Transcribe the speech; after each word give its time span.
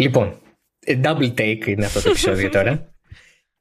Λοιπόν, 0.00 0.40
double 0.86 1.34
take 1.34 1.66
είναι 1.66 1.84
αυτό 1.84 2.02
το 2.02 2.10
επεισόδιο 2.10 2.48
τώρα. 2.48 2.94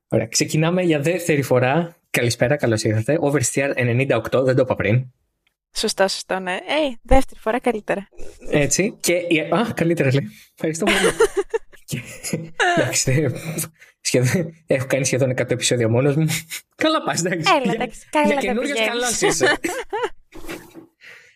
Ωραία, 0.08 0.28
ξεκινάμε 0.28 0.82
για 0.82 1.00
δεύτερη 1.00 1.42
φορά. 1.42 1.96
Καλησπέρα, 2.10 2.56
καλώς 2.56 2.84
ήρθατε. 2.84 3.20
Oversteer 3.22 3.74
98, 3.76 4.44
δεν 4.44 4.56
το 4.56 4.62
είπα 4.62 4.76
πριν. 4.76 5.12
Σωστά, 5.76 6.08
σωστά, 6.08 6.40
ναι. 6.40 6.52
Ε, 6.52 6.96
δεύτερη 7.02 7.40
φορά 7.40 7.60
καλύτερα. 7.60 8.08
Έτσι. 8.50 8.98
Και. 9.00 9.14
Α, 9.50 9.74
καλύτερα 9.74 10.10
λέει. 10.14 10.28
Ευχαριστώ 10.54 10.86
πολύ. 10.86 10.98
και, 11.90 12.02
εντάξει, 12.78 13.26
σχεδόν, 14.02 14.54
έχω 14.68 14.88
κάνει 14.88 15.06
σχεδόν 15.06 15.32
100 15.32 15.52
επεισόδια 15.52 15.90
μόνος 15.90 16.16
μου. 16.16 16.26
καλά 16.76 17.04
πας, 17.04 17.24
εντάξει. 17.24 17.54
Έλα, 17.62 17.74
εντάξει, 17.74 18.08
καλά 18.10 18.28
για 18.28 18.36
καινούριο 18.36 18.76
καλά 18.76 19.08
είσαι. 19.30 19.58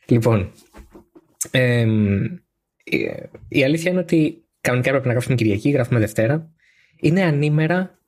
λοιπόν. 0.06 0.52
Ε, 1.52 1.86
η 3.48 3.64
αλήθεια 3.64 3.92
είναι 3.92 4.00
ότι 4.00 4.49
κανονικά 4.62 4.90
έπρεπε 4.90 5.06
να 5.06 5.12
γράψουμε 5.12 5.36
Κυριακή, 5.36 5.70
γράφουμε 5.70 6.00
Δευτέρα. 6.00 6.50
Είναι 6.96 7.22
ανήμερα 7.22 8.00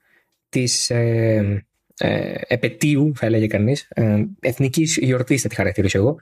της 0.49 0.89
ε, 0.89 1.65
ε, 1.97 2.33
επαιτίου, 2.47 3.11
θα 3.15 3.25
έλεγε 3.25 3.47
κανείς, 3.47 3.87
ε, 3.89 4.25
εθνικής 4.39 4.97
γιορτής, 5.01 5.41
θα 5.41 5.47
τη 5.47 5.55
χαρακτηρίσω 5.55 5.97
εγώ. 5.97 6.19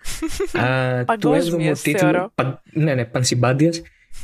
του 1.20 1.30
7ου 1.30 1.78
τίτλου. 1.82 2.32
Πα, 2.36 2.62
ναι, 2.73 2.94
ναι, 2.94 3.06
πανσυμπάντιας. 3.06 3.82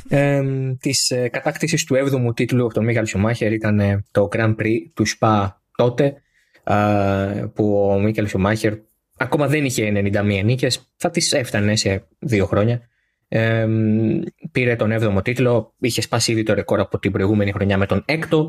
Ε, 0.08 0.42
της 0.80 1.10
ε, 1.10 1.28
κατάκτησης 1.28 1.84
του 1.84 1.94
7ου 1.94 2.36
τίτλου 2.36 2.64
από 2.64 2.74
τον 2.74 2.84
Μίγαλ 2.84 3.06
Σουμάχερ 3.06 3.52
ήταν 3.52 3.80
ε, 3.80 4.04
το 4.10 4.28
Grand 4.32 4.54
Prix 4.56 4.76
του 4.94 5.04
ΣΠΑ 5.04 5.62
τότε, 5.76 6.22
ε, 6.64 7.44
που 7.54 7.88
ο 7.90 7.98
Μίχαλ 7.98 8.26
Σουμάχερ 8.26 8.74
ακόμα 9.16 9.46
δεν 9.46 9.64
είχε 9.64 9.92
91 9.94 10.42
νίκες, 10.44 10.92
θα 10.96 11.10
τις 11.10 11.32
έφτανε 11.32 11.76
σε 11.76 12.06
δύο 12.18 12.46
χρόνια. 12.46 12.88
Ε, 13.28 13.66
πήρε 14.52 14.76
τον 14.76 14.92
7ο 14.92 15.24
τίτλο, 15.24 15.74
είχε 15.78 16.00
σπάσει 16.00 16.32
ήδη 16.32 16.42
το 16.42 16.54
ρεκόρ 16.54 16.80
από 16.80 16.98
την 16.98 17.12
προηγούμενη 17.12 17.52
χρονιά 17.52 17.78
με 17.78 17.86
τον 17.86 18.04
6ο 18.08 18.48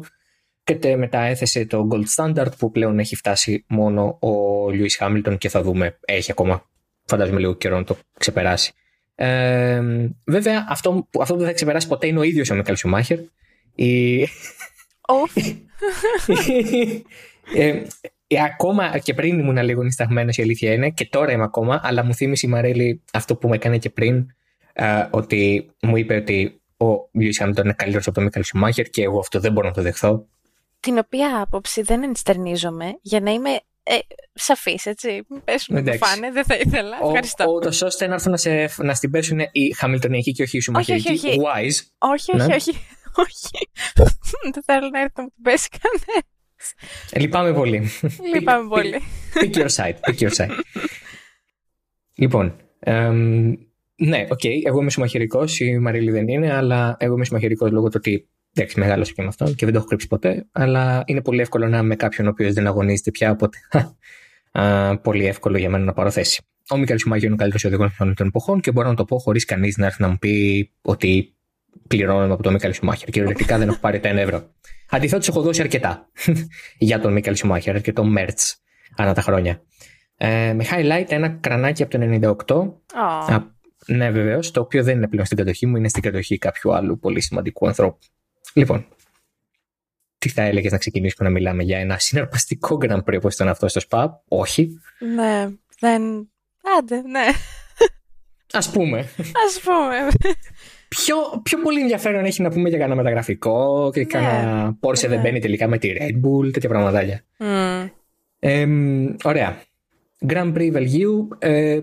και 0.63 0.95
μετά 0.95 1.20
έθεσε 1.20 1.66
το 1.66 1.88
Gold 1.91 2.06
Standard 2.16 2.58
που 2.58 2.72
πλέον 2.72 3.00
έχει 3.00 3.16
φτάσει 3.16 3.66
μόνο 3.67 4.17
ο 4.22 4.69
Λιούις 4.69 4.97
Χάμιλτον 4.97 5.38
και 5.38 5.50
θα 5.50 5.61
δούμε, 5.61 6.00
έχει 6.06 6.31
ακόμα 6.31 6.69
φαντάζομαι 7.08 7.39
λίγο 7.39 7.56
καιρό 7.56 7.78
να 7.78 7.84
το 7.84 7.97
ξεπεράσει. 8.19 8.73
Ε, 9.16 9.81
βέβαια 10.25 10.66
αυτό, 10.69 11.08
αυτό 11.19 11.34
που 11.34 11.39
δεν 11.39 11.47
θα 11.47 11.53
ξεπεράσει 11.53 11.88
ποτέ 11.88 12.08
είναι 12.08 12.19
ο 12.19 12.23
ίδιος 12.23 12.50
ο 12.50 12.56
Μικάλ 12.56 12.75
Σουμάχερ. 12.75 13.19
Η... 13.75 14.22
ε, 17.56 17.84
ακόμα 18.45 18.97
και 18.97 19.14
πριν 19.14 19.39
ήμουν 19.39 19.58
λίγο 19.58 19.84
νησταγμένο 19.84 20.30
η 20.31 20.41
αλήθεια 20.41 20.73
είναι 20.73 20.89
και 20.89 21.06
τώρα 21.06 21.31
είμαι 21.31 21.44
ακόμα, 21.44 21.81
αλλά 21.84 22.03
μου 22.03 22.14
θύμισε 22.14 22.45
η 22.45 22.50
Μαρέλη 22.50 23.02
αυτό 23.14 23.36
που 23.36 23.47
με 23.47 23.56
έκανε 23.56 23.78
και 23.78 23.89
πριν, 23.89 24.36
ε, 24.80 25.08
ότι 25.09 25.72
μου 25.81 25.97
είπε 25.97 26.16
ότι 26.16 26.61
ο 26.78 27.09
Λιούι 27.11 27.36
Χάμιλτον 27.36 27.64
είναι 27.64 27.73
καλύτερος 27.73 28.08
από 28.08 28.16
τον 28.16 28.23
Μίκαλ 28.23 28.44
Σουμάχερ 28.44 28.86
και 28.86 29.03
εγώ 29.03 29.19
αυτό 29.19 29.39
δεν 29.39 29.52
μπορώ 29.52 29.67
να 29.67 29.73
το 29.73 29.81
δεχθώ 29.81 30.28
την 30.80 30.97
οποία 30.97 31.42
άποψη 31.42 31.81
δεν 31.81 32.03
ενστερνίζομαι 32.03 32.97
για 33.02 33.19
να 33.19 33.31
είμαι 33.31 33.50
ε, 33.84 33.97
σαφής, 34.34 34.86
έτσι. 34.86 35.23
Πες 35.44 35.67
μου 35.67 35.84
που 35.84 35.97
φάνε, 35.97 36.31
δεν 36.31 36.45
θα 36.45 36.56
ήθελα. 36.56 37.00
Ο, 37.02 37.08
Ευχαριστώ. 37.08 37.53
Ο, 37.53 37.59
το 37.59 37.72
σώστε 37.72 38.08
να 38.08 38.14
έρθουν 38.14 38.31
να, 38.31 38.38
σε, 38.38 38.69
να 38.78 38.94
στην 38.94 39.11
πέσουν 39.11 39.39
οι 39.52 39.73
χαμιλτονιακοί 39.78 40.31
και 40.31 40.44
όχι 40.44 40.58
οι 40.58 40.59
σουμαχερικοί. 40.59 41.12
Όχι, 41.12 41.28
όχι, 41.28 41.39
Wise. 41.39 41.81
Όχι, 41.97 42.36
όχι, 42.36 42.47
ναι. 42.47 42.56
όχι. 42.56 42.72
όχι. 43.16 43.69
δεν 44.53 44.64
θέλω 44.66 44.89
να 44.89 45.00
έρθει 45.00 45.14
να 45.16 45.23
μου 45.23 45.30
την 45.36 45.44
πέσει 45.44 45.69
κανένας. 45.69 46.73
Ε, 47.12 47.19
λυπάμαι 47.19 47.53
πολύ. 47.53 47.89
Λυπάμαι 48.34 48.67
πολύ. 48.67 49.02
Pick 49.34 49.56
your 49.56 49.69
side, 49.69 49.95
pick 50.09 50.19
your 50.19 50.36
side. 50.36 50.50
λοιπόν, 52.16 52.56
ναι, 53.98 54.26
ok, 54.30 54.40
okay, 54.44 54.62
εγώ 54.64 54.81
είμαι 54.81 54.90
σουμαχερικό, 54.90 55.44
η 55.59 55.78
Μαρίλη 55.78 56.12
δεν 56.12 56.28
είναι, 56.28 56.53
αλλά 56.53 56.95
εγώ 57.00 57.14
είμαι 57.14 57.26
σουμαχερικό 57.26 57.67
λόγω 57.67 57.88
του 57.88 57.95
ότι 57.98 58.30
Εντάξει, 58.58 58.80
μεγάλωσα 58.80 59.14
και 59.14 59.22
με 59.22 59.28
αυτόν 59.28 59.56
και 59.56 59.66
δεν 59.66 59.73
το 59.73 59.80
έχω 59.80 59.88
κρύψει 59.88 60.08
ποτέ. 60.08 60.48
Αλλά 60.52 61.03
είναι 61.06 61.22
πολύ 61.22 61.42
εύκολο 61.42 61.67
να 61.67 61.78
είμαι 61.78 61.88
με 61.88 61.95
κάποιον 61.95 62.28
ο 62.28 62.30
οποίος 62.30 62.53
δεν 62.53 62.68
αγωνίζεται 62.68 63.12
πια. 63.12 63.31
Οπότε 63.31 63.58
πολύ 65.02 65.25
εύκολο 65.25 65.58
για 65.58 65.70
μένα 65.70 65.84
να 65.84 65.94
πάρω 65.94 66.12
θέση. 66.12 66.41
Ο 66.69 66.78
Μίκαελ 66.78 66.97
Σουμάχερ 66.97 67.25
είναι 67.25 67.34
ο 67.34 67.38
καλύτερος 67.38 67.66
οδηγός 67.66 67.96
των 68.16 68.28
εποχών 68.28 68.59
και 68.59 68.72
μπορώ 68.72 68.88
να 68.88 68.96
το 68.96 69.06
πω 69.06 69.19
χωρίς 69.19 69.46
κανείς 69.46 69.78
να 69.78 69.85
έρθει 69.85 70.02
να 70.02 70.08
μου 70.08 70.18
πει 70.18 70.72
ότι 70.81 71.35
πληρώνω 71.88 72.34
από 72.34 72.44
τον 72.44 72.53
Μίκαλ 72.53 72.74
Σουμάχερ. 72.74 73.09
Κυριολεκτικά 73.09 73.58
δεν 73.58 73.68
έχω 73.68 73.78
πάρει 73.79 74.00
τα 74.00 74.12
1 74.12 74.16
ευρώ. 74.16 74.52
Αντιθέτως, 74.90 75.28
έχω 75.28 75.41
δώσει 75.41 75.62
αρκετά 75.62 76.09
για 76.78 77.00
τον 77.00 77.14
Μίκαλ 77.14 77.35
Σουμάχερ, 77.35 77.75
αρκετό 77.75 78.03
μέρτ 78.03 78.40
ανά 78.96 79.14
τα 79.14 79.22
χρόνια. 79.22 79.62
Ε, 80.18 80.53
με 80.53 80.66
highlight 80.72 81.06
ένα 81.08 81.29
κρανάκι 81.29 81.84
από 81.84 81.97
το 81.97 82.35
98. 82.47 83.29
Oh. 83.29 83.47
Α, 83.88 83.96
ναι, 83.96 84.12
βεβαίως, 84.12 84.52
το 84.52 84.62
οποίο 84.62 84.84
δεν 84.84 84.98
είναι 84.98 85.08
πλέον 85.08 85.25
στην 85.25 85.38
κατοχή 85.38 85.66
μου, 85.66 85.75
είναι 85.75 85.90
στην 85.90 86.02
κατοχή 86.02 86.38
κάποιου 86.38 86.74
άλλου 86.74 87.00
πολύ 87.00 87.22
σημαντικού 87.22 87.68
ανθρώπου. 87.68 88.00
Λοιπόν, 88.53 88.86
τι 90.18 90.30
θα 90.30 90.42
έλεγες 90.42 90.72
να 90.72 90.78
ξεκινήσουμε 90.78 91.30
να 91.30 91.36
μιλάμε 91.36 91.64
για 91.64 91.78
ένα 91.78 91.97
συναρπαστικό 92.00 92.78
Grand 92.81 93.03
Prix 93.03 93.16
όπως 93.18 93.34
ήταν 93.34 93.47
αυτό 93.47 93.68
στο 93.68 93.80
ΣΠΑ. 93.80 94.24
Όχι. 94.28 94.80
Ναι, 95.16 95.47
δεν. 95.80 96.31
Άντε, 96.80 97.02
ναι. 97.02 97.26
Α 98.52 98.72
πούμε. 98.72 99.00
Α 99.00 99.62
πούμε. 99.64 100.08
Πιο, 100.88 101.16
πιο 101.44 101.58
πολύ 101.58 101.81
ενδιαφέρον 101.81 102.26
έχει 102.26 102.42
να 102.42 102.50
πούμε 102.50 102.70
για 102.70 102.78
κανένα 102.78 102.96
μεταγραφικό 102.96 103.90
και 103.94 104.00
ναι, 104.00 104.06
κανένα 104.06 104.78
Porsche 104.81 105.02
ναι. 105.02 105.08
δεν 105.08 105.22
μπαίνει 105.22 105.40
τελικά 105.40 105.68
με 105.68 105.78
τη 105.78 105.94
Red 106.00 106.26
Bull, 106.26 106.52
τέτοια 106.53 106.70
πραγματάκια. 106.70 107.22
Mm. 107.38 107.90
Ε, 108.40 108.68
ωραία. 109.24 109.62
Grand 110.28 110.53
Prix 110.53 110.70
Βελγίου. 110.72 111.28
Ε, 111.40 111.80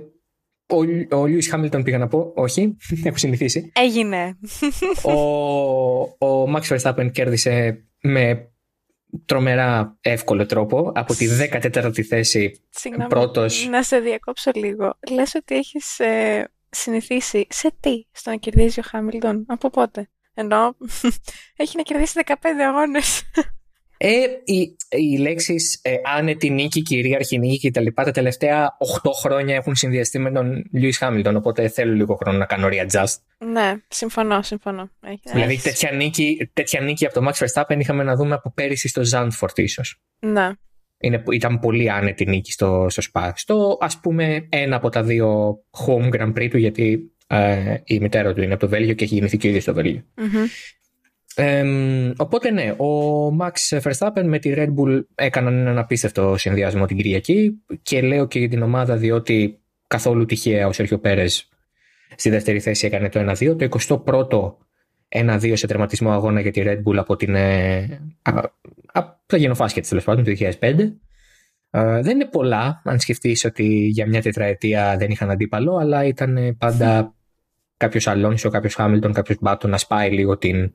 ο, 0.66 0.76
ο 1.16 1.26
Λιούις 1.26 1.48
Χάμιλτον 1.48 1.82
πήγα 1.82 1.98
να 1.98 2.08
πω, 2.08 2.32
όχι, 2.34 2.76
έχω 3.04 3.16
συνηθίσει. 3.16 3.72
Έγινε. 3.74 4.38
Ο, 5.02 5.12
ο 6.26 6.52
Max 6.56 6.76
Verstappen 6.76 7.10
κέρδισε 7.12 7.84
με 8.00 8.48
τρομερά 9.26 9.98
εύκολο 10.00 10.46
τρόπο 10.46 10.92
από 10.94 11.14
τη 11.14 11.26
14η 11.52 12.00
θέση 12.00 12.62
Συγγνώμη, 12.70 13.08
πρώτος. 13.08 13.66
Να 13.70 13.82
σε 13.82 13.98
διακόψω 13.98 14.50
λίγο. 14.54 14.98
Λες 15.10 15.34
ότι 15.34 15.54
έχεις 15.54 15.98
ε, 15.98 16.48
συνηθίσει 16.70 17.46
σε 17.50 17.72
τι 17.80 18.06
στο 18.12 18.30
να 18.30 18.36
κερδίζει 18.36 18.80
ο 18.80 18.82
Χάμιλτον, 18.86 19.44
από 19.48 19.70
πότε; 19.70 20.10
Ενώ 20.34 20.76
έχει 21.56 21.76
να 21.76 21.82
κερδίσει 21.82 22.20
15 22.26 22.32
αγώνες. 22.68 23.22
Ε, 24.06 24.24
οι, 24.44 24.76
οι 24.88 25.18
λέξεις 25.18 25.80
ε, 25.82 25.94
άνετη 26.16 26.50
νίκη, 26.50 26.82
κυρίαρχη 26.82 27.38
νίκη 27.38 27.70
κτλ. 27.70 27.86
Τα, 27.94 28.04
τα 28.04 28.10
τελευταία 28.10 28.76
8 29.02 29.10
χρόνια 29.22 29.54
έχουν 29.54 29.74
συνδυαστεί 29.74 30.18
με 30.18 30.30
τον 30.30 30.64
Λιούι 30.72 30.92
Χάμιλτον. 30.92 31.36
Οπότε 31.36 31.68
θέλω 31.68 31.92
λίγο 31.92 32.14
χρόνο 32.14 32.38
να 32.38 32.44
κάνω 32.44 32.68
readjust. 32.70 33.14
Ναι, 33.38 33.74
συμφωνώ, 33.88 34.42
συμφωνώ. 34.42 34.90
Δηλαδή 35.32 35.60
τέτοια 35.62 35.90
νίκη, 35.90 36.50
τέτοια 36.52 36.80
νίκη 36.80 37.06
από 37.06 37.20
το 37.20 37.28
Max 37.28 37.46
Verstappen 37.46 37.78
είχαμε 37.78 38.02
να 38.02 38.16
δούμε 38.16 38.34
από 38.34 38.52
πέρυσι 38.54 38.88
στο 38.88 39.02
Zandvoort 39.12 39.58
ίσως. 39.58 40.02
Ναι. 40.18 40.50
Είναι, 40.98 41.22
ήταν 41.32 41.58
πολύ 41.58 41.90
άνετη 41.90 42.26
νίκη 42.26 42.52
στο, 42.52 42.86
στο 42.88 43.02
Spa. 43.12 43.30
Στο 43.34 43.78
ας 43.80 44.00
πούμε 44.00 44.48
ένα 44.48 44.76
από 44.76 44.88
τα 44.88 45.02
δύο 45.02 45.58
home 45.86 46.10
Grand 46.14 46.32
Prix 46.32 46.48
του, 46.50 46.58
γιατί 46.58 47.14
ε, 47.26 47.76
η 47.84 47.98
μητέρα 48.00 48.32
του 48.32 48.42
είναι 48.42 48.52
από 48.52 48.62
το 48.62 48.68
Βέλγιο 48.68 48.94
και 48.94 49.04
έχει 49.04 49.14
γεννηθεί 49.14 49.36
και 49.36 49.48
ήδη 49.48 49.60
στο 49.60 49.74
βελγιο 49.74 50.04
mm-hmm. 50.16 50.48
Ε, 51.34 51.64
οπότε 52.16 52.50
ναι, 52.50 52.70
ο 52.70 53.28
Max 53.40 53.78
Verstappen 53.80 54.22
με 54.24 54.38
τη 54.38 54.52
Red 54.56 54.74
Bull 54.74 55.02
έκαναν 55.14 55.56
έναν 55.56 55.78
απίστευτο 55.78 56.36
συνδυασμό 56.36 56.86
την 56.86 56.96
Κυριακή 56.96 57.62
και 57.82 58.02
λέω 58.02 58.26
και 58.26 58.38
για 58.38 58.48
την 58.48 58.62
ομάδα 58.62 58.96
διότι 58.96 59.58
καθόλου 59.86 60.24
τυχαία 60.24 60.66
ο 60.66 60.72
Σέρχιο 60.72 60.98
Πέρες 60.98 61.48
στη 62.16 62.30
δεύτερη 62.30 62.60
θέση 62.60 62.86
έκανε 62.86 63.08
το 63.08 63.20
1-2. 63.30 63.56
Το 63.58 63.68
21ο 63.78 64.54
1-2 65.08 65.52
σε 65.54 65.66
τερματισμό 65.66 66.12
αγώνα 66.12 66.40
για 66.40 66.50
τη 66.50 66.62
Red 66.64 66.82
Bull 66.82 66.96
από, 66.96 67.16
την, 67.16 67.34
ε, 67.34 68.00
από 68.92 69.16
τα 69.26 69.36
γενοφάσκετ 69.36 69.86
τέλος 69.88 70.04
πάντων 70.04 70.24
το 70.24 70.30
2005. 70.30 70.98
Ε, 71.70 72.02
δεν 72.02 72.10
είναι 72.10 72.26
πολλά 72.26 72.82
αν 72.84 73.00
σκεφτείς 73.00 73.44
ότι 73.44 73.64
για 73.64 74.06
μια 74.06 74.22
τετραετία 74.22 74.96
δεν 74.98 75.10
είχαν 75.10 75.30
αντίπαλο 75.30 75.76
αλλά 75.76 76.04
ήταν 76.04 76.56
πάντα 76.58 77.14
κάποιος 77.76 78.06
Αλόνσο, 78.06 78.50
κάποιος 78.50 78.74
Χάμιλτον, 78.74 79.12
κάποιος 79.12 79.38
Μπάτον 79.40 79.70
να 79.70 79.78
σπάει 79.78 80.10
λίγο 80.10 80.38
την, 80.38 80.74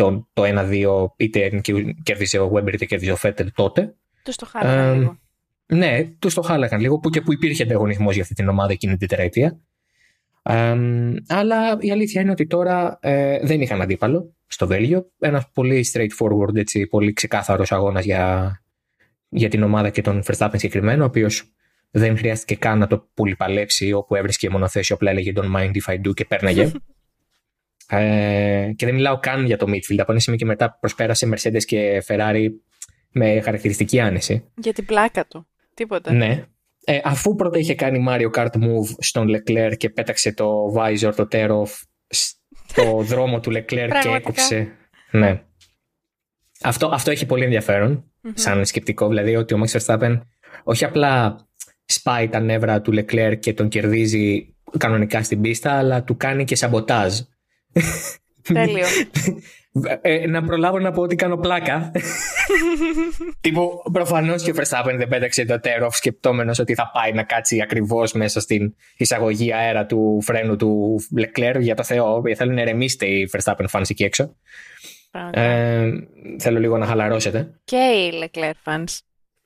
το, 0.00 0.28
το 0.32 0.42
1-2 0.46 1.06
είτε 1.16 1.60
κέρδισε 2.02 2.38
ο 2.38 2.52
Weber 2.54 2.72
είτε 2.72 2.84
κέρδισε 2.84 3.12
ο 3.12 3.16
Φέτελ 3.16 3.52
τότε. 3.54 3.94
Τους 4.22 4.36
το 4.36 4.46
χάλαγαν 4.46 4.98
λίγο. 4.98 5.18
Ναι, 5.66 6.04
τους 6.18 6.34
το 6.34 6.42
χάλαγαν 6.42 6.80
λίγο 6.80 6.98
που 6.98 7.10
και 7.10 7.20
που 7.20 7.32
υπήρχε 7.32 7.62
ανταγωνισμός 7.62 8.14
για 8.14 8.22
αυτή 8.22 8.34
την 8.34 8.48
ομάδα 8.48 8.72
εκείνη 8.72 8.96
την 8.96 9.08
τεραετία. 9.08 9.60
αλλά 11.26 11.76
η 11.80 11.90
αλήθεια 11.90 12.20
είναι 12.20 12.30
ότι 12.30 12.46
τώρα 12.46 12.98
ε, 13.02 13.38
δεν 13.46 13.60
είχαν 13.60 13.80
αντίπαλο 13.80 14.34
στο 14.46 14.66
Βέλγιο. 14.66 15.10
Ένας 15.18 15.50
πολύ 15.54 15.86
straightforward, 15.92 16.56
έτσι, 16.56 16.86
πολύ 16.86 17.12
ξεκάθαρος 17.12 17.72
αγώνας 17.72 18.04
για, 18.04 18.54
για 19.28 19.48
την 19.48 19.62
ομάδα 19.62 19.90
και 19.90 20.02
τον 20.02 20.22
Verstappen 20.26 20.50
συγκεκριμένο, 20.52 21.02
ο 21.02 21.06
οποίος 21.06 21.52
δεν 21.90 22.16
χρειάστηκε 22.16 22.54
καν 22.54 22.78
να 22.78 22.86
το 22.86 23.08
πολυπαλέψει 23.14 23.92
όπου 23.92 24.14
έβρισκε 24.14 24.50
μονοθέσιο, 24.50 24.94
απλά 24.94 25.10
έλεγε 25.10 25.32
Don't 25.36 25.56
mind 25.56 25.70
if 25.70 25.94
I 25.94 26.06
do 26.06 26.14
και 26.14 26.24
πέρναγε. 26.24 26.72
Ε, 27.90 28.72
και 28.76 28.86
δεν 28.86 28.94
μιλάω 28.94 29.18
καν 29.18 29.44
για 29.44 29.56
το 29.56 29.66
midfield. 29.68 29.98
Από 29.98 30.10
ένα 30.12 30.20
σημείο 30.20 30.38
και 30.38 30.44
μετά 30.44 30.76
προσπέρασε 30.80 31.28
Mercedes 31.32 31.64
και 31.64 32.02
Ferrari 32.06 32.46
με 33.12 33.40
χαρακτηριστική 33.40 34.00
άνεση. 34.00 34.44
Για 34.56 34.72
την 34.72 34.84
πλάκα 34.84 35.26
του. 35.26 35.46
Τίποτα. 35.74 36.12
Ναι. 36.12 36.44
Ε, 36.84 37.00
αφού 37.04 37.34
πρώτα 37.34 37.58
είχε 37.58 37.74
κάνει 37.74 38.04
Mario 38.08 38.30
Kart 38.30 38.52
Move 38.52 38.94
στον 38.98 39.28
Leclerc 39.28 39.76
και 39.76 39.90
πέταξε 39.90 40.32
το 40.32 40.74
Visor, 40.76 41.12
το 41.16 41.28
Tear 41.32 41.64
το 42.74 43.02
δρόμο 43.10 43.40
του 43.40 43.50
Leclerc 43.50 43.90
και 44.02 44.08
έκοψε. 44.14 44.68
Ναι. 45.10 45.42
Αυτό, 46.62 46.86
αυτό 46.92 47.10
έχει 47.10 47.26
πολύ 47.26 47.62
σαν 48.34 48.64
σκεπτικό. 48.64 49.08
Δηλαδή 49.08 49.36
ότι 49.36 49.54
ο 49.54 49.62
Max 49.64 49.80
Verstappen 49.80 50.20
όχι 50.64 50.84
απλά 50.84 51.36
σπάει 51.84 52.28
τα 52.28 52.40
νεύρα 52.40 52.80
του 52.80 52.92
Leclerc 52.94 53.36
και 53.40 53.54
τον 53.54 53.68
κερδίζει 53.68 54.54
κανονικά 54.78 55.22
στην 55.22 55.40
πίστα, 55.40 55.72
αλλά 55.72 56.02
του 56.04 56.16
κάνει 56.16 56.44
και 56.44 56.56
σαμποτάζ. 56.56 57.20
Τέλειο. 58.42 58.86
Ε, 60.00 60.26
να 60.26 60.42
προλάβω 60.42 60.78
να 60.78 60.90
πω 60.90 61.02
ότι 61.02 61.16
κάνω 61.16 61.36
πλάκα. 61.36 61.92
Τύπου 63.40 63.82
προφανώς 63.92 64.42
και 64.42 64.50
ο 64.50 64.54
Verstappen 64.56 64.94
δεν 64.96 65.08
πέταξε 65.08 65.44
το 65.44 65.60
τέροφ 65.60 65.96
σκεπτόμενος 65.96 66.58
ότι 66.58 66.74
θα 66.74 66.90
πάει 66.92 67.12
να 67.12 67.22
κάτσει 67.22 67.60
ακριβώς 67.60 68.12
μέσα 68.12 68.40
στην 68.40 68.74
εισαγωγή 68.96 69.52
αέρα 69.52 69.86
του 69.86 70.18
φρένου 70.22 70.56
του 70.56 71.00
Leclerc. 71.18 71.60
Για 71.60 71.74
το 71.74 71.82
Θεό, 71.82 72.22
θέλουν 72.36 72.54
να 72.54 72.60
ερεμήσετε 72.60 73.06
οι 73.06 73.30
Verstappen 73.32 73.66
fans 73.72 73.90
εκεί 73.90 74.04
έξω. 74.04 74.36
Ε, 75.30 75.90
θέλω 76.38 76.58
λίγο 76.58 76.78
να 76.78 76.86
χαλαρώσετε. 76.86 77.54
Και 77.64 77.76
οι 77.76 78.12
Leclerc 78.24 78.72
fans. 78.72 78.98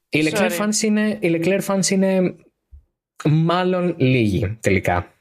Οι 0.09 0.31
Leclerc 0.31 0.59
fans 0.59 0.82
είναι, 0.82 1.19
οι 1.21 1.41
Leclerc 1.41 1.61
fans 1.67 1.87
είναι 1.88 2.35
μάλλον 3.25 3.94
λίγοι 3.99 4.59
τελικά. 4.61 5.13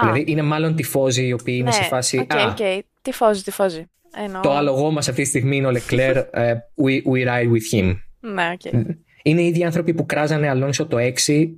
Δηλαδή 0.00 0.24
είναι 0.26 0.42
μάλλον 0.42 0.74
τυφώζοι 0.74 1.26
οι 1.26 1.32
οποίοι 1.32 1.56
είναι 1.60 1.70
σε 1.70 1.80
ναι, 1.80 1.86
φάση. 1.86 2.26
Okay, 2.28 2.36
α, 2.36 2.54
okay. 2.58 2.80
Τυφώζοι, 3.02 3.42
τυφώζοι. 3.42 3.86
Εννοώ. 4.24 4.40
Το 4.40 4.52
άλογό 4.52 4.90
μας 4.90 5.08
αυτή 5.08 5.22
τη 5.22 5.28
στιγμή 5.28 5.56
είναι 5.56 5.66
ο 5.66 5.70
Leclerc. 5.70 6.24
uh, 6.34 6.52
we, 6.84 7.02
we 7.12 7.26
ride 7.26 7.50
with 7.52 7.74
him. 7.74 7.96
Ναι, 8.20 8.52
okay. 8.58 8.84
Είναι 9.22 9.42
οι 9.42 9.46
ίδιοι 9.46 9.64
άνθρωποι 9.64 9.94
που 9.94 10.06
κράζανε 10.06 10.48
Αλόνσο 10.48 10.86
το 10.86 10.96
6 11.26 11.48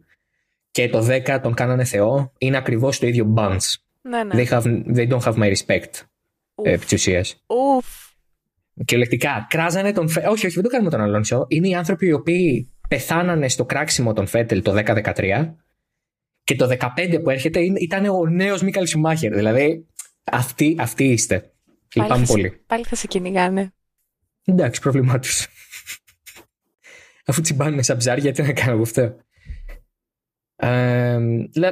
και 0.70 0.88
το 0.88 1.06
10 1.26 1.38
τον 1.42 1.54
κάνανε 1.54 1.84
Θεό. 1.84 2.32
Είναι 2.38 2.56
ακριβώς 2.56 2.98
το 2.98 3.06
ίδιο 3.06 3.34
bunch. 3.36 3.58
Ναι, 4.02 4.24
ναι. 4.24 4.34
They, 4.34 4.46
have, 4.46 4.62
they 4.96 5.08
don't 5.08 5.20
have 5.20 5.34
my 5.34 5.54
respect. 5.54 5.90
Επί 6.62 6.84
της 6.84 6.92
ουσίας. 6.92 7.44
Κυριολεκτικά. 8.84 9.46
Κράζανε 9.48 9.92
τον 9.92 10.08
Φέτελ. 10.08 10.30
Όχι, 10.30 10.46
όχι, 10.46 10.54
δεν 10.54 10.64
το 10.64 10.70
κάνουμε 10.70 10.90
τον 10.90 11.00
Αλόνσο. 11.00 11.46
Είναι 11.48 11.68
οι 11.68 11.74
άνθρωποι 11.74 12.06
οι 12.06 12.12
οποίοι 12.12 12.72
πεθάνανε 12.88 13.48
στο 13.48 13.64
κράξιμο 13.64 14.12
των 14.12 14.26
Φέτελ 14.26 14.62
το 14.62 14.74
10-13 14.86 15.54
και 16.48 16.56
το 16.56 16.68
15 16.96 17.20
που 17.22 17.30
έρχεται 17.30 17.60
ήταν 17.60 18.04
ο 18.04 18.26
νέος 18.26 18.62
Μίκαλ 18.62 18.86
Σουμάχερ. 18.86 19.34
Δηλαδή, 19.34 19.86
αυτοί, 20.24 20.76
αυτοί 20.78 21.04
είστε. 21.04 21.52
Λυπάμαι 21.94 22.26
πολύ. 22.26 22.62
Πάλι 22.66 22.84
θα 22.84 22.96
σε 22.96 23.06
κυνηγάνε. 23.06 23.72
Εντάξει, 24.44 24.80
πρόβλημά 24.80 25.18
τους. 25.18 25.46
Αφού 27.26 27.40
τσιμπάνε 27.40 27.82
σαν 27.82 27.96
ψάρια, 27.96 28.32
τι 28.32 28.42
να 28.42 28.52
κάνω 28.52 28.72
από 28.72 28.82
αυτό. 28.82 29.16
Ε, 30.56 31.18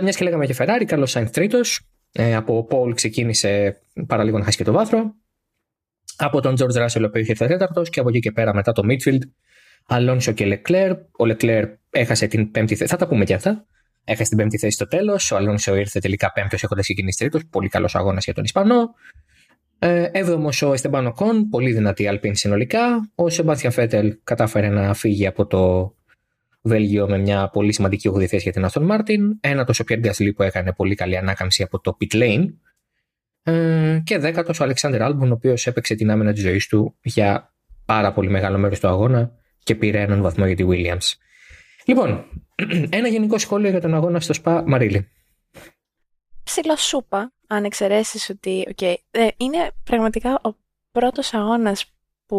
Μιας 0.02 0.17
και 0.17 0.25
λέγαμε 0.25 0.44
για 0.44 0.55
Ferrari, 0.58 0.88
Carlos 0.88 1.06
Sainz 1.06 1.31
τρίτος. 1.32 1.81
Ε, 2.12 2.34
από 2.34 2.64
Πολ 2.64 2.94
ξεκίνησε 2.94 3.81
παραλίγο 4.06 4.38
να 4.38 4.44
χάσει 4.44 4.56
και 4.56 4.64
το 4.64 4.72
βάθρο. 4.72 5.14
Από 6.17 6.40
τον 6.40 6.55
George 6.58 6.84
Russell, 6.84 7.02
ο 7.02 7.05
οποίος 7.05 7.29
είχε 7.29 7.46
τέταρτος, 7.46 7.90
και 7.90 8.00
από 8.00 8.08
εκεί 8.08 8.19
και 8.19 8.32
πέρα 8.32 8.55
μετά 8.55 8.72
το 8.72 8.82
Midfield, 8.88 9.20
Αλόνσο 9.87 10.32
και 10.32 10.46
Λεκλέρ. 10.46 10.93
Ο 11.17 11.26
Λεκλέρ 11.26 11.69
έχασε 11.90 12.26
την 12.26 12.50
πέμπτη 12.50 12.76
θέση. 12.76 12.90
Θα 12.90 12.96
τα 12.96 13.08
πούμε 13.08 13.25
και 13.25 13.34
αυτά. 13.34 13.67
Έχασε 14.08 14.29
την 14.29 14.38
πέμπτη 14.38 14.58
θέση 14.58 14.75
στο 14.75 14.87
τέλος. 14.87 15.31
Ο 15.31 15.37
Αλόνσο 15.37 15.76
ήρθε 15.76 15.99
τελικά 15.99 16.32
πέμπτος 16.32 16.62
έχοντας 16.62 16.85
ξεκινήσει 16.85 17.19
τρίτος. 17.19 17.43
Πολύ 17.50 17.69
καλός 17.69 17.94
αγώνας 17.94 18.25
για 18.25 18.35
τον 18.35 18.44
Ισπανό. 18.44 18.94
Ε, 19.79 20.08
έβδομος 20.12 20.62
ο 20.62 20.73
Εστεμπάνο 20.73 21.12
Κον, 21.12 21.49
πολύ 21.49 21.73
δυνατή 21.73 22.06
Αλπίν 22.06 22.35
συνολικά. 22.35 23.11
Ο 23.14 23.29
Σεμπάθια 23.29 23.70
Φέτελ 23.70 24.19
κατάφερε 24.25 24.69
να 24.69 24.94
φύγει 24.94 25.26
από 25.26 25.47
το 25.47 25.94
Βέλγιο 26.62 27.08
με 27.08 27.19
μια 27.19 27.49
πολύ 27.49 27.73
σημαντική 27.73 28.08
8 28.08 28.19
θέση 28.20 28.43
για 28.43 28.53
την 28.53 28.64
Αστον 28.64 28.85
Μάρτιν. 28.85 29.38
Ένα 29.41 29.67
ο 29.81 29.85
Πιέρ 29.85 29.99
Γκασλή 29.99 30.32
που 30.32 30.43
έκανε 30.43 30.73
πολύ 30.73 30.94
καλή 30.94 31.17
ανάκαμψη 31.17 31.62
από 31.62 31.81
το 31.81 31.97
Pit 32.00 32.14
Lane. 32.14 32.47
Ε, 33.43 34.00
και 34.05 34.19
δέκατος 34.19 34.61
ο 34.61 34.64
Αλεξάνδρ 34.64 35.03
Άλμπον, 35.03 35.31
ο 35.31 35.35
οποίος 35.35 35.67
έπαιξε 35.67 35.94
την 35.94 36.11
άμυνα 36.11 36.32
της 36.32 36.43
ζωής 36.43 36.67
του 36.67 36.97
για 37.03 37.55
πάρα 37.85 38.12
πολύ 38.12 38.31
μεγάλο 38.31 38.58
μέρος 38.58 38.81
του 38.81 38.88
αγώνα 38.88 39.32
και 39.62 39.75
πήρε 39.75 40.00
έναν 40.00 40.23
βαθμό 40.23 40.47
για 40.47 40.56
τη 40.56 40.64
Williams. 40.69 41.12
Λοιπόν, 41.85 42.25
ένα 42.91 43.08
γενικό 43.08 43.38
σχόλιο 43.38 43.70
για 43.70 43.81
τον 43.81 43.94
αγώνα 43.94 44.20
στο 44.20 44.32
ΣΠΑ 44.32 44.64
Μαρίλη. 44.67 45.08
Ψιλοσούπα, 46.43 47.32
αν 47.47 47.64
εξαιρέσεις 47.64 48.31
ότι. 48.31 48.75
Okay, 48.76 48.94
ε, 49.11 49.29
είναι 49.37 49.70
πραγματικά 49.85 50.41
ο 50.44 50.56
πρώτος 50.93 51.35
αγώνας 51.35 51.93
που 52.26 52.38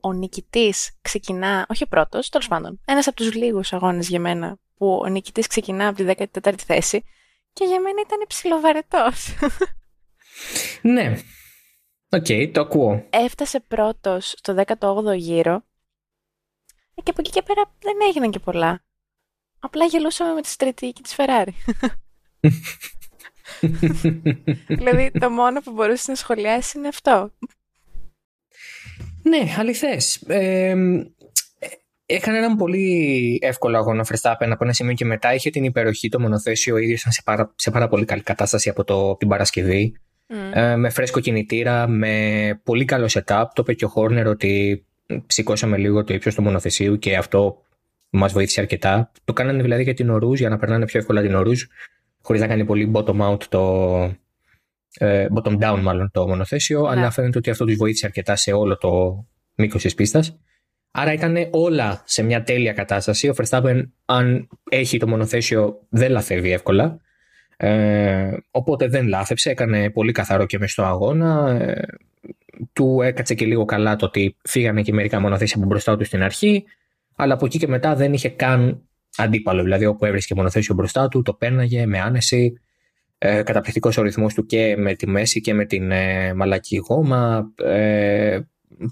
ο 0.00 0.12
νικητής 0.12 0.98
ξεκινά. 1.02 1.66
Όχι 1.68 1.86
πρώτος, 1.86 2.28
τέλος 2.28 2.48
πάντων. 2.48 2.80
Ένας 2.84 3.06
από 3.06 3.16
τους 3.16 3.34
λίγους 3.34 3.72
αγώνες 3.72 4.08
για 4.08 4.20
μένα 4.20 4.58
που 4.74 5.00
ο 5.04 5.06
νικητής 5.06 5.46
ξεκινά 5.46 5.88
από 5.88 5.96
τη 5.96 6.04
14η 6.04 6.58
θέση 6.66 7.04
και 7.52 7.64
για 7.64 7.80
μένα 7.80 8.00
ήταν 8.06 8.18
ψιλοβαρετό. 8.28 9.10
Ναι. 10.82 11.16
Ok, 12.08 12.24
okay, 12.28 12.50
το 12.52 12.60
ακούω. 12.60 13.06
Έφτασε 13.10 13.60
πρώτος 13.60 14.34
στο 14.36 14.54
18ο 14.66 15.16
γύρο 15.16 15.64
και 16.94 17.10
από 17.10 17.20
εκεί 17.20 17.30
και 17.30 17.42
πέρα 17.42 17.74
δεν 17.80 17.96
έγιναν 18.08 18.30
και 18.30 18.38
πολλά. 18.38 18.84
Απλά 19.66 19.84
γελούσαμε 19.84 20.32
με 20.32 20.42
τη 20.42 20.48
στρατηγική 20.48 21.02
και 21.02 21.08
τη 21.08 21.14
Ferrari. 21.16 21.52
δηλαδή 24.78 25.10
το 25.20 25.30
μόνο 25.30 25.60
που 25.60 25.72
μπορούσε 25.72 26.04
να 26.10 26.16
σχολιάσει 26.16 26.78
είναι 26.78 26.88
αυτό. 26.88 27.30
Ναι, 29.22 29.54
αληθές. 29.58 30.22
Ε, 30.26 30.74
έκανε 32.06 32.38
έναν 32.38 32.56
πολύ 32.56 33.38
εύκολο 33.42 33.76
αγώνα 33.76 34.06
Verstappen 34.08 34.48
από 34.50 34.64
ένα 34.64 34.72
σημείο 34.72 34.94
και 34.94 35.04
μετά. 35.04 35.34
Είχε 35.34 35.50
την 35.50 35.64
υπεροχή, 35.64 36.08
το 36.08 36.20
μονοθέσιο 36.20 36.74
ο 36.74 36.78
ίδιος 36.78 37.00
σε 37.08 37.22
πάρα, 37.24 37.52
σε 37.56 37.70
πάρα 37.70 37.88
πολύ 37.88 38.04
καλή 38.04 38.22
κατάσταση 38.22 38.68
από 38.68 38.84
το, 38.84 39.16
την 39.16 39.28
Παρασκευή. 39.28 39.96
Ε, 40.52 40.76
με 40.76 40.90
φρέσκο 40.90 41.20
κινητήρα, 41.20 41.88
με 41.88 42.60
πολύ 42.64 42.84
καλό 42.84 43.10
setup. 43.12 43.44
Το 43.52 43.62
είπε 43.62 43.74
και 43.74 43.84
ο 43.84 43.88
Χόρνερ 43.88 44.26
ότι 44.26 44.84
σηκώσαμε 45.26 45.76
λίγο 45.76 46.04
το 46.04 46.14
ύψος 46.14 46.34
του 46.34 46.42
μονοθεσίου 46.42 46.98
και 46.98 47.16
αυτό 47.16 47.65
μας 48.10 48.32
βοήθησε 48.32 48.60
αρκετά. 48.60 49.12
Το 49.24 49.32
κάνανε 49.32 49.62
δηλαδή 49.62 49.82
για 49.82 49.94
την 49.94 50.10
ορούζ, 50.10 50.38
για 50.38 50.48
να 50.48 50.58
περνάνε 50.58 50.84
πιο 50.84 51.00
εύκολα 51.00 51.22
την 51.22 51.34
ορούζ, 51.34 51.62
χωρίς 52.22 52.40
να 52.40 52.46
κάνει 52.46 52.64
πολύ 52.64 52.92
bottom 52.94 53.30
out 53.30 53.42
το. 53.42 53.94
Ε, 54.98 55.26
bottom 55.34 55.58
down, 55.58 55.78
μάλλον 55.82 56.10
το 56.12 56.28
μονοθέσιο, 56.28 56.82
ναι. 56.82 56.88
αλλά 56.88 57.10
φαίνεται 57.10 57.38
ότι 57.38 57.50
αυτό 57.50 57.64
τους 57.64 57.76
βοήθησε 57.76 58.06
αρκετά 58.06 58.36
σε 58.36 58.52
όλο 58.52 58.76
το 58.76 59.24
μήκος 59.54 59.82
της 59.82 59.94
πίστας. 59.94 60.38
Άρα 60.90 61.12
ήταν 61.12 61.36
όλα 61.50 62.02
σε 62.04 62.22
μια 62.22 62.42
τέλεια 62.42 62.72
κατάσταση. 62.72 63.28
Ο 63.28 63.34
Verstappen, 63.36 63.82
αν 64.04 64.48
έχει 64.70 64.98
το 64.98 65.08
μονοθέσιο, 65.08 65.86
δεν 65.88 66.10
λαθεύει 66.10 66.52
εύκολα. 66.52 67.00
Ε, 67.56 68.36
οπότε 68.50 68.88
δεν 68.88 69.08
λάθεψε, 69.08 69.50
έκανε 69.50 69.90
πολύ 69.90 70.12
καθαρό 70.12 70.46
και 70.46 70.58
μες 70.58 70.72
στο 70.72 70.82
αγώνα. 70.82 71.50
Ε, 71.60 71.84
του 72.72 73.00
έκατσε 73.02 73.34
και 73.34 73.44
λίγο 73.44 73.64
καλά 73.64 73.96
το 73.96 74.06
ότι 74.06 74.36
φύγανε 74.42 74.82
και 74.82 74.92
μερικά 74.92 75.20
μονοθέσια 75.20 75.56
από 75.58 75.66
μπροστά 75.66 75.96
του 75.96 76.04
στην 76.04 76.22
αρχή, 76.22 76.64
αλλά 77.16 77.34
από 77.34 77.46
εκεί 77.46 77.58
και 77.58 77.68
μετά 77.68 77.94
δεν 77.94 78.12
είχε 78.12 78.28
καν 78.28 78.88
αντίπαλο. 79.16 79.62
Δηλαδή, 79.62 79.86
όπου 79.86 80.04
έβρισκε 80.04 80.34
μονοθέσιο 80.34 80.74
μπροστά 80.74 81.08
του, 81.08 81.22
το 81.22 81.32
πέρναγε 81.34 81.86
με 81.86 82.00
άνεση. 82.00 82.52
Ε, 83.18 83.42
Καταπληκτικός 83.42 83.96
ο 83.96 84.02
ρυθμός 84.02 84.34
του 84.34 84.46
και 84.46 84.76
με 84.76 84.94
τη 84.94 85.08
μέση 85.08 85.40
και 85.40 85.54
με 85.54 85.64
την 85.64 85.90
ε, 85.90 86.34
μαλακή 86.34 86.76
γόμα. 86.76 87.52
Ε, 87.64 88.40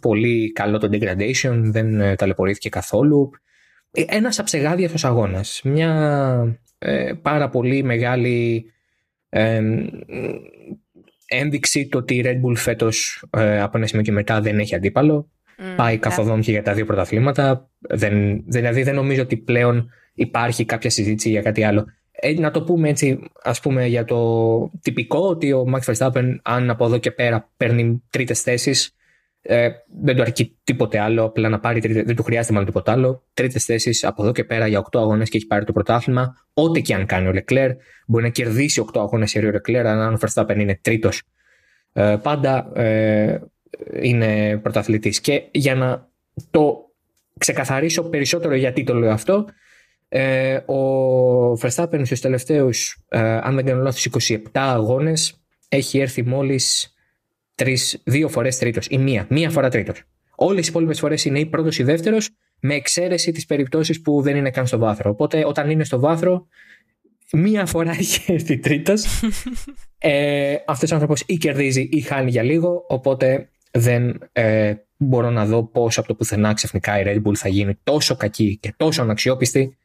πολύ 0.00 0.52
καλό 0.52 0.78
το 0.78 0.88
degradation, 0.92 1.60
δεν 1.62 2.00
ε, 2.00 2.14
ταλαιπωρήθηκε 2.14 2.68
καθόλου. 2.68 3.30
Ε, 3.90 4.02
Ένας 4.06 4.38
αψεγάδιαστο 4.38 5.08
αγώνας. 5.08 5.60
Μια 5.64 6.60
ε, 6.78 7.12
πάρα 7.22 7.48
πολύ 7.48 7.82
μεγάλη 7.82 8.64
ε, 9.28 9.62
ένδειξη 11.26 11.88
το 11.88 11.98
ότι 11.98 12.14
η 12.14 12.22
Red 12.26 12.40
Bull 12.46 12.56
φέτος 12.56 13.24
ε, 13.30 13.60
από 13.60 13.76
ένα 13.76 13.86
σημείο 13.86 14.04
και 14.04 14.12
μετά 14.12 14.40
δεν 14.40 14.58
έχει 14.58 14.74
αντίπαλο. 14.74 15.30
Πάει 15.76 15.98
καθοδόν 15.98 16.40
και 16.40 16.50
για 16.50 16.62
τα 16.62 16.74
δύο 16.74 16.84
πρωταθλήματα. 16.84 17.70
Δεν, 17.78 18.44
δηλαδή 18.46 18.82
δεν 18.82 18.94
νομίζω 18.94 19.22
ότι 19.22 19.36
πλέον 19.36 19.90
υπάρχει 20.14 20.64
κάποια 20.64 20.90
συζήτηση 20.90 21.28
για 21.30 21.42
κάτι 21.42 21.64
άλλο. 21.64 21.84
Ε, 22.10 22.32
να 22.32 22.50
το 22.50 22.62
πούμε 22.62 22.88
έτσι, 22.88 23.20
ας 23.42 23.60
πούμε 23.60 23.86
για 23.86 24.04
το 24.04 24.70
τυπικό 24.82 25.18
ότι 25.18 25.52
ο 25.52 25.64
Max 25.74 25.94
Verstappen 25.94 26.36
αν 26.42 26.70
από 26.70 26.84
εδώ 26.84 26.98
και 26.98 27.10
πέρα 27.10 27.50
παίρνει 27.56 28.02
τρίτες 28.10 28.40
θέσεις 28.40 28.94
ε, 29.46 29.68
δεν 30.02 30.16
του 30.16 30.22
αρκεί 30.22 30.58
τίποτε 30.64 30.98
άλλο, 30.98 31.24
απλά 31.24 31.48
να 31.48 31.60
πάρει 31.60 31.80
τρίτε, 31.80 32.02
δεν 32.02 32.16
του 32.16 32.22
χρειάζεται 32.22 32.52
μάλλον 32.52 32.68
τίποτα 32.68 32.92
άλλο. 32.92 33.24
Τρίτες 33.34 33.64
θέσεις 33.64 34.04
από 34.04 34.22
εδώ 34.22 34.32
και 34.32 34.44
πέρα 34.44 34.66
για 34.66 34.84
8 34.90 34.98
αγώνες 35.00 35.28
και 35.28 35.36
έχει 35.36 35.46
πάρει 35.46 35.64
το 35.64 35.72
πρωτάθλημα. 35.72 36.34
Ό,τι 36.54 36.82
και 36.82 36.94
αν 36.94 37.06
κάνει 37.06 37.28
ο 37.28 37.32
Λεκλέρ, 37.32 37.70
μπορεί 38.06 38.24
να 38.24 38.30
κερδίσει 38.30 38.84
8 38.92 39.00
αγώνες 39.00 39.30
σε 39.30 39.38
ο 39.38 39.42
Λεκλέρ, 39.50 39.86
αν 39.86 40.14
ο 40.14 40.18
Verstappen 40.20 40.56
είναι 40.58 40.78
τρίτος. 40.82 41.22
Ε, 41.92 42.16
πάντα 42.22 42.72
ε, 42.74 43.40
είναι 44.00 44.58
πρωταθλητής. 44.58 45.20
Και 45.20 45.42
για 45.50 45.74
να 45.74 46.08
το 46.50 46.76
ξεκαθαρίσω 47.38 48.02
περισσότερο 48.02 48.54
γιατί 48.54 48.84
το 48.84 48.94
λέω 48.94 49.10
αυτό, 49.10 49.44
ε, 50.08 50.56
ο 50.56 51.52
Verstappen 51.52 52.00
στους 52.04 52.20
τελευταίους, 52.20 53.04
ε, 53.08 53.18
αν 53.18 53.54
δεν 53.54 53.64
κάνω 53.64 53.82
λάθος, 53.82 54.04
27 54.04 54.38
αγώνες 54.52 55.44
έχει 55.68 55.98
έρθει 55.98 56.22
μόλις 56.22 56.94
τρεις, 57.54 58.02
δύο 58.04 58.28
φορές 58.28 58.58
τρίτος 58.58 58.86
ή 58.90 58.98
μία. 58.98 59.26
Μία 59.30 59.50
φορά 59.50 59.68
τρίτος. 59.68 60.02
Όλες 60.36 60.66
οι 60.66 60.68
υπόλοιπες 60.70 60.98
φορές 60.98 61.24
είναι 61.24 61.38
ή 61.38 61.46
πρώτος 61.46 61.78
ή 61.78 61.82
δεύτερος, 61.82 62.30
με 62.60 62.74
εξαίρεση 62.74 63.32
τις 63.32 63.46
περιπτώσεις 63.46 64.00
που 64.00 64.22
δεν 64.22 64.36
είναι 64.36 64.50
καν 64.50 64.66
στο 64.66 64.78
βάθρο. 64.78 65.10
Οπότε 65.10 65.44
όταν 65.46 65.70
είναι 65.70 65.84
στο 65.84 65.98
βάθρο, 65.98 66.46
μία 67.32 67.66
φορά 67.66 67.96
είχε 68.00 68.32
έρθει 68.32 68.58
τρίτος. 68.58 69.04
ε, 69.98 70.56
Αυτός 70.66 70.90
ο 70.90 70.94
άνθρωπος 70.94 71.22
ή 71.26 71.36
κερδίζει 71.36 71.88
ή 71.92 72.00
χάνει 72.00 72.30
για 72.30 72.42
λίγο. 72.42 72.84
Οπότε 72.88 73.48
δεν 73.76 74.28
ε, 74.32 74.74
μπορώ 74.96 75.30
να 75.30 75.46
δω 75.46 75.64
πώ 75.64 75.84
από 75.96 76.06
το 76.06 76.14
πουθενά 76.14 76.52
ξαφνικά 76.52 77.00
η 77.00 77.02
Red 77.06 77.28
Bull 77.28 77.34
θα 77.34 77.48
γίνει 77.48 77.78
τόσο 77.82 78.16
κακή 78.16 78.58
και 78.58 78.74
τόσο 78.76 79.02
αναξιόπιστη 79.02 79.76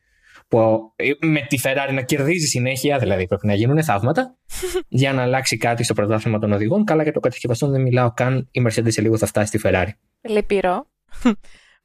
που 0.48 0.60
ε, 0.96 1.12
με 1.19 1.46
τη 1.50 1.58
Ferrari 1.63 1.93
να 1.93 2.01
κερδίζει 2.01 2.48
συνέχεια, 2.48 3.00
δηλαδή 3.00 3.27
πρέπει 3.27 3.48
να 3.48 3.53
γίνουν 3.53 3.84
θαύματα 3.84 4.38
για 4.88 5.13
να 5.13 5.22
αλλάξει 5.22 5.58
κάτι 5.58 5.84
στο 5.84 5.93
πρωτάθλημα 5.93 6.39
των 6.39 6.51
οδηγών. 6.51 6.86
Καλά 6.86 7.03
και 7.03 7.12
το 7.12 7.19
κατασκευαστών 7.19 7.72
δεν 7.72 7.81
μιλάω 7.81 8.12
καν. 8.12 8.48
Η 8.51 8.62
Mercedes 8.67 8.91
σε 8.91 9.01
λίγο 9.01 9.17
θα 9.17 9.25
φτάσει 9.25 9.48
στη 9.48 9.60
Ferrari. 9.63 9.89
Λυπηρό. 10.22 10.88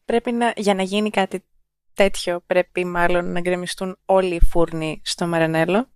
πρέπει 0.04 0.32
να, 0.32 0.52
για 0.56 0.74
να 0.74 0.82
γίνει 0.82 1.10
κάτι 1.10 1.44
τέτοιο, 1.94 2.42
πρέπει 2.46 2.84
μάλλον 2.84 3.32
να 3.32 3.40
γκρεμιστούν 3.40 3.98
όλοι 4.04 4.34
οι 4.34 4.40
φούρνοι 4.44 5.00
στο 5.04 5.26
Μαρανέλο. 5.26 5.88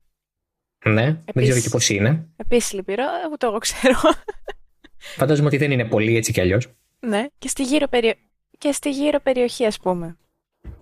Ναι, 0.85 1.03
Επίσης, 1.03 1.23
δεν 1.35 1.45
ξέρω 1.45 1.61
και 1.61 1.69
πώς 1.69 1.88
είναι. 1.88 2.29
Επίσης 2.37 2.73
λυπηρό, 2.73 3.05
το 3.38 3.47
εγώ 3.47 3.59
ξέρω. 3.59 3.95
Φαντάζομαι 4.99 5.47
ότι 5.47 5.57
δεν 5.57 5.71
είναι 5.71 5.85
πολύ 5.85 6.17
έτσι 6.17 6.33
κι 6.33 6.40
αλλιώς. 6.40 6.69
Ναι, 7.00 7.26
και 7.38 7.49
στη 7.49 7.62
γύρω, 7.62 7.88
περιο... 7.88 8.12
και 8.59 8.73
στη 8.73 8.90
γύρω 8.90 9.21
περιοχή, 9.21 9.64
ας 9.64 9.78
πούμε. 9.78 10.17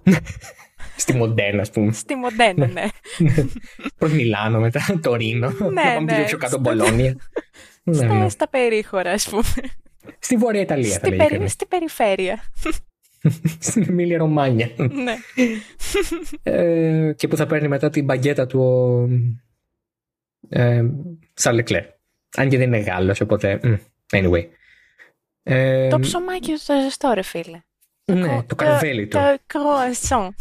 Στη 0.96 1.12
Μοντένα, 1.12 1.60
ας 1.60 1.70
πούμε. 1.70 1.92
Στη 1.92 2.14
Μοντένα, 2.14 2.66
ναι. 2.66 2.84
Προς 3.98 4.12
Μιλάνο 4.12 4.60
μετά, 4.60 4.80
το 5.02 5.14
Ρήνο. 5.14 5.50
Ναι, 5.50 5.82
να 5.82 6.00
ναι. 6.00 6.24
πιο 6.24 6.38
κάτω 6.38 6.58
Μπολόνια. 6.58 7.16
στα, 7.92 8.06
ναι, 8.06 8.14
ναι. 8.14 8.28
στα 8.28 8.48
περίχωρα, 8.48 9.10
ας 9.10 9.28
πούμε. 9.28 9.70
Στη 10.18 10.36
Βόρεια 10.36 10.60
Ιταλία, 10.60 10.92
στη, 10.92 11.16
θα 11.16 11.26
περι... 11.26 11.48
στη 11.48 11.66
περιφέρεια. 11.66 12.42
Στην 13.58 13.82
Εμίλια 13.88 14.18
Ρωμάνια. 14.18 14.70
ναι. 14.76 15.16
ε, 16.42 17.12
και 17.16 17.28
που 17.28 17.36
θα 17.36 17.46
παίρνει 17.46 17.68
μετά 17.68 17.90
την 17.90 18.04
μπαγκέτα 18.04 18.46
του 18.46 18.60
ο 18.60 19.08
ε, 20.48 20.84
Σαρλεκλέρ. 21.34 21.84
Αν 22.36 22.48
και 22.48 22.58
δεν 22.58 22.66
είναι 22.66 22.78
Γάλλος, 22.78 23.20
οπότε... 23.20 23.60
Anyway. 24.12 24.48
Ε, 25.42 25.88
το 25.88 25.98
ψωμάκι 25.98 26.52
του 26.52 26.60
το 26.66 26.80
ζεστό, 26.82 27.12
ρε 27.14 27.22
φίλε. 27.22 27.60
Ναι, 28.04 28.42
το 28.42 28.54
καρβέλι 28.54 29.08
του. 29.08 29.18
Το 29.18 29.36
κρόασον. 29.46 30.34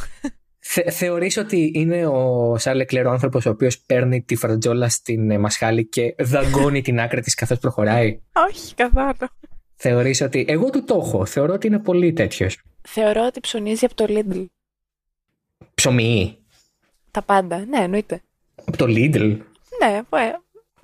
Θε, 0.59 0.91
θεωρείς 0.91 1.37
ότι 1.37 1.71
είναι 1.75 2.07
ο 2.07 2.57
Σαρλ 2.57 2.79
ο 3.05 3.09
άνθρωπος 3.09 3.45
ο 3.45 3.49
οποίος 3.49 3.79
παίρνει 3.79 4.23
τη 4.23 4.35
φρατζόλα 4.35 4.89
στην 4.89 5.31
ε, 5.31 5.37
μασχάλη 5.37 5.87
και 5.87 6.15
δαγκώνει 6.17 6.81
την 6.81 6.99
άκρη 6.99 7.21
της 7.21 7.33
καθώς 7.33 7.59
προχωράει; 7.59 8.21
Όχι, 8.49 8.73
καθόλου. 8.73 9.29
Θεωρείς 9.75 10.21
ότι... 10.21 10.45
Εγώ 10.47 10.69
του 10.69 10.83
το 10.83 10.95
έχω. 10.95 11.25
Θεωρώ 11.25 11.53
ότι 11.53 11.67
είναι 11.67 11.79
πολύ 11.79 12.13
τέτοιος. 12.13 12.61
Θεωρώ 12.87 13.25
ότι 13.25 13.39
ψωνίζει 13.39 13.85
από 13.85 13.95
το 13.95 14.05
Lidl. 14.07 14.45
Ψωμί. 15.73 16.37
Τα 17.11 17.21
πάντα. 17.21 17.65
Ναι, 17.65 17.77
εννοείται. 17.77 18.21
Από 18.65 18.77
το 18.77 18.85
Lidl. 18.87 19.37
Ναι, 19.79 20.01
ε, 20.09 20.31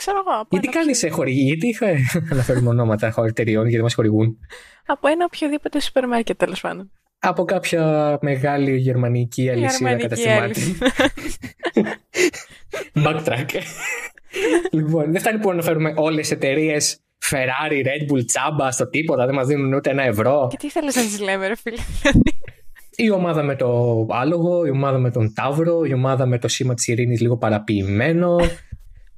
ξέρω 0.03 0.23
εγώ. 0.27 0.45
Γιατί 0.49 0.67
κάνεις 0.67 0.97
σε 0.97 1.09
χορηγή, 1.09 1.43
γιατί 1.43 1.67
είχα 1.67 1.87
αναφέρουμε 2.31 2.69
ονόματα 2.69 3.13
εταιριών 3.25 3.67
γιατί 3.67 3.83
μας 3.83 3.93
χορηγούν; 3.93 4.37
Από 4.85 5.07
ένα 5.07 5.25
οποιοδήποτε 5.25 5.79
σούπερ 5.79 6.07
μάρκετ 6.07 6.37
τέλος 6.37 6.61
πάντων. 6.61 6.91
Από 7.19 7.43
κάποια 7.45 8.17
μεγάλη 8.21 8.77
γερμανική 8.77 9.49
αλυσίδα 9.49 9.95
καταστημάτων. 9.95 10.63
Backtrack. 13.05 13.49
λοιπόν, 14.71 15.11
δεν 15.11 15.21
φτάνει 15.21 15.39
που 15.39 15.49
αναφέρουμε 15.49 15.93
όλες 15.95 16.27
τις 16.27 16.31
εταιρείες 16.31 16.99
Ferrari, 17.29 17.85
Red 17.85 18.11
Bull, 18.11 18.25
τσάμπα 18.25 18.71
στο 18.71 18.89
τίποτα, 18.89 19.25
δεν 19.25 19.35
μας 19.35 19.47
δίνουν 19.47 19.73
ούτε 19.73 19.89
ένα 19.89 20.03
ευρώ. 20.03 20.47
Και 20.49 20.57
τι 20.57 20.69
θέλεις 20.69 20.95
να 20.95 21.01
τι 21.01 21.23
λέμε, 21.23 21.47
ρε 21.47 21.55
φίλε. 21.55 21.77
Η 22.95 23.09
ομάδα 23.09 23.43
με 23.43 23.55
το 23.55 23.67
άλογο, 24.09 24.65
η 24.65 24.69
ομάδα 24.69 24.97
με 24.97 25.11
τον 25.11 25.33
Ταύρο, 25.33 25.83
η 25.83 25.93
ομάδα 25.93 26.25
με 26.25 26.37
το 26.37 26.47
σήμα 26.47 26.73
της 26.73 26.87
ειρήνης 26.87 27.21
λίγο 27.21 27.37
παραποιημένο, 27.37 28.35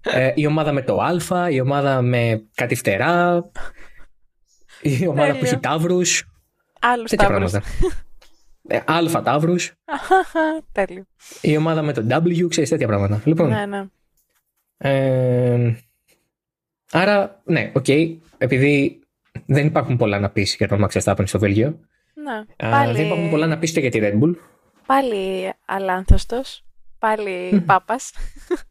ε, 0.04 0.32
η 0.36 0.46
ομάδα 0.46 0.72
με 0.72 0.82
το 0.82 1.02
Α, 1.30 1.50
η 1.50 1.60
ομάδα 1.60 2.02
με 2.02 2.48
κάτι 2.56 2.76
φτερά, 2.76 3.46
η 4.82 5.08
ομάδα 5.08 5.38
που 5.38 5.46
έχει 5.46 5.58
ταύρους. 5.58 6.28
Άλλους 6.80 7.12
ταύρους. 7.12 7.54
Ε, 8.68 8.80
αλφα 8.86 9.22
ταύρους. 9.22 9.74
Τέλειο. 10.72 11.06
Η 11.42 11.58
ομάδα 11.58 11.82
με 11.82 11.94
το 11.94 12.08
W, 12.10 12.48
ξέρεις 12.50 12.70
τέτοια 12.70 12.88
πράγματα. 12.88 13.22
Λοιπόν, 13.26 13.50
ναι, 13.50 13.66
ναι. 13.66 13.86
Ε, 14.78 15.76
άρα, 16.92 17.42
ναι, 17.44 17.72
ok, 17.74 17.86
okay, 17.88 18.16
επειδή 18.38 19.00
δεν 19.46 19.66
υπάρχουν 19.66 19.98
πολλά 19.98 20.20
να 20.20 20.30
πεις 20.30 20.56
για 20.56 20.68
τον 20.68 20.86
Max 20.86 21.02
Verstappen 21.02 21.24
στο 21.26 21.40
Βέλγιο. 21.40 21.80
Ναι, 22.14 22.70
πάλι... 22.70 22.94
Δεν 22.96 23.06
υπάρχουν 23.06 23.30
πολλά 23.30 23.48
να 23.48 23.58
πεις 23.58 23.72
για 23.72 23.92
τη 23.92 24.00
Red 24.02 24.20
Bull. 24.22 24.36
Πάλι 24.86 25.54
αλάνθαστος, 25.66 26.66
πάλι 27.00 27.64
πάπας. 27.66 28.12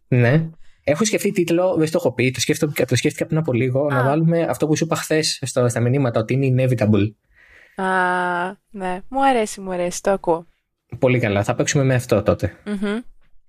ναι. 0.09 0.49
Έχω 0.85 1.05
σκεφτεί 1.05 1.31
τίτλο, 1.33 1.75
δεν 1.77 1.91
το 1.91 1.99
έχω 1.99 2.13
πει, 2.13 2.31
το 2.31 2.41
σκέφτηκα, 2.41 2.85
το 2.85 2.97
σκέφτηκα 2.97 3.27
πριν 3.27 3.39
από 3.39 3.53
λίγο, 3.53 3.91
να 3.91 4.05
βάλουμε 4.05 4.43
αυτό 4.43 4.67
που 4.67 4.77
σου 4.77 4.85
είπα 4.85 4.97
χθες 4.97 5.39
στα 5.43 5.81
μηνύματα, 5.81 6.21
ότι 6.21 6.35
είναι 6.35 6.67
inevitable. 6.69 7.13
Α, 7.75 7.87
ναι. 8.71 9.01
Μου 9.09 9.27
αρέσει, 9.27 9.61
μου 9.61 9.73
αρέσει, 9.73 10.03
το 10.03 10.11
ακούω. 10.11 10.47
Πολύ 10.99 11.19
καλά. 11.19 11.45
Θα 11.45 11.55
παίξουμε 11.55 11.85
με 11.85 11.95
αυτό 11.95 12.23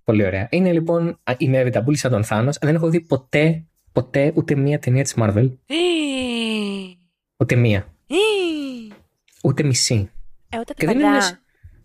Πολύ 0.04 0.25
ωραία. 0.25 0.48
Είναι 0.52 0.72
λοιπόν 0.72 1.20
inevitable 1.40 1.92
σαν 1.92 2.12
τον 2.12 2.24
Θάνος. 2.24 2.58
Δεν 2.62 2.75
έχω 2.75 2.90
δει 2.90 3.02
ποτέ, 3.02 3.63
ποτέ 3.92 4.32
ούτε 4.36 4.56
μία 4.56 4.80
ταινία 4.80 5.04
της 5.04 5.16
Marvel. 5.18 5.52
ούτε 7.38 7.56
μία. 7.56 7.88
ούτε 9.44 9.63
μισή. 9.63 10.10
Ε, 10.50 10.60
ούτε 10.60 10.74
τα 10.74 10.86
παλιά. 10.86 11.12
Δεν 11.12 11.13
είναι, 11.13 11.40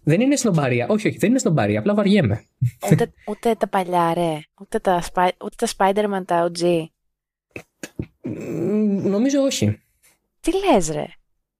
δεν 0.08 0.20
είναι 0.20 0.36
σνομπαρία. 0.36 0.86
Όχι, 0.88 1.08
όχι, 1.08 1.18
δεν 1.18 1.30
είναι 1.30 1.38
σνομπαρία. 1.38 1.78
Απλά 1.78 1.94
βαριέμαι. 1.94 2.44
Ούτε, 2.92 3.12
ούτε 3.26 3.54
τα 3.54 3.68
παλιά, 3.68 4.14
ρε. 4.14 4.40
Ούτε 4.60 4.78
τα, 4.78 5.02
ούτε 5.44 5.56
τα 5.56 5.68
Spider-Man, 5.76 6.22
τα 6.26 6.50
OG. 6.50 6.84
Νομίζω 9.02 9.40
όχι. 9.40 9.82
Τι 10.40 10.50
λες 10.52 10.90
ρε; 10.90 11.06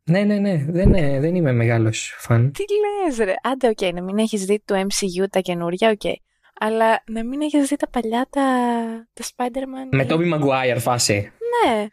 Ναι, 0.04 0.20
ναι, 0.20 0.34
ναι. 0.34 0.64
Δεν, 0.68 0.94
ε, 0.94 1.20
δεν 1.20 1.34
είμαι 1.34 1.52
μεγάλος 1.52 2.14
φαν. 2.18 2.52
Τι 2.52 2.62
λες 2.62 3.16
ρε; 3.16 3.34
Άντε, 3.42 3.68
ok, 3.68 3.78
okay, 3.80 3.92
να 3.94 4.02
μην 4.02 4.18
έχεις 4.18 4.44
δει 4.44 4.62
το 4.64 4.74
MCU 4.74 5.26
τα 5.30 5.40
καινούρια, 5.40 5.90
ok. 5.90 6.00
Okay. 6.04 6.14
Αλλά 6.60 7.02
να 7.06 7.24
μην 7.24 7.40
έχεις 7.40 7.68
δει 7.68 7.76
τα 7.76 7.88
παλιά 7.88 8.26
τα, 8.30 8.42
τα 9.12 9.24
Spider-Man. 9.24 9.88
Με 9.90 10.06
Tobey 10.08 10.34
Maguire 10.34 10.78
φάση. 10.78 11.32
Ναι. 11.64 11.86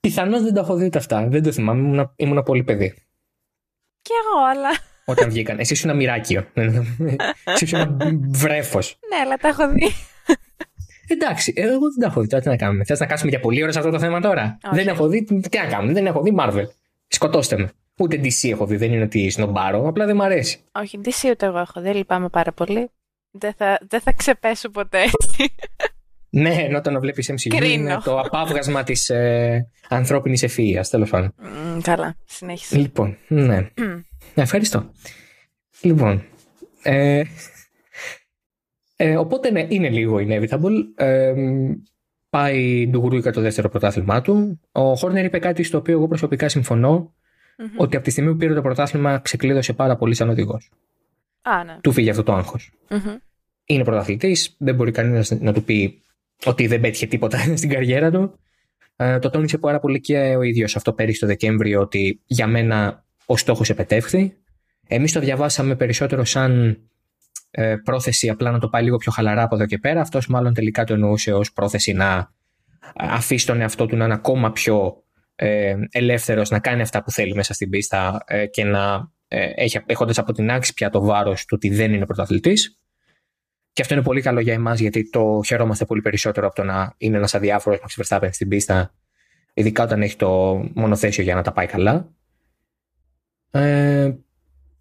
Πιθανώς 0.00 0.42
δεν 0.42 0.54
τα 0.54 0.60
έχω 0.60 0.74
δει 0.74 0.88
τα 0.88 0.98
αυτά. 0.98 1.28
Δεν 1.28 1.42
το 1.42 1.52
θυμάμαι. 1.52 1.80
Ήμουν, 1.80 2.12
ήμουν 2.16 2.42
πολύ 2.42 2.64
παιδί. 2.64 2.94
Κι 4.02 4.12
εγώ, 4.22 4.44
αλλά. 4.50 4.70
Όταν 5.04 5.30
βγήκαν. 5.30 5.58
Εσύ 5.58 5.72
ήσουν 5.72 5.96
μειράκιο. 5.96 6.46
Εσύ 7.44 7.64
ήσουν 7.64 7.98
βρέφος. 8.30 8.98
Ναι, 9.08 9.20
αλλά 9.24 9.36
τα 9.36 9.48
έχω 9.48 9.68
δει. 9.68 9.92
Εντάξει, 11.06 11.52
εγώ 11.56 11.80
δεν 11.90 12.00
τα 12.00 12.06
έχω 12.06 12.20
δει. 12.20 12.26
Τώρα 12.26 12.42
τι 12.42 12.48
να 12.48 12.56
κάνουμε. 12.56 12.84
Θες 12.84 13.00
να 13.00 13.06
κάτσουμε 13.06 13.30
για 13.30 13.40
πολλή 13.40 13.62
ώρα 13.62 13.72
σε 13.72 13.78
αυτό 13.78 13.90
το 13.90 13.98
θέμα 13.98 14.20
τώρα; 14.20 14.58
Όχι. 14.64 14.74
Δεν 14.74 14.88
έχω 14.88 15.08
δει. 15.08 15.24
Τι 15.24 15.58
να 15.58 15.66
κάνουμε; 15.66 15.92
Δεν 15.92 16.06
έχω 16.06 16.22
δει 16.22 16.34
Marvel. 16.38 16.64
Σκοτώστε 17.06 17.58
με. 17.58 17.70
Ούτε 17.98 18.20
DC 18.22 18.50
έχω 18.50 18.66
δει. 18.66 18.76
Δεν 18.76 18.92
είναι 18.92 19.02
ότι 19.02 19.30
σνομπάρω. 19.30 19.88
Απλά 19.88 20.06
δεν 20.06 20.16
μου 20.16 20.22
αρέσει. 20.22 20.58
Όχι, 20.72 21.00
DC 21.04 21.30
ούτε 21.30 21.46
εγώ 21.46 21.58
έχω 21.58 21.80
δει. 21.80 21.90
Λυπάμαι 21.90 22.28
πάρα 22.28 22.52
πολύ. 22.52 22.90
Δεν 23.30 23.52
θα, 23.56 23.78
δεν 23.88 24.00
θα 24.00 24.12
ξεπέσω 24.12 24.70
ποτέ 24.70 24.98
έτσι. 24.98 25.54
Ναι, 26.34 26.54
ενώ 26.54 26.80
το 26.80 26.90
να 26.90 27.00
βλέπεις 27.00 27.30
MCU 27.32 27.64
είναι 27.64 27.98
το 28.04 28.20
απάβγασμα 28.20 28.82
της 28.82 29.10
ε, 29.10 29.70
ανθρώπινης 29.88 30.42
ευφυα, 30.42 30.86
τέλος 30.90 31.10
πάντων. 31.10 31.34
Mm, 31.38 31.80
καλά, 31.82 32.16
συνέχισε. 32.24 32.76
Λοιπόν, 32.76 33.16
ναι. 33.28 33.68
Mm. 33.76 34.00
Ευχαριστώ. 34.34 34.90
Λοιπόν. 35.80 36.24
Ε, 36.82 37.22
ε, 38.96 39.16
οπότε 39.16 39.50
ναι, 39.50 39.66
είναι 39.68 39.88
λίγο 39.88 40.16
inevitable. 40.20 40.84
Ε, 40.94 41.34
πάει 42.30 42.86
ντουγουρούικα 42.90 43.32
το 43.32 43.40
δεύτερο 43.40 43.68
πρωτάθλημά 43.68 44.20
του. 44.20 44.60
Ο 44.72 44.94
Χόρνερ 44.94 45.24
είπε 45.24 45.38
κάτι 45.38 45.62
στο 45.62 45.78
οποίο 45.78 45.94
εγώ 45.94 46.08
προσωπικά 46.08 46.48
συμφωνώ. 46.48 47.14
Mm-hmm. 47.56 47.76
Ότι 47.76 47.96
από 47.96 48.04
τη 48.04 48.10
στιγμή 48.10 48.30
που 48.30 48.36
πήρε 48.36 48.54
το 48.54 48.62
πρωτάθλημα 48.62 49.18
ξεκλείδωσε 49.18 49.72
πάρα 49.72 49.96
πολύ 49.96 50.14
σαν 50.14 50.28
οδηγός. 50.28 50.70
Ah, 51.42 51.66
ναι. 51.66 51.78
Του 51.80 51.92
φύγει 51.92 52.10
αυτό 52.10 52.22
το 52.22 52.32
άγχος. 52.32 52.72
Mm-hmm. 52.88 53.16
Είναι 53.64 53.84
πρωταθλητής, 53.84 54.56
δεν 54.58 54.74
μπορεί 54.74 54.90
κανένας 54.90 55.30
να 55.30 55.52
του 55.52 55.64
πει 55.64 56.02
ότι 56.44 56.66
δεν 56.66 56.80
πέτυχε 56.80 57.06
τίποτα 57.06 57.38
στην 57.56 57.68
καριέρα 57.68 58.10
του. 58.10 58.38
Ε, 58.96 59.18
το 59.18 59.30
τόνισε 59.30 59.58
πάρα 59.58 59.80
πολύ 59.80 60.00
και 60.00 60.18
ο 60.18 60.42
ίδιος 60.42 60.76
αυτό 60.76 60.92
πέρυσι 60.92 61.20
το 61.20 61.26
Δεκέμβριο 61.26 61.80
ότι 61.80 62.20
για 62.24 62.46
μένα 62.46 63.04
ο 63.32 63.36
στόχος 63.36 63.70
επετεύχθη. 63.70 64.36
Εμείς 64.86 65.12
το 65.12 65.20
διαβάσαμε 65.20 65.76
περισσότερο 65.76 66.24
σαν 66.24 66.78
ε, 67.50 67.76
πρόθεση 67.84 68.28
απλά 68.28 68.50
να 68.50 68.58
το 68.58 68.68
πάει 68.68 68.82
λίγο 68.82 68.96
πιο 68.96 69.12
χαλαρά 69.12 69.42
από 69.42 69.54
εδώ 69.54 69.66
και 69.66 69.78
πέρα. 69.78 70.00
Αυτός 70.00 70.26
μάλλον 70.26 70.54
τελικά 70.54 70.84
το 70.84 70.92
εννοούσε 70.92 71.32
ως 71.32 71.52
πρόθεση 71.52 71.92
να 71.92 72.32
αφήσει 72.94 73.46
τον 73.46 73.60
εαυτό 73.60 73.86
του 73.86 73.96
να 73.96 74.04
είναι 74.04 74.14
ακόμα 74.14 74.52
πιο 74.52 75.02
ε, 75.34 75.74
ελεύθερος 75.90 76.50
να 76.50 76.58
κάνει 76.58 76.82
αυτά 76.82 77.02
που 77.02 77.10
θέλει 77.10 77.34
μέσα 77.34 77.54
στην 77.54 77.70
πίστα 77.70 78.24
ε, 78.26 78.46
και 78.46 78.64
να 78.64 79.10
ε, 79.28 79.50
έχει, 79.54 79.80
έχοντας 79.86 80.18
από 80.18 80.32
την 80.32 80.50
άξη 80.50 80.74
πια 80.74 80.90
το 80.90 81.00
βάρος 81.00 81.40
του 81.44 81.54
ότι 81.56 81.68
δεν 81.68 81.92
είναι 81.92 82.06
πρωταθλητής. 82.06 82.80
Και 83.72 83.82
αυτό 83.82 83.94
είναι 83.94 84.02
πολύ 84.02 84.20
καλό 84.20 84.40
για 84.40 84.52
εμάς 84.52 84.80
γιατί 84.80 85.10
το 85.10 85.40
χαιρόμαστε 85.46 85.84
πολύ 85.84 86.00
περισσότερο 86.00 86.46
από 86.46 86.54
το 86.54 86.64
να 86.64 86.94
είναι 86.98 87.16
ένας 87.16 87.34
αδιάφορος 87.34 87.78
Max 87.80 88.02
Verstappen 88.02 88.28
στην 88.32 88.48
πίστα 88.48 88.94
ειδικά 89.54 89.82
όταν 89.82 90.02
έχει 90.02 90.16
το 90.16 90.62
μονοθέσιο 90.74 91.22
για 91.22 91.34
να 91.34 91.42
τα 91.42 91.52
πάει 91.52 91.66
καλά. 91.66 92.08
Ε, 93.52 94.12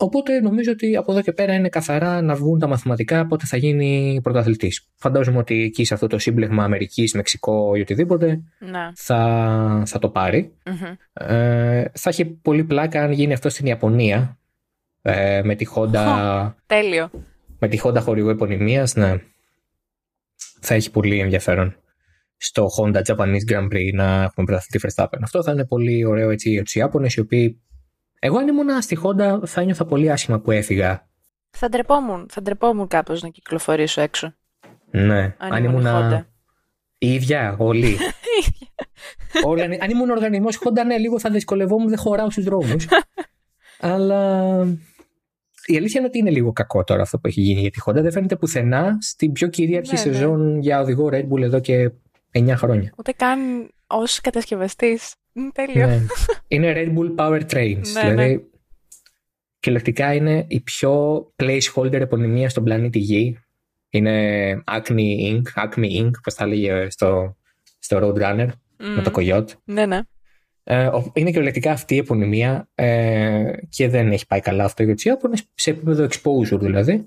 Οπότε 0.02 0.40
νομίζω 0.40 0.72
ότι 0.72 0.96
από 0.96 1.12
εδώ 1.12 1.22
και 1.22 1.32
πέρα 1.32 1.54
είναι 1.54 1.70
καθαρά 1.70 2.22
να 2.22 2.36
βγουν 2.36 2.60
τα 2.60 2.68
μαθηματικά 2.68 3.28
πότε 3.28 3.46
θα 3.46 3.58
γίνει 3.58 4.20
πρωταθλητής. 4.24 4.88
Φαντάζομαι 4.96 5.38
ότι 5.38 5.64
εκεί 5.64 5.84
σε 5.84 5.94
αυτό 5.94 6.08
το 6.08 6.18
σύμπλεγμα 6.18 6.64
Αμερικής, 6.64 7.14
Μεξικό 7.14 7.76
ή 7.76 7.82
οτιδήποτε 7.82 8.42
Να. 8.60 8.92
θα, 8.96 9.84
θα 9.86 10.00
το 10.00 10.10
πάρει. 10.10 10.54
Μμμ. 10.66 10.96
Ε, 11.14 11.86
θα 11.94 12.10
έχει 12.10 12.26
πολύ 12.26 12.64
πλάκα 12.64 13.04
αν 13.04 13.12
γίνει 13.12 13.34
αυτό 13.34 13.50
στην 13.50 13.66
Ιαπωνία. 13.66 14.38
Ε, 15.02 15.42
με 15.44 15.56
τη 15.56 15.66
Honda, 15.76 16.52
Τέλειο. 16.66 17.10
με 17.60 17.68
τη 17.68 17.80
Honda 17.84 18.00
χορηγό 18.02 18.30
επωνυμίας, 18.30 18.96
ναι. 18.96 19.16
Θα 20.60 20.74
έχει 20.74 20.92
πολύ 20.92 21.20
ενδιαφέρον 21.20 21.76
στο 22.38 22.68
Honda 22.78 23.02
Japanese 23.06 23.52
Grand 23.52 23.68
Prix 23.72 23.94
να 23.94 24.24
έχουμε 24.24 24.46
πρωταθλητή 24.46 24.88
Verstappen. 24.88 25.20
Αυτό 25.22 25.44
θα 25.44 25.52
είναι 25.52 25.66
πολύ 25.66 26.06
ωραίο 26.06 26.30
έτσι 26.30 26.50
για 26.50 26.64
τους 26.64 26.76
Ιάπωνες 26.76 27.14
οι 27.14 27.20
οποίοι... 27.20 27.62
Εγώ 28.24 28.38
αν 28.38 28.48
ήμουν 28.48 28.82
στη 28.82 28.98
Honda 29.04 29.40
θα 29.46 29.64
νιώθα 29.64 29.86
πολύ 29.86 30.12
άσχημα 30.12 30.40
που 30.40 30.52
έφυγα. 30.52 31.10
Θα 31.50 31.70
ντρεπόμουν, 31.70 32.28
θα 32.32 32.42
ντρεπόμουν 32.42 32.88
κάπως 32.88 33.22
να 33.22 33.30
κυκλοφορήσω 33.30 34.02
έξω. 34.02 34.34
Ναι, 34.92 35.36
Αν 35.38 35.64
ήμουν 35.64 35.84
Honda. 35.88 36.26
Η 36.98 37.14
ίδια, 37.14 37.56
όλοι. 37.60 37.98
Όλοι, 39.46 39.62
αν- 39.62 39.78
αν 39.82 39.90
ήμουν 39.90 40.10
οργανισμός 40.10 40.60
Honda, 40.66 40.86
ναι, 40.86 40.98
λίγο 40.98 41.20
θα 41.20 41.30
δυσκολευόμουν, 41.30 41.90
δεν 41.90 41.98
χωράω 41.98 42.30
στους 42.32 42.44
δρόμους. 42.44 42.88
Αλλά 43.80 44.64
η 45.66 45.78
αλήθεια 45.78 46.00
είναι 46.00 46.08
ότι 46.10 46.18
είναι 46.18 46.30
λίγο 46.30 46.52
κακό 46.54 46.84
τώρα 46.84 47.02
αυτό 47.02 47.20
που 47.20 47.28
έχει 47.28 47.42
γίνει 47.42 47.62
για 47.62 47.72
τη 47.72 47.80
Honda. 47.86 47.94
Δεν 47.94 48.12
φαίνεται 48.12 48.36
πουθενά 48.36 48.98
στην 49.02 49.32
πιο 49.32 49.48
κυρίαρχη 49.48 49.94
Ναι, 49.94 50.00
ναι. 50.06 50.14
σεζόν 50.14 50.60
για 50.60 50.82
οδηγό 50.82 51.10
Red 51.12 51.28
Bull 51.30 51.42
εδώ 51.42 51.60
και 51.60 51.92
9 52.32 52.54
χρόνια. 52.56 52.94
Ούτε 52.98 53.12
καν 53.12 53.70
ως 53.88 54.22
κατασκευαστής. 54.22 55.16
Μ, 55.34 55.48
Τέλειο. 55.54 55.88
Ναι. 55.88 56.00
είναι 56.48 56.74
Red 56.76 56.94
Bull 56.98 57.16
Power 57.16 57.42
Trains. 57.54 57.88
Ναι, 57.94 58.10
δηλαδή, 58.10 58.50
κυριολεκτικά 59.60 60.14
είναι 60.14 60.46
η 60.48 60.60
πιο 60.60 61.22
placeholder 61.36 61.94
επωνυμία 61.94 62.50
στον 62.50 62.64
πλανήτη 62.64 63.00
Γη. 63.00 63.40
Είναι 63.90 64.64
Acme 64.72 65.32
Inc. 65.32 65.42
Acme 65.66 66.02
Inc. 66.04 66.12
Πώς 66.24 66.34
τα 66.34 66.46
λέγε 66.48 66.90
στο, 66.90 67.38
στο 67.80 67.98
Roadrunner 68.02 68.48
Μμ. 68.80 68.86
με 68.96 69.02
το 69.02 69.12
Coyote. 69.16 69.48
Ναι, 69.64 69.86
ναι. 69.86 70.00
Ε, 70.64 70.86
ο- 70.86 71.12
είναι 71.16 71.30
κυριολεκτικά 71.30 71.72
αυτή 71.72 71.96
η 71.96 71.98
επωνυμία 71.98 72.70
ε, 72.76 73.52
και 73.70 73.90
δεν 73.90 74.12
έχει 74.12 74.26
πάει 74.28 74.40
καλά 74.40 74.64
αυτό 74.64 74.84
για 74.84 74.94
τους 74.94 75.04
Ιάπωνες 75.04 75.44
σε 75.54 75.70
επίπεδο 75.70 76.06
exposure 76.08 76.60
δηλαδή. 76.60 77.06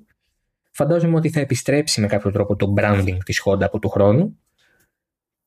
Φαντάζομαι 0.70 1.16
ότι 1.16 1.28
θα 1.30 1.40
επιστρέψει 1.40 2.00
με 2.00 2.06
κάποιο 2.06 2.30
τρόπο 2.30 2.56
το 2.56 2.74
branding 2.76 3.16
της 3.24 3.42
Honda 3.44 3.62
από 3.62 3.78
του 3.78 3.88
χρόνου. 3.88 4.38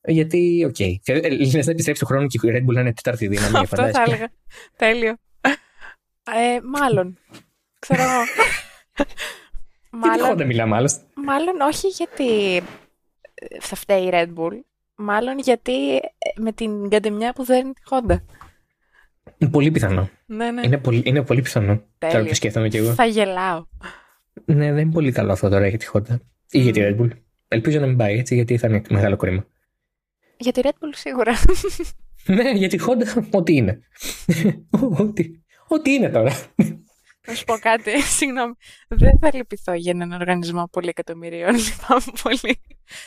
Γιατί, 0.08 0.64
OK. 0.64 0.74
Okay. 0.78 0.94
Λες 1.52 1.66
να 1.66 1.72
επιστρέψει 1.72 2.00
του 2.00 2.06
χρόνου 2.06 2.26
και 2.26 2.38
η 2.42 2.50
Red 2.52 2.70
Bull 2.70 2.74
να 2.74 2.80
είναι 2.80 2.92
τέταρτη 2.92 3.26
δύναμη. 3.26 3.56
Αυτό 3.56 3.76
θα 3.76 3.82
φαντάζεσαι. 3.82 4.02
έλεγα. 4.06 4.28
Τέλειο. 4.76 5.16
Ε, 6.36 6.60
μάλλον. 6.78 7.18
Ξέρω 7.78 8.02
εγώ. 8.02 8.22
Για 9.90 10.12
τη 10.12 10.18
μάλλον, 10.18 10.38
Honda 10.38 10.46
μιλάμε 10.46 10.76
άλλωστε. 10.76 11.04
μάλλον 11.14 11.60
όχι 11.60 11.86
γιατί 11.88 12.56
ε, 13.34 13.60
θα 13.60 13.76
φταίει 13.76 14.02
η 14.02 14.10
Red 14.12 14.28
Bull. 14.36 14.60
Μάλλον 14.94 15.38
γιατί 15.38 15.96
ε, 15.96 16.00
με 16.36 16.52
την 16.52 16.88
καντεμιά 16.88 17.32
που 17.32 17.44
δέρνει 17.44 17.72
τη 17.72 17.80
Honda. 17.90 18.16
Είναι 19.38 19.50
πολύ 19.50 19.70
πιθανό. 19.70 20.08
Ναι, 20.26 20.50
ναι. 20.50 20.60
Είναι 20.64 20.78
πολύ, 20.78 21.02
είναι 21.04 21.22
πολύ 21.22 21.42
πιθανό. 21.42 21.82
Τέλειο. 21.98 22.16
Τώρα 22.16 22.28
που 22.28 22.34
σκέφτομαι 22.34 22.68
κι 22.68 22.76
εγώ. 22.76 22.92
Θα 22.92 23.04
γελάω. 23.04 23.66
Ναι, 24.44 24.72
δεν 24.72 24.78
είναι 24.78 24.92
πολύ 24.92 25.12
καλό 25.12 25.32
αυτό 25.32 25.48
τώρα 25.48 25.66
για 25.68 25.78
τη 25.78 25.86
Honda. 25.92 26.16
Ή 26.50 26.58
για 26.58 26.72
τη 26.72 26.80
Red 26.82 27.00
Bull. 27.00 27.10
Ελπίζω 27.48 27.80
να 27.80 27.86
μην 27.86 27.96
πάει 27.96 28.18
έτσι, 28.18 28.34
γιατί 28.34 28.56
θα 28.56 28.68
είναι 28.68 28.82
μεγάλο 28.88 29.16
κρίμα. 29.16 29.46
Για 30.38 30.52
τη 30.52 30.60
Red 30.64 30.68
Bull 30.68 30.92
σίγουρα. 30.94 31.32
Ναι, 32.26 32.50
για 32.50 32.68
τη 32.68 32.78
Honda, 32.86 33.22
ό,τι 33.30 33.54
είναι. 33.56 33.78
ό,τι, 34.98 35.24
ό,τι 35.68 35.92
είναι 35.92 36.08
τώρα. 36.08 36.32
Να 37.26 37.34
σου 37.34 37.44
πω 37.44 37.54
κάτι, 37.60 38.00
συγγνώμη. 38.02 38.52
Δεν 38.88 39.18
θα 39.20 39.30
λυπηθώ 39.34 39.72
για 39.72 39.92
έναν 39.94 40.12
οργανισμό 40.12 40.68
πολύ 40.72 40.88
εκατομμυρίων. 40.88 41.54
Λυπάμαι 41.54 42.02
πολύ. 42.22 42.60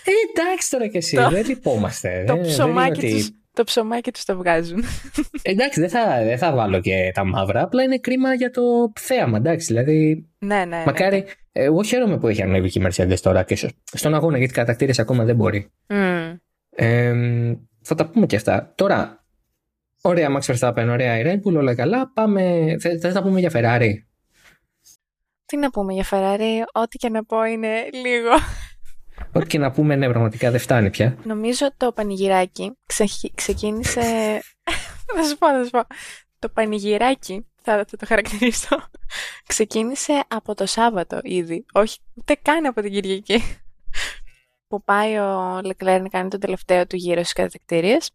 Ε, 0.06 0.12
εντάξει 0.34 0.70
τώρα 0.70 0.88
κι 0.88 0.98
εσύ, 0.98 1.16
Το- 1.16 1.30
δεν 1.30 1.46
λυπόμαστε. 1.46 2.24
Το 2.28 2.34
δεν- 2.34 2.44
δεν 2.44 2.52
ψωμάκι 2.52 3.06
είναι 3.06 3.16
ότι- 3.16 3.22
τους, 3.24 3.30
το 3.54 3.64
ψωμάκι 3.64 4.12
τους 4.12 4.26
το 4.26 4.38
βγάζουν. 4.38 4.84
Εντάξει, 5.42 5.80
δεν 5.80 5.90
θα, 5.90 6.24
δεν 6.24 6.38
θα 6.38 6.54
βάλω 6.54 6.80
και 6.80 7.12
τα 7.14 7.26
μαύρα, 7.26 7.62
απλά 7.64 7.84
είναι 7.84 7.98
κρίμα 8.00 8.34
για 8.34 8.50
το 8.52 8.62
θέαμα, 9.00 9.38
εντάξει. 9.38 9.66
Δηλαδή, 9.66 10.28
ναι, 10.40 10.56
ναι. 10.56 10.66
ναι. 10.66 10.84
μακάρι. 10.86 11.26
Εγώ 11.52 11.84
χαίρομαι 11.84 12.18
που 12.20 12.28
έχει 12.28 12.42
ανέβει 12.42 12.70
και 12.70 12.80
η 12.80 12.86
Mercedes 12.88 13.20
τώρα 13.22 13.44
και 13.44 13.56
στο- 13.56 13.70
στον 13.84 14.14
αγώνα, 14.14 14.38
γιατί 14.38 14.54
κατακτήρες 14.54 15.00
ακόμα 15.00 15.24
δεν 15.24 15.36
μπορεί. 15.36 15.72
Μμ. 15.88 16.34
Ε, 16.76 17.14
θα 17.82 17.96
τα 17.96 18.06
πούμε 18.10 18.26
και 18.26 18.36
αυτά. 18.36 18.74
Τώρα, 18.76 19.26
ωραία 20.02 20.30
Max 20.38 20.56
Verstappen, 20.56 20.88
ωραία 20.90 21.18
η 21.18 21.24
Red 21.26 21.48
Bull, 21.48 21.56
όλα 21.56 21.76
καλά. 21.76 22.12
Πάμε, 22.14 22.42
θε- 22.80 23.00
θες 23.02 23.14
να 23.14 23.22
πούμε 23.24 23.40
για 23.40 23.52
Ferrari; 23.54 23.92
Τι 25.46 25.58
να 25.58 25.70
πούμε 25.70 25.94
για 25.94 26.06
Ferrari, 26.12 26.64
ό,τι 26.72 26.98
και 26.98 27.10
να 27.10 27.24
πω 27.26 27.44
είναι 27.44 27.90
λίγο. 27.92 28.30
Ό,τι 29.34 29.46
και 29.48 29.58
να 29.58 29.72
πούμε, 29.72 29.96
ναι, 29.96 30.10
πραγματικά 30.10 30.52
δεν 30.52 30.60
φτάνει 30.60 30.90
πια. 30.90 31.18
Νομίζω 31.24 31.70
το 31.78 31.92
πανηγυράκι 31.92 32.78
ξεχ- 32.86 33.36
ξεκίνησε. 33.36 34.02
θα 35.16 35.24
σου 35.30 35.38
πω, 35.38 35.48
θα 35.48 35.64
σου 35.64 35.70
πω. 35.70 35.82
Το 36.40 36.50
πανηγυράκι, 36.50 37.46
θα, 37.62 37.86
θα 37.88 37.98
το 37.98 38.06
χαρακτηρίσω, 38.06 38.78
ξεκίνησε 39.48 40.24
από 40.28 40.56
το 40.56 40.66
Σάββατο 40.66 41.20
ήδη. 41.24 41.66
Όχι, 41.74 41.98
ούτε 42.16 42.36
καν 42.42 42.66
από 42.66 42.82
την 42.82 42.92
Κυριακή. 42.92 43.42
Που 44.72 44.84
πάει 44.84 45.18
ο 45.18 45.58
Leclerc 45.58 46.00
να 46.02 46.08
κάνει 46.10 46.30
το 46.30 46.38
τελευταίο 46.38 46.88
του 46.88 46.96
γύρο 46.96 47.22
στις 47.22 47.34
κατακτήριες 47.34 48.12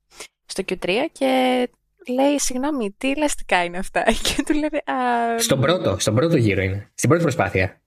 στο 0.46 0.62
Q3 0.68 0.90
και 1.12 1.68
λέει, 2.08 2.38
συγγνώμη, 2.38 2.94
τι 2.98 3.10
ελαστικά 3.10 3.64
είναι 3.64 3.78
αυτά; 3.78 4.02
Και 4.24 4.42
του 4.46 4.52
λέει, 4.52 4.96
«Α, 4.96 5.38
Στον 5.38 5.60
πρώτο, 5.60 5.98
στον 5.98 6.14
πρώτο 6.14 6.36
γύρο 6.36 6.62
είναι. 6.62 6.90
Στην 6.94 7.08
πρώτη 7.08 7.24
προσπάθεια. 7.24 7.80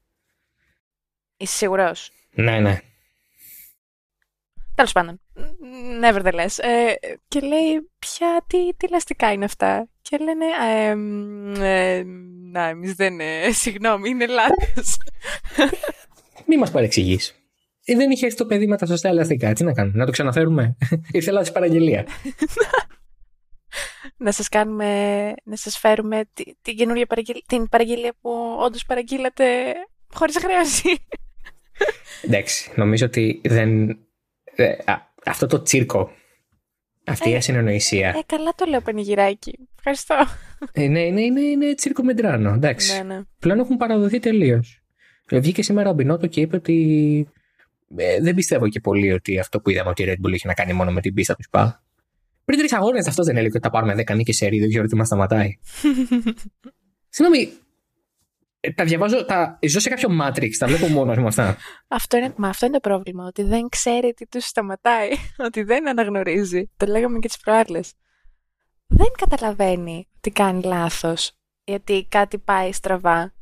Είσαι 1.38 1.56
σίγουρος; 1.56 2.12
Ναι, 2.32 2.60
ναι. 2.60 2.80
Τέλος 4.76 4.92
πάντων. 4.92 5.22
Nevertheless. 6.04 6.58
Ε, 6.58 6.94
και 7.28 7.40
λέει, 7.40 7.90
ποια, 8.00 8.44
τι, 8.48 8.74
τι 8.78 8.90
λαστικά 8.90 9.32
είναι 9.32 9.46
αυτά; 9.46 9.88
Και 10.02 10.18
λένε, 10.18 10.46
«Ε, 10.72 10.96
μ, 10.96 11.54
ε, 11.62 12.04
να, 12.52 12.64
εμείς 12.64 12.94
δεν, 12.94 13.20
ε, 13.20 13.52
συγγνώμη, 13.52 14.10
είναι 14.10 14.28
λάθος. 14.28 14.98
Μη 16.46 16.58
μας 16.58 16.72
παρεξηγείς. 16.72 17.39
Ε, 17.92 17.96
δεν 17.96 18.12
είχε 18.12 18.26
έρθει 18.26 18.38
το 18.38 18.46
παιδί 18.46 18.68
με 18.68 18.78
τα 18.78 18.86
σωστά 18.86 19.10
ελαστικά. 19.10 19.54
Τι 19.54 19.64
να 19.64 19.74
κάνουμε, 19.74 19.98
να 19.98 20.06
το 20.06 20.12
ξαναφέρουμε. 20.12 20.78
Ήρθε 21.12 21.32
λάθο 21.32 21.52
παραγγελία. 21.52 22.06
να 24.18 24.32
σας 24.32 24.50
κάνουμε, 24.50 24.86
να 25.44 25.56
σας 25.56 25.78
φέρουμε 25.78 26.22
τη- 26.34 26.56
την 26.62 26.76
καινούργια 26.76 27.06
παραγγελία, 27.06 27.42
την 27.48 27.70
παραγγελία 27.70 28.14
που 28.22 28.30
όντως 28.60 28.86
παραγγείλατε 28.86 29.46
χωρίς 30.14 30.38
χρέωση. 30.38 30.90
Εντάξει, 32.26 32.72
νομίζω 32.76 33.06
ότι 33.06 33.42
δεν. 33.44 33.90
ε, 34.56 34.72
α, 34.86 34.96
αυτό 35.26 35.48
το 35.48 35.62
τσίρκο. 35.62 36.12
Αυτή 37.06 37.30
η 37.30 37.34
Ε, 37.34 37.38
ασυνονοησία. 37.38 38.08
ε, 38.10 38.20
καλά 38.26 38.52
το 38.56 38.66
λέω 38.66 38.82
πανηγυράκι. 38.82 39.68
Ευχαριστώ. 39.78 40.16
Ε, 40.72 40.88
ναι, 40.88 41.00
είναι, 41.02 41.22
είναι, 41.22 41.42
είναι 41.42 41.74
τσίρκο 41.76 42.04
μεντράνο. 42.04 42.54
Εντάξει. 42.54 42.98
ναι, 42.98 43.04
ναι. 43.14 43.22
Πλέον 43.40 43.60
έχουν 43.60 43.78
παραδοθεί 43.78 44.20
τελείως. 44.20 44.82
Βγήκε 45.32 45.64
σήμερα 45.64 45.90
ο 45.90 45.94
Μπινότο 45.94 46.28
και 46.28 46.42
είπε 46.42 46.56
ότι. 46.56 47.28
Ε, 47.96 48.22
δεν 48.22 48.36
πιστεύω 48.36 48.68
και 48.68 48.80
πολύ 48.80 49.12
ότι 49.12 49.40
αυτό 49.40 49.62
που 49.62 49.70
είδαμε 49.70 49.90
ότι 49.90 50.04
η 50.04 50.06
Red 50.10 50.26
Bull 50.28 50.34
είχε 50.34 50.48
να 50.48 50.54
κάνει 50.54 50.74
μόνο 50.74 50.92
με 50.92 51.02
την 51.02 51.14
πίστα 51.14 51.36
του 51.36 51.44
ΣΠΑ. 51.44 51.84
Πριν 52.46 52.60
τρεις 52.60 52.74
αγώνες 52.74 53.08
αυτό 53.08 53.24
δεν 53.24 53.38
έλεγε 53.38 53.56
ότι 53.58 53.66
θα 53.66 53.70
πάρουμε 53.70 53.94
10 54.08 54.16
νίκες 54.16 54.36
σε 54.36 54.48
ρί, 54.48 54.60
δεν 54.60 54.70
ξέρω 54.70 54.86
τι 54.86 54.96
μας 54.96 55.08
σταματάει. 55.08 55.58
Συγγνώμη. 57.10 57.52
ε, 58.60 58.72
Τα 58.72 58.84
διαβάζω, 58.84 59.26
τα 59.26 59.60
ζω 59.68 59.80
σε 59.80 59.90
κάποιο 59.90 60.10
Matrix, 60.22 60.50
τα 60.58 60.68
βλέπω 60.68 60.88
μόνος 60.88 61.18
μου 61.18 61.28
αυτά. 61.28 61.58
Αυτό 61.88 62.18
είναι, 62.18 62.34
μα 62.38 62.48
αυτό 62.48 62.66
είναι 62.66 62.80
το 62.80 62.90
πρόβλημα, 62.90 63.26
ότι 63.26 63.44
δεν 63.44 63.70
ξέρει 63.70 64.14
τι 64.14 64.28
τους 64.28 64.46
σταματάει, 64.46 65.10
ότι 65.48 65.64
δεν 65.64 65.90
αναγνωρίζει. 65.90 66.70
Το 66.78 66.86
λέγαμε 66.86 67.20
και 67.20 67.28
τις 67.28 67.38
προάλλες. 67.38 67.94
Δεν 68.88 69.08
καταλαβαίνει 69.18 70.08
τι 70.20 70.32
κάνει 70.32 70.64
λάθος, 70.64 71.32
γιατί 71.64 72.06
κάτι 72.10 72.38
πάει 72.38 72.72
στραβά. 72.72 73.34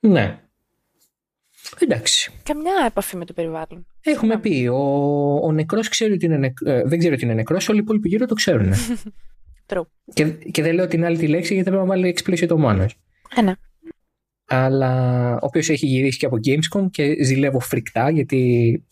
Ναι. 0.00 0.47
Εντάξει. 1.78 2.30
Καμιά 2.42 2.72
επαφή 2.86 3.16
με 3.16 3.24
το 3.24 3.32
περιβάλλον. 3.32 3.86
Έχουμε 4.00 4.38
πει, 4.38 4.66
ο, 4.72 4.76
ο 5.42 5.52
νεκρός 5.52 5.88
ξέρει 5.88 6.12
ότι 6.12 6.24
είναι 6.24 6.36
νεκ- 6.36 6.66
ε, 6.66 6.82
δεν 6.84 6.98
ξέρει 6.98 7.14
ότι 7.14 7.24
είναι 7.24 7.34
νεκρός, 7.34 7.68
όλοι 7.68 7.78
οι 7.78 7.82
υπόλοιποι 7.82 8.08
γύρω 8.08 8.26
το 8.26 8.34
ξέρουν. 8.34 8.72
True. 9.66 9.82
και, 10.14 10.24
και 10.24 10.62
δεν 10.62 10.74
λέω 10.74 10.86
την 10.86 11.04
άλλη 11.04 11.16
τη 11.18 11.26
λέξη 11.26 11.54
γιατί 11.54 11.70
πρέπει 11.70 11.86
να 11.86 11.88
βάλει 11.88 12.16
explicit 12.18 12.48
ο 12.50 12.56
Μάνος. 12.58 12.94
Ένα. 13.36 13.56
αλλά 14.46 15.32
ο 15.34 15.38
οποίος 15.46 15.68
έχει 15.68 15.86
γυρίσει 15.86 16.18
και 16.18 16.26
από 16.26 16.36
Gamescom 16.46 16.90
και 16.90 17.22
ζηλεύω 17.24 17.60
φρικτά 17.60 18.10
γιατί. 18.10 18.84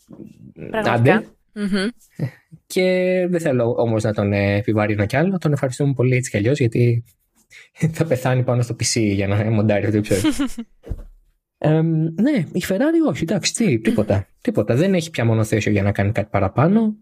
Πραγματικά. 0.69 1.15
Άντε. 1.15 1.25
Μμμ. 1.53 1.87
Και 2.67 2.83
δεν 3.29 3.39
θέλω 3.39 3.75
όμως 3.77 4.03
να 4.03 4.13
τον 4.13 4.33
ε, 4.33 4.55
επιβαρύνω 4.55 5.05
κι 5.05 5.15
άλλο. 5.17 5.37
Τον 5.37 5.51
ευχαριστούμε 5.53 5.93
πολύ 5.93 6.15
έτσι 6.15 6.29
κι 6.29 6.37
αλλιώς 6.37 6.59
γιατί 6.59 7.03
θα 7.91 8.05
πεθάνει 8.05 8.43
πάνω 8.43 8.61
στο 8.61 8.75
PC 8.79 9.01
για 9.01 9.27
να 9.27 9.35
μοντάρει 9.51 9.85
αυτό 9.85 10.01
το 10.01 10.13
επεισόδιο. 10.13 10.45
Ε, 11.57 11.81
ναι, 12.21 12.45
η 12.51 12.63
Ferrari 12.67 13.09
όχι, 13.09 13.23
εντάξει, 13.23 13.53
τι, 13.53 13.79
τίποτα, 13.79 14.27
τίποτα. 14.41 14.75
Δεν 14.75 14.93
έχει 14.93 15.09
πια 15.09 15.25
μονοθέσιο 15.25 15.71
για 15.71 15.83
να 15.83 15.91
κάνει 15.91 16.11
κάτι 16.11 16.27
παραπάνω. 16.31 16.95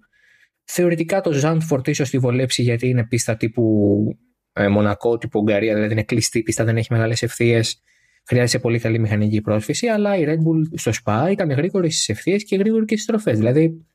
Θεωρητικά 0.63 1.21
το 1.21 1.31
Zandvoort 1.43 1.87
ίσως 1.87 2.09
τη 2.09 2.17
βολέψει 2.17 2.61
γιατί 2.61 2.87
είναι 2.87 3.05
πίστα 3.05 3.37
τύπου 3.37 4.17
ε, 4.53 4.67
Μονακό, 4.67 5.17
τύπου 5.17 5.39
Ουγγαρία, 5.39 5.73
δηλαδή 5.73 5.91
είναι 5.91 6.03
κλειστή 6.03 6.43
πίστα, 6.43 6.63
δεν 6.63 6.77
έχει 6.77 6.87
μεγάλες 6.91 7.21
ευθείες. 7.21 7.81
Χρειάζεται 8.27 8.59
πολύ 8.59 8.79
καλή 8.79 8.99
μηχανική 8.99 9.41
πρόσφυση, 9.41 9.87
αλλά 9.87 10.17
η 10.17 10.23
Red 10.27 10.37
Bull 10.37 10.79
στο 10.79 10.91
Spa 11.03 11.27
ήταν 11.31 11.51
γρήγορη 11.51 11.91
στις 11.91 12.09
ευθείες 12.09 12.43
και 12.43 12.55
γρήγορη 12.55 12.85
και 12.85 12.93
στις 12.93 13.03
στροφές. 13.03 13.37
Δηλαδή 13.37 13.85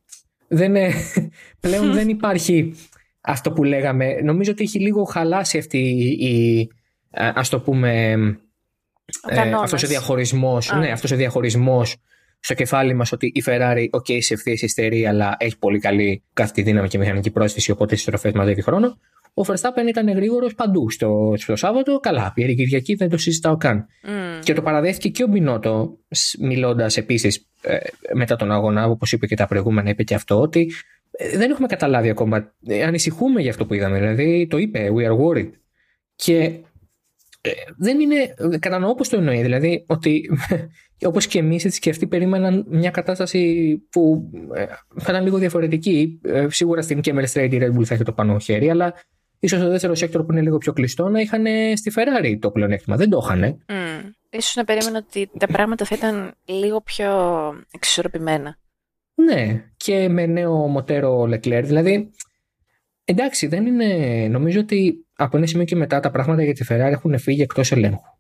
δεν, 0.49 0.75
πλέον 1.61 1.93
δεν 1.93 2.09
υπάρχει 2.09 2.75
αυτό 3.21 3.53
που 3.53 3.65
λέγαμε. 3.65 4.21
Νομίζω 4.23 4.51
ότι 4.51 4.63
έχει 4.63 4.79
λίγο 4.79 5.05
χαλάσει 5.05 5.59
αυτή 5.59 5.79
η, 6.21 6.69
ας 7.11 7.49
το 7.49 7.61
πούμε, 7.61 8.17
ε, 9.29 9.53
αυτός 9.63 9.83
ο 9.83 9.87
διαχωρισμός, 9.87 10.73
ναι, 10.79 10.91
αυτός 10.91 11.11
ο 11.11 11.17
διαχωρισμός 11.17 11.97
στο 12.41 12.55
κεφάλι 12.55 12.95
μας 12.95 13.13
ότι 13.13 13.27
η 13.27 13.43
Ferrari, 13.47 13.87
ok, 13.91 14.23
σε 14.23 14.35
ευθείε 14.35 14.55
υστερεί, 14.61 15.07
αλλά 15.07 15.37
έχει 15.39 15.59
πολύ 15.59 15.79
καλή 15.79 16.23
κάθε 16.33 16.63
δύναμη 16.63 16.89
και 16.89 16.99
μηχανική 16.99 17.31
πρόσφυση, 17.31 17.71
οπότε 17.71 17.97
στις 17.97 18.03
στροφέ 18.07 18.33
μαζεύει 18.35 18.63
χρόνο. 18.63 18.99
Ο 19.35 19.43
Verstappen 19.47 19.89
ήταν 19.89 20.09
γρήγορος 20.09 20.55
παντού. 20.55 20.91
Στο, 20.91 21.35
στο 21.37 21.57
Σάββατο, 21.57 21.99
καλά. 22.01 22.33
Πήρε 22.35 22.53
Κυριακή, 22.53 22.95
δεν 22.95 23.09
το 23.09 23.17
συζητάω 23.17 23.57
καν. 23.57 23.87
Mm. 23.87 24.45
Και 24.45 24.53
το 24.53 24.63
παραδέχτηκε 24.63 25.09
και 25.09 25.23
ο 25.23 25.27
Μπινότο, 25.27 25.99
μιλώντας 26.41 26.97
επίσης 26.97 27.49
ε, 27.63 27.77
μετά 28.15 28.37
τον 28.37 28.53
αγώνα, 28.53 28.87
όπως 28.87 29.13
είπε 29.13 29.27
και 29.27 29.37
τα 29.37 29.47
προηγούμενα, 29.47 29.91
είπε 29.91 30.03
και 30.03 30.15
αυτό, 30.15 30.41
ότι 30.41 30.73
ε, 31.11 31.37
δεν 31.37 31.51
έχουμε 31.51 31.67
καταλάβει 31.67 32.09
ακόμα. 32.09 32.55
Ε, 32.67 32.83
ανησυχούμε 32.83 33.41
για 33.41 33.51
αυτό 33.51 33.67
που 33.67 33.75
είδαμε. 33.75 33.99
Δηλαδή, 33.99 34.47
το 34.51 34.59
είπε, 34.59 34.91
we 34.97 35.09
are 35.09 35.17
worried. 35.19 35.51
Και 36.15 36.37
ε, 36.37 36.61
δεν 37.77 38.01
είναι. 38.01 38.35
Κατανοώ 38.59 38.95
πώς 38.95 39.09
το 39.09 39.17
εννοεί. 39.17 39.43
Δηλαδή, 39.43 39.85
ότι 39.89 40.31
όπως 41.11 41.27
και 41.27 41.39
εμείς, 41.39 41.65
έτσι 41.65 41.81
και 41.81 41.91
αυτοί 41.91 42.07
περίμεναν 42.07 42.65
μια 42.69 42.91
κατάσταση 42.91 43.75
που 43.91 44.31
ε, 44.55 44.65
θα 44.97 45.13
ήταν 45.13 45.25
λίγο 45.25 45.39
διαφορετική. 45.39 46.21
Ε, 46.23 46.47
σίγουρα 46.51 46.83
στην 46.83 47.01
Kemmel 47.05 47.25
Straight 47.33 47.49
η 47.53 47.59
Red 47.61 47.77
Bull 47.77 47.85
θα 47.85 47.95
έχει 47.95 48.03
το 48.03 48.13
πάνω 48.13 48.39
χέρι, 48.39 48.71
αλλά 48.71 48.95
ίσως 49.39 49.61
το 49.61 49.69
δεύτερο 49.69 49.99
sector 49.99 50.25
που 50.25 50.33
είναι 50.33 50.43
λίγο 50.43 50.59
πιο 50.59 50.73
κλειστό 50.73 51.09
να 51.09 51.21
είχαν 51.21 51.45
στη 51.75 51.93
Ferrari 51.95 52.37
το 52.41 52.51
πλεονέκτημα. 52.51 52.97
Δεν 52.97 53.11
το 53.11 53.21
είχαν. 53.23 53.65
Mm. 53.69 54.11
Ίσως 54.31 54.55
να 54.55 54.65
περίμενα 54.65 54.99
ότι 54.99 55.31
τα 55.39 55.47
πράγματα 55.47 55.85
θα 55.85 55.95
ήταν 55.95 56.35
λίγο 56.45 56.81
πιο 56.81 57.11
εξισορροπημένα. 57.73 58.59
Ναι, 59.15 59.65
και 59.77 60.09
με 60.09 60.27
νέο 60.27 60.55
μοτέρ 60.55 61.12
ο 61.12 61.23
Leclerc. 61.23 61.63
Δηλαδή, 61.65 62.11
εντάξει, 63.05 63.47
δεν 63.47 63.67
είναι. 63.67 64.29
Νομίζω 64.29 64.61
ότι 64.61 65.07
από 65.21 65.37
ένα 65.37 65.47
σημείο 65.47 65.65
και 65.65 65.77
μετά 65.77 66.01
τα 66.01 66.11
πράγματα 66.11 66.43
για 66.43 66.55
τη 66.55 66.65
Ferrari 66.69 66.91
έχουν 66.91 67.19
φύγει 67.19 67.43
εκτός 67.43 67.73
ελέγχου. 67.73 68.19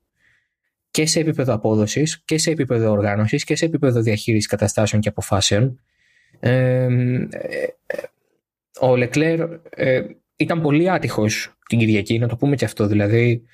Και 0.91 1.07
σε 1.07 1.21
επίπεδο 1.21 1.55
απόδοσης 1.55 2.23
και 2.25 2.39
σε 2.39 2.51
επίπεδο 2.51 2.91
οργάνωσης 2.91 3.45
και 3.45 3.57
σε 3.57 3.65
επίπεδο 3.65 4.01
διαχείρισης 4.01 4.47
καταστάσεων 4.47 5.03
και 5.03 5.09
αποφάσεων. 5.09 5.81
Ε, 6.41 6.85
ε, 6.85 7.67
ο 8.81 8.97
Λεκλέρ 8.97 9.41
ε, 9.71 10.03
ήταν 10.37 10.61
πολύ 10.61 10.91
άτυχος 10.91 11.57
την 11.69 11.79
Κυριακή, 11.79 12.19
να 12.19 12.29
το 12.29 12.37
πούμε 12.37 12.57
και 12.57 12.65
αυτό. 12.65 12.87
Δηλαδή, 12.87 13.45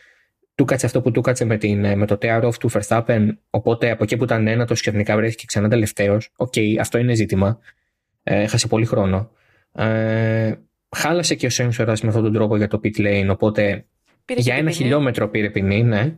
του 0.55 0.65
κάτσε 0.65 0.87
αυτό 0.87 1.01
που 1.01 1.11
του 1.11 1.21
κάτσε 1.21 1.45
με, 1.45 1.57
την, 1.57 1.99
με 1.99 2.07
το 2.07 2.19
tear-off 2.21 2.53
του 2.61 2.71
Verstappen. 2.71 3.29
Οπότε 3.51 3.91
από 3.91 4.03
εκεί 4.03 4.17
που 4.17 4.25
ήταν 4.25 4.47
ένατος 4.47 4.81
και 4.81 4.91
ξαφνικά 4.91 5.17
βρέθηκε 5.17 5.45
ξανά 5.47 5.69
τελευταίος. 5.69 6.33
OK, 6.37 6.53
okay, 6.57 6.77
αυτό 6.81 6.99
είναι 6.99 7.15
ζήτημα. 7.15 7.59
Ε, 8.23 8.43
έχασε 8.43 8.67
πολύ 8.67 8.85
χρόνο. 8.85 9.31
Ε, 9.73 10.55
χάλασε 10.97 11.35
και 11.35 11.47
ο 11.47 11.51
σένσορας 11.51 11.93
με 12.03 12.09
αυτόν 12.09 12.23
τον 12.23 12.33
τρόπο 12.33 12.57
για 12.57 12.69
το 12.69 12.81
pit 12.85 12.97
lane. 12.99 13.29
Οπότε 13.31 13.87
Πήρε 14.25 14.41
για 14.41 14.55
και 14.55 14.61
ένα 14.61 14.69
την 14.69 14.77
ποινή. 14.79 14.89
χιλιόμετρο 14.89 15.29
πήρε 15.29 15.51
ποινή, 15.51 15.83
ναι. 15.83 16.17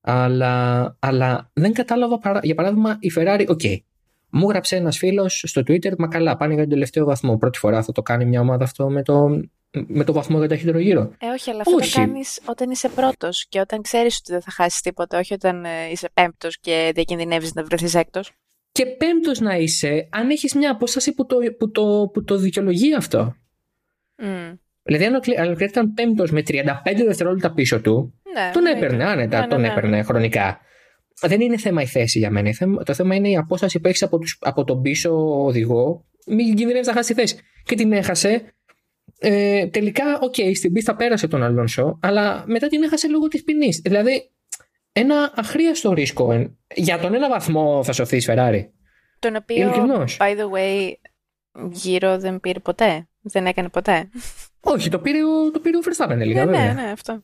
Αλλά, 0.00 0.96
αλλά 0.98 1.50
δεν 1.52 1.72
κατάλαβα, 1.72 2.18
παρα- 2.18 2.40
για 2.42 2.54
παράδειγμα, 2.54 2.96
η 3.00 3.12
Ferrari, 3.16 3.44
OK. 3.48 3.60
Μου 4.32 4.48
έγραψε 4.48 4.76
ένας 4.76 4.96
φίλος 4.98 5.42
στο 5.46 5.60
Twitter, 5.60 5.96
μα 5.98 6.08
καλά, 6.08 6.36
πάνε 6.36 6.52
για 6.54 6.62
τον 6.62 6.72
τελευταίο 6.72 7.04
βαθμό. 7.04 7.36
Πρώτη 7.36 7.58
φορά 7.58 7.82
θα 7.82 7.92
το 7.92 8.02
κάνει 8.02 8.24
μια 8.24 8.40
ομάδα 8.40 8.64
αυτό 8.64 8.90
με 8.90 9.02
το, 9.02 9.40
με 9.86 10.04
το 10.04 10.12
βαθμό 10.12 10.38
για 10.38 10.48
ταχύτερο 10.48 10.78
γύρο. 10.78 11.12
Ε, 11.18 11.26
όχι, 11.26 11.50
αλλά 11.50 11.60
αυτό 11.60 11.74
Όχι. 11.76 11.92
το 11.92 12.00
κάνεις 12.00 12.40
όταν 12.44 12.70
είσαι 12.70 12.88
πρώτος 12.88 13.46
και 13.48 13.60
όταν 13.60 13.82
ξέρεις 13.82 14.16
ότι 14.18 14.32
δεν 14.32 14.40
θα 14.40 14.50
χάσεις 14.50 14.80
τίποτα, 14.80 15.18
όχι 15.18 15.34
όταν 15.34 15.64
ε, 15.64 15.68
είσαι 15.92 16.08
πέμπτος 16.14 16.58
και 16.60 16.90
διακινδυνεύεις 16.94 17.54
να 17.54 17.64
βρεθείς 17.64 17.94
έκτος. 17.94 18.32
Και 18.72 18.86
πέμπτος 18.86 19.40
να 19.40 19.56
είσαι, 19.56 20.08
αν 20.10 20.30
έχεις 20.30 20.54
μια 20.54 20.70
απόσταση 20.70 21.12
που 21.14 21.26
το, 21.26 21.36
που, 21.58 21.70
το, 21.70 22.10
που 22.12 22.24
το 22.24 22.36
δικαιολογεί 22.36 22.94
αυτό. 22.94 23.34
Mm. 24.20 24.58
Δηλαδή, 24.82 25.04
αν 25.04 25.14
ο 25.14 25.20
Κλε- 25.20 25.38
αν 25.38 25.48
ο 25.48 25.52
Leclerc 25.52 25.68
ήταν 25.68 25.94
πέμπτος 25.94 26.30
με 26.30 26.42
35 26.46 27.04
δευτερόλεπτα 27.06 27.52
πίσω 27.52 27.80
του, 27.80 28.20
Ναι, 28.34 28.50
τον 28.52 28.66
εννοείται. 28.66 28.86
έπαιρνε 28.86 29.04
άνετα, 29.04 29.36
Ναι, 29.38 29.42
ναι, 29.44 29.48
τον 29.50 29.60
ναι. 29.60 29.68
έπαιρνε 29.68 30.02
χρονικά. 30.02 30.60
Δεν 31.22 31.40
είναι 31.40 31.58
θέμα 31.58 31.82
η 31.82 31.86
θέση 31.86 32.18
για 32.18 32.30
μένα. 32.30 32.48
Η 32.48 32.52
θέμα- 32.54 32.82
Το 32.82 32.94
θέμα 32.94 33.14
είναι 33.14 33.28
η 33.28 33.36
απόσταση 33.36 33.80
που 33.80 33.88
έχεις 33.88 34.02
από, 34.02 34.18
τους- 34.18 34.36
από 34.40 34.64
τον 34.64 34.82
πίσω 34.82 35.42
οδηγό. 35.44 36.04
Μην 36.26 36.54
κινδυνεύεις 36.54 36.86
να 36.86 36.92
χάσεις 36.92 37.14
τη 37.14 37.20
θέση. 37.20 37.36
Και 37.64 37.74
την 37.74 37.92
έχασε. 37.92 38.54
Ε, 39.18 39.66
τελικά, 39.66 40.18
οκ, 40.20 40.34
στην 40.54 40.72
πίστα 40.72 40.96
πέρασε 40.96 41.28
τον 41.28 41.42
Αλόνσο, 41.42 41.98
αλλά 42.02 42.44
μετά 42.46 42.66
την 42.66 42.82
έχασε 42.82 43.08
λόγω 43.08 43.28
της 43.28 43.44
ποινής. 43.44 43.78
Δηλαδή, 43.78 44.30
ένα 44.92 45.32
αχρίαστο 45.36 45.92
ρίσκο. 45.92 46.32
εν- 46.32 46.58
Για 46.74 46.98
τον 46.98 47.14
ένα 47.14 47.28
βαθμό 47.28 47.82
θα 47.84 47.92
σωθείς 47.92 48.26
η 48.26 48.32
Ferrari. 48.32 48.60
Τον 49.18 49.36
οποίο, 49.36 49.62
Ειλικρινώς. 49.62 50.16
by 50.20 50.30
the 50.36 50.50
way, 50.56 50.92
γύρω 51.72 52.18
δεν 52.18 52.40
πήρε 52.40 52.58
ποτέ. 52.58 53.08
Δεν 53.22 53.46
έκανε 53.46 53.68
ποτέ. 53.68 54.08
Όχι, 54.60 54.88
το 54.88 54.98
πήρε 54.98 55.18
ο, 55.24 55.50
το 55.50 55.60
πήρε 55.60 55.76
ο 55.76 55.80
Verstappen 55.80 56.18
τελικά, 56.18 56.44
ναι, 56.44 56.50
βέβαια. 56.50 56.74
ναι, 56.74 56.82
ναι, 56.82 56.90
αυτό. 56.90 57.22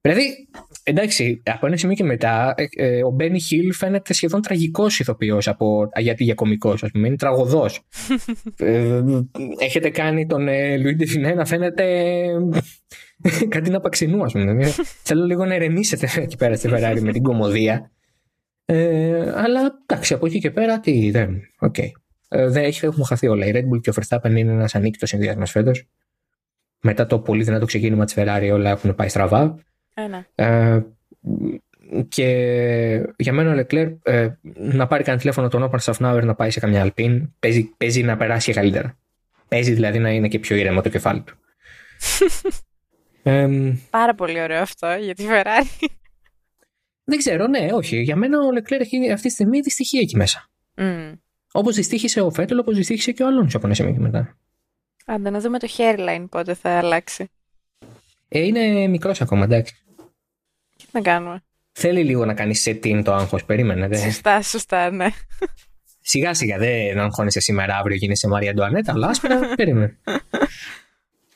Δηλαδή, 0.00 0.48
εντάξει, 0.82 1.42
από 1.44 1.66
ένα 1.66 1.76
σημείο 1.76 1.94
και 1.94 2.04
μετά, 2.04 2.54
ε, 2.56 2.64
ε, 2.76 3.04
ο 3.04 3.10
Μπένι 3.10 3.40
Χιλ 3.40 3.72
φαίνεται 3.72 4.12
σχεδόν 4.12 4.42
τραγικός 4.42 4.98
ηθοποιός 4.98 5.48
από 5.48 5.88
γιατί 5.98 6.24
για 6.24 6.34
κωμικός, 6.34 6.82
ας 6.82 6.90
πούμε. 6.90 7.06
Είναι 7.06 7.16
τραγωδός. 7.16 7.80
ε, 8.56 9.02
έχετε 9.58 9.90
κάνει 9.90 10.26
τον 10.26 10.48
ε, 10.48 10.76
Λουί 10.76 10.94
Ντεφινέ 10.94 11.34
να 11.34 11.44
φαίνεται 11.44 11.84
ε, 13.22 13.46
Κατίνα 13.48 13.80
Παξινού, 13.80 14.22
ας 14.22 14.32
πούμε. 14.32 14.64
Ε, 14.64 14.72
Θέλω 15.02 15.24
λίγο 15.24 15.44
να 15.44 15.54
ηρεμήσετε 15.54 16.08
εκεί 16.22 16.36
πέρα 16.36 16.56
στη 16.56 16.68
Ferrari 16.72 17.00
με 17.00 17.12
την 17.12 17.22
κωμωδία. 17.22 17.90
Ε, 18.64 19.32
αλλά 19.34 19.78
εντάξει, 19.86 20.14
από 20.14 20.26
εκεί 20.26 20.38
και 20.38 20.50
πέρα, 20.50 20.80
τι 20.80 21.10
δεν. 21.10 21.40
Οκ. 21.58 21.76
Ε, 22.28 22.48
δεν 22.48 22.64
έχει, 22.64 22.86
έχουν 22.86 23.04
χαθεί 23.04 23.26
όλα. 23.26 23.46
Η 23.46 23.50
Red 23.54 23.74
Bull 23.74 23.80
και 23.80 23.90
ο 23.90 23.92
Verstappen 23.96 24.30
είναι 24.30 24.52
ένας 24.52 24.74
ανίκητος 24.74 25.06
συνδυασμός 25.06 25.50
φέτος. 25.50 25.88
Μετά 26.80 27.06
το 27.06 27.18
πολύ 27.18 27.42
δυνατό 27.42 27.66
ξεκίνημα 27.66 28.04
της 28.04 28.14
Ferrari, 28.16 28.50
όλα 28.52 28.70
έχουν 28.70 28.94
πάει 28.94 29.08
στραβά. 29.08 29.58
Ε, 29.94 30.06
ναι. 30.06 30.26
Ε, 30.34 30.80
και 32.08 32.26
για 33.16 33.32
μένα 33.32 33.50
ο 33.50 33.54
Λεκλέρ 33.54 33.88
ε, 34.02 34.38
να 34.54 34.86
πάρει 34.86 35.02
κανένα 35.02 35.20
τηλέφωνο 35.20 35.48
τον 35.48 35.62
Ότμαρ 35.62 35.80
Σαφνάουερ 35.80 36.24
να 36.24 36.34
πάει 36.34 36.50
σε 36.50 36.60
καμιά 36.60 36.80
Alpine 36.80 37.34
παίζει, 37.38 37.74
παίζει 37.76 38.02
να 38.02 38.16
περάσει 38.16 38.46
και 38.46 38.52
καλύτερα. 38.52 38.98
Παίζει 39.48 39.72
δηλαδή 39.72 39.98
να 39.98 40.10
είναι 40.10 40.28
και 40.28 40.38
πιο 40.38 40.56
ήρεμο 40.56 40.80
το 40.80 40.88
κεφάλι 40.88 41.22
του. 41.22 41.36
Ε, 43.22 43.48
Πάρα 43.90 44.14
πολύ 44.14 44.40
ωραίο 44.40 44.62
αυτό 44.62 44.96
για 45.00 45.14
τη 45.14 45.24
Ferrari. 45.28 45.86
δεν 47.04 47.18
ξέρω, 47.18 47.46
ναι, 47.46 47.68
όχι. 47.72 47.96
Για 47.96 48.16
μένα 48.16 48.38
ο 48.38 48.52
Λεκλέρ 48.52 48.80
έχει 48.80 49.10
αυτή 49.12 49.26
τη 49.26 49.32
στιγμή 49.32 49.60
δυστυχία 49.60 50.00
εκεί 50.00 50.16
μέσα. 50.16 50.50
Mm. 50.76 51.12
Όπως 51.52 51.74
δυστύχησε 51.74 52.20
ο 52.20 52.30
Φέτελ, 52.30 52.58
όπως 52.58 52.76
δυστύχησε 52.76 53.12
και 53.12 53.22
ο 53.22 53.26
Αλόνσο 53.26 53.56
από 53.56 53.66
ένα 53.66 53.74
σημείο 53.74 53.92
και 53.92 54.00
μετά. 54.00 54.36
Άντε 55.06 55.30
να 55.30 55.40
δούμε 55.40 55.58
το 55.58 55.68
hairline 55.76 56.24
πότε 56.30 56.54
θα 56.54 56.78
αλλάξει. 56.78 57.30
Ε, 58.28 58.38
είναι 58.40 58.86
μικρός 58.86 59.20
ακόμα, 59.20 59.44
εντάξει. 59.44 59.76
Τι 60.76 60.84
να 60.92 61.00
κάνουμε; 61.00 61.42
Θέλει 61.72 62.04
λίγο 62.04 62.24
να 62.24 62.34
κάνει 62.34 62.54
setting 62.64 63.00
το 63.04 63.12
άγχος. 63.14 63.44
Περίμενε. 63.44 63.88
Δε. 63.88 63.96
Σωστά, 63.96 64.42
σωστά, 64.42 64.90
ναι. 64.90 65.08
Σιγά 66.00 66.34
σιγά 66.34 66.58
δεν 66.58 66.98
αγχώνεσαι 66.98 67.40
σήμερα, 67.40 67.76
αύριο 67.76 67.96
γίνεσαι 67.96 68.28
Μαρία 68.28 68.50
Αντουανέτα, 68.50 68.92
αλλά 68.92 69.06
άσπρα, 69.08 69.40
περίμενε. 69.56 69.98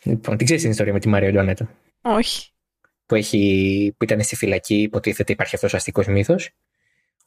λοιπόν, 0.02 0.36
τι 0.36 0.44
ξέρεις 0.44 0.62
την 0.62 0.70
ιστορία 0.70 0.92
με 0.92 0.98
τη 0.98 1.08
Μαρία 1.08 1.28
Αντουανέτα; 1.28 1.70
Όχι. 2.02 2.50
Που, 3.06 3.14
έχει, 3.14 3.94
που 3.98 4.04
ήταν 4.04 4.22
στη 4.22 4.36
φυλακή, 4.36 4.82
υποτίθεται 4.82 5.32
υπάρχει 5.32 5.54
αυτός 5.54 5.72
ο 5.72 5.76
αστικός 5.76 6.06
μύθος. 6.06 6.50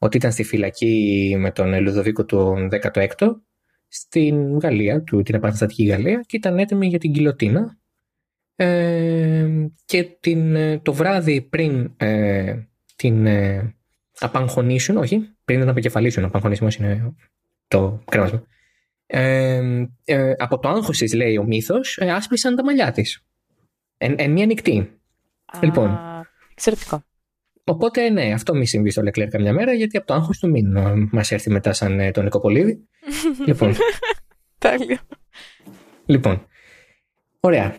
Ότι 0.06 0.18
ήταν 0.18 0.32
στη 0.32 0.44
φυλακή 0.44 1.36
με 1.38 1.52
τον 1.52 1.82
Λουδοβίκο 1.82 2.26
του 2.26 2.68
16ο 2.72 3.36
στην 3.88 4.58
Γαλλία, 4.58 5.02
του, 5.02 5.22
την 5.22 5.36
επαναστατική 5.36 5.86
Γαλλία, 5.86 6.24
και 6.26 6.36
ήταν 6.36 6.60
έτοιμη 6.60 6.88
για 6.88 7.00
την 7.00 7.14
κοιλωτίνα. 7.14 7.78
Ε, 8.56 9.48
και 9.86 10.04
την, 10.04 10.56
ε, 10.56 10.80
το 10.80 10.94
βράδυ 10.94 11.42
πριν 11.42 11.94
ε, 11.98 12.56
την 12.96 13.26
ε, 13.26 13.76
απαγχωνίσουν, 14.20 14.98
όχι, 14.98 15.36
πριν 15.46 15.60
την 15.60 15.70
αποκεφαλίσουν, 15.70 16.24
ο 16.24 16.28
απαγχωνισμός 16.28 16.76
είναι 16.76 17.14
το 17.68 18.04
κρέμασμα. 18.06 18.44
Ε, 19.06 19.88
ε, 20.04 20.34
από 20.38 20.60
το 20.60 20.70
άγχος 20.70 20.98
της, 20.98 21.14
λέει 21.14 21.38
ο 21.38 21.44
μύθος, 21.44 21.98
ε, 21.98 22.12
άσπρισαν 22.12 22.56
τα 22.56 22.64
μαλλιά 22.64 22.92
της. 22.92 23.26
Εν, 23.98 24.16
εν 24.18 24.32
μία 24.32 24.46
νυχτή. 24.46 25.00
Λοιπόν. 25.62 25.90
Α, 25.90 26.22
Εξαιρετικό. 26.52 27.04
Οπότε, 27.68 28.10
ναι, 28.10 28.34
αυτό 28.34 28.56
μη 28.56 28.66
συμβεί 28.66 28.90
στο 28.90 29.02
Λεκλέρ 29.02 29.28
καμιά 29.28 29.54
μέρα, 29.54 29.74
γιατί 29.74 29.98
από 29.98 30.08
το 30.08 30.14
άγχος 30.14 30.40
του 30.40 30.50
μην 30.50 30.76
ε, 30.76 30.94
μας 31.12 31.32
έρθει 31.32 31.50
μετά 31.50 31.74
σαν 31.74 32.00
ε, 32.00 32.12
τον 32.12 32.24
Νικοπολίδη. 32.24 32.88
λοιπόν, 33.48 33.76
Τέλειο. 34.58 34.98
λοιπόν, 36.06 36.48
ωραία. 37.40 37.78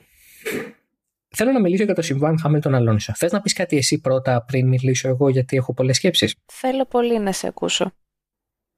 Θέλω 1.29 1.53
να 1.53 1.61
μιλήσω 1.61 1.85
για 1.85 1.94
το 1.94 2.03
συμβάν 2.03 2.38
Χάμιλτον 2.38 2.75
Αλόνσο. 2.75 3.12
Θες 3.16 3.33
να 3.33 3.40
πεις 3.40 3.53
κάτι 3.53 3.77
εσύ 3.77 4.01
πρώτα 4.01 4.44
πριν 4.44 4.68
μιλήσω 4.68 5.09
εγώ, 5.09 5.29
γιατί 5.29 5.57
έχω 5.57 5.75
πολλές 5.75 5.96
σκέψεις; 5.96 6.35
Θέλω 6.53 6.85
πολύ 6.85 7.18
να 7.18 7.33
σε 7.33 7.46
ακούσω. 7.46 7.92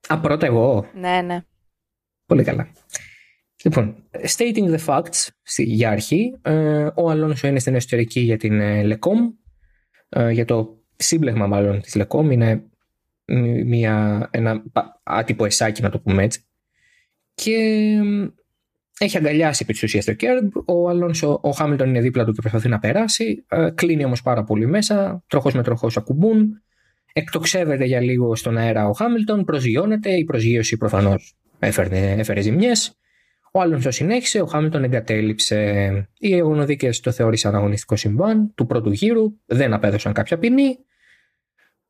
Α, 0.06 0.20
πρώτα 0.20 0.46
εγώ; 0.46 0.90
Ναι, 0.94 1.20
ναι. 1.22 1.44
Πολύ 2.26 2.44
καλά. 2.44 2.72
Λοιπόν, 3.62 3.96
stating 4.10 4.76
the 4.76 4.84
facts 4.86 5.28
για 5.56 5.90
αρχή, 5.90 6.38
ε, 6.42 6.88
ο 6.94 7.10
Αλόνσο 7.10 7.46
είναι 7.48 7.58
στην 7.58 7.74
εσωτερική 7.74 8.20
για 8.20 8.36
την 8.36 8.60
ε, 8.60 8.82
Lecom, 8.84 9.34
ε, 10.08 10.30
για 10.30 10.44
το 10.44 10.77
σύμπλεγμα 10.98 11.46
μάλλον 11.46 11.80
της 11.80 11.96
Lecom, 11.98 12.30
είναι 12.30 12.62
μια, 13.64 14.28
ένα 14.30 14.62
άτυπο 15.02 15.44
εσάκι 15.44 15.82
να 15.82 15.90
το 15.90 15.98
πούμε 15.98 16.22
έτσι. 16.22 16.42
Και 17.34 17.56
έχει 18.98 19.16
αγκαλιάσει 19.16 19.62
επί 19.62 19.72
της 19.72 19.82
ουσίας 19.82 20.04
το 20.04 20.12
Κέρμπ, 20.12 20.50
ο 20.66 20.88
Αλόνσο, 20.88 21.38
ο 21.42 21.50
Χάμιλτον 21.50 21.88
είναι 21.88 22.00
δίπλα 22.00 22.24
του 22.24 22.32
και 22.32 22.40
προσπαθεί 22.40 22.68
να 22.68 22.78
περάσει, 22.78 23.44
κλείνει 23.74 24.04
όμως 24.04 24.22
πάρα 24.22 24.44
πολύ 24.44 24.66
μέσα, 24.66 25.24
τροχός 25.26 25.54
με 25.54 25.62
τροχός 25.62 25.96
ακουμπούν, 25.96 26.62
εκτοξεύεται 27.12 27.84
για 27.84 28.00
λίγο 28.00 28.36
στον 28.36 28.56
αέρα 28.56 28.88
ο 28.88 28.92
Χάμιλτον, 28.92 29.44
προσγειώνεται, 29.44 30.10
η 30.10 30.24
προσγείωση 30.24 30.76
προφανώς 30.76 31.36
έφερε, 31.58 32.14
έφερε 32.18 32.40
ζημιές, 32.40 32.98
ο 33.52 33.60
Άλονσο 33.60 33.90
συνέχισε, 33.90 34.40
ο 34.40 34.46
Χάμιλτον 34.46 34.84
εγκατέλειψε. 34.84 36.08
Οι 36.18 36.34
αγωνοδίκε 36.34 36.90
το 37.02 37.12
θεώρησαν 37.12 37.54
αγωνιστικό 37.54 37.96
συμβάν 37.96 38.54
του 38.54 38.66
πρώτου 38.66 38.90
γύρου, 38.90 39.32
δεν 39.46 39.72
απέδωσαν 39.72 40.12
κάποια 40.12 40.38
ποινή. 40.38 40.78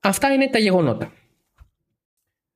Αυτά 0.01 0.33
είναι 0.33 0.49
τα 0.49 0.59
γεγονότα. 0.59 1.13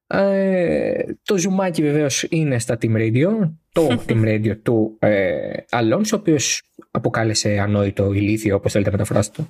Ε, 0.07 1.05
το 1.23 1.39
ζουμάκι 1.39 1.83
βεβαίως 1.83 2.27
είναι 2.31 2.59
στα 2.59 2.79
Team 2.83 2.97
Radio, 2.97 3.53
το 3.73 3.87
Team 4.07 4.25
Radio 4.25 4.57
του 4.63 4.97
ε, 4.99 5.53
Αλόνσο, 5.71 6.17
ο 6.17 6.21
οποίος 6.21 6.63
αποκάλεσε 6.91 7.59
ανόητο 7.59 8.13
ηλίθιο, 8.13 8.57
όπως 8.57 8.73
θέλετε 8.73 8.91
μεταφράσετε 8.91 9.47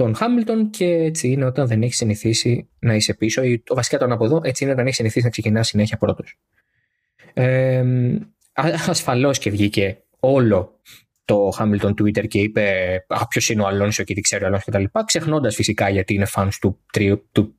τον 0.00 0.14
Χάμιλτον 0.14 0.70
και 0.70 0.86
έτσι 0.86 1.28
είναι 1.28 1.44
όταν 1.44 1.66
δεν 1.66 1.82
έχει 1.82 1.94
συνηθίσει 1.94 2.68
να 2.78 2.94
είσαι 2.94 3.14
πίσω 3.14 3.42
ή 3.42 3.58
το 3.58 3.74
βασικά 3.74 3.98
τον 3.98 4.12
από 4.12 4.24
εδώ 4.24 4.40
έτσι 4.44 4.64
είναι 4.64 4.72
όταν 4.72 4.86
έχει 4.86 4.94
συνηθίσει 4.94 5.24
να 5.24 5.30
ξεκινά 5.30 5.62
συνέχεια 5.62 5.96
πρώτος. 5.96 6.38
Ε, 7.34 7.84
ασφαλώς 8.88 9.38
και 9.38 9.50
βγήκε 9.50 10.02
όλο 10.20 10.80
το 11.30 11.48
Hamilton 11.58 11.90
Twitter 11.90 12.28
και 12.28 12.38
είπε 12.38 12.96
ποιος 13.28 13.48
είναι 13.48 13.62
ο 13.62 13.66
Αλόνσος 13.66 14.04
και 14.04 14.14
τι 14.14 14.20
ξέρει 14.20 14.44
ο 14.44 14.46
Αλόνσο 14.46 14.70
κτλ. 14.70 14.84
Ξεχνώντας 15.04 15.54
φυσικά 15.54 15.88
γιατί 15.88 16.14
είναι 16.14 16.26
fans 16.34 16.48
του, 16.60 16.78
τρι, 16.92 17.22
του 17.32 17.54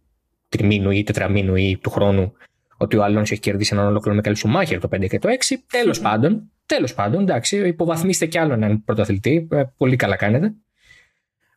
τριμήνου 0.49 0.91
ή 0.91 1.03
τετραμήνου 1.03 1.55
ή 1.55 1.79
του 1.81 1.89
χρόνου 1.89 2.33
ότι 2.77 2.97
ο 2.97 3.03
Αλόνσο 3.03 3.31
έχει 3.31 3.39
κερδίσει 3.39 3.73
έναν 3.73 3.87
ολόκληρο 3.87 4.15
Μίκαελ 4.15 4.35
Σουμάχερ 4.35 4.79
το 4.79 4.89
5 4.95 5.07
και 5.07 5.19
το 5.19 5.29
6. 5.29 5.55
Τέλος 5.67 5.99
πάντων, 5.99 6.51
τέλος 6.65 6.93
πάντων, 6.93 7.21
εντάξει, 7.21 7.67
υποβαθμίστε 7.67 8.25
κι 8.25 8.37
άλλο 8.37 8.53
έναν 8.53 8.83
πρωταθλητή. 8.83 9.47
Ε, 9.51 9.63
πολύ 9.77 9.95
καλά 9.95 10.15
κάνετε. 10.15 10.53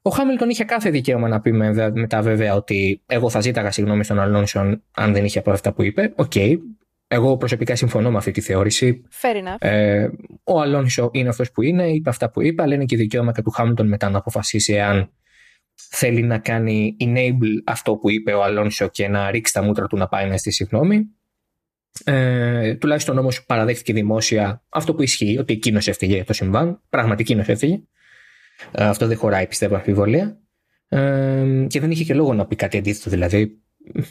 Ο 0.02 0.10
Χάμιλτον 0.10 0.48
είχε 0.48 0.64
κάθε 0.64 0.90
δικαίωμα 0.90 1.28
να 1.28 1.40
πει 1.40 1.52
μετά 1.92 2.22
βέβαια 2.22 2.54
ότι 2.54 3.02
εγώ 3.06 3.30
θα 3.30 3.40
ζήταγα 3.40 3.70
συγγνώμη 3.70 4.04
στον 4.04 4.20
Αλόνσο 4.20 4.80
αν 4.94 5.12
δεν 5.12 5.24
είχε 5.24 5.38
πει 5.38 5.50
αυτά 5.50 5.72
που 5.72 5.82
είπε. 5.82 6.12
OK, 6.16 6.32
okay, 6.34 6.56
εγώ 7.14 7.36
προσωπικά 7.36 7.76
συμφωνώ 7.76 8.10
με 8.10 8.16
αυτή 8.16 8.30
τη 8.30 8.40
θεώρηση. 8.40 9.04
Fair 9.22 9.36
enough. 9.36 9.56
Ε, 9.58 10.08
ο 10.44 10.60
Αλόνσο 10.60 11.10
είναι 11.12 11.28
αυτός 11.28 11.50
που 11.50 11.62
είναι, 11.62 11.90
είπε 11.90 12.08
αυτά 12.08 12.30
που 12.30 12.42
είπε, 12.42 12.62
αλλά 12.62 12.74
είναι 12.74 12.84
και 12.84 12.96
δικαίωμα 12.96 13.32
και 13.32 13.42
του 13.42 13.50
Χάμιλτον 13.50 13.88
μετά 13.88 14.10
να 14.10 14.18
αποφασίσει 14.18 14.80
αν 14.80 15.10
θέλει 15.74 16.22
να 16.22 16.38
κάνει 16.38 16.96
enable 17.00 17.62
αυτό 17.64 17.96
που 17.96 18.10
είπε 18.10 18.32
ο 18.32 18.42
Αλόνσο 18.42 18.88
και 18.88 19.08
να 19.08 19.30
ρίξει 19.30 19.52
τα 19.52 19.62
μούτρα 19.62 19.86
του 19.86 19.96
να 19.96 20.08
πάει 20.08 20.28
να 20.28 20.36
στη 20.36 20.50
συγγνώμη. 20.50 21.06
Ε, 22.04 22.74
τουλάχιστον 22.74 23.18
όμως 23.18 23.44
παραδέχτηκε 23.44 23.92
δημόσια 23.92 24.62
αυτό 24.68 24.94
που 24.94 25.02
ισχύει, 25.02 25.38
ότι 25.38 25.52
εκείνος 25.52 25.88
έφυγε 25.88 26.24
το 26.24 26.32
συμβάν. 26.32 26.82
Πραγματικά 26.88 27.32
εκείνος 27.32 27.48
έφυγε. 27.48 27.80
Ε, 28.72 28.84
αυτό 28.84 29.06
δεν 29.06 29.16
χωράει, 29.16 29.46
πιστεύω, 29.46 29.74
αμφιβολία. 29.74 30.38
Ε, 30.88 31.66
και 31.66 31.80
δεν 31.80 31.90
είχε 31.90 32.04
και 32.04 32.14
λόγο 32.14 32.34
να 32.34 32.46
πει 32.46 32.56
κάτι 32.56 32.76
αντίθετο, 32.76 33.10
δηλαδή 33.10 33.58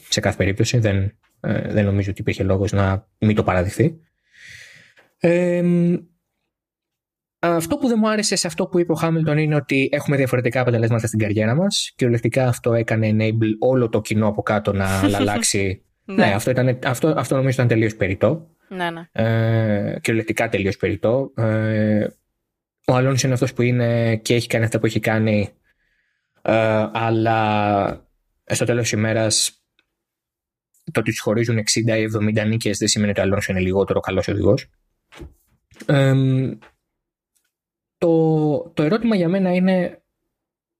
σε 0.09 0.19
κάθε 0.19 0.37
περίπτωση 0.37 0.77
δεν, 0.77 1.17
ε, 1.43 1.73
δεν 1.73 1.85
νομίζω 1.85 2.11
ότι 2.11 2.21
υπήρχε 2.21 2.43
λόγος 2.43 2.71
να 2.71 3.07
μην 3.17 3.35
το 3.35 3.43
παραδειχθεί. 3.43 3.99
Ε, 5.19 5.63
αυτό 7.39 7.77
που 7.77 7.87
δεν 7.87 7.97
μου 7.99 8.09
άρεσε 8.09 8.35
σε 8.35 8.47
αυτό 8.47 8.67
που 8.67 8.79
είπε 8.79 8.91
ο 8.91 8.95
Χάμιλτον 8.95 9.37
είναι 9.37 9.55
ότι 9.55 9.89
έχουμε 9.91 10.17
διαφορετικά 10.17 10.61
αποτελέσματα 10.61 11.07
στην 11.07 11.19
καριέρα 11.19 11.55
μας. 11.55 11.91
Κυριολεκτικά 11.95 12.47
αυτό 12.47 12.73
έκανε 12.73 13.09
enable 13.11 13.51
όλο 13.59 13.89
το 13.89 14.01
κοινό 14.01 14.27
από 14.27 14.41
κάτω 14.41 14.73
να 14.73 14.99
αλλάξει. 15.17 15.83
ναι, 16.05 16.25
αυτό, 16.25 16.51
ήταν, 16.51 16.79
αυτό, 16.83 17.13
αυτό 17.17 17.35
νομίζω 17.35 17.53
ήταν 17.53 17.67
τελείως 17.67 17.95
περιττό. 17.95 18.47
Ναι, 18.67 18.89
ναι. 18.91 19.07
Ε, 19.11 19.99
κυριολεκτικά 19.99 20.49
τελείως 20.49 20.77
περιττό. 20.77 21.31
Ε, 21.35 22.07
ο 22.87 22.93
Αλόνι 22.93 23.17
είναι 23.23 23.33
αυτός 23.33 23.53
που 23.53 23.61
είναι 23.61 24.15
και 24.15 24.33
έχει 24.33 24.47
κάνει 24.47 24.63
αυτά 24.65 24.79
που 24.79 24.85
έχει 24.85 24.99
κάνει. 24.99 25.49
Ε, 26.41 26.85
αλλά 26.93 28.07
στο 28.45 28.65
τέλος 28.65 28.81
της 28.81 28.91
ημέρας 28.91 29.62
το 30.91 30.99
ότι 30.99 31.09
τους 31.09 31.19
χωρίζουν 31.19 31.57
60 31.57 31.61
ή 31.73 32.05
70 32.41 32.47
νίκες 32.47 32.77
δεν 32.77 32.87
σημαίνει 32.87 33.11
ότι 33.11 33.19
ο 33.19 33.23
Αλόνσο 33.23 33.51
είναι 33.51 33.61
λιγότερο 33.61 33.99
καλός 33.99 34.27
οδηγός. 34.27 34.69
το, 37.97 38.59
το 38.73 38.83
ερώτημα 38.83 39.15
για 39.15 39.29
μένα 39.29 39.53
είναι 39.53 40.01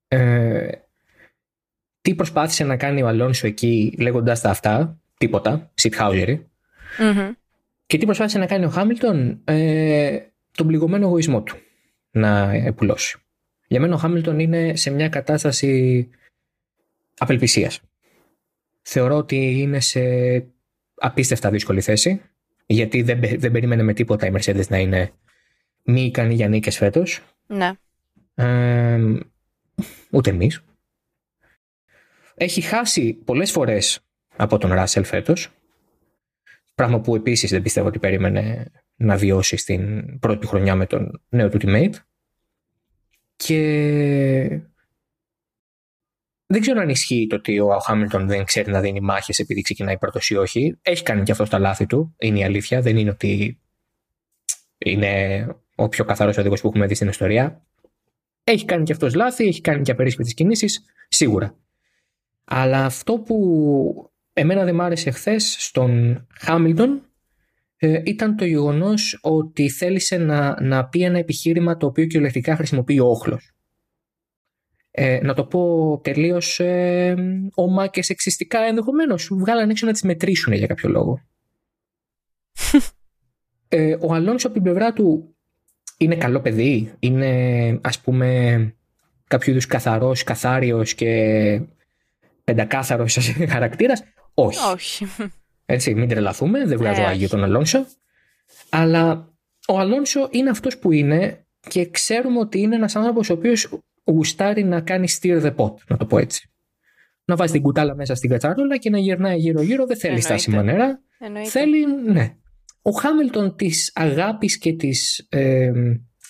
ε, 0.08 0.70
τι 2.02 2.16
προσπάθησε 2.16 2.63
να 2.63 2.78
κάνει 2.78 3.02
ο 3.02 3.08
Αλόνσο 3.08 3.48
εκεί 3.48 3.96
λέγοντας 4.00 4.42
τα 4.42 4.50
αυτά, 4.50 5.00
τίποτα, 5.18 5.72
σιτχάουζερη, 5.74 6.50
mm-hmm. 7.00 7.32
και 7.86 7.98
τι 7.98 8.06
προσπάθησε 8.06 8.38
να 8.38 8.46
κάνει 8.46 8.66
ο 8.66 8.70
Χάμιλτον, 8.70 9.42
ε, 9.44 10.20
τον 10.52 10.68
πληγωμένο 10.68 11.06
εγωισμό 11.06 11.42
του 11.44 11.56
να 12.12 12.52
επουλώσει. 12.52 13.18
Για 13.68 13.80
μένα 13.80 13.96
ο 13.96 13.98
Χάμιλτον 13.98 14.39
είναι 14.39 14.76
σε 14.76 14.89
μια 14.89 15.10
κατάσταση 15.10 16.10
απελπισίας 17.18 17.82
θεωρώ 18.84 19.15
ότι 19.15 19.62
είναι 19.62 19.80
σε 19.80 20.02
απίστευτα 20.96 21.50
δύσκολη 21.50 21.82
θέση 21.82 22.22
γιατί 22.65 23.02
δεν, 23.02 23.19
δεν 23.19 23.52
περίμενε 23.52 23.84
με 23.84 23.93
τίποτα 23.93 24.28
η 24.28 24.32
Mercedes 24.34 24.67
να 24.67 24.78
είναι 24.78 25.12
μη 25.84 26.02
ικανή 26.02 26.34
για 26.34 26.48
νίκες 26.48 26.78
φέτος. 26.78 27.22
Ναι. 27.48 27.72
Ε, 28.36 29.19
ούτε 30.12 30.30
εμείς. 30.30 30.63
Έχει 32.36 32.62
χάσει 32.62 33.13
πολλές 33.13 33.52
φορές 33.52 34.00
από 34.36 34.58
τον 34.58 34.74
Ράσελ 34.74 35.04
φέτος. 35.04 35.50
Πράγμα 36.76 37.02
που 37.02 37.15
επίσης 37.15 37.50
δεν 37.50 37.62
πιστεύω 37.62 37.88
ότι 37.88 38.00
περίμενε 38.00 38.72
να 38.96 39.15
βιώσει 39.17 39.58
στην 39.58 40.19
πρώτη 40.19 40.48
χρονιά 40.48 40.76
με 40.76 40.86
τον 40.86 41.22
νέο 41.30 41.50
του 41.50 41.58
teammate. 41.62 41.93
Και 43.36 44.62
δεν 46.54 46.62
ξέρω 46.62 46.82
αν 46.82 46.89
ισχύει 46.89 47.28
το 47.30 47.36
ότι 47.36 47.60
ο 47.60 47.80
Χάμιλτον 47.80 48.28
δεν 48.28 48.44
ξέρει 48.44 48.72
να 48.72 48.82
δίνει 48.82 49.02
μάχες 49.02 49.39
επειδή 49.39 49.62
ξεκινάει 49.62 49.98
πρώτος 49.98 50.30
ή 50.30 50.36
όχι. 50.36 50.78
Έχει 50.82 51.04
κάνει 51.04 51.24
και 51.24 51.32
αυτό 51.32 51.44
τα 51.44 51.60
λάθη 51.60 51.86
του. 51.86 52.16
Είναι 52.20 52.39
η 52.39 52.44
αλήθεια. 52.44 52.82
Δεν 52.82 52.98
είναι 52.98 53.10
ότι 53.10 53.60
είναι 54.78 55.48
ο 55.76 55.89
πιο 55.89 56.06
καθαρός 56.06 56.38
οδηγός 56.38 56.62
που 56.62 56.68
έχουμε 56.68 56.88
δει 56.88 56.96
στην 56.96 57.08
ιστορία. 57.08 57.66
Έχει 58.44 58.66
κάνει 58.66 58.84
και 58.84 58.92
αυτός 58.92 59.13
λάθη, 59.13 59.46
έχει 59.46 59.62
κάνει 59.62 59.82
και 59.82 59.92
απερίσκεπτες 59.92 60.34
κινήσεις, 60.34 60.84
σίγουρα. 61.08 61.56
Αλλά 62.44 62.86
αυτό 62.86 63.20
που 63.20 64.12
εμένα 64.34 64.63
δεν 64.63 64.76
μ' 64.76 64.82
άρεσε 64.82 65.12
χθες 65.12 65.56
στον 65.60 66.26
Χάμιλτον 66.39 67.02
ε, 67.78 68.02
ήταν 68.06 68.36
το 68.36 68.46
γεγονός 68.46 69.20
ότι 69.22 69.70
θέλησε 69.70 70.18
να, 70.18 70.62
να 70.62 70.88
πει 70.88 71.02
ένα 71.02 71.18
επιχείρημα 71.18 71.78
το 71.78 71.86
οποίο 71.86 72.06
κυριολεκτικά 72.06 72.56
χρησιμοποιεί 72.56 73.00
ο 73.00 73.08
όχλος 73.08 73.54
ε, 74.95 75.19
να 75.23 75.34
το 75.34 75.43
πω 75.43 75.99
τελείως 76.03 76.60
ε, 76.60 77.15
ομά 77.53 77.88
και 77.88 78.03
σεξιστικά 78.03 78.60
ενδεχομένως. 78.60 79.29
Βγάλαν 79.32 79.69
έξω 79.69 79.86
να 79.86 79.91
τις 79.91 80.01
μετρήσουν 80.01 80.53
για 80.53 80.67
κάποιο 80.67 80.89
λόγο. 80.89 81.21
ε, 83.67 83.97
ο 83.99 84.13
Αλόνσο 84.13 84.47
από 84.47 84.56
την 84.56 84.63
πλευρά 84.63 84.93
του 84.93 85.36
είναι 85.97 86.15
καλό 86.15 86.39
παιδί, 86.39 86.93
είναι 86.99 87.79
ας 87.84 87.99
πούμε 87.99 88.75
κάποιο 89.27 89.51
είδους 89.51 89.65
καθαρός, 89.65 90.23
καθάριος 90.23 90.93
και 90.93 91.62
πεντακάθαρος 92.43 93.17
χαρακτήρας. 93.49 94.03
Όχι. 94.34 94.60
Όχι. 94.73 95.08
Έτσι, 95.65 95.93
μην 95.93 96.08
τρελαθούμε, 96.08 96.65
δεν 96.65 96.77
βγάζω 96.77 97.01
ε, 97.01 97.06
άγιο 97.06 97.27
τον 97.27 97.43
Αλόνσο. 97.43 97.86
Αλλά 98.69 99.34
ο 99.67 99.79
Αλόνσο 99.79 100.27
είναι 100.32 100.49
αυτός 100.49 100.77
που 100.77 100.91
είναι 100.91 101.45
και 101.67 101.89
ξέρουμε 101.89 102.39
ότι 102.39 102.60
είναι 102.60 102.75
ένας 102.75 102.95
άνθρωπος 102.95 103.29
ο 103.29 103.34
οποίος 103.34 103.69
γουστάρει 104.04 104.63
να 104.63 104.82
κάνει 104.82 105.08
steer 105.10 105.42
the 105.44 105.56
pot, 105.56 105.74
να 105.88 105.98
το 105.98 106.06
πω 106.06 106.18
έτσι. 106.18 106.48
Να 107.26 107.36
βάζει 107.36 107.52
την 107.52 107.62
κουτάλα 107.62 107.96
μέσα 107.96 108.16
στην 108.16 108.30
κατσαρόλα 108.30 108.78
και 108.78 108.89
να 108.89 108.98
γυρνάει 108.98 109.38
γύρω-γύρω. 109.38 109.86
Δεν 109.86 109.98
θέλει 109.98 110.22
στάσιμα 110.22 110.63
νερά. 110.63 111.02
Θέλει, 111.46 111.86
ναι. 112.12 112.36
Ο 112.82 112.92
Χάμιλτον 112.92 113.56
της 113.56 113.92
αγάπης 113.96 114.58
και 114.58 114.74
της 114.74 115.28
ε, 115.30 115.72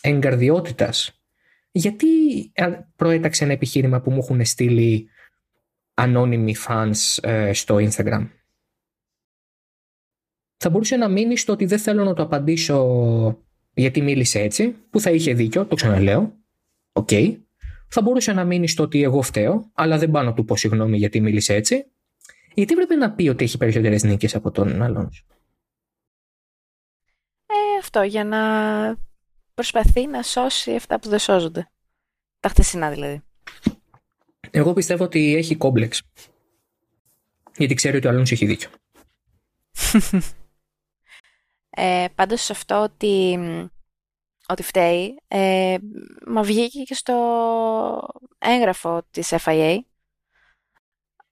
εγκαρδιότητας. 0.01 1.21
Γιατί 1.71 2.07
προέταξε 2.95 3.43
ένα 3.43 3.53
επιχείρημα 3.53 4.01
που 4.01 4.11
μου 4.11 4.17
έχουν 4.17 4.45
στείλει 4.45 5.09
ανώνυμοι 5.93 6.55
fans 6.67 7.17
ε, 7.21 7.53
στο 7.53 7.75
Instagram. 7.75 8.29
Θα 10.57 10.69
μπορούσε 10.69 10.95
να 10.95 11.09
μείνει 11.09 11.37
στο 11.37 11.53
ότι 11.53 11.65
δεν 11.65 11.79
θέλω 11.79 12.03
να 12.03 12.13
το 12.13 12.23
απαντήσω 12.23 13.43
γιατί 13.73 14.01
μίλησε 14.01 14.39
έτσι, 14.39 14.75
που 14.89 14.99
θα 14.99 15.11
είχε 15.11 15.33
δίκιο, 15.33 15.65
το 15.65 15.75
ξαναλέω. 15.75 16.37
OK. 16.91 17.09
Okay 17.11 17.37
θα 17.93 18.01
μπορούσε 18.01 18.33
να 18.33 18.43
μείνει 18.43 18.67
στο 18.67 18.83
ότι 18.83 19.03
εγώ 19.03 19.21
φταίω, 19.21 19.71
αλλά 19.73 19.97
δεν 19.97 20.11
πάω 20.11 20.23
να 20.23 20.33
του 20.33 20.45
πω 20.45 20.55
συγγνώμη 20.55 20.97
γιατί 20.97 21.21
μίλησε 21.21 21.53
έτσι. 21.53 21.85
Γιατί 22.53 22.73
πρέπει 22.75 22.95
να 22.95 23.11
πει 23.11 23.29
ότι 23.29 23.43
έχει 23.43 23.57
περισσότερες 23.57 24.03
νίκες 24.03 24.35
από 24.35 24.51
τον 24.51 24.81
άλλον. 24.81 25.09
Ε, 27.45 27.77
αυτό, 27.79 28.01
για 28.01 28.23
να 28.23 28.39
προσπαθεί 29.53 30.07
να 30.07 30.23
σώσει 30.23 30.75
αυτά 30.75 30.99
που 30.99 31.09
δεν 31.09 31.19
σώζονται. 31.19 31.69
Τα 32.39 32.49
χτεσινά 32.49 32.89
δηλαδή. 32.89 33.23
Εγώ 34.51 34.73
πιστεύω 34.73 35.03
ότι 35.03 35.35
έχει 35.35 35.55
κόμπλεξ. 35.55 36.01
Γιατί 37.57 37.73
ξέρει 37.73 37.97
ότι 37.97 38.07
ο 38.07 38.09
άλλος 38.09 38.31
έχει 38.31 38.45
δίκιο. 38.45 38.69
ε, 41.69 42.05
πάντως 42.15 42.41
σε 42.41 42.51
αυτό 42.51 42.81
ότι, 42.81 43.39
ότι 44.47 44.63
φταίει, 44.63 45.19
ε, 45.27 45.77
μα 46.25 46.43
βγήκε 46.43 46.83
και 46.83 46.93
στο 46.93 48.07
έγγραφο 48.37 49.03
της 49.11 49.33
FIA 49.45 49.79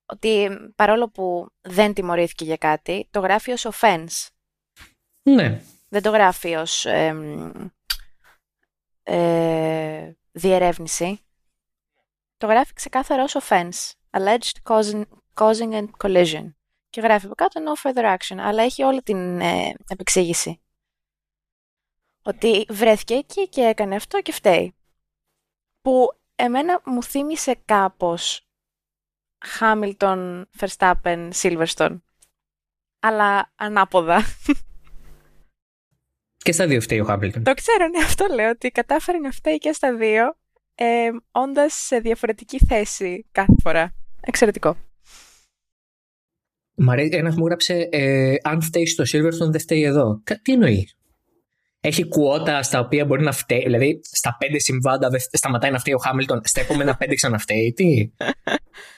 ότι 0.05 0.49
παρόλο 0.75 1.09
που 1.09 1.51
δεν 1.61 1.93
τιμωρήθηκε 1.93 2.43
για 2.43 2.57
κάτι, 2.57 3.07
το 3.11 3.19
γράφει 3.19 3.51
ως 3.51 3.67
offense. 3.71 4.27
Ναι. 5.21 5.61
Δεν 5.89 6.01
το 6.01 6.09
γράφει 6.09 6.55
ως 6.55 6.85
ε, 9.03 10.15
διερεύνηση. 10.31 11.19
Το 12.37 12.47
γράφει 12.47 12.73
ξεκάθαρα 12.73 13.23
ως 13.23 13.35
offense. 13.39 13.91
Alleged 14.09 14.55
causing, 14.63 15.03
causing 15.33 15.73
and 15.73 15.89
collision. 16.03 16.53
Και 16.89 17.01
γράφει 17.01 17.25
από 17.25 17.35
κάτω 17.35 17.61
no 17.65 17.81
further 17.81 18.17
action. 18.17 18.37
Αλλά 18.37 18.63
έχει 18.63 18.83
όλη 18.83 19.01
την 19.01 19.41
ε, 19.41 19.73
επεξήγηση. 19.87 20.61
Ότι 22.21 22.65
βρέθηκε 22.69 23.13
εκεί 23.13 23.49
και 23.49 23.61
έκανε 23.61 23.95
αυτό 23.95 24.21
και 24.21 24.31
φταίει. 24.31 24.73
Που 25.81 26.07
εμένα 26.35 26.81
μου 26.85 27.03
θύμισε 27.03 27.55
κάπως 27.65 28.47
Hamilton, 29.59 30.43
Verstappen, 30.59 31.29
Silverstone. 31.33 32.01
Αλλά 32.99 33.51
ανάποδα. 33.55 34.21
Και 36.37 36.51
στα 36.51 36.67
δύο 36.67 36.81
φταίει 36.81 36.99
ο 36.99 37.03
Χάμπιλτον. 37.03 37.43
Το 37.43 37.53
ξέρω, 37.53 37.87
ναι, 37.87 38.03
αυτό 38.03 38.25
λέω, 38.33 38.49
ότι 38.49 38.69
κατάφερε 38.69 39.17
να 39.17 39.31
φταίει 39.31 39.57
και 39.57 39.73
στα 39.73 39.95
δύο, 39.95 40.37
ε, 40.75 41.09
όντας 41.31 41.73
σε 41.73 41.99
διαφορετική 41.99 42.57
θέση 42.65 43.25
κάθε 43.31 43.55
φορά. 43.61 43.95
Εξαιρετικό. 44.21 44.77
Ένας 47.11 47.35
μου 47.35 47.45
έγραψε, 47.45 47.87
ε, 47.91 48.35
αν 48.41 48.61
φταίεις 48.61 48.91
στο 48.91 49.03
Silverstone 49.03 49.51
δεν 49.51 49.59
φταίει 49.59 49.83
εδώ. 49.83 50.21
Τι 50.41 50.51
εννοείς; 50.51 50.95
Έχει 51.81 52.07
κουότα 52.07 52.63
στα 52.63 52.79
οποία 52.79 53.05
μπορεί 53.05 53.23
να 53.23 53.31
φταίει. 53.31 53.61
Δηλαδή, 53.63 53.99
στα 54.03 54.35
πέντε 54.39 54.59
συμβάντα 54.59 55.09
δεν 55.09 55.19
σταματάει 55.31 55.71
να 55.71 55.79
φταίει 55.79 55.93
ο 55.93 55.97
Χάμιλτον. 55.97 56.41
Στα 56.43 56.61
επόμενα 56.61 56.95
πέντε 56.95 57.15
ξαναφταίει. 57.15 57.73
Τι; 57.75 58.11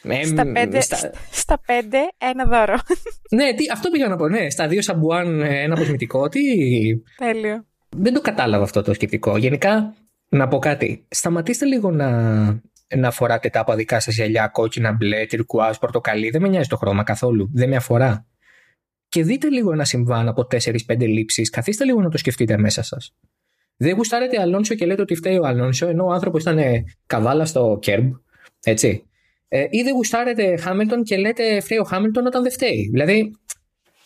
ε, 0.03 0.25
στα, 0.25 0.51
πέντε, 0.51 0.81
στα... 0.81 1.11
στα 1.31 1.61
πέντε, 1.65 1.97
ένα 2.17 2.45
δώρο. 2.45 2.79
ναι, 3.31 3.53
τι, 3.53 3.63
αυτό 3.71 3.89
πήγα 3.89 4.07
να 4.07 4.15
πω. 4.15 4.27
Ναι, 4.27 4.49
στα 4.49 4.67
δύο 4.67 4.81
σαμπουάν, 4.81 5.41
ένα 5.41 5.73
αποσμητικό. 5.73 6.29
Τι; 6.29 6.41
Τέλειο. 7.17 7.65
Δεν 7.97 8.13
το 8.13 8.21
κατάλαβα 8.21 8.63
αυτό 8.63 8.81
το 8.81 8.93
σκεπτικό. 8.93 9.37
Γενικά, 9.37 9.93
να 10.29 10.47
πω 10.47 10.59
κάτι. 10.59 11.05
Σταματήστε 11.09 11.65
λίγο 11.65 11.91
να, 11.91 12.09
να 12.95 13.11
φοράτε 13.11 13.49
τα 13.49 13.59
αποδικά 13.59 13.99
σας 13.99 14.15
γυαλιά 14.15 14.47
κόκκινα, 14.47 14.91
μπλε, 14.91 15.25
τυρκουάζ, 15.25 15.77
πορτοκαλί. 15.77 16.29
Δεν 16.29 16.41
με 16.41 16.47
νοιάζει 16.47 16.69
το 16.69 16.77
χρώμα 16.77 17.03
καθόλου. 17.03 17.49
Δεν 17.53 17.69
με 17.69 17.75
αφορά 17.75 18.25
και 19.13 19.23
δείτε 19.23 19.49
λίγο 19.49 19.71
ένα 19.71 19.85
συμβάν 19.85 20.27
από 20.27 20.47
4-5 20.51 20.99
λήψεις. 20.99 21.49
Καθίστε 21.49 21.85
λίγο 21.85 22.01
να 22.01 22.09
το 22.09 22.17
σκεφτείτε 22.17 22.57
μέσα 22.57 22.83
σας. 22.83 23.15
Δεν 23.77 23.95
γουστάρετε 23.95 24.41
Αλόνσο 24.41 24.75
και 24.75 24.85
λέτε 24.85 25.01
ότι 25.01 25.15
φταίει 25.15 25.37
ο 25.37 25.45
Αλόνσο, 25.45 25.87
ενώ 25.87 26.05
ο 26.05 26.11
άνθρωπος 26.11 26.41
ήταν 26.41 26.59
καβάλα 27.05 27.45
στο 27.45 27.77
κέρμπ. 27.81 28.13
Έτσι. 28.63 29.03
Ε, 29.47 29.65
ή 29.69 29.81
δεν 29.81 29.93
γουστάρετε 29.93 30.57
Χάμιλτον 30.57 31.03
και 31.03 31.17
λέτε 31.17 31.59
φταίει 31.59 31.77
ο 31.77 31.83
Χάμιλτον 31.83 32.25
όταν 32.25 32.43
δεν 32.43 32.51
φταίει. 32.51 32.89
Δηλαδή, 32.91 33.31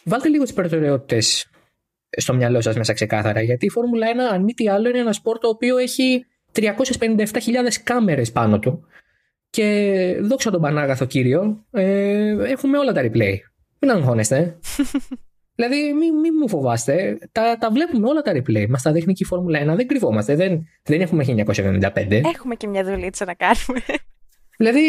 βάλτε 0.03 0.29
λίγο 0.29 0.43
τις 0.43 0.53
προτεραιότητες 0.53 1.49
στο 2.17 2.33
μυαλό 2.33 2.61
σας 2.61 2.75
μέσα 2.75 2.93
ξεκάθαρα. 2.93 3.41
Γιατί 3.41 3.65
η 3.65 3.69
Φόρμουλα 3.69 4.07
1, 4.07 4.33
αν 4.33 4.43
μη 4.43 4.53
τι 4.53 4.69
άλλο, 4.69 4.89
είναι 4.89 4.99
ένα 4.99 5.13
σπορ 5.13 5.37
το 5.37 5.47
οποίο 5.47 5.77
έχει 5.77 6.25
357.000 6.51 7.25
κάμερες 7.83 8.31
πάνω 8.31 8.59
του. 8.59 8.87
Και 9.49 10.17
δόξα 10.21 10.51
τον 10.51 10.61
Πανάγαθο 10.61 11.05
κύριο, 11.05 11.65
ε, 11.71 12.51
έχουμε 12.51 12.77
όλα 12.77 12.91
τα 12.91 13.01
replay. 13.01 13.35
Μην 13.79 13.91
αγχώνεστε. 13.91 14.59
δηλαδή, 15.55 15.93
μην 15.93 16.19
μη 16.19 16.31
μου 16.31 16.49
φοβάστε. 16.49 17.17
Τα, 17.31 17.57
τα 17.57 17.71
βλέπουμε 17.71 18.07
όλα 18.07 18.21
τα 18.21 18.31
replay. 18.31 18.67
Μας 18.69 18.81
τα 18.81 18.91
δείχνει 18.91 19.13
και 19.13 19.23
η 19.23 19.25
Φόρμουλα 19.25 19.73
1. 19.73 19.75
Δεν 19.75 19.87
κρυβόμαστε. 19.87 20.35
Δεν, 20.35 20.67
δεν 20.83 21.01
έχουμε 21.01 21.25
1975. 21.27 22.21
Έχουμε 22.33 22.55
και 22.55 22.67
μια 22.67 22.83
δουλίτσα 22.83 23.25
να 23.25 23.33
κάνουμε. 23.33 23.85
δηλαδή, 24.57 24.81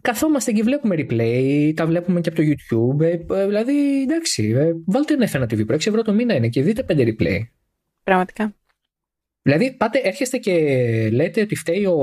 καθόμαστε 0.00 0.52
και 0.52 0.62
βλέπουμε 0.62 0.94
replay. 0.98 1.72
Τα 1.76 1.86
βλέπουμε 1.86 2.20
και 2.20 2.28
από 2.28 2.38
το 2.38 2.44
YouTube. 2.46 3.00
Ε, 3.00 3.40
ε, 3.40 3.46
δηλαδή, 3.46 4.02
εντάξει. 4.02 4.54
Ε, 4.56 4.72
βάλτε 4.86 5.14
ένα 5.14 5.28
F1 5.32 5.42
TV 5.42 5.66
Pro. 5.66 5.74
6 5.74 5.86
ευρώ 5.86 6.02
το 6.02 6.12
μήνα 6.12 6.34
είναι 6.34 6.48
και 6.48 6.62
δείτε 6.62 6.84
5 6.88 6.96
replay. 6.98 7.38
Πραγματικά. 8.02 8.54
Δηλαδή, 9.42 9.76
πάτε, 9.76 10.00
έρχεστε 10.04 10.38
και 10.38 10.54
λέτε 11.12 11.40
ότι 11.40 11.54
φταίει 11.54 11.84
ο 11.84 11.96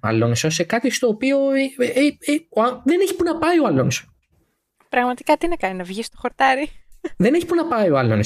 Αλόνσο 0.00 0.50
σε 0.50 0.64
κάτι 0.64 0.90
στο 0.90 1.08
οποίο 1.08 1.38
ε, 1.52 1.84
ε, 1.84 2.06
ε, 2.06 2.38
δεν 2.84 3.00
έχει 3.00 3.16
που 3.16 3.24
να 3.24 3.38
πάει 3.38 3.58
ο 3.58 3.66
Αλόνσο. 3.66 4.14
Πραγματικά 4.90 5.36
τι 5.36 5.48
να 5.48 5.56
κάνει, 5.56 5.74
να 5.74 5.84
βγει 5.84 6.02
στο 6.02 6.16
χορτάρι; 6.18 6.70
Δεν 7.16 7.34
έχει 7.34 7.46
που 7.46 7.54
να 7.54 7.66
πάει 7.66 7.90
ο 7.90 7.98
άλλο. 7.98 8.24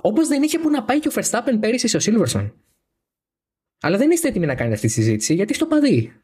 Όπως 0.00 0.28
δεν 0.28 0.42
είχε 0.42 0.58
που 0.58 0.70
να 0.70 0.84
πάει 0.84 1.00
και 1.00 1.08
ο 1.08 1.12
Verstappen 1.14 1.56
πέρυσι 1.60 1.88
στο 1.88 1.98
Silverson. 2.02 2.50
Αλλά 3.80 3.96
δεν 3.96 4.10
είστε 4.10 4.28
έτοιμοι 4.28 4.46
να 4.46 4.54
κάνετε 4.54 4.74
αυτή 4.74 4.86
τη 4.86 4.92
συζήτηση 4.92 5.34
γιατί 5.34 5.54
στο 5.54 5.66
παδί. 5.66 6.20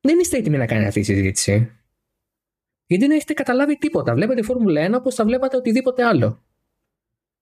Δεν 0.00 0.18
είστε 0.18 0.36
έτοιμοι 0.36 0.56
να 0.56 0.66
κάνετε 0.66 0.88
αυτή 0.88 1.00
τη 1.00 1.06
συζήτηση. 1.06 1.72
Γιατί 2.86 3.06
δεν 3.06 3.16
έχετε 3.16 3.32
καταλάβει 3.32 3.78
τίποτα. 3.78 4.14
Βλέπετε 4.14 4.42
Φόρμουλα 4.42 4.88
1 4.88 4.94
όπως 4.94 5.14
θα 5.14 5.24
βλέπατε 5.24 5.56
οτιδήποτε 5.56 6.04
άλλο. 6.04 6.44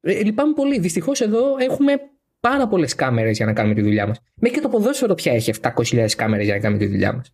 Ε, 0.01 0.23
λυπάμαι 0.23 0.53
πολύ. 0.53 0.79
Δυστυχώς 0.79 1.21
εδώ 1.21 1.57
έχουμε 1.57 2.01
πάρα 2.41 2.69
πολλές 2.69 2.95
κάμερες 2.95 3.37
για 3.37 3.47
να 3.47 3.53
κάνουμε 3.53 3.75
τη 3.75 3.83
δουλειά 3.83 4.07
μας. 4.07 4.21
Μέχρι 4.35 4.57
και 4.57 4.63
το 4.63 4.69
ποδόσφαιρο 4.69 5.15
πια 5.15 5.33
έχει 5.33 5.53
700.000 5.61 6.11
κάμερες 6.17 6.45
για 6.45 6.55
να 6.55 6.61
κάνουμε 6.61 6.85
τη 6.85 6.91
δουλειά 6.91 7.13
μας. 7.13 7.33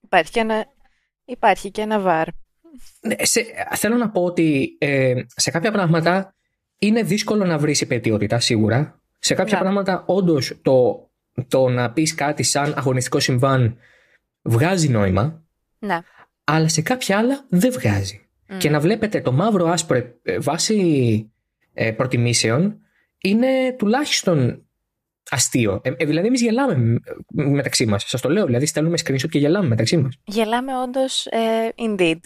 Υπάρχει 0.00 0.38
ένα 0.38 0.66
Υπάρχει 1.30 1.70
και 1.70 1.80
ένα 1.80 2.00
βαρ. 2.00 2.26
Ναι, 3.00 3.14
σε, 3.18 3.44
θέλω 3.76 3.96
να 3.96 4.10
πω 4.10 4.24
ότι 4.24 4.76
ε, 4.78 5.14
σε 5.36 5.50
κάποια 5.50 5.70
πράγματα 5.70 6.34
είναι 6.78 7.02
δύσκολο 7.02 7.44
να 7.44 7.58
βρεις 7.58 7.80
υπετιότητα 7.80 8.40
σίγουρα. 8.40 9.00
Σε 9.18 9.34
κάποια 9.34 9.56
ναι. 9.56 9.62
πράγματα 9.62 10.04
όντως 10.06 10.58
το, 10.62 11.08
το 11.48 11.68
να 11.68 11.92
πεις 11.92 12.14
κάτι 12.14 12.42
σαν 12.42 12.74
αγωνιστικό 12.76 13.20
συμβάν 13.20 13.76
βγάζει 14.42 14.88
νόημα. 14.88 15.42
Ναι. 15.78 15.98
Αλλά 16.44 16.68
σε 16.68 16.82
κάποια 16.82 17.18
άλλα 17.18 17.44
δεν 17.48 17.72
βγάζει. 17.72 18.24
Και 18.58 18.70
να 18.70 18.80
βλέπετε 18.80 19.20
το 19.20 19.32
μαύρο 19.32 19.68
άσπρο 19.68 19.96
ε, 20.22 20.38
βάσει 20.38 21.30
ε, 21.74 21.92
προτιμήσεων 21.92 22.80
είναι 23.20 23.74
τουλάχιστον 23.78 24.66
αστείο. 25.30 25.80
Ε, 25.84 25.90
ε, 25.96 26.04
δηλαδή, 26.04 26.26
εμείς 26.26 26.42
γελάμε 26.42 27.00
μεταξύ 27.32 27.86
μας. 27.86 28.04
Σας 28.06 28.20
το 28.20 28.28
λέω. 28.28 28.46
Δηλαδή, 28.46 28.66
στέλνουμε 28.66 28.98
screenshot 29.04 29.28
και 29.30 29.38
γελάμε 29.38 29.68
μεταξύ 29.68 29.96
μας. 29.96 30.18
Γελάμε 30.24 30.78
όντως, 30.82 31.26
ε, 31.26 31.68
indeed. 31.76 32.18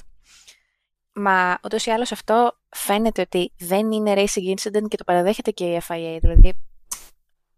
Μα 1.12 1.58
ούτως 1.64 1.86
ή 1.86 1.90
άλλως 1.90 2.12
αυτό 2.12 2.58
φαίνεται 2.68 3.20
ότι 3.20 3.52
δεν 3.58 3.92
είναι 3.92 4.14
racing 4.16 4.54
incident 4.56 4.88
και 4.88 4.96
το 4.96 5.04
παραδέχεται 5.04 5.50
και 5.50 5.64
η 5.64 5.80
FIA. 5.88 6.18
Δηλαδή, 6.20 6.52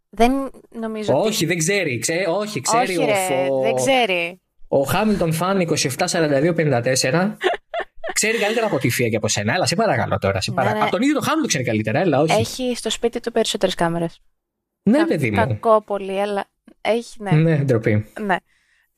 δεν 0.09 0.50
νομίζω. 0.80 1.14
Όχι, 1.14 1.26
ότι... 1.26 1.46
δεν 1.46 1.59
ξέρει. 1.59 1.98
Ξέ, 1.98 2.24
όχι, 2.28 2.61
ξέρει. 2.61 2.96
Όχι, 2.96 3.04
ρε, 3.04 3.48
ο, 3.50 3.61
δεν 3.61 3.74
ξέρει. 3.74 4.40
Ο 4.68 4.82
Hamilton 4.82 5.32
Fan 5.38 5.66
27-42-54 6.06 7.37
ξέρει 8.12 8.38
καλύτερα 8.38 8.66
από 8.66 8.78
τη 8.78 8.90
Φία 8.90 9.09
και 9.09 9.16
από 9.16 9.28
σένα. 9.28 9.54
Έλα, 9.54 9.66
σε 9.66 9.74
παρακαλώ 9.74 10.18
τώρα. 10.18 10.40
Σε 10.40 10.52
παρακαλώ. 10.52 10.74
Ναι, 10.74 10.82
ναι. 10.82 10.88
Από 10.88 10.96
τον 10.96 11.02
ίδιο 11.02 11.20
το 11.20 11.26
Hamilton 11.26 11.46
ξέρει 11.46 11.64
καλύτερα. 11.64 11.98
Έλα, 11.98 12.20
όχι. 12.20 12.40
Έχει 12.40 12.74
στο 12.76 12.90
σπίτι 12.90 13.20
του 13.20 13.32
περισσότερες 13.32 13.74
κάμερες. 13.74 14.20
Ναι, 14.90 14.99
Κα- 14.99 15.05
παιδί 15.07 15.31
μου. 15.31 15.37
Κακό 15.37 15.83
πολύ, 15.83 16.20
αλλά 16.20 16.44
έχει, 16.81 17.22
ναι. 17.22 17.31
Ναι, 17.31 17.57
ντροπή. 17.57 18.07
Ναι. 18.20 18.37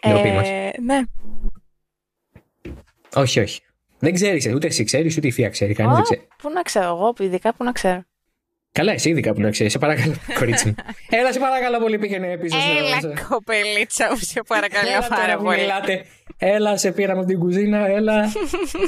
Ντροπή 0.08 0.28
ε, 0.28 0.34
μας. 0.34 0.48
Ναι. 0.82 1.02
Όχι, 3.14 3.40
όχι. 3.40 3.60
Δεν 3.98 4.14
ξέρεις, 4.14 4.46
ούτε 4.54 4.66
εσύ 4.66 4.84
ξέρεις, 4.84 5.16
ούτε 5.16 5.26
η 5.26 5.30
θεία 5.30 5.48
ξέρει. 5.48 5.74
Κανεί 5.74 5.92
δεν 5.94 6.02
ξέρει. 6.02 6.28
Πού 6.42 6.50
να 6.50 6.62
ξέρω, 6.62 6.86
εγώ 6.86 7.14
ειδικά 7.20 7.54
πού 7.54 7.64
να 7.64 7.72
ξέρω. 7.72 8.02
Καλά, 8.72 8.92
εσύ 8.92 9.08
ειδικά 9.10 9.32
που 9.32 9.40
να 9.40 9.50
ξέρεις. 9.50 9.72
Σε 9.72 9.78
παρακαλώ, 9.78 10.14
κορίτσι 10.38 10.66
μου. 10.68 10.74
Έλα, 11.18 11.32
σε 11.32 11.38
παρακαλώ 11.38 11.78
πολύ, 11.78 11.98
πήγαινε 11.98 12.38
πίσω. 12.38 12.56
Έλα, 12.78 13.22
κοπελίτσα 13.28 14.08
μου, 14.10 14.16
σε 14.16 14.42
παρακαλώ 14.46 14.88
Έλα, 14.88 15.08
πάρα 15.08 15.22
τώρα 15.22 15.36
που 15.36 15.44
πολύ. 15.44 15.60
μιλάτε. 15.60 16.04
Έλα, 16.36 16.76
σε 16.76 16.92
πήραμε 16.92 17.18
από 17.18 17.28
την 17.28 17.38
κουζίνα, 17.38 17.86
έλα. 17.86 18.24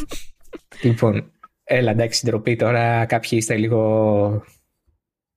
λοιπόν, 0.83 1.33
έλα, 1.65 1.91
εντάξει, 1.91 2.27
ντροπή 2.27 2.57
τώρα. 2.57 3.07
Κάποιοι 3.07 3.31
είστε 3.33 3.57
λίγο 3.57 4.45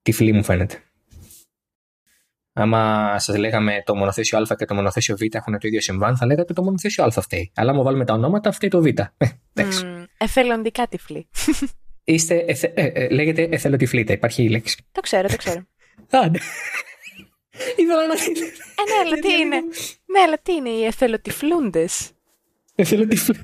τυφλοί, 0.01 0.31
μου 0.31 0.43
φαίνεται. 0.43 0.83
Άμα 2.53 3.13
σας 3.19 3.37
λέγαμε 3.37 3.81
το 3.85 3.95
μονοθέσιο 3.95 4.37
Α 4.39 4.55
και 4.57 4.65
το 4.65 4.73
μονοθέσιο 4.73 5.17
Β 5.17 5.21
έχουν 5.31 5.59
το 5.59 5.67
ίδιο 5.67 5.81
συμβάν, 5.81 6.17
θα 6.17 6.25
λέγατε 6.25 6.53
το 6.53 6.63
μονοθέσιο 6.63 7.03
Α 7.03 7.11
φταίει. 7.11 7.51
Αλλά 7.55 7.71
άμα 7.71 7.83
βάλουμε 7.83 8.05
τα 8.05 8.13
ονόματα, 8.13 8.51
φταίει 8.51 8.69
το 8.69 8.81
Β. 8.81 8.85
Ε, 8.85 9.03
εντάξει. 9.53 9.85
Μμ, 9.85 10.03
εθελοντικά 10.17 10.87
τυφλή. 10.87 11.27
Είστε, 12.03 12.35
εθε, 12.47 12.71
ε, 12.75 12.85
ε, 12.85 13.09
λέγεται 13.09 13.47
εθελοτυφλίτα, 13.51 14.13
υπάρχει 14.13 14.43
η 14.43 14.49
λέξη. 14.49 14.85
το 14.91 15.01
ξέρω, 15.01 15.27
το 15.27 15.35
ξέρω. 15.35 15.59
Α, 16.09 16.29
ναι. 16.29 16.39
Ήθελα 17.75 18.07
να 18.07 18.13
Ε, 18.13 18.17
ναι, 18.87 18.99
αλλά 19.05 19.15
τι 19.19 19.33
είναι; 19.33 19.55
Ναι, 20.05 20.19
αλλά 20.25 20.37
τι 20.43 20.53
είναι 20.53 20.69
οι 20.69 20.85
εθελοτυφλούντες; 20.85 22.11
Εθελοτυφλή. 22.75 23.35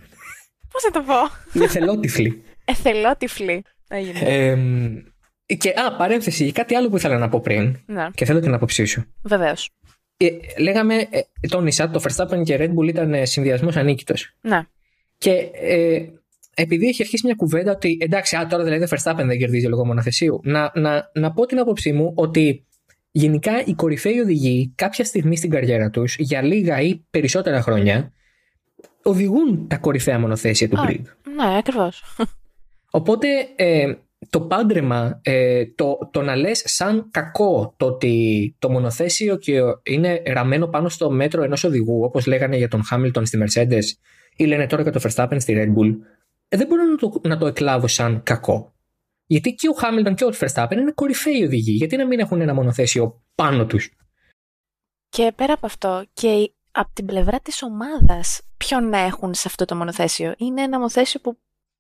Πώς 0.71 0.83
να 0.83 0.91
το 0.91 1.01
πω; 1.01 1.13
Οι 1.59 1.63
εθελότυφλοι. 1.63 2.43
Εθελότυφλοι. 2.65 3.63
Έγινε. 3.87 4.19
Ε, 4.19 4.57
Και, 5.57 5.69
α, 5.69 5.95
παρένθεση, 5.95 6.51
κάτι 6.51 6.75
άλλο 6.75 6.89
που 6.89 6.95
ήθελα 6.97 7.17
να 7.17 7.29
πω 7.29 7.39
πριν 7.41 7.77
Ναι, 7.85 8.07
και 8.13 8.25
θέλω 8.25 8.39
την 8.39 8.53
άποψή 8.53 8.85
σου. 8.85 9.05
βεβαίως. 9.23 9.69
Ε, 10.17 10.29
λέγαμε, 10.61 10.95
ε, 10.95 11.47
τόνισα, 11.49 11.89
το 11.89 12.01
Verstappen 12.03 12.43
και 12.43 12.57
Red 12.59 12.73
Bull 12.79 12.87
ήταν 12.87 13.25
συνδυασμός 13.25 13.75
ανίκητος. 13.75 14.35
Ναι. 14.41 14.61
Και 15.17 15.31
ε, 15.53 16.05
επειδή 16.53 16.87
έχει 16.87 17.01
αρχίσει 17.01 17.25
μια 17.25 17.35
κουβέντα 17.35 17.71
ότι 17.71 17.97
εντάξει, 18.01 18.35
α, 18.35 18.47
τώρα 18.47 18.63
δηλαδή 18.63 18.83
ο 18.83 18.87
Verstappen 18.89 19.25
δεν 19.25 19.37
κερδίζει 19.37 19.67
λόγω 19.67 19.85
μονοθεσίου, 19.85 20.39
να, 20.43 20.71
να, 20.75 21.11
να 21.13 21.31
πω 21.31 21.45
την 21.45 21.59
άποψή 21.59 21.91
μου 21.93 22.11
ότι 22.15 22.65
γενικά 23.11 23.63
οι 23.65 23.73
κορυφαίοι 23.73 24.19
οδηγοί 24.19 24.71
κάποια 24.75 25.05
στιγμή 25.05 25.37
στην 25.37 25.49
καριέρα 25.49 25.89
τους, 25.89 26.15
για 26.17 26.41
λίγα 26.41 26.81
ή 26.81 27.01
περισσότερα 27.09 27.61
χρόνια, 27.61 28.13
οδηγούν 29.03 29.67
τα 29.67 29.77
κορυφαία 29.77 30.19
μονοθέσια 30.19 30.69
του 30.69 30.79
Α, 30.79 30.85
grid. 30.87 31.01
Ναι, 31.35 31.57
ακριβώς. 31.57 32.03
Οπότε 32.91 33.27
ε, 33.55 33.93
το 34.29 34.41
πάντρεμα, 34.41 35.19
ε, 35.23 35.65
το, 35.65 35.97
το 36.11 36.21
να 36.21 36.35
λες 36.35 36.61
σαν 36.65 37.07
κακό 37.11 37.73
το 37.77 37.85
ότι 37.85 38.55
το 38.59 38.69
μονοθέσιο 38.69 39.37
και 39.37 39.59
είναι 39.83 40.21
ραμμένο 40.25 40.67
πάνω 40.67 40.89
στο 40.89 41.11
μέτρο 41.11 41.43
ενός 41.43 41.63
οδηγού, 41.63 42.03
όπως 42.03 42.25
λέγανε 42.25 42.57
για 42.57 42.67
τον 42.67 42.83
Χάμιλτον 42.83 43.25
στη 43.25 43.37
Mercedes 43.41 43.83
ή 44.35 44.45
λένε 44.45 44.67
τώρα 44.67 44.81
για 44.81 44.91
το 44.91 44.99
Verstappen 45.03 45.37
στη 45.39 45.53
Red 45.57 45.79
Bull, 45.79 45.95
ε, 46.47 46.57
δεν 46.57 46.67
μπορώ 46.67 46.83
να 46.83 46.95
το, 46.95 47.21
να 47.23 47.37
το 47.37 47.47
εκλάβω 47.47 47.87
σαν 47.87 48.23
κακό. 48.23 48.73
Γιατί 49.25 49.53
και 49.53 49.69
ο 49.69 49.73
Χάμιλτον 49.73 50.15
και 50.15 50.25
ο 50.25 50.33
Verstappen 50.39 50.71
είναι 50.71 50.91
κορυφαίοι 50.91 51.43
οδηγοί. 51.43 51.71
Γιατί 51.71 51.97
να 51.97 52.07
μην 52.07 52.19
έχουν 52.19 52.41
ένα 52.41 52.53
μονοθέσιο 52.53 53.21
πάνω 53.35 53.65
τους; 53.65 53.91
Και 55.09 55.31
πέρα 55.35 55.53
από 55.53 55.65
αυτό, 55.65 56.05
και 56.13 56.51
από 56.71 56.89
την 56.93 57.05
πλευρά 57.05 57.39
της 57.39 57.63
ομάδας, 57.63 58.41
ποιον 58.57 58.89
να 58.89 58.97
έχουν 58.97 59.33
σε 59.33 59.43
αυτό 59.45 59.65
το 59.65 59.75
μονοθέσιο; 59.75 60.33
Είναι 60.37 60.61
ένα 60.61 60.77
μονοθέσιο 60.77 61.19
που 61.19 61.37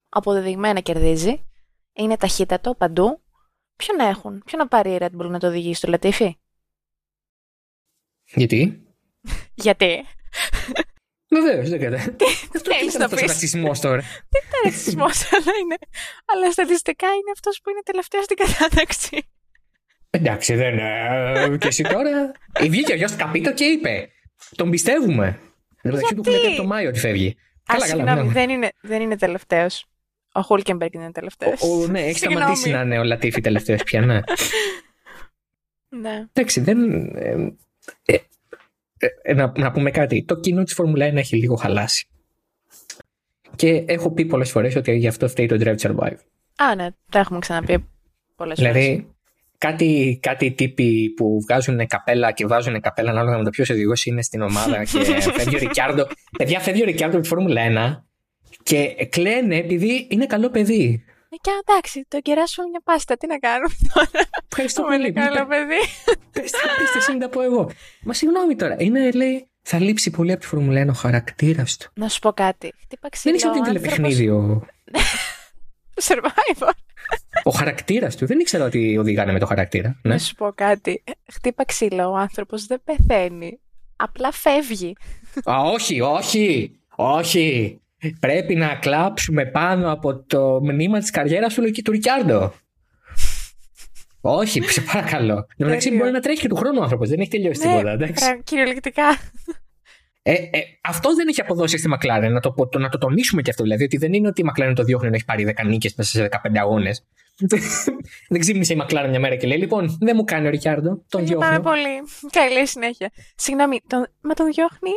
αποδεδειγμένα 0.09 0.79
κερδίζει, 0.79 1.48
είναι 1.99 2.17
ταχύτατο 2.17 2.75
παντού. 2.75 3.21
Ποιον 3.75 3.97
να 3.97 4.05
έχουν, 4.05 4.41
ποιον 4.45 4.61
να 4.61 4.67
πάρει 4.67 4.91
η 4.91 4.97
Red 4.99 5.05
Bull 5.19 5.29
να 5.29 5.39
το 5.39 5.47
οδηγήσει 5.47 5.73
στο 5.77 5.87
Λατίφι. 5.89 6.37
Γιατί; 8.25 8.81
Γιατί; 9.65 10.05
Βεβαίως, 11.31 11.69
δεν 11.69 11.79
κατά. 11.79 11.95
Αυτό 12.55 12.73
θέλεις 12.73 12.93
ήταν 12.93 12.99
να 12.99 13.05
αυτός 13.05 13.19
ο 13.21 13.23
πεις; 13.25 13.31
ρατσισμός 13.31 13.79
τώρα. 13.79 14.01
Δεν 14.01 14.41
είναι 14.45 14.61
ρατσισμός, 14.63 15.23
αλλά 15.33 15.57
είναι. 15.61 15.77
Αλλά 16.25 16.51
στατιστικά 16.51 17.07
είναι 17.07 17.31
αυτός 17.33 17.59
που 17.63 17.69
είναι 17.69 17.79
τελευταίο 17.85 18.21
στην 18.21 18.37
κατάταξη. 18.37 19.29
Εντάξει, 20.09 20.55
δεν. 20.55 20.77
ε, 20.79 21.57
και 21.57 21.67
εσύ 21.67 21.83
τώρα. 21.83 22.31
Ε, 22.53 22.69
Βγήκε 22.69 22.93
ο 22.93 22.95
γιος 22.95 23.11
του 23.11 23.17
Καπίτο 23.17 23.53
και 23.53 23.63
είπε. 23.65 24.09
Τον 24.55 24.69
πιστεύουμε. 24.69 25.27
Εν 25.81 25.91
τω 25.91 25.97
μεταξύ 25.97 26.15
του 26.15 26.21
Γιατί; 26.21 26.35
έχουν 26.37 26.41
πει 26.45 26.47
από 26.53 26.61
το 26.61 26.67
Μάιο 26.67 26.89
ότι 26.89 26.99
φεύγει. 26.99 27.27
Α, 27.29 27.33
Καλά, 27.63 27.79
καλά. 27.79 27.85
συγγνώμη, 27.85 28.11
μιλάμε. 28.17 28.31
δεν 28.31 28.49
είναι, 28.49 28.71
δεν 28.81 29.01
είναι 29.01 29.17
τελευταίος. 29.17 29.85
Ο 30.31 30.41
Χούλκεμπεργκ 30.41 30.93
είναι 30.93 31.11
τελευταίος. 31.11 31.61
Ο, 31.61 31.67
ο- 31.81 31.87
ναι, 31.87 31.99
έχει 32.01 32.17
Συγγνώμη. 32.17 32.41
σταματήσει 32.41 32.69
να 32.71 32.81
είναι 32.81 32.99
ο 32.99 33.03
Λατίφη 33.03 33.41
τελευταίος 33.41 33.83
πια, 33.83 34.01
ναι. 34.01 34.19
Ναι. 35.89 36.25
Εντάξει, 36.33 36.59
δεν. 36.61 36.91
ε, 37.15 37.53
ε, 38.05 38.17
ε, 39.21 39.33
να, 39.33 39.51
να 39.57 39.71
πούμε 39.71 39.91
κάτι. 39.91 40.23
Το 40.27 40.35
κοινό 40.39 40.63
της 40.63 40.73
Φόρμουλα 40.73 41.09
1 41.09 41.15
έχει 41.15 41.35
λίγο 41.35 41.55
χαλάσει. 41.55 42.07
Και 43.55 43.83
έχω 43.87 44.11
πει 44.11 44.25
πολλές 44.25 44.51
φορές 44.51 44.75
ότι 44.75 44.95
γι' 44.95 45.07
αυτό 45.07 45.27
φταίει 45.27 45.45
το 45.47 45.55
Drive 45.59 45.75
to 45.77 45.89
Survive. 45.91 46.17
Α, 46.55 46.75
ναι, 46.75 46.87
τα 47.11 47.19
έχουμε 47.19 47.39
ξαναπεί 47.39 47.89
πολλές 48.35 48.57
φορές. 48.59 48.73
Δηλαδή, 48.73 49.07
κάτι, 49.57 50.19
κάτι 50.21 50.51
τύποι 50.51 51.09
που 51.15 51.39
βγάζουν 51.41 51.87
καπέλα 51.87 52.31
και 52.31 52.45
βάζουν 52.45 52.81
καπέλα 52.81 53.11
ανάλογα 53.11 53.37
με 53.37 53.43
το 53.43 53.49
ποιος 53.49 53.69
οδηγός 53.69 54.05
είναι 54.05 54.21
στην 54.21 54.41
ομάδα 54.41 54.83
και 54.83 55.03
φεύγει 55.37 55.55
ο 55.55 55.59
Ρικιάρντο. 55.59 56.07
Παιδιά, 56.37 56.59
φεύγει 56.59 56.81
ο 56.81 56.85
Ρικιάρντο 56.85 57.15
από 57.17 57.23
τη 57.23 57.29
Φόρμουλα 57.33 57.61
1 57.97 58.03
και 58.69 59.05
κλαίνε 59.09 59.55
επειδή 59.55 60.07
είναι 60.09 60.25
καλό 60.25 60.49
παιδί. 60.49 61.03
Ε, 61.29 61.35
Και 61.41 61.51
εντάξει, 61.65 62.05
το 62.07 62.19
κεράσουμε 62.21 62.67
μια 62.67 62.81
πάστα. 62.83 63.17
Τι 63.17 63.27
να 63.27 63.37
κάνουμε 63.39 63.73
τώρα; 63.93 64.27
Ευχαριστώ 64.51 64.81
Το 64.81 64.87
πολύ. 64.87 65.07
είναι 65.07 65.11
καλό 65.11 65.45
παιδί. 65.47 65.79
Πες 66.31 66.51
πες 66.77 66.95
εσύ 66.97 67.11
να 67.11 67.17
τα 67.19 67.29
πω 67.29 67.41
εγώ. 67.41 67.69
Μα 68.03 68.13
συγγνώμη 68.13 68.55
τώρα. 68.55 68.75
Είναι, 68.79 69.11
λέει, 69.11 69.47
θα 69.61 69.79
λείψει 69.79 70.09
πολύ 70.11 70.31
από 70.31 70.39
τη 70.41 70.47
Φόρμουλα 70.47 70.83
1 70.85 70.89
ο 70.89 70.93
χαρακτήρας 70.93 71.77
του. 71.77 71.91
Να 71.93 72.07
σου 72.09 72.19
πω 72.19 72.31
κάτι. 72.33 72.73
Χτύπα 72.81 73.09
ξύλο. 73.09 73.37
Δεν 73.39 73.51
ήξερα 73.51 73.51
ότι 73.51 73.59
είναι 73.69 73.79
ο 73.79 73.81
άνθρωπος- 73.81 73.95
τηλεπαιχνίδι 73.95 74.29
ο, 74.29 74.65
Survivor. 76.07 76.71
ο 77.43 77.49
χαρακτήρας 77.51 78.15
του. 78.15 78.25
Δεν 78.25 78.39
ήξερα 78.39 78.65
ότι 78.65 78.97
οδηγάνε 78.97 79.31
με 79.31 79.39
το 79.39 79.45
χαρακτήρα. 79.45 79.99
Ναι. 80.01 80.13
Να 80.13 80.19
σου 80.19 80.35
πω 80.35 80.51
κάτι. 80.55 81.03
Χτύπα 81.33 81.65
ξύλο. 81.65 82.09
Ο 82.11 82.15
άνθρωπος 82.15 82.65
δεν 82.65 82.81
πεθαίνει. 82.83 83.59
Απλά 83.95 84.31
φεύγει. 84.31 84.95
Α, 85.51 85.61
όχι, 85.61 86.01
όχι, 86.01 86.71
όχι. 86.95 87.79
Πρέπει 88.19 88.55
να 88.55 88.75
κλάψουμε 88.75 89.45
πάνω 89.45 89.91
από 89.91 90.23
το 90.23 90.59
μνήμα 90.63 90.99
της 90.99 91.09
καριέρας 91.09 91.53
του, 91.53 91.61
Λουκί- 91.61 91.83
του 91.85 91.91
Ρικιάρντο. 91.91 92.53
όχι, 94.21 94.61
σε 94.71 94.81
παρακαλώ. 94.81 95.33
Εν 95.35 95.45
τω 95.57 95.65
μεταξύ 95.65 95.87
Τέλειο. 95.87 95.99
μπορεί 96.03 96.11
να 96.15 96.19
τρέχει 96.19 96.41
και 96.41 96.47
του 96.47 96.55
χρόνου 96.55 96.77
ο 96.79 96.83
άνθρωπος, 96.83 97.09
δεν 97.09 97.19
έχει 97.19 97.29
τελειώσει 97.29 97.59
τίποτα. 97.61 97.91
εντάξει. 97.91 98.25
πρα- 98.25 98.39
κυριολεκτικά. 98.43 99.03
Ε, 100.21 100.33
ε, 100.33 100.47
αυτό 100.83 101.15
δεν 101.15 101.27
έχει 101.27 101.41
αποδώσει 101.41 101.77
στη 101.77 101.87
Μακλάρεν, 101.87 102.31
να 102.33 102.39
το, 102.39 102.51
πω- 102.51 102.67
το, 102.71 102.79
να 102.79 102.89
το 102.89 102.97
τονίσουμε 102.97 103.41
και 103.41 103.49
αυτό. 103.49 103.63
Δηλαδή, 103.63 103.83
ότι 103.83 103.97
δεν 103.97 104.13
είναι 104.13 104.27
ότι 104.27 104.41
η 104.41 104.43
Μακλάρεν 104.43 104.75
το 104.75 104.83
διώχνει 104.83 105.09
να 105.09 105.15
έχει 105.15 105.25
πάρει 105.25 105.53
10 105.61 105.65
νίκες 105.65 105.93
μέσα 105.95 106.09
σε 106.11 106.29
15 106.43 106.57
αγώνες. 106.59 107.05
δεν 108.29 108.39
ξύπνησε 108.39 108.73
η 108.73 108.75
Μακλάρεν 108.75 109.09
μια 109.09 109.19
μέρα 109.19 109.35
και 109.35 109.47
λέει: 109.47 109.57
Λοιπόν, 109.57 109.97
δεν 109.99 110.13
μου 110.15 110.23
κάνει 110.23 110.47
ο 110.47 110.49
Ρικιάρντο, 110.49 111.03
τον 111.09 111.21
Λυπάμαι 111.21 111.45
διώχνω. 111.45 111.69
πολύ. 111.69 111.95
Καλή 112.31 112.67
συνέχεια. 112.67 113.11
Συγγνώμη, 113.35 113.79
τον, 113.87 114.07
μα 114.21 114.33
τον 114.33 114.45
διώχνει 114.45 114.91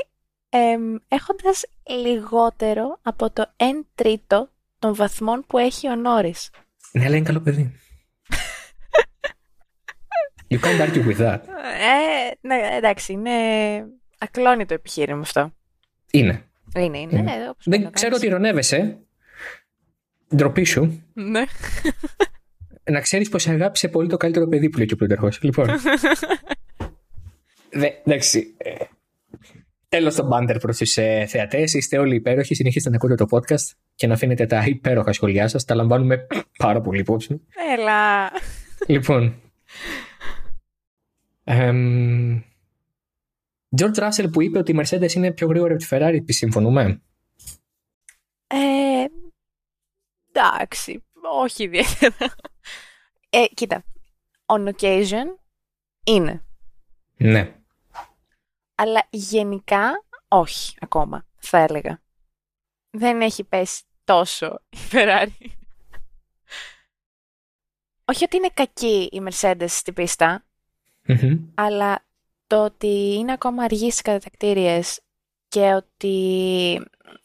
εμ, 0.55 0.97
έχοντας 1.09 1.65
λιγότερο 1.89 2.99
από 3.03 3.31
το 3.31 3.45
1 3.57 3.63
τρίτο 3.95 4.51
των 4.79 4.95
βαθμών 4.95 5.45
που 5.47 5.59
έχει 5.59 5.89
ο 5.89 5.97
Νόρις. 5.97 6.51
Ναι, 6.93 7.05
αλλά 7.05 7.17
είναι 7.17 7.27
καλό 7.27 7.41
παιδί. 7.41 7.73
you 10.49 10.59
can't 10.61 10.81
argue 10.81 11.07
with 11.07 11.19
that. 11.19 11.41
Ε, 11.81 12.31
ναι, 12.41 12.69
εντάξει, 12.77 13.13
είναι 13.13 13.31
ακλόνητο 14.19 14.75
επιχείρημα 14.75 15.21
αυτό. 15.21 15.53
Είναι. 16.11 16.45
Είναι, 16.77 16.99
είναι. 16.99 17.19
Είναι. 17.19 17.33
Ε, 17.35 17.49
όπως 17.49 17.65
Δεν 17.67 17.83
το 17.83 17.91
ξέρω 17.91 18.11
κάνεις. 18.11 18.17
ότι 18.17 18.27
ηρωνεύεσαι. 18.27 18.99
Ντροπή 20.37 20.65
σου. 20.65 21.03
Ναι. 21.13 21.45
Να 22.91 23.01
ξέρεις 23.01 23.29
πως 23.29 23.47
αγάπησε 23.49 23.89
πολύ 23.89 24.09
το 24.09 24.17
καλύτερο 24.17 24.49
παιδί 24.49 24.69
που 24.69 24.77
λέει 24.79 24.87
και 24.87 24.95
ο 24.95 24.97
Πλούταρχο. 24.97 25.29
Λοιπόν. 25.41 25.67
Δε, 27.71 27.89
εντάξει. 28.05 28.57
Τέλος 29.93 30.15
το 30.15 30.27
μπάντερ 30.27 30.59
προς 30.59 30.77
τους 30.77 30.97
ε, 30.97 31.27
θεατές. 31.29 31.75
Είστε 31.75 31.99
όλοι 31.99 32.15
υπέροχοι. 32.15 32.55
Συνεχίστε 32.55 32.91
να 32.91 32.97
ακούτε 32.97 33.15
το 33.15 33.27
podcast 33.31 33.77
και 33.95 34.07
να 34.07 34.15
αφήνετε 34.15 34.47
τα 34.47 34.65
υπέροχα 34.67 35.13
σχόλιά 35.13 35.49
σας. 35.49 35.65
Τα 35.65 35.75
λαμβάνουμε 35.75 36.27
πάρα 36.59 36.81
πολύ 36.81 37.01
υπόψη. 37.01 37.41
Έλα. 37.77 38.31
λοιπόν. 38.87 39.41
εμ, 41.45 42.41
George 43.77 43.95
Russell 43.95 44.29
που 44.33 44.43
είπε 44.43 44.59
ότι 44.59 44.73
η 44.73 44.81
Mercedes 44.83 45.13
είναι 45.13 45.33
πιο 45.33 45.47
γρήγορη 45.47 45.73
από 45.73 45.83
τη 45.83 45.89
Ferrari, 45.91 46.19
συμφωνούμε; 46.27 47.03
Ε, 48.47 49.05
εντάξει, 50.33 51.05
όχι 51.43 51.63
ιδιαίτερα. 51.65 52.35
Ε, 53.31 53.45
κοίτα, 53.55 53.85
on 54.47 54.69
occasion 54.69 55.27
είναι, 56.05 56.45
Ναι. 57.17 57.62
Αλλά 58.83 59.07
γενικά 59.11 60.05
όχι 60.29 60.77
ακόμα, 60.81 61.27
θα 61.39 61.59
έλεγα. 61.59 62.03
Δεν 62.91 63.21
έχει 63.21 63.45
πέσει 63.45 63.83
τόσο 64.05 64.61
η 64.69 64.77
Ferrari. 64.91 65.49
όχι 68.05 68.25
ότι 68.25 68.37
είναι 68.37 68.51
κακή 68.55 69.09
η 69.13 69.23
Mercedes 69.29 69.65
στην 69.69 69.95
πίστα, 69.95 70.45
Μμμ. 71.03 71.39
αλλά 71.55 72.05
το 72.47 72.65
ότι 72.65 73.15
είναι 73.15 73.33
ακόμα 73.33 73.65
αργή 73.65 73.91
στις 73.91 74.03
κατατακτήριες 74.03 75.01
και 75.49 75.75
ότι, 75.75 76.81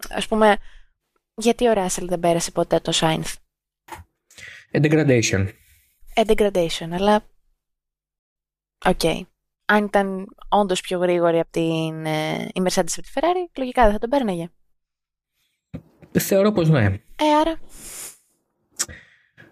ας 0.09 0.27
πούμε, 0.27 0.57
γιατί 1.35 1.67
ο 1.67 1.73
Ράσελ 1.73 2.07
δεν 2.07 2.19
πέρασε 2.19 2.51
ποτέ 2.51 2.79
τον 2.79 2.91
Sainz. 2.95 3.33
Α, 4.71 4.81
degradation. 4.81 5.53
Ε, 6.13 6.21
degradation, 6.25 6.89
αλλά... 6.91 7.25
Οκ. 8.85 9.27
Αν 9.69 9.83
ήταν 9.85 10.25
όντως 10.49 10.81
πιο 10.81 10.99
γρήγορη 10.99 11.39
από 11.39 11.51
την 11.51 12.05
ε, 12.05 12.47
η 12.53 12.61
Mercedes 12.63 12.77
από 12.97 13.01
τη 13.01 13.09
Ferrari, 13.13 13.49
λογικά 13.57 13.83
δεν 13.83 13.91
θα 13.91 13.97
τον 13.99 14.09
πέρναγε. 14.09 14.47
Θεωρώ 16.19 16.51
πως 16.51 16.69
ναι. 16.69 16.83
Ε, 17.15 17.35
άρα 17.41 17.59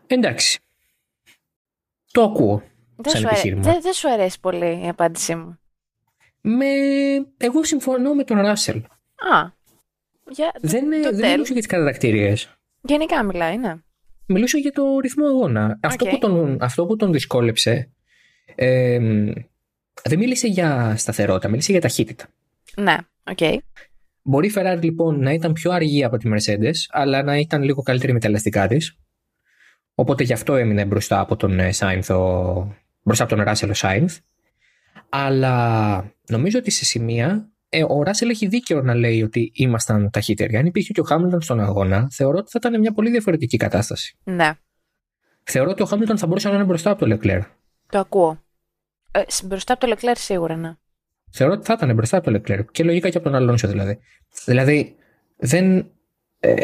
Εντάξει. 0.08 0.60
Το 2.12 2.24
ακούω. 2.24 2.64
δεν 2.96 3.12
Σαν 3.12 3.22
σου, 3.22 3.28
αρέ- 3.28 3.32
επιχείρημα. 3.40 3.62
δεν- 3.62 3.82
δεν 3.82 3.94
σου 3.94 4.10
αρέσει 4.12 4.40
πολύ 4.40 4.86
η 4.86 4.88
απάντησή 4.88 5.36
μου. 5.36 5.60
Με... 6.42 6.66
Εγώ 7.38 7.64
συμφωνώ 7.64 8.14
με 8.14 8.24
τον 8.24 8.38
Ράσελ. 8.42 8.78
Α, 9.34 9.50
για, 10.30 10.52
Δεν, 10.62 10.84
το 10.84 10.90
δεν 11.12 11.20
τέλ. 11.20 11.30
μιλούσε 11.32 11.52
για 11.54 11.62
τις 11.62 11.72
κατατακτήριες. 11.72 12.58
Γενικά 12.82 13.24
μιλάει, 13.24 13.58
ναι. 13.58 13.74
Μιλούσε 14.26 14.58
για 14.58 14.72
το 14.72 15.00
ρυθμό 15.00 15.26
αγώνα. 15.28 15.80
Αυτό, 15.82 16.06
Οκ. 16.06 16.12
που 16.12 16.18
τον, 16.18 16.58
αυτό 16.62 16.86
που 16.86 16.96
τον 16.96 17.12
δυσκόλεψε 17.12 17.92
ε, 18.56 19.00
δεν 20.04 20.18
μίλησε 20.18 20.48
για 20.48 20.94
σταθερότητα, 20.98 21.50
μίλησε 21.50 21.72
για 21.72 21.82
ταχύτητα. 21.82 22.26
Ναι, 22.76 22.96
οκ. 23.24 23.62
Μπορεί 24.22 24.48
η 24.48 24.54
Ferrari 24.56 24.82
λοιπόν 24.82 25.20
να 25.20 25.32
ήταν 25.32 25.54
πιο 25.54 25.72
αργή 25.72 26.04
από 26.04 26.18
τη 26.18 26.30
Mercedes, 26.34 26.76
αλλά 26.90 27.24
να 27.24 27.38
ήταν 27.38 27.64
λίγο 27.64 27.82
καλύτερη 27.82 28.14
με 28.14 28.20
τα 28.20 28.28
ελαστικά 28.28 28.68
της. 28.68 28.98
Οπότε 29.96 30.24
γι' 30.24 30.34
αυτό 30.34 30.56
έμεινε 30.56 30.86
μπροστά 30.86 31.20
από 31.20 31.36
τον 31.36 31.74
Σάινθ, 31.74 32.12
μπροστά 33.02 33.24
από 33.24 33.36
τον 33.36 33.44
Ράσελ 33.44 33.70
ο 33.70 33.74
Σάινθ. 33.74 34.18
Αλλά 35.10 36.14
νομίζω 36.28 36.60
ότι 36.60 36.72
σε 36.72 36.86
σημεία 36.86 37.50
ε, 37.70 37.84
ο 37.88 38.04
Ράσελ 38.04 38.30
έχει 38.30 38.48
δίκιο 38.48 38.82
να 38.82 38.94
λέει 38.94 39.24
ότι 39.24 39.52
ήμασταν 39.54 40.10
ταχύτεροι. 40.10 40.58
Αν 40.58 40.66
υπήρχε 40.66 40.94
και 40.94 41.00
ο 41.00 41.04
Χάμιλτον 41.04 41.42
στον 41.42 41.60
αγώνα, 41.60 42.08
θεωρώ 42.12 42.38
ότι 42.38 42.52
θα 42.52 42.60
ήταν 42.68 42.80
μια 42.80 42.92
πολύ 42.92 43.10
διαφορετική 43.10 43.58
κατάσταση. 43.58 44.18
Ναι. 44.24 44.52
Θεωρώ 45.44 45.70
ότι 45.70 45.82
ο 45.82 45.86
Χάμιλτον 45.86 46.18
θα 46.18 46.28
μπορούσε 46.28 46.50
να 46.50 46.56
είναι 46.56 46.64
μπροστά 46.64 46.90
από 46.90 47.00
το 47.00 47.06
Λεκλέρ. 47.06 47.40
Το 47.90 48.00
ακούω. 48.00 48.44
Ε, 49.16 49.24
μπροστά 49.44 49.74
από 49.74 49.82
το 49.82 49.88
Λεκλέρ 49.88 50.18
σίγουρα, 50.18 50.56
ναι. 50.56 50.74
Θεωρώ 51.32 51.54
ότι 51.54 51.66
θα 51.66 51.74
ήταν 51.74 51.96
μπροστά 51.96 52.18
από 52.18 52.26
το 52.26 52.32
Λεκλέρ. 52.32 52.66
Και 52.66 52.84
λογικά 52.84 53.10
και 53.10 53.18
από 53.18 53.26
τον 53.26 53.36
Αλόνσο 53.36 53.68
δηλαδή. 53.68 54.00
Δηλαδή, 54.46 54.96
δεν. 55.38 55.92
Ε, 56.40 56.56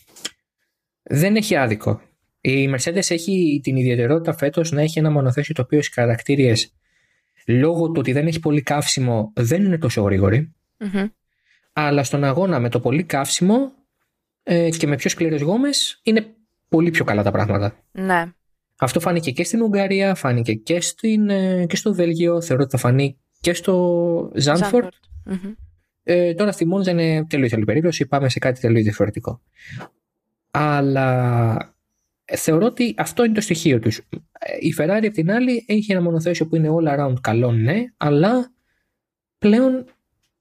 δεν 1.20 1.36
έχει 1.36 1.56
άδικο. 1.56 2.00
Η 2.40 2.74
Mercedes 2.74 3.10
έχει 3.10 3.60
την 3.62 3.76
ιδιαιτερότητα 3.76 4.36
φέτος 4.36 4.70
να 4.72 4.80
έχει 4.82 4.98
ένα 4.98 5.10
μονοθέσιο 5.10 5.54
το 5.54 5.62
οποίο 5.62 5.82
στις 5.82 5.94
χαρακτήριες 5.94 6.74
λόγω 7.46 7.86
του 7.86 7.94
ότι 7.98 8.12
δεν 8.12 8.26
έχει 8.26 8.40
πολύ 8.40 8.62
καύσιμο 8.62 9.32
δεν 9.34 9.64
είναι 9.64 9.78
τόσο 9.78 10.02
γρήγορη. 10.02 10.54
Μμμ. 10.78 11.06
Αλλά 11.72 12.04
στον 12.04 12.24
αγώνα 12.24 12.60
με 12.60 12.68
το 12.68 12.80
πολύ 12.80 13.04
καύσιμο 13.04 13.72
ε, 14.42 14.68
και 14.68 14.86
με 14.86 14.96
πιο 14.96 15.10
σκληρές 15.10 15.42
γόμες 15.42 16.00
είναι 16.02 16.34
πολύ 16.68 16.90
πιο 16.90 17.04
καλά 17.04 17.22
τα 17.22 17.30
πράγματα. 17.30 17.84
Ναι. 17.92 18.24
Αυτό 18.78 19.00
φάνηκε 19.00 19.30
και 19.30 19.44
στην 19.44 19.62
Ουγγαρία, 19.62 20.14
φάνηκε 20.14 20.52
και, 20.54 20.80
στην, 20.80 21.28
ε, 21.30 21.66
και 21.66 21.76
στο 21.76 21.94
Βέλγιο, 21.94 22.40
θεωρώ 22.42 22.62
ότι 22.62 22.70
θα 22.70 22.78
φανεί 22.78 23.16
και 23.40 23.52
στο 23.54 24.30
Ζάντφορντ. 24.34 24.88
Μμμ. 25.24 25.52
Ε, 26.02 26.34
τώρα 26.34 26.52
στη 26.52 26.66
Μόντζα 26.66 26.90
είναι 26.90 27.26
τελείως 27.28 27.52
άλλη 27.52 27.64
περίπτωση, 27.64 28.06
πάμε 28.06 28.28
σε 28.28 28.38
κάτι 28.38 28.60
τελείως 28.60 28.82
διαφορετικό. 28.82 29.40
Αλλά 30.50 31.74
ε, 32.24 32.36
θεωρώ 32.36 32.66
ότι 32.66 32.94
αυτό 32.96 33.24
είναι 33.24 33.34
το 33.34 33.40
στοιχείο 33.40 33.78
τους. 33.78 33.98
Ε, 33.98 34.56
Η 34.60 34.74
Ferrari 34.78 35.04
απ' 35.06 35.12
την 35.12 35.30
άλλη 35.30 35.64
έχει 35.68 35.92
ένα 35.92 36.02
μονοθέσιο 36.02 36.46
που 36.46 36.56
είναι 36.56 36.68
all 36.70 36.98
around 36.98 37.14
καλό, 37.20 37.52
ναι, 37.52 37.84
αλλά 37.96 38.52
πλέον 39.38 39.84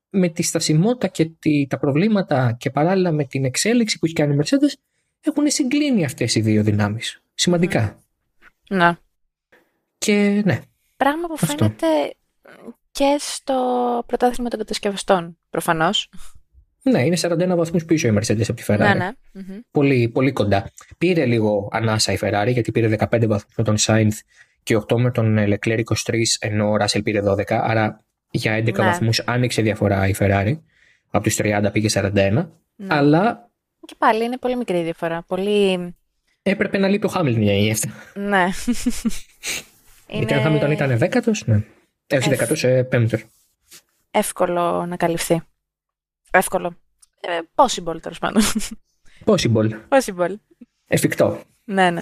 με 0.10 0.30
τη 0.30 0.44
στασιμότητα 0.44 1.08
και 1.08 1.26
τη- 1.40 1.68
τα 1.70 1.80
προβλήματα 1.80 2.56
και 2.60 2.70
παράλληλα 2.70 3.12
με 3.12 3.26
την 3.26 3.46
εξέλιξη 3.46 4.00
που 4.00 4.06
έχει 4.06 4.16
κάνει 4.16 4.36
η 4.36 4.38
Mercedes 4.42 4.74
έχουν 5.22 5.44
συγκλίνει 5.52 6.06
αυτές 6.06 6.36
οι 6.36 6.42
δύο 6.42 6.64
δυνάμεις. 6.64 7.22
Σημαντικά. 7.34 8.00
Ναι. 8.70 8.98
Και 9.98 10.42
ναι, 10.46 10.60
Πράγμα 10.98 11.28
που 11.28 11.34
Αυτό. 11.42 11.46
φαίνεται 11.56 11.88
και 12.92 13.16
στο 13.20 13.54
πρωτάθλημα 14.06 14.50
των 14.50 14.60
κατασκευαστών, 14.60 15.38
προφανώς. 15.50 16.10
ναι, 16.82 17.06
είναι 17.06 17.18
41 17.22 17.56
βαθμούς 17.56 17.86
πίσω 17.86 18.08
η 18.08 18.12
Mercedes 18.18 18.42
από 18.48 18.54
τη 18.54 18.64
Ferrari. 18.68 18.78
Ναι, 18.78 18.94
ναι. 18.94 19.12
Μμμ. 19.32 19.60
πολύ, 19.72 20.10
πολύ 20.10 20.32
κοντά. 20.32 20.72
Πήρε 20.98 21.26
λίγο 21.26 21.70
ανάσα 21.72 22.12
η 22.12 22.18
Ferrari 22.22 22.50
γιατί 22.52 22.72
πήρε 22.72 22.96
15 23.00 23.26
βαθμούς 23.28 23.54
με 23.58 23.64
τον 23.64 23.76
Sainz 23.80 24.12
και 24.64 24.78
8 24.78 24.98
με 25.00 25.12
τον 25.12 25.38
ε, 25.38 25.46
Leclerc 25.48 25.82
23 26.06 26.22
ενώ 26.40 26.70
ο 26.72 26.76
Russell 26.82 27.04
πήρε 27.04 27.22
12 27.32 27.44
άρα 27.50 28.04
για 28.32 28.58
11 28.60 28.64
Ναι. 28.66 28.72
βαθμούς 28.72 29.20
άνοιξε 29.20 29.62
διαφορά 29.62 30.08
η 30.08 30.14
Ferrari 30.20 30.60
από 31.10 31.24
τους 31.24 31.36
30 31.40 31.70
πήγε 31.72 31.88
41 31.92 32.12
Ναι. 32.12 32.46
αλλά 32.88 33.50
Και 33.86 33.96
πάλι 33.98 34.24
είναι 34.24 34.38
πολύ 34.38 34.56
μικρή 34.58 34.80
η 34.80 34.84
διαφορά. 34.84 35.24
Πολύ. 35.28 35.96
Έπρεπε 36.50 36.78
να 36.78 36.88
λείπει 36.88 37.06
ο 37.06 37.12
Hamilton 37.14 37.38
για 37.38 37.54
η 37.54 37.72
αυτά. 37.72 37.90
Ναι. 38.14 38.46
γιατί 40.20 40.34
αν 40.34 40.56
ο 40.56 40.60
Hamilton 40.60 40.72
ήταν 40.72 40.98
δέκατος 40.98 41.48
ναι. 41.48 41.56
Ε, 42.08 42.16
όχι 42.18 42.28
Εφ. 42.30 42.38
δέκατος, 42.38 42.64
ε, 42.64 42.84
πέμπτος. 42.84 43.26
εύκολο 44.12 44.86
να 44.86 44.98
καλυφθεί. 44.98 45.42
Εύκολο. 46.32 46.78
Ε, 47.20 47.40
possible, 47.56 48.02
τέλος 48.02 48.20
πάντων. 48.20 48.42
Possible, 49.26 49.70
possible. 49.90 50.36
εφικτό. 50.88 51.42
Ναι, 51.66 51.90
ναι. 51.90 52.02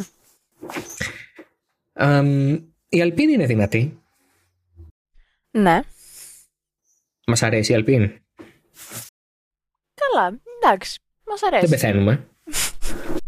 Αμ, 1.94 2.54
η 2.90 3.02
Alpine 3.04 3.20
είναι 3.20 3.46
δυνατή. 3.46 4.02
Ναι. 5.52 5.80
Μας 7.28 7.44
αρέσει 7.44 7.74
η 7.74 7.76
Alpine. 7.80 8.16
Καλά, 9.94 10.40
εντάξει. 10.62 11.00
Μας 11.28 11.44
αρέσει. 11.44 11.66
Δεν 11.66 11.70
πεθαίνουμε. 11.70 12.28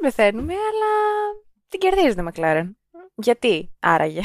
Δεν 0.00 0.10
πεθαίνουμε, 0.12 0.52
αλλά 0.52 0.90
την 1.68 1.80
κερδίζετε, 1.80 2.22
Μακλάρεν. 2.22 2.76
Γιατί, 3.14 3.70
άραγε; 3.80 4.20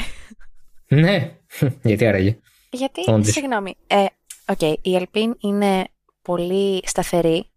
ναι, 0.88 1.38
γιατί 1.82 2.06
άραγε. 2.06 2.38
Γιατί, 2.70 3.10
Όντως. 3.10 3.32
συγγνώμη, 3.32 3.76
ε, 3.86 4.04
οκ, 4.46 4.60
η 4.62 4.80
Alpine 4.84 5.32
είναι 5.38 5.88
πολύ 6.22 6.80
σταθερή. 6.84 7.50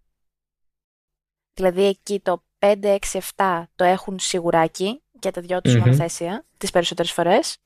Δηλαδή 1.53 1.83
εκεί 1.85 2.19
το 2.19 2.43
5, 2.59 2.75
6, 2.83 3.19
7 3.35 3.63
το 3.75 3.83
έχουν 3.83 4.19
σιγουράκι 4.19 5.03
για 5.21 5.31
τα 5.31 5.41
δυο 5.41 5.61
τους 5.61 5.73
Μμμ. 5.73 5.79
μονοθέσια 5.79 6.45
τις 6.57 6.71
περισσότερες 6.71 7.11
φορές. 7.11 7.57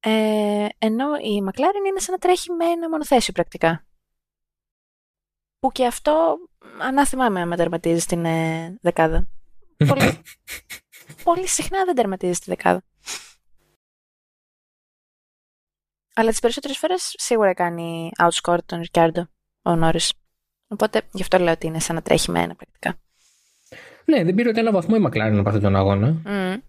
Ε, 0.00 0.66
ενώ 0.78 1.14
η 1.16 1.42
McLaren 1.46 1.86
είναι 1.88 1.98
σαν 2.00 2.12
να 2.12 2.18
τρέχει 2.18 2.52
με 2.52 2.64
ένα 2.64 2.88
μονοθέσιο 2.88 3.32
πρακτικά. 3.32 3.84
Που 5.64 5.72
και 5.72 5.86
αυτό 5.86 6.36
ανάθυμά 6.80 7.28
με 7.28 7.40
άμα 7.40 7.56
τερματίζεις 7.56 8.02
στην 8.02 8.24
ε, 8.24 8.78
δεκάδα. 8.80 9.28
Πολύ, 9.88 10.22
πολύ 11.22 11.48
συχνά 11.48 11.84
δεν 11.84 11.94
τερματίζεις 11.94 12.36
στη 12.36 12.50
δεκάδα. 12.50 12.82
Αλλά 16.14 16.30
τις 16.30 16.40
περισσότερες 16.40 16.78
φορές 16.78 17.14
σίγουρα 17.18 17.54
κάνει 17.54 18.10
outscore 18.22 18.58
τον 18.66 18.80
Ρικάρντο 18.80 19.28
ο 19.62 19.76
Νόρις. 19.76 20.12
Οπότε 20.66 21.02
γι' 21.12 21.22
αυτό 21.22 21.38
λέω 21.38 21.52
ότι 21.52 21.66
είναι 21.66 21.80
σαν 21.80 21.94
να 21.94 22.02
τρέχει 22.02 22.30
με 22.30 22.40
ένα 22.40 22.54
πρακτικά. 22.54 23.00
ναι, 24.04 24.24
δεν 24.24 24.34
πήρε 24.34 24.48
ούτε 24.48 24.60
ένα 24.60 24.72
βαθμό 24.72 24.96
η 24.98 25.04
McLaren 25.06 25.36
από 25.38 25.48
αυτόν 25.48 25.62
τον 25.62 25.76
αγώνα. 25.76 26.22
Mm. 26.26 26.60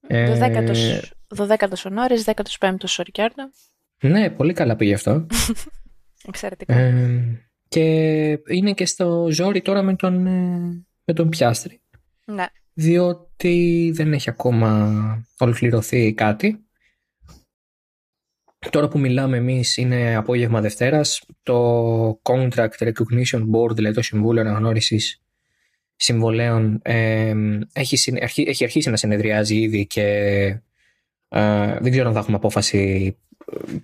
Ε, 0.00 0.26
Δωδέκατος, 0.26 1.12
δωδέκατος 1.28 1.84
ο 1.84 1.90
Νόρις, 1.90 2.24
δέκατος 2.24 2.58
πέμπτος 2.58 2.98
ο 2.98 3.02
Ρικάρντο. 3.02 3.42
Ναι, 4.00 4.30
πολύ 4.30 4.52
καλά 4.52 4.76
πήγε 4.76 4.94
αυτό. 4.94 5.26
Εξαιρετικό. 6.28 6.72
Ε, 6.72 7.47
και 7.68 7.82
είναι 8.48 8.72
και 8.72 8.86
στο 8.86 9.28
ζόρι 9.30 9.62
τώρα 9.62 9.82
με 9.82 9.96
τον, 9.96 10.26
ε, 10.26 10.86
με 11.04 11.14
τον 11.14 11.28
Πιάστρη. 11.28 11.80
ναι. 12.24 12.46
Διότι 12.74 13.90
δεν 13.94 14.12
έχει 14.12 14.30
ακόμα 14.30 15.26
ολοκληρωθεί 15.38 16.12
κάτι. 16.12 16.62
Τώρα 18.70 18.88
που 18.88 18.98
μιλάμε 18.98 19.36
εμείς 19.36 19.76
είναι 19.76 20.16
απόγευμα 20.16 20.60
Δευτέρας. 20.60 21.22
Το 21.42 22.20
Contract 22.22 22.78
Recognition 22.78 23.40
Board, 23.50 23.74
δηλαδή 23.74 23.94
το 23.94 24.02
Συμβούλιο 24.02 24.40
Αναγνώρισης 24.40 25.22
Συμβολέων, 25.96 26.80
ε, 26.82 27.34
έχει, 27.72 27.96
συνε- 27.96 28.22
αρχι- 28.22 28.48
έχει 28.48 28.64
αρχίσει 28.64 28.90
να 28.90 28.96
συνεδριάζει 28.96 29.56
ήδη 29.60 29.86
και 29.86 30.02
ε, 31.28 31.78
δεν 31.80 31.90
ξέρω 31.90 32.06
αν 32.08 32.14
θα 32.14 32.18
έχουμε 32.20 32.36
απόφαση 32.36 33.16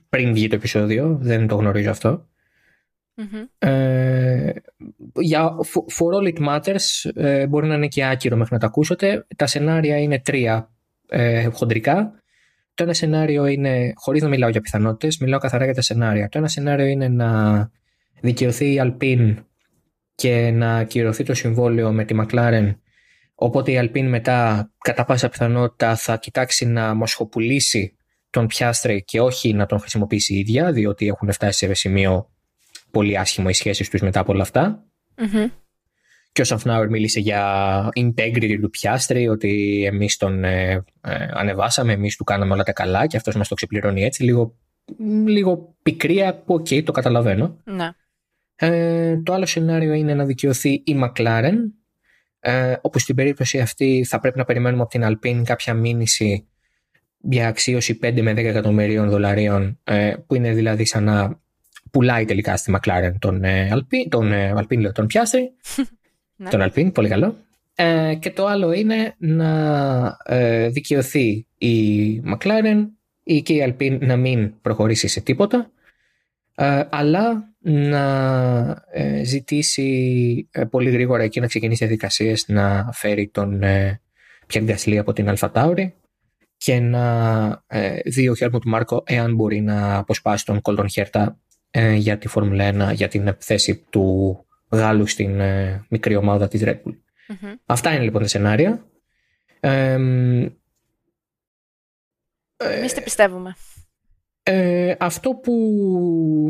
πριν 0.09 0.33
βγει 0.33 0.49
το 0.49 0.55
επεισόδιο. 0.55 1.19
Δεν 1.21 1.47
το 1.47 1.57
γνωρίζω 1.57 1.91
αυτό. 1.91 2.29
Μμμ. 3.15 3.45
Ε, 3.59 4.53
για, 5.15 5.51
for, 5.59 5.83
for 5.97 6.13
all 6.15 6.35
it 6.35 6.49
matters 6.49 7.11
ε, 7.15 7.47
μπορεί 7.47 7.67
να 7.67 7.75
είναι 7.75 7.87
και 7.87 8.05
άκυρο 8.05 8.37
μέχρι 8.37 8.55
να 8.55 8.61
τα 8.61 8.67
ακούσετε. 8.67 9.27
Τα 9.37 9.47
σενάρια 9.47 9.99
είναι 9.99 10.19
τρία 10.19 10.71
ε, 11.09 11.45
χοντρικά. 11.45 12.13
Το 12.75 12.83
ένα 12.83 12.93
σενάριο 12.93 13.47
είναι, 13.47 13.93
χωρίς 13.95 14.23
να 14.23 14.29
μιλάω 14.29 14.49
για 14.49 14.61
πιθανότητες, 14.61 15.19
μιλάω 15.19 15.39
καθαρά 15.39 15.65
για 15.65 15.75
τα 15.75 15.83
σενάρια. 15.83 16.29
Το 16.29 16.39
ένα 16.39 16.49
σενάριο 16.49 16.87
είναι 16.87 17.09
να 17.09 17.71
δικαιωθεί 18.21 18.73
η 18.73 18.81
Alpine 18.83 19.35
και 20.15 20.51
να 20.51 20.77
ακυρωθεί 20.77 21.25
το 21.25 21.35
συμβόλαιο 21.35 21.93
με 21.93 22.05
τη 22.05 22.15
McLaren 22.19 22.75
οπότε 23.35 23.73
η 23.73 23.79
Alpine 23.81 24.07
μετά 24.09 24.71
κατά 24.79 25.05
πάσα 25.05 25.29
πιθανότητα 25.29 25.97
θα 25.97 26.17
κοιτάξει 26.17 26.67
να 26.67 26.95
μοσχοπουλήσει 26.95 27.97
τον 28.31 28.47
Πιάστρε 28.47 28.99
και 28.99 29.21
όχι 29.21 29.53
να 29.53 29.67
τον 29.67 29.79
χρησιμοποιήσει 29.79 30.35
η 30.35 30.39
ίδια 30.39 30.73
διότι 30.73 31.07
έχουν 31.07 31.33
φτάσει 31.33 31.67
σε 31.67 31.75
σημείο 31.75 32.31
πολύ 32.95 33.19
άσχημο 33.19 33.47
οι 33.51 33.53
σχέσεις 33.53 33.91
τους 33.91 34.01
μετά 34.01 34.21
από 34.21 34.33
όλα 34.33 34.43
αυτά. 34.43 34.85
Μμμ. 35.17 35.47
Και 36.33 36.41
ο 36.41 36.45
Σαφνάουρ 36.45 36.89
μίλησε 36.89 37.21
για 37.21 37.89
integrity 38.01 38.59
του 38.61 38.71
Πιάστρη, 38.71 39.29
ότι 39.29 39.83
εμείς 39.87 40.17
τον 40.17 40.45
ε, 40.45 40.85
ε, 41.01 41.29
ανεβάσαμε, 41.33 41.93
εμείς 41.93 42.17
του 42.17 42.25
κάναμε 42.25 42.53
όλα 42.53 42.63
τα 42.63 42.73
καλά 42.73 43.07
και 43.07 43.17
αυτός 43.17 43.37
μας 43.37 43.49
το 43.49 43.55
ξεπληρώνει 43.55 44.03
έτσι. 44.03 44.23
Λίγο, 44.23 44.57
λίγο 45.27 45.77
πικρία 45.83 46.35
που 46.35 46.55
οκ, 46.55 46.67
το 46.85 46.93
καταλαβαίνω. 46.93 47.57
Ναι. 47.65 47.91
Ε, 48.57 49.17
το 49.23 49.33
άλλο 49.33 49.47
σενάριο 49.47 49.93
είναι 49.93 50.15
να 50.15 50.25
δικαιωθεί 50.25 50.71
η 50.71 50.97
McLaren, 51.05 51.55
ε, 52.41 52.75
όπου 52.81 52.99
στην 52.99 53.15
περίπτωση 53.15 53.61
αυτή 53.61 54.05
θα 54.09 54.21
πρέπει 54.21 54.39
να 54.39 54.45
περιμένουμε 54.45 54.83
από 54.83 54.91
την 54.91 55.03
Alpine 55.05 55.43
κάποια 55.45 55.75
μήνυση 55.75 56.49
για 57.19 57.49
αξίωση 57.49 57.99
5 58.03 58.23
με 58.23 58.33
10 58.33 58.37
εκατομμυρίων 58.37 59.09
δολαρίων, 59.09 59.81
ε, 59.85 60.15
που 60.27 60.35
είναι 60.35 60.53
δηλαδή 60.53 60.85
σαν 60.85 61.05
να 61.05 61.43
πουλάει 61.95 62.25
τελικά 62.25 62.57
στη 62.57 62.75
McLaren 62.77 63.13
τον, 63.19 63.45
ε, 63.45 63.71
Alpine, 63.73 64.09
τον, 64.09 64.33
ε, 64.33 64.53
Alpine, 64.57 64.79
λέω, 64.79 64.93
τον 64.93 65.07
Piastri, 65.13 65.41
Ναι. 66.37 66.49
τον 66.51 66.63
Alpine, 66.63 66.93
πολύ 66.95 67.09
καλό. 67.09 67.37
Ε, 67.75 68.15
και 68.15 68.31
το 68.31 68.47
άλλο 68.47 68.73
είναι 68.73 69.15
να 69.19 70.17
ε, 70.25 70.69
δικαιωθεί 70.69 71.47
η 71.59 72.23
McLaren 72.27 72.87
ή 73.23 73.43
και 73.43 73.53
η 73.53 73.65
Alpine 73.69 73.99
να 74.01 74.17
μην 74.17 74.61
προχωρήσει 74.61 75.09
σε 75.09 75.21
τίποτα 75.21 75.71
ε, 76.55 76.83
αλλά 76.91 77.55
να 77.61 78.05
ε, 78.91 79.25
ζητήσει 79.25 80.49
ε, 80.51 80.65
πολύ 80.65 80.91
γρήγορα 80.91 81.23
εκεί 81.23 81.41
να 81.41 81.47
ξεκινήσει 81.47 81.85
διαδικασίες 81.85 82.49
να 82.49 82.91
φέρει 82.93 83.29
τον 83.29 83.59
Πιέρ 84.47 84.63
Γκασλή 84.63 84.99
από 84.99 85.13
την 85.13 85.29
Αλφατάουρη 85.29 85.95
και 86.57 86.81
να 86.81 87.65
δει 88.05 88.29
ο 88.29 88.35
Χέρμουτ 88.35 88.63
Μάρκο 88.65 89.03
εάν 89.07 89.35
μπορεί 89.35 89.61
να 89.61 89.97
αποσπάσει 89.97 90.45
τον 90.45 90.61
Κόλτον 90.61 90.89
Χέρτα 90.89 91.39
για 91.97 92.19
τη 92.19 92.29
Φόρμουλα 92.29 92.91
1 92.91 92.95
για 92.95 93.09
την 93.09 93.37
θέση 93.39 93.87
του 93.91 94.39
Γάλλου 94.71 95.07
στην 95.07 95.41
μικρή 95.89 96.17
ομάδα 96.17 96.49
της 96.49 96.63
Red 96.65 96.75
Bull. 96.75 96.97
Αυτά 97.67 97.95
είναι 97.95 98.05
λοιπόν 98.05 98.23
τα 98.23 98.29
σενάρια. 98.29 98.87
Εμείς 102.57 102.93
τι 102.93 103.01
πιστεύουμε; 103.03 103.55
Ε, 104.43 104.95
αυτό 104.99 105.31
που 105.31 105.53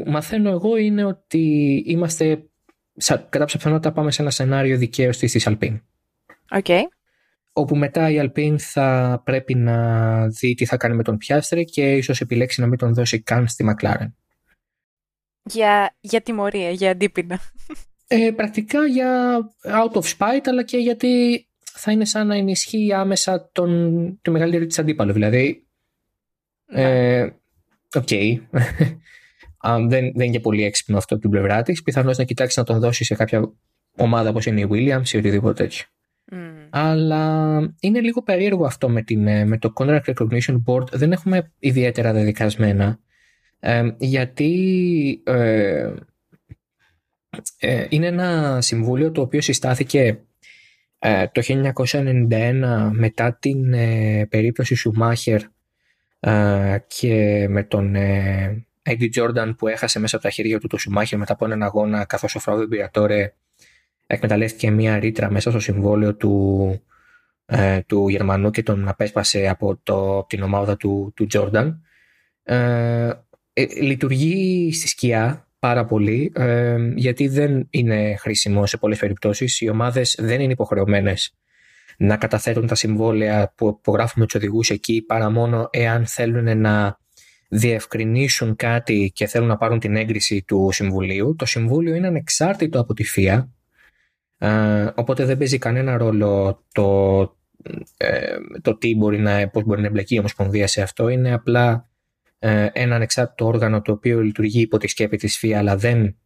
μαθαίνω 0.06 0.50
εγώ 0.50 0.76
είναι 0.76 1.04
ότι 1.04 1.82
είμαστε 1.86 2.44
κατά 3.28 3.44
πιθανότητα 3.44 3.92
πάμε 3.92 4.10
σε 4.10 4.22
ένα 4.22 4.30
σενάριο 4.30 4.76
δικαίωσης 4.76 5.32
της 5.32 5.48
Alpine. 5.48 5.80
Okay. 6.62 6.80
Όπου 7.52 7.76
μετά 7.76 8.10
η 8.10 8.16
Alpine 8.20 8.58
θα 8.58 9.20
πρέπει 9.24 9.54
να 9.54 10.28
δει 10.28 10.54
τι 10.54 10.64
θα 10.64 10.76
κάνει 10.76 10.94
με 10.94 11.02
τον 11.02 11.16
Πιάστρη 11.16 11.64
και 11.64 11.92
ίσως 11.92 12.20
επιλέξει 12.20 12.60
να 12.60 12.66
μην 12.66 12.78
τον 12.78 12.94
δώσει 12.94 13.22
καν 13.22 13.48
στη 13.48 13.64
McLaren. 13.68 14.12
Για, 15.44 15.96
για 16.00 16.20
τιμωρία, 16.20 16.70
για 16.70 16.90
αντίπεινα. 16.90 17.40
Ε, 18.06 18.30
πρακτικά 18.30 18.86
για 18.86 19.38
out 19.62 19.92
of 19.92 20.16
spite 20.16 20.44
αλλά 20.44 20.62
και 20.64 20.76
γιατί 20.76 21.46
θα 21.62 21.92
είναι 21.92 22.04
σαν 22.04 22.26
να 22.26 22.36
ενισχύει 22.36 22.92
άμεσα 22.92 23.50
τον, 23.52 24.18
το 24.22 24.30
μεγαλύτερο 24.30 24.66
της 24.66 24.78
αντίπαλο. 24.78 25.12
Δηλαδή 25.12 25.66
ναι. 26.66 27.18
ε, 27.18 27.34
OK. 27.94 28.08
Okay. 29.66 29.78
δεν, 29.88 29.88
δεν 29.88 30.12
είναι 30.14 30.30
και 30.30 30.40
πολύ 30.40 30.64
έξυπνο 30.64 30.96
αυτό 30.96 31.14
από 31.14 31.22
την 31.22 31.32
πλευρά 31.32 31.62
της. 31.62 31.82
Πιθανώς 31.82 32.18
να 32.18 32.24
κοιτάξεις 32.24 32.56
να 32.56 32.64
τον 32.64 32.80
δώσεις 32.80 33.06
σε 33.06 33.14
κάποια 33.14 33.52
ομάδα 33.96 34.28
όπως 34.28 34.46
είναι 34.46 34.60
η 34.60 34.68
Williams 34.70 35.08
ή 35.08 35.16
οτιδήποτε 35.16 35.62
τέτοιο. 35.62 35.84
Mm. 36.32 36.36
Αλλά 36.70 37.58
είναι 37.80 38.00
λίγο 38.00 38.22
περίεργο 38.22 38.64
αυτό 38.64 38.88
με, 38.88 39.02
την, 39.02 39.26
ε, 39.26 39.44
με 39.44 39.58
το 39.58 39.72
Contract 39.76 40.04
Recognition 40.04 40.56
Board. 40.66 40.88
Δεν 40.92 41.12
έχουμε 41.12 41.52
ιδιαίτερα 41.58 42.12
δεδικασμένα. 42.12 42.98
Ε, 43.66 43.94
γιατί 43.98 45.22
ε, 45.24 45.92
ε, 47.58 47.86
είναι 47.88 48.06
ένα 48.06 48.60
συμβούλιο 48.60 49.10
το 49.10 49.20
οποίο 49.20 49.40
συστάθηκε 49.40 50.20
ε, 50.98 51.26
το 51.26 51.42
1991 51.82 52.90
μετά 52.92 53.34
την 53.40 53.70
περίπτωση 54.28 54.74
Σουμάχερ 54.74 55.40
και 56.86 57.46
με 57.48 57.62
τον 57.62 57.94
Eddie 58.82 59.08
Jordan 59.14 59.54
που 59.58 59.68
έχασε 59.68 59.98
μέσα 59.98 60.16
από 60.16 60.24
τα 60.24 60.30
χέρια 60.30 60.60
του 60.60 60.66
το 60.66 60.76
Σουμάχερ 60.76 61.18
μετά 61.18 61.32
από 61.32 61.44
έναν 61.44 61.62
αγώνα 61.62 62.04
καθώς 62.04 62.34
ο 62.34 62.38
Φράουδο 62.38 62.66
Μπιρατόρε 62.66 63.32
εκμεταλλεύτηκε 64.06 64.70
μια 64.70 64.98
ρήτρα 64.98 65.30
μέσα 65.30 65.50
στο 65.50 65.60
συμβόλαιο 65.60 66.14
του, 66.14 66.82
ε, 67.46 67.80
του 67.80 68.08
Γερμανού 68.08 68.50
και 68.50 68.62
τον 68.62 68.88
απέσπασε 68.88 69.48
από, 69.48 69.76
το, 69.82 70.24
την 70.28 70.42
ομάδα 70.42 70.76
του, 70.76 71.12
του 71.16 71.26
Jordan. 71.32 71.74
Ε, 72.42 73.10
ε, 73.54 73.64
λειτουργεί 73.80 74.72
στη 74.72 74.88
σκιά 74.88 75.48
πάρα 75.58 75.84
πολύ 75.84 76.32
γιατί 76.94 77.28
δεν 77.28 77.66
είναι 77.70 78.16
χρήσιμο 78.16 78.66
σε 78.66 78.76
πολλές 78.76 78.98
περιπτώσεις. 78.98 79.60
Οι 79.60 79.68
ομάδες 79.68 80.16
δεν 80.20 80.40
είναι 80.40 80.52
υποχρεωμένες 80.52 81.34
να 81.96 82.16
καταθέτουν 82.16 82.66
τα 82.66 82.74
συμβόλαια 82.74 83.52
που 83.56 83.76
υπογράφουν 83.80 84.22
τους 84.22 84.34
οδηγούς 84.34 84.70
εκεί 84.70 85.02
παρά 85.02 85.30
μόνο 85.30 85.68
εάν 85.72 86.06
θέλουν 86.06 86.60
να 86.60 86.98
διευκρινίσουν 87.48 88.56
κάτι 88.56 89.12
και 89.14 89.26
θέλουν 89.26 89.48
να 89.48 89.56
πάρουν 89.56 89.78
την 89.78 89.96
έγκριση 89.96 90.44
του 90.46 90.68
Συμβουλίου. 90.72 91.34
Το 91.38 91.46
Συμβούλιο 91.46 91.94
είναι 91.94 92.06
ανεξάρτητο 92.06 92.80
από 92.80 92.94
τη 92.94 93.04
ΦΙΑ, 93.04 93.52
ε, 94.38 94.86
οπότε 94.94 95.24
δεν 95.24 95.38
παίζει 95.38 95.58
κανένα 95.58 95.96
ρόλο 95.96 96.62
το, 96.72 97.20
ε, 97.96 98.36
το 98.62 98.78
τι 98.78 98.96
μπορεί 98.96 99.18
να, 99.18 99.48
πώς 99.48 99.64
μπορεί 99.64 99.80
να 99.80 99.86
εμπλεκεί 99.86 100.14
η 100.14 100.18
Ομοσπονδία 100.18 100.66
σε 100.66 100.82
αυτό. 100.82 101.08
Είναι 101.08 101.32
απλά 101.32 101.72
ε, 101.72 101.93
ένα 102.72 102.94
ανεξάρτητο 102.94 103.46
όργανο 103.46 103.82
το 103.82 103.92
οποίο 103.92 104.20
λειτουργεί 104.20 104.60
υπό 104.60 104.78
τη 104.78 104.88
σκέπη 104.88 105.16
της 105.16 105.38
ΦΙΑ 105.38 105.58
αλλά 105.58 105.76
δεν 105.76 106.16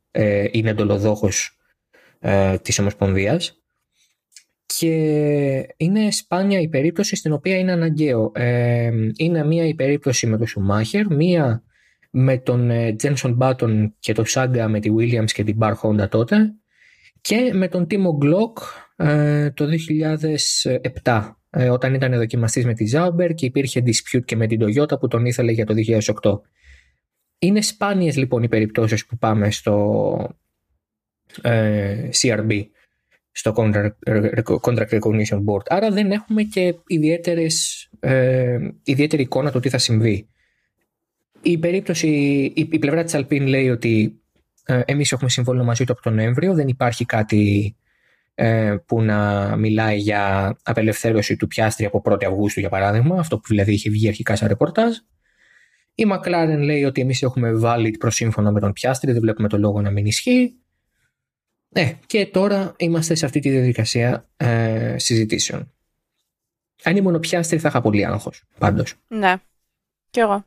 είναι 0.50 0.70
εντολοδόχος 0.70 1.58
της 2.62 2.78
Ομοσπονδίας 2.78 3.62
και 4.78 4.94
είναι 5.76 6.10
σπάνια 6.10 6.60
η 6.60 6.68
περίπτωση 6.68 7.16
στην 7.16 7.32
οποία 7.32 7.58
είναι 7.58 7.72
αναγκαίο. 7.72 8.32
Ε, 8.34 8.90
είναι 9.16 9.44
μία 9.44 9.66
η 9.66 9.74
περίπτωση 9.74 10.26
με 10.26 10.38
τον 10.38 10.46
Σουμάχερ, 10.46 11.06
μία 11.06 11.62
με 12.10 12.38
τον 12.38 12.70
Τζένσον 12.96 13.32
Μπάτον 13.32 13.94
και 13.98 14.12
τον 14.12 14.26
Σάγκα 14.26 14.68
με 14.68 14.80
τη 14.80 14.90
Williams 14.98 15.30
και 15.32 15.44
την 15.44 15.56
Bar 15.60 15.74
Honda 15.82 16.08
τότε 16.08 16.54
και 17.20 17.50
με 17.54 17.68
τον 17.68 17.86
Τίμο 17.86 18.16
Γκλοκ 18.16 18.58
ε, 18.96 19.50
το 19.50 19.66
2007 21.04 21.30
ε, 21.50 21.70
όταν 21.70 21.94
ήταν 21.94 22.12
δοκιμαστής 22.12 22.64
με 22.64 22.74
τη 22.74 22.90
Zauber 22.94 23.34
και 23.34 23.46
υπήρχε 23.46 23.82
dispute 23.86 24.24
και 24.24 24.36
με 24.36 24.46
την 24.46 24.60
Toyota 24.62 25.00
που 25.00 25.08
τον 25.08 25.26
ήθελε 25.26 25.52
για 25.52 25.66
το 25.66 25.74
2008. 26.22 26.40
Είναι 27.38 27.62
σπάνιες 27.62 28.16
λοιπόν 28.16 28.42
οι 28.42 28.48
περιπτώσεις 28.48 29.06
που 29.06 29.18
πάμε 29.18 29.50
στο 29.50 30.38
ε, 31.42 32.08
CRB 32.22 32.66
στο 33.38 33.54
Contract 34.62 34.88
Recognition 34.88 35.44
Board. 35.44 35.66
Άρα 35.68 35.90
δεν 35.90 36.10
έχουμε 36.10 36.42
και 36.42 36.74
ιδιαίτερες, 36.86 37.88
ε, 38.00 38.58
ιδιαίτερη 38.82 39.22
εικόνα 39.22 39.50
του 39.50 39.60
τι 39.60 39.68
θα 39.68 39.78
συμβεί. 39.78 40.28
Η, 41.42 41.58
περίπτωση, 41.58 42.08
η, 42.54 42.68
η 42.70 42.78
πλευρά 42.78 43.04
της 43.04 43.14
Alpine 43.16 43.46
λέει 43.46 43.70
ότι 43.70 44.20
ε, 44.64 44.80
εμείς 44.84 45.12
έχουμε 45.12 45.30
συμβόλαιο 45.30 45.64
μαζί 45.64 45.84
του 45.84 45.92
από 45.92 46.02
τον 46.02 46.14
Νοέμβριο, 46.14 46.54
δεν 46.54 46.68
υπάρχει 46.68 47.04
κάτι 47.04 47.76
ε, 47.76 47.87
που 48.86 49.02
να 49.02 49.56
μιλάει 49.56 49.98
για 49.98 50.56
απελευθέρωση 50.62 51.36
του 51.36 51.46
πιάστρι 51.46 51.84
από 51.84 52.02
1η 52.04 52.24
Αυγούστου 52.24 52.60
για 52.60 52.68
παράδειγμα, 52.68 53.18
αυτό 53.18 53.36
που 53.38 53.46
δηλαδή 53.48 53.72
είχε 53.72 53.90
βγει 53.90 54.08
αρχικά 54.08 54.36
σαν 54.36 54.48
ρεπορτάζ. 54.48 54.96
Η 55.94 56.04
McLaren 56.12 56.58
λέει 56.58 56.84
ότι 56.84 57.00
εμείς 57.00 57.22
έχουμε 57.22 57.52
βάλει 57.52 57.90
προσύμφωνο 57.90 58.52
με 58.52 58.60
τον 58.60 58.72
πιάστρι, 58.72 59.12
δεν 59.12 59.20
βλέπουμε 59.20 59.48
το 59.48 59.58
λόγο 59.58 59.80
να 59.80 59.90
μην 59.90 60.06
ισχύει. 60.06 60.54
Ναι, 61.68 61.98
και 62.06 62.26
τώρα 62.26 62.74
είμαστε 62.76 63.14
σε 63.14 63.24
αυτή 63.24 63.40
τη 63.40 63.50
διαδικασία 63.50 64.28
ε, 64.36 64.94
συζητήσεων. 64.98 65.72
Αν 66.82 66.96
ήμουν 66.96 67.20
πιάστρι 67.20 67.58
θα 67.58 67.68
είχα 67.68 67.80
πολύ 67.80 68.06
άγχος. 68.06 68.44
Πάντως. 68.58 68.94
Ναι. 69.08 69.34
Κι 70.10 70.20
εγώ. 70.20 70.46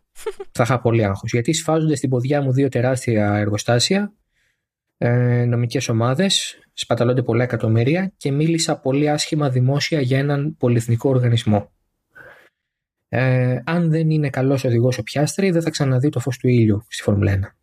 Θα 0.52 0.64
είχα 0.64 0.80
πολύ 0.82 1.06
άγχος. 1.06 1.32
Γιατί 1.32 1.54
σφάζονται 1.54 1.96
στην 1.96 2.10
ποδιά 2.10 2.42
μου 2.42 2.52
δύο 2.52 2.70
τεράστια 2.70 3.36
εργοστάσια, 3.36 4.14
ε, 5.04 5.46
νομικές 5.46 5.90
ομάδες, 5.90 6.60
σπαταλώνται 6.74 7.24
πολλά 7.24 7.44
εκατομμύρια 7.44 8.14
και 8.18 8.32
μίλησα 8.32 8.80
πολύ 8.80 9.10
άσχημα 9.10 9.50
δημόσια 9.50 10.02
για 10.02 10.18
έναν 10.18 10.56
πολυεθνικό 10.58 11.10
οργανισμό. 11.10 11.72
Ε, 13.10 13.60
αν 13.64 13.90
δεν 13.90 14.10
είναι 14.10 14.30
καλός 14.30 14.64
οδηγός 14.64 14.98
ο 14.98 15.04
πιάστρι, 15.04 15.52
δεν 15.52 15.62
θα 15.62 15.70
ξαναδεί 15.70 16.10
το 16.10 16.20
φως 16.20 16.38
του 16.38 16.48
ήλιου 16.48 16.86
στη 16.88 17.04
Φόρμουλα 17.04 17.40
1 17.54 17.62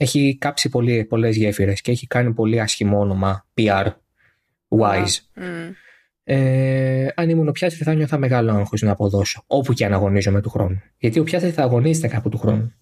έχει 0.00 0.36
κάψει 0.40 0.68
πολύ, 0.68 1.04
πολλές 1.04 1.36
γέφυρες 1.36 1.80
και 1.80 1.90
έχει 1.90 2.06
κάνει 2.06 2.32
πολύ 2.32 2.60
άσχημο 2.60 3.00
όνομα 3.00 3.46
PR 3.56 3.86
wise. 4.68 5.16
Mm. 5.36 5.72
Ε, 6.24 7.06
αν 7.14 7.28
ήμουν 7.28 7.48
ο 7.48 7.52
Πιάστρη 7.52 7.84
θα 7.84 7.94
νιώθα 7.94 8.18
μεγάλο 8.18 8.52
άγχος 8.52 8.82
να 8.82 8.90
αποδώσω 8.90 9.44
όπου 9.46 9.72
και 9.72 9.84
αν 9.84 9.92
αγωνίζομαι 9.92 10.40
του 10.40 10.50
χρόνου. 10.50 10.82
Γιατί 10.98 11.18
ο 11.18 11.24
Πιάστρη 11.24 11.50
θα 11.50 11.62
αγωνίζεται 11.62 12.08
κάπου 12.08 12.28
του 12.28 12.38
χρόνου. 12.38 12.72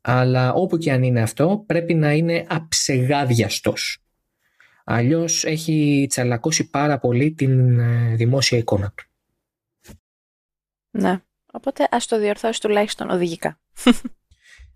Αλλά 0.00 0.52
όπου 0.52 0.76
και 0.76 0.92
αν 0.92 1.02
είναι 1.02 1.22
αυτό 1.22 1.64
πρέπει 1.66 1.94
να 1.94 2.12
είναι 2.12 2.46
αψεγάδιαστος. 2.48 3.98
Αλλιώς 4.84 5.44
έχει 5.44 6.06
τσαλακώσει 6.08 6.70
πάρα 6.70 6.98
πολύ 6.98 7.32
την 7.32 7.78
ε, 7.78 8.14
δημόσια 8.14 8.58
εικόνα 8.58 8.92
του. 8.96 9.04
Ναι. 10.90 11.20
Οπότε 11.52 11.88
ας 11.90 12.06
το 12.06 12.18
διορθώσει 12.18 12.60
τουλάχιστον 12.60 13.10
οδηγικά. 13.10 13.60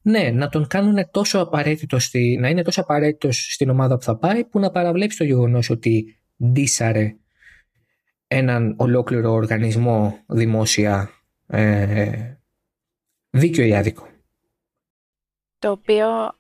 ναι, 0.02 0.30
να 0.30 0.48
τον 0.48 0.66
κάνουν 0.66 1.10
τόσο 1.10 1.38
απαραίτητο, 1.38 1.98
στη, 1.98 2.36
να 2.40 2.48
είναι 2.48 2.62
τόσο 2.62 2.80
απαραίτητος 2.80 3.52
στην 3.52 3.70
ομάδα 3.70 3.96
που 3.96 4.02
θα 4.02 4.16
πάει, 4.16 4.44
που 4.44 4.58
να 4.58 4.70
παραβλέψει 4.70 5.18
το 5.18 5.24
γεγονός 5.24 5.70
ότι 5.70 6.20
ντύσαρε 6.44 7.16
έναν 8.26 8.74
ολόκληρο 8.78 9.32
οργανισμό 9.32 10.18
δημόσια 10.26 11.10
ε, 11.46 12.34
δίκαιο 13.30 13.66
ή 13.66 13.74
άδικο. 13.74 14.08
Το 15.64 15.70
οποίο, 15.70 16.38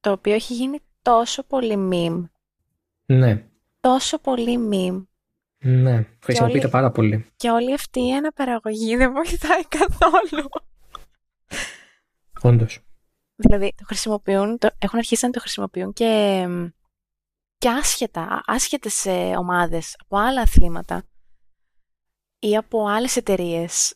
το 0.00 0.10
οποίο 0.12 0.32
έχει 0.32 0.54
γίνει 0.54 0.80
τόσο 1.02 1.42
πολύ 1.42 1.88
meme. 1.92 2.24
Ναι. 3.06 3.44
Τόσο 3.80 4.18
πολύ 4.18 4.68
meme. 4.70 5.06
Ναι, 5.58 6.06
χρησιμοποιείται 6.22 6.68
πάρα 6.68 6.90
πολύ. 6.90 7.26
Και 7.36 7.50
όλη 7.50 7.72
αυτή 7.72 8.00
η 8.00 8.12
αναπαραγωγή 8.12 8.96
δεν 8.96 9.12
βοηθάει 9.12 9.64
καθόλου. 9.68 10.48
Όντως. 12.42 12.80
Δηλαδή, 13.36 13.74
το 13.76 13.84
χρησιμοποιούν, 13.84 14.58
το, 14.58 14.70
έχουν 14.78 14.98
αρχίσει 14.98 15.24
να 15.24 15.30
το 15.30 15.40
χρησιμοποιούν 15.40 15.92
και, 15.92 16.44
και 17.58 17.68
άσχετα, 17.68 18.42
άσχετες 18.46 19.06
ομάδες 19.38 19.96
από 19.98 20.16
άλλα 20.16 20.40
αθλήματα 20.40 21.02
ή 22.38 22.56
από 22.56 22.86
άλλες 22.86 23.16
εταιρείες. 23.16 23.94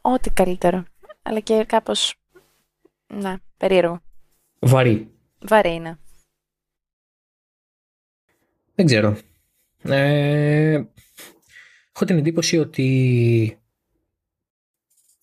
Ό,τι 0.00 0.30
καλύτερο. 0.30 0.84
Αλλά 1.22 1.40
και 1.40 1.64
κάπως, 1.64 2.14
ναι, 3.06 3.36
περίεργο. 3.60 4.00
Βαρύ. 4.58 5.10
Βαρύ 5.48 5.74
είναι. 5.74 5.98
Δεν 8.74 8.86
ξέρω. 8.86 9.16
Ε, 9.82 10.82
έχω 11.92 12.04
την 12.04 12.16
εντύπωση 12.16 12.58
ότι 12.58 13.58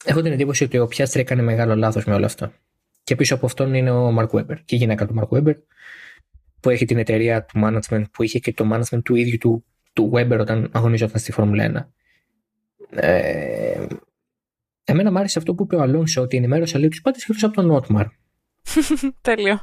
έχω 0.05 0.21
την 0.21 0.31
εντύπωση 0.31 0.63
ότι 0.63 0.77
ο 0.77 0.87
Πιάστρη 0.87 1.21
έκανε 1.21 1.41
μεγάλο 1.41 1.75
λάθος 1.75 2.05
με 2.05 2.13
όλο 2.13 2.25
αυτό. 2.25 2.51
Και 3.03 3.15
πίσω 3.15 3.35
από 3.35 3.45
αυτόν 3.45 3.73
είναι 3.73 3.91
ο 3.91 4.11
Μαρκ 4.11 4.29
Βέμπερ 4.31 4.63
και 4.63 4.75
η 4.75 4.77
γυναίκα 4.77 5.07
του 5.07 5.13
Μαρκ 5.13 5.29
Βέμπερ 5.29 5.55
που 6.59 6.69
έχει 6.69 6.85
την 6.85 6.97
εταιρεία 6.97 7.45
του 7.45 7.59
management 7.63 8.03
που 8.11 8.23
είχε 8.23 8.39
και 8.39 8.53
το 8.53 8.69
management 8.73 9.03
του 9.03 9.15
ίδιου 9.15 9.37
του, 9.37 9.65
του 9.93 10.11
Weber 10.13 10.37
όταν 10.39 10.69
αγωνίζονταν 10.73 11.19
στη 11.19 11.31
Φόρμουλα 11.31 11.91
1. 12.91 12.99
Ε, 12.99 13.85
εμένα 14.83 15.11
μου 15.11 15.17
άρεσε 15.17 15.39
αυτό 15.39 15.55
που 15.55 15.63
είπε 15.63 15.75
ο 15.75 15.81
Αλόνσο 15.81 16.21
ότι 16.21 16.37
ενημέρωσε 16.37 16.77
λίγο 16.77 16.89
τους 16.89 17.01
πάντες 17.01 17.23
εκτό 17.23 17.45
από 17.45 17.55
τον 17.55 17.65
Νότμαρ. 17.65 18.05
Τέλειο. 19.21 19.61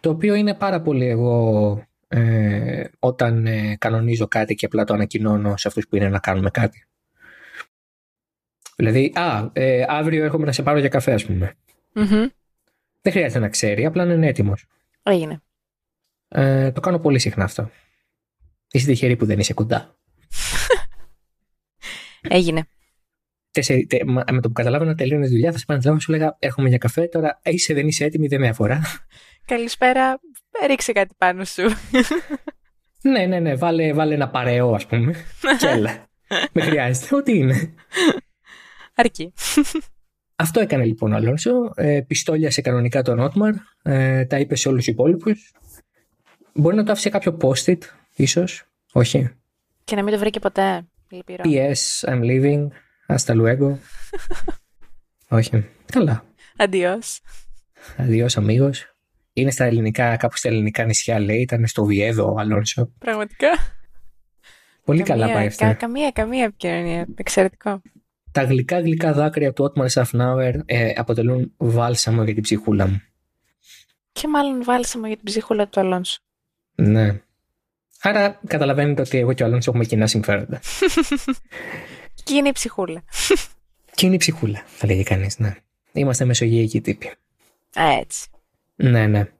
Το 0.00 0.10
οποίο 0.10 0.34
είναι 0.34 0.54
πάρα 0.54 0.80
πολύ 0.80 1.06
εγώ 1.06 1.86
ε, 2.08 2.84
όταν 2.98 3.46
ε, 3.46 3.76
κανονίζω 3.78 4.28
κάτι 4.28 4.54
και 4.54 4.66
απλά 4.66 4.84
το 4.84 4.94
ανακοινώνω 4.94 5.56
σε 5.56 5.68
αυτούς 5.68 5.88
που 5.88 5.96
είναι 5.96 6.08
να 6.08 6.18
κάνουμε 6.18 6.50
κάτι. 6.50 6.86
Δηλαδή, 8.76 9.12
α, 9.14 9.50
ε, 9.52 9.84
αύριο 9.88 10.24
έρχομαι 10.24 10.44
να 10.46 10.52
σε 10.52 10.62
πάρω 10.62 10.78
για 10.78 10.88
καφέ, 10.88 11.12
ας 11.12 11.24
πούμε. 11.24 11.54
Mm-hmm. 11.94 12.30
Δεν 13.02 13.12
χρειάζεται 13.12 13.38
να 13.38 13.48
ξέρει, 13.48 13.84
απλά 13.84 14.04
να 14.04 14.12
είναι 14.12 14.26
έτοιμος. 14.26 14.66
Έγινε. 15.02 15.42
Ε, 16.28 16.72
το 16.72 16.80
κάνω 16.80 16.98
πολύ 16.98 17.18
συχνά 17.18 17.44
αυτό. 17.44 17.70
Είσαι 18.70 18.86
τυχερή 18.86 19.16
που 19.16 19.26
δεν 19.26 19.38
είσαι 19.38 19.54
κοντά. 19.54 19.96
Έγινε. 22.38 22.66
Τεσσερι, 23.56 23.86
τε, 23.86 23.98
με 24.04 24.40
το 24.40 24.48
που 24.48 24.52
καταλάβαινα 24.52 24.90
να 24.90 24.96
τελείωνες 24.96 25.30
δουλειά, 25.30 25.52
θα 25.52 25.58
σε 25.58 25.64
πάνε 25.66 25.78
τηλέφωνο 25.78 26.02
σου 26.02 26.10
λέγα 26.12 26.36
Έρχομαι 26.38 26.68
για 26.68 26.78
καφέ. 26.78 27.06
Τώρα 27.06 27.40
είσαι, 27.44 27.74
δεν 27.74 27.86
είσαι 27.86 28.04
έτοιμη, 28.04 28.26
δεν 28.26 28.40
με 28.40 28.48
αφορά. 28.48 28.80
Καλησπέρα. 29.44 30.20
Ρίξε 30.66 30.92
κάτι 30.92 31.14
πάνω 31.18 31.44
σου. 31.44 31.62
ναι, 33.12 33.26
ναι, 33.26 33.40
ναι. 33.40 33.54
Βάλε, 33.54 33.92
βάλε 33.92 34.14
ένα 34.14 34.28
παρεό, 34.28 34.74
ας 34.74 34.86
πούμε. 34.86 35.12
και 35.60 35.66
έλα. 35.66 36.06
με 36.52 36.62
χρειάζεται. 36.62 37.16
Ό,τι 37.16 37.38
είναι. 37.38 37.74
Αρκεί. 38.94 39.32
Αυτό 40.36 40.60
έκανε 40.60 40.84
λοιπόν 40.84 41.12
ο 41.12 41.16
Αλόνσο. 41.16 41.50
Ε, 41.74 42.00
πιστόλιασε 42.06 42.60
κανονικά 42.60 43.02
τον 43.02 43.18
Ότμαρ. 43.18 43.52
Ε, 43.82 44.24
τα 44.24 44.38
είπε 44.38 44.56
σε 44.56 44.68
όλους 44.68 44.84
τους 44.84 44.92
υπόλοιπους. 44.92 45.52
Μπορεί 46.54 46.76
να 46.76 46.84
το 46.84 46.92
άφησε 46.92 47.08
κάποιο 47.08 47.36
post-it, 47.40 47.78
ίσως. 48.16 48.64
Όχι. 48.92 49.30
Και 49.84 49.96
να 49.96 50.02
μην 50.02 50.12
το 50.12 50.18
βρήκε 50.18 50.38
ποτέ. 50.38 50.86
Λυπηρό. 51.08 51.42
P.S. 51.44 52.08
I'm 52.08 52.20
leaving. 52.20 52.68
Hasta 53.06 53.34
luego. 53.34 53.76
Όχι. 55.28 55.68
Καλά. 55.92 56.24
Αντιό. 56.56 56.98
Αντιό, 57.96 58.26
αμίγο. 58.34 58.70
Είναι 59.32 59.50
στα 59.50 59.64
ελληνικά, 59.64 60.16
κάπου 60.16 60.36
στα 60.36 60.48
ελληνικά 60.48 60.84
νησιά, 60.84 61.20
λέει. 61.20 61.40
Ήταν 61.40 61.66
στο 61.66 61.84
Βιέδο 61.84 62.32
ο 62.32 62.38
Αλόνσο. 62.38 62.92
Πραγματικά. 62.98 63.48
Πολύ 64.84 65.02
καλά 65.02 65.32
πάει 65.32 65.46
αυτό. 65.46 65.64
Κα, 65.64 65.74
καμία, 65.74 66.10
καμία 66.10 66.44
επικοινωνία. 66.44 67.06
Εξαιρετικό. 67.16 67.82
Τα 68.32 68.42
γλυκά 68.42 68.80
γλυκά 68.80 69.12
δάκρυα 69.12 69.52
του 69.52 69.64
Ότμαρ 69.64 69.88
Σαφνάουερ 69.88 70.54
ε, 70.64 70.92
αποτελούν 70.96 71.52
βάλσαμο 71.56 72.24
για 72.24 72.34
την 72.34 72.42
ψυχούλα 72.42 72.86
μου. 72.86 73.02
Και 74.12 74.28
μάλλον 74.28 74.64
βάλσαμο 74.64 75.06
για 75.06 75.16
την 75.16 75.24
ψυχούλα 75.24 75.68
του 75.68 75.80
Αλόνσο. 75.80 76.20
Ναι. 76.74 77.20
Άρα 78.00 78.40
καταλαβαίνετε 78.46 79.00
ότι 79.00 79.18
εγώ 79.18 79.32
και 79.32 79.42
ο 79.42 79.46
Αλόνσο 79.46 79.70
έχουμε 79.70 79.84
κοινά 79.84 80.06
συμφέροντα. 80.06 80.60
Και 82.26 82.34
είναι 82.34 82.48
η 82.48 82.52
ψυχούλα. 82.52 83.02
και 83.94 84.06
είναι 84.06 84.14
η 84.14 84.18
ψυχούλα, 84.18 84.62
θα 84.66 84.86
λέγει 84.86 85.02
κανείς, 85.02 85.38
ναι. 85.38 85.56
Είμαστε 85.92 86.24
μεσογειακοί 86.24 86.80
τύποι. 86.80 87.06
Α, 87.80 87.88
έτσι. 88.00 88.28
Ναι, 88.76 89.06
ναι. 89.06 89.30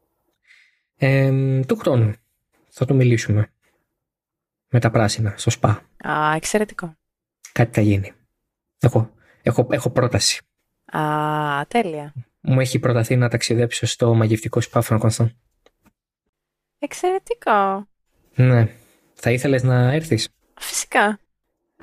Ε, 0.96 1.60
του 1.60 1.76
χρόνου 1.76 2.12
θα 2.68 2.84
το 2.84 2.94
μιλήσουμε. 2.94 3.50
Με 4.68 4.80
τα 4.80 4.90
πράσινα, 4.90 5.34
στο 5.36 5.50
σπα. 5.50 5.88
Α, 6.08 6.34
εξαιρετικό. 6.34 6.96
Κάτι 7.52 7.74
θα 7.74 7.80
γίνει. 7.80 8.12
Έχω, 8.80 9.10
έχω, 9.42 9.66
έχω 9.70 9.90
πρόταση. 9.90 10.42
Α, 10.96 11.00
τέλεια. 11.68 12.12
Μου 12.40 12.60
έχει 12.60 12.78
προταθεί 12.78 13.16
να 13.16 13.28
ταξιδέψω 13.28 13.86
στο 13.86 14.14
μαγευτικό 14.14 14.60
σπα 14.60 14.80
Φραγκονθόν. 14.80 15.36
Εξαιρετικό. 16.78 17.88
Ναι. 18.34 18.74
Θα 19.14 19.30
ήθελες 19.30 19.62
να 19.62 19.92
έρθεις; 19.92 20.28
Φυσικά. 20.60 21.20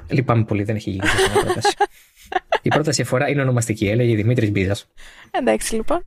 Λυπάμαι 0.08 0.44
πολύ, 0.44 0.64
δεν 0.64 0.76
έχει 0.76 0.90
γίνει 0.90 1.08
αυτή 1.08 1.22
η 1.22 1.42
πρόταση. 1.44 1.74
η 2.62 2.70
πρόταση 2.70 3.02
αφορά 3.02 3.30
είναι 3.30 3.42
ονομαστική, 3.42 3.88
έλεγε 3.88 4.16
Δημήτρης 4.16 4.52
Μπίζας. 4.52 4.88
Εντάξει 5.32 5.76
λοιπόν. 5.76 6.06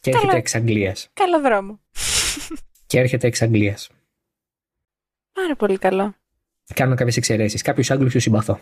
Και 0.00 0.10
έρχεται 0.10 0.26
Καλό... 0.26 0.38
εξ 0.38 0.54
Αγγλίας. 0.54 1.10
Καλό 1.12 1.40
δρόμο. 1.40 1.80
και 2.86 2.98
έρχεται 2.98 3.26
εξ 3.26 3.42
Αγγλίας. 3.42 3.90
Πάρα 5.32 5.56
πολύ 5.56 5.78
καλό. 5.78 6.14
Κάνω 6.74 6.94
κάποιες 6.94 7.16
εξαιρέσεις. 7.16 7.62
Κάποιους 7.62 7.90
Άγγλους 7.90 8.12
του 8.12 8.20
συμπαθώ. 8.20 8.60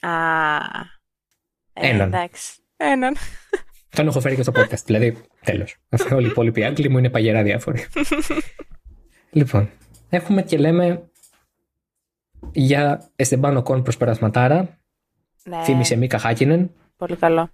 Α. 0.00 0.10
Ε, 1.72 1.88
Έναν. 1.88 2.06
Εντάξει. 2.06 2.52
Έναν. 2.76 3.16
Τον 3.96 4.06
έχω 4.06 4.20
φέρει 4.20 4.34
και 4.36 4.42
στο 4.42 4.52
podcast. 4.56 4.82
Δηλαδή, 4.84 5.16
τέλος. 5.44 5.76
Όλοι 6.12 6.26
οι 6.26 6.30
υπόλοιποι 6.30 6.64
Άγγλοι 6.64 6.88
μου 6.88 6.98
είναι 6.98 7.10
παγερά 7.10 7.42
διάφοροι. 7.42 7.86
λοιπόν, 9.38 9.70
έχουμε 10.08 10.42
και 10.42 10.56
λέμε 10.58 11.10
για 12.52 13.10
Εστεμπάνο 13.16 13.62
Κον 13.62 13.82
προσπερασματάρα. 13.82 14.78
Ναι. 15.44 15.62
Θύμησε 15.64 15.96
Μίκα 15.96 16.18
Χάκινεν. 16.18 16.70
Πολύ 16.96 17.16
καλό. 17.16 17.50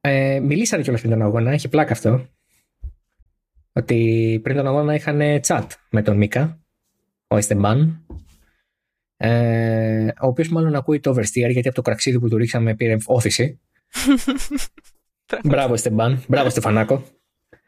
Ε, 0.00 0.40
μιλήσανε 0.40 0.82
κιόλας 0.82 1.00
πριν 1.00 1.12
τον 1.12 1.22
αγώνα, 1.22 1.50
έχει 1.50 1.68
πλάκα 1.68 1.92
αυτό. 1.92 2.26
Ότι 3.72 4.40
πριν 4.42 4.56
τον 4.56 4.66
αγώνα 4.66 4.94
είχαν 4.94 5.20
chat 5.46 5.66
με 5.90 6.02
τον 6.02 6.16
Μίκα, 6.16 6.60
ο 7.26 7.36
Εστεμπάν. 7.36 8.04
Ε, 9.16 10.06
ο 10.06 10.26
οποίος 10.26 10.48
μάλλον 10.48 10.74
ακούει 10.74 11.00
το 11.00 11.10
oversteer 11.10 11.50
γιατί 11.50 11.68
από 11.68 11.74
το 11.74 11.82
κραξίδι 11.82 12.20
που 12.20 12.28
του 12.28 12.36
ρίξαμε 12.36 12.74
πήρε 12.74 12.96
όθηση. 13.06 13.60
Μπράβο, 15.48 15.72
Εστεμπάν. 15.72 16.24
Μπράβο, 16.28 16.50
Στεφανάκο. 16.50 17.02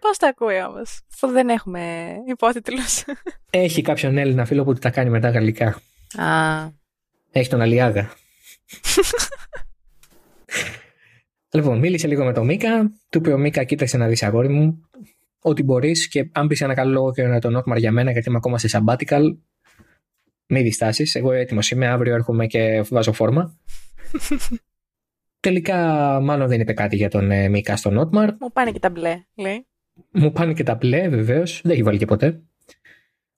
Πώς 0.03 0.17
τα 0.17 0.29
ακούει 0.29 0.63
όμως, 0.63 1.01
αφού 1.15 1.27
δεν 1.29 1.49
έχουμε 1.49 2.15
υπότιτλους. 2.29 3.05
Έχει 3.51 3.83
κάποιον 3.83 4.19
Έλληνα 4.19 4.45
φίλο 4.45 4.65
που 4.65 4.73
τα 4.73 4.91
κάνει 4.91 5.11
μετά 5.11 5.31
γαλλικά. 5.31 5.67
Α. 6.17 6.69
Έχει 7.31 7.49
τον 7.49 7.61
Αλιάγα. 7.61 8.11
λοιπόν, 11.55 11.79
μίλησε 11.79 12.07
λίγο 12.07 12.25
με 12.25 12.33
τον 12.33 12.45
Μίκα. 12.45 12.93
Του 13.09 13.19
είπε 13.19 13.33
ο 13.33 13.39
Μίκα, 13.39 13.65
κοίταξε 13.65 13.97
να 13.97 14.07
δεις 14.07 14.23
αγόρι 14.23 14.49
μου. 14.49 14.89
Ό,τι 15.41 15.63
μπορείς 15.63 16.09
και 16.09 16.29
αν 16.33 16.47
πεις 16.47 16.61
ένα 16.61 16.75
καλό 16.75 16.93
λόγο 16.93 17.13
και 17.13 17.23
να 17.23 17.41
τον 17.41 17.53
Νότμαρ 17.53 17.79
για 17.79 17.93
μένα, 17.93 18.11
γιατί 18.11 18.29
είμαι 18.29 18.39
ακόμα 18.39 18.59
σε 18.59 18.69
sabbatical, 18.73 19.37
μη 20.47 20.63
διστάσεις. 20.63 21.15
Εγώ 21.15 21.33
έτοιμος 21.33 21.71
είμαι. 21.71 21.87
Αύριο 21.87 22.15
έρχομαι 22.15 22.47
και 22.47 22.85
βάζω 22.89 23.13
φόρμα. 23.13 23.57
Τελικά, 25.41 25.77
μάλλον 26.21 26.49
δεν 26.49 26.61
είπε 26.61 26.73
κάτι 26.73 26.97
για 26.97 27.11
τον 27.11 27.31
ε, 27.31 27.49
Μίκα 27.49 27.77
στον 27.77 27.95
Νότμαρ. 27.95 28.31
Μου 28.41 28.53
πάνε 28.53 28.71
και 28.71 28.79
τα 28.79 28.91
μπλε, 28.91 29.25
λέει. 29.35 29.67
Μου 30.11 30.33
πάνε 30.33 30.53
και 30.53 30.63
τα 30.63 30.75
μπλε, 30.75 31.09
βεβαίως. 31.09 31.61
Δεν 31.63 31.73
έχει 31.73 31.83
βάλει 31.83 31.99
και 31.99 32.07
ποτέ. 32.07 32.43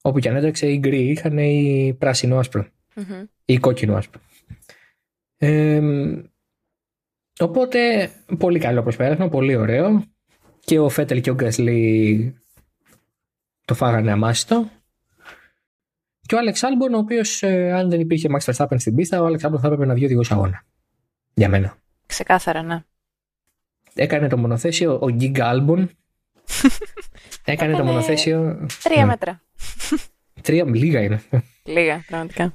Όπου 0.01 0.19
και 0.19 0.29
αν 0.29 0.35
έτρεξε, 0.35 0.67
οι 0.67 0.77
γκρι 0.79 1.09
είχαν 1.09 1.37
ή 1.37 1.95
πράσινο 1.99 2.37
άσπρο. 2.37 2.65
Mm-hmm. 2.95 3.25
Ή 3.45 3.57
κόκκινο 3.57 3.95
άσπρο. 3.95 4.21
Ε, 5.37 5.81
οπότε, 7.39 8.09
πολύ 8.37 8.59
καλό 8.59 8.81
προσπέρασμα, 8.81 9.29
πολύ 9.29 9.55
ωραίο. 9.55 10.03
Και 10.59 10.79
ο 10.79 10.89
Φέτελ 10.89 11.21
και 11.21 11.29
ο 11.29 11.33
Γκασλί 11.33 12.35
το 13.65 13.73
φάγανε 13.73 14.11
αμάσητο. 14.11 14.69
Και 16.21 16.35
ο 16.35 16.37
Άλεξ 16.37 16.63
Άλμπον, 16.63 16.93
ο 16.93 16.97
οποίος, 16.97 17.43
ε, 17.43 17.71
αν 17.71 17.89
δεν 17.89 17.99
υπήρχε 17.99 18.29
Max 18.31 18.53
Verstappen 18.53 18.75
στην 18.77 18.95
πίστα, 18.95 19.21
ο 19.21 19.25
Άλεξ 19.25 19.43
Άλμπον 19.43 19.59
θα 19.59 19.67
έπρεπε 19.67 19.85
να 19.85 19.93
βγει 19.93 20.05
οδηγός 20.05 20.31
αγώνα. 20.31 20.63
Για 21.33 21.49
μένα. 21.49 21.77
Ξεκάθαρα, 22.05 22.61
ναι. 22.61 22.83
Έκανε 23.93 24.27
το 24.27 24.37
μονοθέσιο 24.37 24.99
ο 25.01 25.09
giga 25.09 25.47
Άλμπον. 25.49 25.89
Έκανε 27.45 27.77
το 27.77 27.83
μονοθέσιο. 27.83 28.67
Τρία 28.83 29.05
μέτρα. 29.05 29.41
Τρία, 30.41 30.65
λίγα 30.65 31.01
είναι. 31.01 31.21
Λίγα, 31.63 32.03
πραγματικά. 32.07 32.53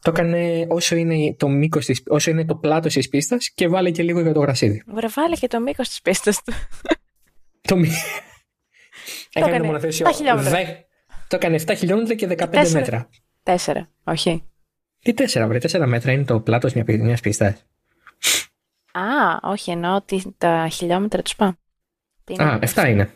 Το 0.00 0.10
έκανε 0.10 0.66
όσο 0.68 0.96
είναι 0.96 1.34
το 1.38 1.48
μήκος 1.48 1.86
της, 1.86 2.02
όσο 2.06 2.30
είναι 2.30 2.44
το 2.44 2.54
πλάτος 2.56 2.92
της 2.92 3.08
πίστας 3.08 3.50
και 3.50 3.68
βάλε 3.68 3.90
και 3.90 4.02
λίγο 4.02 4.20
για 4.20 4.32
το 4.32 4.40
γρασίδι. 4.40 4.82
Βρε, 4.86 5.06
βάλε 5.14 5.36
και 5.36 5.46
το 5.46 5.60
μήκος 5.60 5.88
της 5.88 6.00
πίστας 6.02 6.42
του. 6.42 6.52
το 7.68 7.76
μήκο. 7.76 7.94
Έκανε 9.32 9.58
το 9.58 9.64
μονοθέσιο. 9.64 10.06
Το 11.28 11.36
έκανε 11.36 11.62
7 11.66 11.74
χιλιόμετρα 11.76 12.14
και 12.14 12.26
15 12.38 12.66
4. 12.66 12.70
μέτρα. 12.72 13.08
4, 13.42 13.56
όχι. 14.04 14.44
Τι 14.98 15.14
4, 15.16 15.44
βρε, 15.48 15.58
4 15.58 15.84
μέτρα 15.86 16.12
είναι 16.12 16.24
το 16.24 16.40
πλάτος 16.40 16.72
μια 16.72 16.84
πίστας. 17.22 17.64
Α, 18.92 19.38
όχι, 19.42 19.70
εννοώ 19.70 19.94
ότι 19.94 20.34
τα 20.38 20.68
χιλιόμετρα 20.68 21.22
τους 21.22 21.36
πάω. 21.36 21.52
Α, 22.36 22.58
7 22.74 22.88
είναι. 22.88 23.10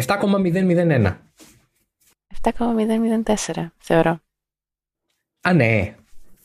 7,001. 0.00 1.16
7,004, 2.42 3.66
θεωρώ. 3.78 4.20
Α, 5.40 5.52
ναι. 5.52 5.94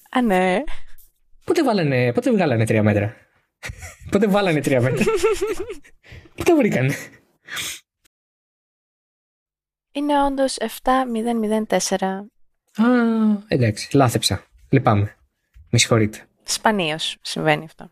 Α, 0.10 0.22
ναι. 0.22 0.64
Πότε, 1.44 1.64
βάλανε, 1.64 2.14
πότε 2.14 2.32
βγάλανε 2.32 2.66
τρία 2.66 2.84
μέτρα; 2.84 3.16
πότε 4.12 4.28
βάλανε 4.28 4.62
τρία 4.62 4.82
μέτρα; 4.82 5.06
Πού 6.36 6.44
τα 6.44 6.56
βρήκανε; 6.56 6.94
Είναι 9.92 10.24
όντως 10.24 10.58
7004. 10.60 12.30
Α, 12.76 12.86
εντάξει, 13.48 13.96
λάθεψα. 13.96 14.44
Λυπάμαι. 14.70 15.16
Με 15.70 15.78
συγχωρείτε. 15.78 16.28
Σπανίως 16.44 17.18
συμβαίνει 17.22 17.66
αυτό. 17.66 17.92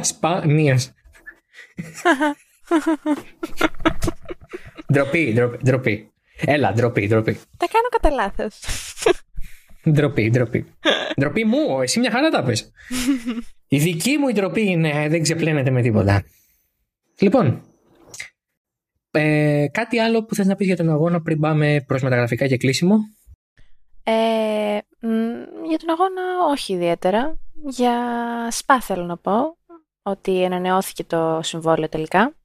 Σπανίως. 0.00 0.90
Ντροπή, 4.92 5.32
ντροπή, 5.32 5.58
ντροπή. 5.64 6.12
Έλα, 6.40 6.72
ντροπή, 6.72 7.06
ντροπή. 7.06 7.38
Τα 7.56 7.66
κάνω 7.72 7.88
κατά 7.90 8.10
λάθος. 8.10 8.60
Ντροπή, 9.90 10.30
ντροπή. 10.30 10.66
ντροπή 11.20 11.44
μου, 11.44 11.80
εσύ 11.82 12.00
μια 12.00 12.10
χαρά 12.10 12.28
τα 12.28 12.42
πες. 12.42 12.72
η 13.68 13.78
δική 13.78 14.16
μου 14.16 14.28
η 14.28 14.32
ντροπή 14.32 14.70
είναι, 14.70 15.08
δεν 15.08 15.22
ξεπλένεται 15.22 15.70
με 15.70 15.82
τίποτα. 15.82 16.24
Λοιπόν, 17.18 17.62
ε, 19.10 19.66
κάτι 19.72 19.98
άλλο 19.98 20.24
που 20.24 20.34
θες 20.34 20.46
να 20.46 20.56
πεις 20.56 20.66
για 20.66 20.76
τον 20.76 20.90
αγώνα 20.90 21.22
πριν 21.22 21.40
πάμε 21.40 21.84
προς 21.86 22.02
μεταγραφικά 22.02 22.46
και 22.46 22.56
κλείσιμο; 22.56 22.96
Ε, 24.02 24.78
για 25.68 25.78
τον 25.78 25.90
αγώνα 25.90 26.22
όχι 26.50 26.72
ιδιαίτερα. 26.72 27.38
Για 27.66 27.92
ΣΠΑ 28.50 28.80
θέλω 28.80 29.04
να 29.04 29.16
πω 29.16 29.56
ότι 30.02 30.44
ανανεώθηκε 30.44 31.04
το 31.04 31.40
συμβόλαιο 31.42 31.88
τελικά 31.88 32.37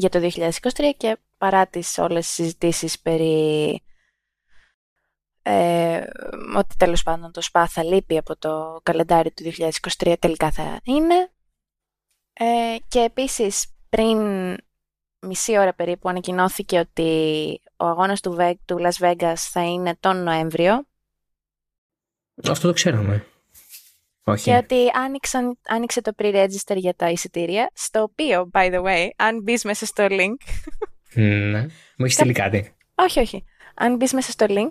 για 0.00 0.08
το 0.08 0.30
2023 0.34 0.60
και 0.96 1.16
παρά 1.38 1.66
τις 1.66 1.98
όλες 1.98 2.26
τις 2.26 2.34
συζητήσεις 2.34 3.00
περί 3.00 3.82
ε, 5.42 6.02
ότι 6.56 6.74
τέλος 6.76 7.02
πάντων 7.02 7.32
το 7.32 7.40
ΣΠΑ 7.40 7.66
θα 7.66 7.84
λείπει 7.84 8.16
από 8.16 8.36
το 8.36 8.80
καλεντάρι 8.82 9.30
του 9.30 9.42
2023 9.98 10.14
τελικά 10.18 10.50
θα 10.50 10.80
είναι. 10.84 11.30
Ε, 12.32 12.76
και 12.88 13.00
επίσης 13.00 13.74
πριν 13.88 14.18
μισή 15.20 15.58
ώρα 15.58 15.74
περίπου 15.74 16.08
ανακοινώθηκε 16.08 16.78
ότι 16.78 17.60
ο 17.76 17.84
αγώνας 17.84 18.20
του, 18.20 18.36
του 18.64 18.76
Las 18.78 19.04
Vegas 19.04 19.34
θα 19.36 19.64
είναι 19.64 19.96
τον 20.00 20.22
Νοέμβριο. 20.22 20.86
Αυτό 22.48 22.66
το 22.66 22.72
ξέραμε 22.72 23.29
όχι. 24.24 24.42
Και 24.42 24.56
ότι 24.56 24.90
άνοιξαν, 24.94 25.58
άνοιξε 25.66 26.00
το 26.00 26.12
pre-register 26.18 26.76
για 26.76 26.94
τα 26.94 27.10
εισιτήρια, 27.10 27.70
στο 27.74 28.02
οποίο, 28.02 28.50
by 28.52 28.72
the 28.72 28.82
way, 28.84 29.08
αν 29.16 29.42
μπεις 29.42 29.64
μέσα 29.64 29.86
στο 29.86 30.06
link... 30.10 30.34
Ναι, 31.14 31.62
μου 31.62 32.04
έχεις 32.04 32.14
στείλει 32.14 32.32
κάτι. 32.32 32.76
Όχι, 32.94 33.20
όχι. 33.20 33.44
Αν 33.74 33.96
μπεις 33.96 34.12
μέσα 34.12 34.30
στο 34.30 34.46
link, 34.48 34.70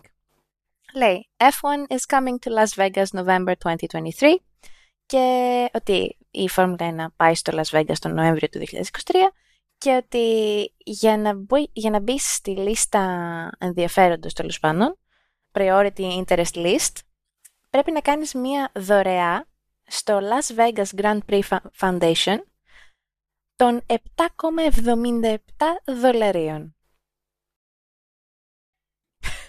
λέει 0.95 1.29
F1 1.37 1.95
is 1.95 2.17
coming 2.17 2.35
to 2.45 2.51
Las 2.57 2.83
Vegas 2.83 3.23
November 3.23 3.53
2023 3.63 4.35
και 5.05 5.65
ότι 5.73 6.17
η 6.31 6.47
Φόρμουλα 6.47 7.09
1 7.09 7.13
πάει 7.15 7.35
στο 7.35 7.53
Las 7.55 7.79
Vegas 7.79 7.97
τον 7.99 8.13
Νοέμβριο 8.13 8.47
του 8.49 8.59
2023 8.59 9.13
και 9.77 9.95
ότι 9.95 10.27
για 10.77 11.17
να, 11.17 11.33
μπει, 11.35 11.69
για 11.73 11.89
να 11.89 11.99
μπεις 11.99 12.33
στη 12.33 12.51
λίστα 12.51 13.49
ενδιαφέροντος 13.57 14.33
τέλος 14.33 14.59
πάντων, 14.59 14.97
priority 15.51 16.23
interest 16.23 16.53
list, 16.53 16.93
πρέπει 17.69 17.91
να 17.91 18.01
κάνεις 18.01 18.33
μία 18.33 18.71
δωρεά 18.75 19.45
στο 19.87 20.19
Las 20.19 20.55
Vegas 20.55 21.01
Grand 21.01 21.19
Prix 21.29 21.57
Foundation 21.79 22.37
των 23.55 23.81
7,77 23.87 25.35
δολαρίων. 26.01 26.73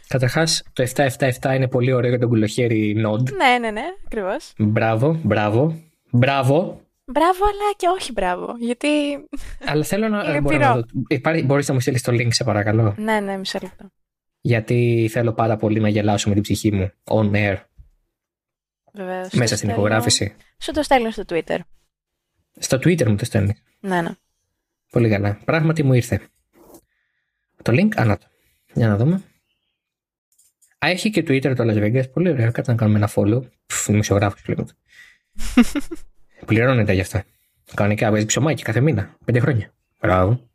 Καταρχάς, 0.08 0.62
το 0.72 0.82
777 0.82 1.54
είναι 1.54 1.68
πολύ 1.68 1.92
ωραίο 1.92 2.10
για 2.10 2.18
τον 2.18 2.28
κουλοχέρι 2.28 3.04
Nod. 3.06 3.32
Ναι, 3.32 3.58
ναι, 3.60 3.70
ναι, 3.70 3.84
ακριβώς. 4.04 4.52
Μπράβο, 4.58 5.20
μπράβο. 5.22 5.82
Μπράβο. 6.10 6.80
Μπράβο, 7.04 7.44
αλλά 7.44 7.72
και 7.76 7.86
όχι 7.86 8.12
μπράβο. 8.12 8.54
Γιατί. 8.58 8.88
Αλλά 9.64 9.84
θέλω 9.84 10.08
να. 10.08 10.40
Μπορώ 10.40 10.84
να 11.22 11.42
Μπορείς 11.42 11.68
να 11.68 11.74
μου 11.74 11.80
στείλεις 11.80 12.02
το 12.02 12.12
link, 12.12 12.28
σε 12.30 12.44
παρακαλώ. 12.44 12.94
Ναι, 12.98 13.20
ναι, 13.20 13.36
μισό 13.36 13.58
λεπτό. 13.62 13.90
Γιατί 14.40 15.08
θέλω 15.10 15.32
πάρα 15.32 15.56
πολύ 15.56 15.80
να 15.80 15.88
γελάσω 15.88 16.28
με 16.28 16.34
την 16.34 16.42
ψυχή 16.42 16.72
μου. 16.72 16.90
On 17.04 17.30
air. 17.32 17.56
Βεβαίως, 18.92 19.32
Μέσα 19.32 19.56
στην 19.56 19.68
υπογράφηση. 19.68 20.34
Σου 20.58 20.72
το 20.72 20.82
στέλνω 20.82 21.10
στο 21.10 21.22
Twitter. 21.28 21.58
Στο 22.58 22.76
Twitter 22.76 23.06
μου 23.06 23.16
το 23.16 23.24
στέλνεις. 23.24 23.62
Ναι, 23.80 24.02
ναι. 24.02 24.10
Πολύ 24.90 25.08
καλά. 25.08 25.38
Πράγματι 25.44 25.82
μου 25.82 25.92
ήρθε. 25.92 26.20
Το 27.62 27.72
link, 27.72 27.88
ανάτο. 27.96 28.26
Για 28.74 28.88
να 28.88 28.96
δούμε. 28.96 29.22
Α, 30.84 30.88
έχει 30.88 31.10
και 31.10 31.20
Twitter 31.20 31.54
το 31.56 31.64
Las 31.64 31.76
Vegas. 31.76 32.10
Πολύ 32.12 32.30
ωραία. 32.30 32.50
Κάτσε 32.50 32.70
να 32.70 32.76
κάνουμε 32.76 32.98
ένα 32.98 33.10
follow. 33.14 33.42
Δημοσιογράφος 33.86 34.42
πλέον. 34.42 34.68
Πληρώνεται 36.46 36.92
γι' 36.92 37.00
αυτά. 37.00 37.24
Κανονικά 37.74 38.10
παίζει 38.10 38.26
ψωμάκι 38.26 38.62
κάθε 38.62 38.80
μήνα. 38.80 39.16
Πέντε 39.24 39.40
χρόνια. 39.40 39.72
Μπράβο. 40.00 40.48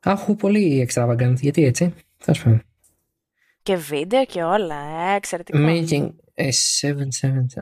Αχού, 0.00 0.36
πολύ 0.36 0.88
extravagant. 0.88 1.34
Γιατί 1.40 1.64
έτσι. 1.64 1.94
Θα 2.16 2.32
σου 2.32 2.44
πω. 2.44 2.60
Και 3.66 3.76
βίντεο 3.76 4.24
και 4.24 4.42
όλα. 4.42 4.74
Ε, 5.12 5.14
εξαιρετικό. 5.16 5.58
Making 5.60 6.08
a 6.34 6.50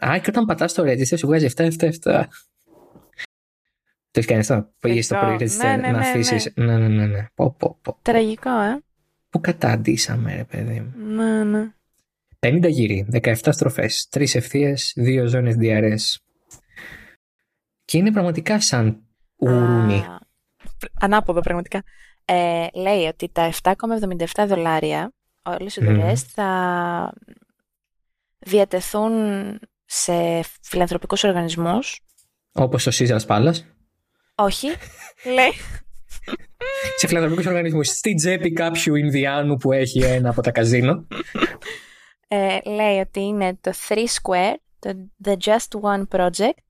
777. 0.01 0.09
Α, 0.09 0.19
και 0.19 0.27
όταν 0.29 0.45
πατάς 0.45 0.73
το 0.75 0.83
register 0.83 1.19
σου 1.19 1.27
βγάζει 1.27 1.49
777. 1.57 2.25
Το 4.11 4.21
έχει 4.21 4.27
κάνει 4.27 4.41
αυτό. 4.41 4.73
Πήγες 4.79 5.05
στο 5.05 5.17
pre-register 5.23 5.57
ναι, 5.57 5.77
ναι, 5.77 5.77
να 5.77 5.91
ναι, 5.91 5.99
αφήσεις. 5.99 6.53
Ναι, 6.55 6.79
ναι, 6.79 6.89
ναι. 6.89 7.07
ναι. 7.07 7.27
Πω, 7.35 7.55
πω, 7.59 7.79
πω. 7.83 7.99
Τραγικό, 8.03 8.61
ε. 8.61 8.83
Πού 9.31 9.41
καταντήσαμε, 9.41 10.35
ρε 10.35 10.45
παιδί 10.45 10.81
μου. 10.81 11.07
Ναι, 11.07 11.45
ναι. 11.45 11.73
50 12.39 12.69
γύρι, 12.69 13.07
17 13.23 13.35
στροφές, 13.35 14.09
3 14.11 14.35
ευθείες, 14.35 14.93
2 14.97 15.25
ζώνες 15.27 15.57
DRS. 15.61 16.17
Και 17.85 17.99
είναι 17.99 18.13
πραγματικά 18.13 18.61
σαν 18.61 19.07
ουρούνι. 19.37 20.05
Ανάποδο, 21.01 21.41
πραγματικά. 21.41 21.83
Ε, 22.25 22.67
λέει 22.75 23.07
ότι 23.07 23.29
τα 23.33 23.53
7,77 23.63 24.45
δολάρια, 24.49 25.13
όλες 25.45 25.77
οι 25.77 25.85
δουλειές 25.85 26.23
θα 26.23 27.13
διατεθούν 28.39 29.13
σε 29.85 30.43
φιλανθρωπικούς 30.63 31.25
οργανισμούς. 31.25 32.01
Όπως 32.53 32.85
το 32.85 32.91
Caesars 32.95 33.27
Palace. 33.27 33.59
Όχι, 34.35 34.67
λέει. 35.25 35.53
σε 36.97 37.07
φιλανθρωπικούς 37.07 37.47
οργανισμούς. 37.47 37.89
Στη 37.89 38.15
τσέπη 38.15 38.53
κάποιου 38.53 38.95
Ινδιάνου 38.95 39.57
που 39.57 39.73
έχει 39.73 40.03
ένα 40.03 40.31
από 40.31 40.43
τα 40.43 40.51
καζίνο. 40.51 41.07
Ε, 42.29 42.59
λέει 42.65 42.99
ότι 42.99 43.21
είναι 43.21 43.59
το 43.61 43.73
Three 43.89 44.07
Square, 44.07 44.55
το 44.79 45.11
The 45.25 45.37
Just 45.45 45.81
One 45.81 46.05
Project 46.09 46.65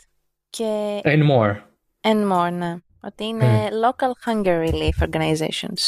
και... 0.51 1.01
And 1.05 1.23
more. 1.31 1.57
And 2.01 2.33
more, 2.33 2.53
ναι. 2.53 2.77
Ότι 3.03 3.25
είναι 3.25 3.69
Local 3.69 4.29
Hunger 4.29 4.69
Relief 4.69 5.09
Organizations. 5.09 5.83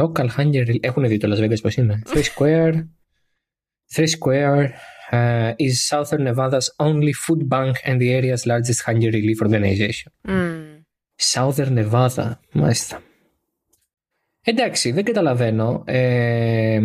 Local 0.00 0.28
Hunger 0.36 0.66
Relief. 0.66 0.78
Έχουν 0.80 1.08
δει 1.08 1.16
το 1.16 1.34
Las 1.34 1.44
Vegas 1.44 1.60
πώς 1.62 1.76
είναι. 1.76 2.02
Three 2.06 2.22
Square... 2.22 2.86
Three 3.94 4.08
Square 4.18 4.68
uh, 5.12 5.54
is 5.56 5.74
Southern 5.88 6.24
Nevada's 6.24 6.68
only 6.78 7.12
food 7.12 7.48
bank 7.48 7.74
and 7.84 8.00
the 8.00 8.10
area's 8.18 8.44
largest 8.46 8.80
hunger 8.86 9.10
relief 9.10 9.40
organization. 9.40 10.10
Mm. 10.28 10.82
Southern 11.16 11.74
Nevada, 11.78 12.32
μάλιστα. 12.52 13.02
Εντάξει, 14.42 14.90
δεν 14.90 15.04
καταλαβαίνω. 15.04 15.82
Ε, 15.86 16.80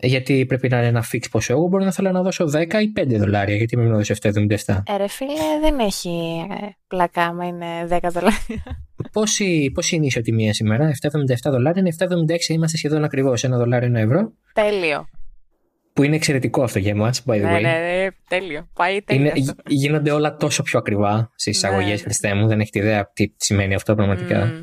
γιατί 0.00 0.46
πρέπει 0.46 0.68
να 0.68 0.78
είναι 0.78 0.86
ένα 0.86 1.04
fix 1.12 1.22
ποσό. 1.30 1.52
Εγώ 1.52 1.66
μπορώ 1.66 1.84
να 1.84 1.92
θέλω 1.92 2.10
να 2.10 2.22
δώσω 2.22 2.44
10 2.44 2.50
ή 2.58 2.92
5 3.00 3.06
δολάρια. 3.06 3.56
Γιατί 3.56 3.76
πρέπει 3.76 3.90
να 3.90 3.96
δώσω 3.96 4.14
7,77. 4.22 4.82
Ε, 4.86 4.96
ρε 4.96 5.08
φίλε, 5.08 5.32
δεν 5.60 5.78
έχει 5.78 6.46
πλακά 6.86 7.22
άμα 7.22 7.46
είναι 7.46 7.66
10 7.88 7.98
δολάρια. 8.02 8.86
Πόση, 9.12 9.70
πόση 9.74 9.94
είναι 9.94 10.04
η 10.04 10.06
ισοτιμία 10.06 10.52
σήμερα, 10.54 10.90
7,77 11.02 11.50
δολάρια, 11.50 11.82
είναι 11.82 11.94
7,76, 11.98 12.48
είμαστε 12.48 12.76
σχεδόν 12.76 13.04
ακριβώς 13.04 13.44
ένα 13.44 13.58
δολάριο 13.58 13.88
ένα 13.88 14.00
ευρώ. 14.00 14.32
Τέλειο. 14.52 15.08
Που 15.92 16.02
είναι 16.02 16.16
εξαιρετικό 16.16 16.62
αυτό 16.62 16.78
για 16.78 16.90
εμά, 16.90 17.10
by 17.26 17.34
the 17.34 17.40
ναι, 17.40 17.56
way. 17.56 17.60
Ναι, 17.60 17.70
ναι, 17.70 18.08
τέλειο. 18.28 18.68
Πάει 18.74 19.02
τέλειο. 19.02 19.32
Είναι, 19.34 19.54
γίνονται 19.66 20.10
όλα 20.10 20.36
τόσο 20.36 20.62
πιο 20.62 20.78
ακριβά 20.78 21.30
στις 21.34 21.56
εισαγωγές, 21.56 21.90
ναι. 21.90 21.96
Χριστέ 21.96 22.34
μου. 22.34 22.46
Δεν 22.46 22.60
έχετε 22.60 22.78
ιδέα 22.78 23.10
τι 23.12 23.32
σημαίνει 23.36 23.74
αυτό 23.74 23.94
πραγματικά. 23.94 24.52
Mm. 24.52 24.62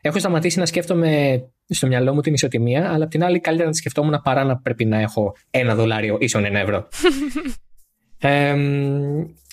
Έχω 0.00 0.18
σταματήσει 0.18 0.58
να 0.58 0.66
σκέφτομαι 0.66 1.42
στο 1.68 1.86
μυαλό 1.86 2.14
μου 2.14 2.20
την 2.20 2.34
ισοτιμία, 2.34 2.92
αλλά 2.92 3.04
απ' 3.04 3.10
την 3.10 3.24
άλλη 3.24 3.40
καλύτερα 3.40 3.66
να 3.66 3.72
τη 3.72 3.78
σκεφτόμουν 3.78 4.20
παρά 4.24 4.44
να 4.44 4.56
πρέπει 4.56 4.84
να 4.84 5.00
έχω 5.00 5.36
ένα 5.50 5.74
δολάριο 5.74 6.16
ίσον 6.20 6.44
ένα 6.44 6.58
ευρώ. 6.58 6.88
ε, 8.30 8.56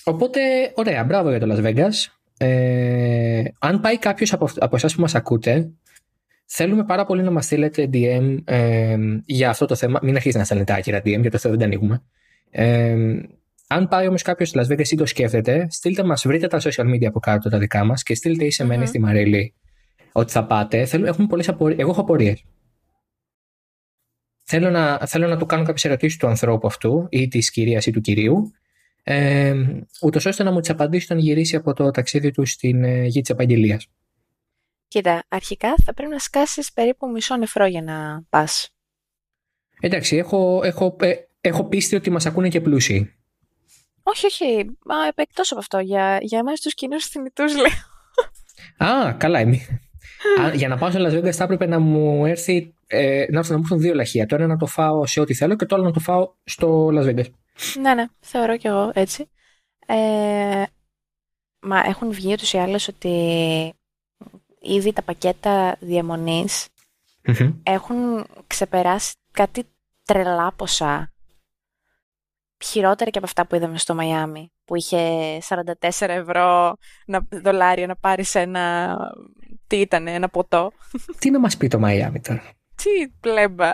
οπότε, 0.04 0.40
ωραία, 0.74 1.04
μπράβο 1.04 1.30
για 1.30 1.40
το 1.40 1.46
Las 1.50 1.66
Vegas. 1.66 1.92
Ε, 2.38 3.42
αν 3.58 3.80
πάει 3.80 3.98
κάποιος 3.98 4.32
από, 4.32 4.48
από 4.58 4.76
εσάς 4.76 4.94
που 4.94 5.00
μας 5.00 5.14
ακούτε, 5.14 5.70
θέλουμε 6.46 6.84
πάρα 6.84 7.04
πολύ 7.04 7.22
να 7.22 7.30
μας 7.30 7.44
στείλετε 7.44 7.90
DM 7.92 8.36
ε, 8.44 8.96
για 9.24 9.50
αυτό 9.50 9.66
το 9.66 9.74
θέμα. 9.74 10.00
Μην 10.02 10.14
αρχίσετε 10.14 10.38
να 10.38 10.44
στέλνετε 10.44 10.72
άκυρα 10.74 10.98
DM, 10.98 11.20
γιατί 11.20 11.36
αυτό 11.36 11.48
δεν 11.48 11.58
τα 11.58 11.64
ανοίγουμε. 11.64 12.02
Ε, 12.50 12.96
αν 13.68 13.88
πάει 13.88 14.06
όμως 14.06 14.22
κάποιος 14.22 14.48
στη 14.48 14.58
Las 14.62 14.72
Vegas 14.72 14.88
ή 14.88 14.96
το 14.96 15.06
σκέφτεται, 15.06 15.66
στείλτε 15.70 16.02
μας, 16.02 16.26
βρείτε 16.26 16.46
τα 16.46 16.60
social 16.62 16.94
media 16.94 17.04
από 17.04 17.20
κάτω 17.20 17.48
τα 17.50 17.58
δικά 17.58 17.84
μας 17.84 18.02
και 18.02 18.14
στείλτε 18.14 18.44
ή 18.44 18.50
σε 18.50 18.64
μένα 18.64 18.82
mm-hmm. 18.82 18.88
στη 18.88 19.00
Μαρίλη 19.00 19.54
ότι 20.16 20.32
θα 20.32 20.46
πάτε. 20.46 20.84
Θέλω, 20.84 21.06
έχουμε 21.06 21.26
πολλές 21.26 21.48
απορίες. 21.48 21.78
Εγώ 21.78 21.90
έχω 21.90 22.00
απορίες. 22.00 22.44
Θέλω 24.44 24.70
να, 24.70 24.98
θέλω 24.98 25.28
να 25.28 25.36
του 25.36 25.46
κάνω 25.46 25.64
κάποιες 25.64 25.84
ερωτήσεις 25.84 26.18
του 26.18 26.26
ανθρώπου 26.26 26.66
αυτού 26.66 27.06
ή 27.10 27.28
της 27.28 27.50
κυρίας 27.50 27.86
ή 27.86 27.90
του 27.90 28.00
κυρίου, 28.00 28.52
ε, 29.02 29.54
ούτως 30.02 30.26
ώστε 30.26 30.42
να 30.42 30.52
μου 30.52 30.60
τις 30.60 30.70
απαντήσει 30.70 31.04
όταν 31.04 31.18
γυρίσει 31.18 31.56
από 31.56 31.72
το 31.72 31.90
ταξίδι 31.90 32.30
του 32.30 32.46
στην 32.46 32.84
ε, 32.84 33.04
γη 33.04 33.20
της 33.20 33.30
επαγγελίας. 33.30 33.86
Κοίτα, 34.88 35.24
αρχικά 35.28 35.74
θα 35.84 35.94
πρέπει 35.94 36.10
να 36.10 36.18
σκάσεις 36.18 36.72
περίπου 36.72 37.10
μισό 37.10 37.36
νεφρό 37.36 37.66
για 37.66 37.82
να 37.82 38.22
πας. 38.28 38.70
Εντάξει, 39.80 40.16
έχω, 40.16 40.60
έχω, 40.64 40.96
ε, 41.00 41.14
έχω 41.40 41.64
πίστη 41.64 41.96
ότι 41.96 42.10
μας 42.10 42.26
ακούνε 42.26 42.48
και 42.48 42.60
πλούσιοι. 42.60 43.16
Όχι, 44.02 44.26
όχι. 44.26 44.64
Μα 44.84 44.94
εκτός 45.14 45.50
από 45.50 45.60
αυτό. 45.60 45.78
Για, 45.78 46.18
για 46.22 46.38
εμάς 46.38 46.60
τους 46.60 46.74
κοινούς 46.74 47.06
θνητούς 47.06 47.54
λέω. 47.56 47.64
Α, 48.90 49.12
καλά. 49.12 49.38
Εμείς. 49.38 49.68
Α, 50.40 50.54
για 50.54 50.68
να 50.68 50.76
πάω 50.76 50.90
σε 50.90 50.98
Las 51.00 51.12
Vegas 51.18 51.30
θα 51.32 51.44
έπρεπε 51.44 51.66
να 51.66 51.78
μου 51.78 52.26
έρθει 52.26 52.74
ε, 52.86 53.26
να, 53.30 53.38
έρθουν- 53.38 53.50
να 53.50 53.56
μου 53.56 53.62
έρθουν 53.62 53.78
δύο 53.78 53.94
λαχεία. 53.94 54.26
Το 54.26 54.34
ένα 54.34 54.46
να 54.46 54.56
το 54.56 54.66
φάω 54.66 55.06
σε 55.06 55.20
ό,τι 55.20 55.34
θέλω 55.34 55.56
και 55.56 55.64
το 55.66 55.74
άλλο 55.74 55.84
να 55.84 55.92
το 55.92 56.00
φάω 56.00 56.32
στο 56.44 56.86
Las 56.92 57.04
Vegas. 57.04 57.24
ναι, 57.80 57.94
ναι. 57.94 58.04
Θεωρώ 58.20 58.56
κι 58.56 58.66
εγώ 58.66 58.90
έτσι. 58.94 59.28
Ε, 59.86 60.62
μα 61.60 61.78
έχουν 61.86 62.12
βγει 62.12 62.32
ούτως 62.32 62.52
ή 62.52 62.58
άλλως 62.58 62.88
ότι 62.88 63.14
ήδη 64.60 64.92
τα 64.92 65.02
πακέτα 65.02 65.76
διαμονής 65.80 66.66
Μμμ. 67.24 67.52
έχουν 67.62 68.26
ξεπεράσει 68.46 69.14
κάτι 69.32 69.64
τρελά 70.04 70.52
ποσά. 70.56 71.12
Χειρότερα 72.70 73.10
και 73.10 73.18
από 73.18 73.26
αυτά 73.26 73.46
που 73.46 73.54
είδαμε 73.54 73.78
στο 73.78 73.94
Μαϊάμι, 73.94 74.52
που 74.64 74.76
είχε 74.76 74.98
44 75.48 76.08
ευρώ 76.08 76.76
να, 77.06 77.20
δολάρια 77.42 77.86
να 77.86 77.96
πάρεις 77.96 78.34
ένα, 78.34 78.96
τι 79.66 79.76
ήταν, 79.76 80.06
ένα 80.06 80.28
ποτό. 80.28 80.72
Τι 81.18 81.30
να 81.30 81.38
μας 81.40 81.56
πει 81.56 81.68
το 81.68 81.78
Μαϊάμι 81.78 82.20
τώρα; 82.20 82.42
Τι 82.74 83.08
πλέμπα. 83.20 83.70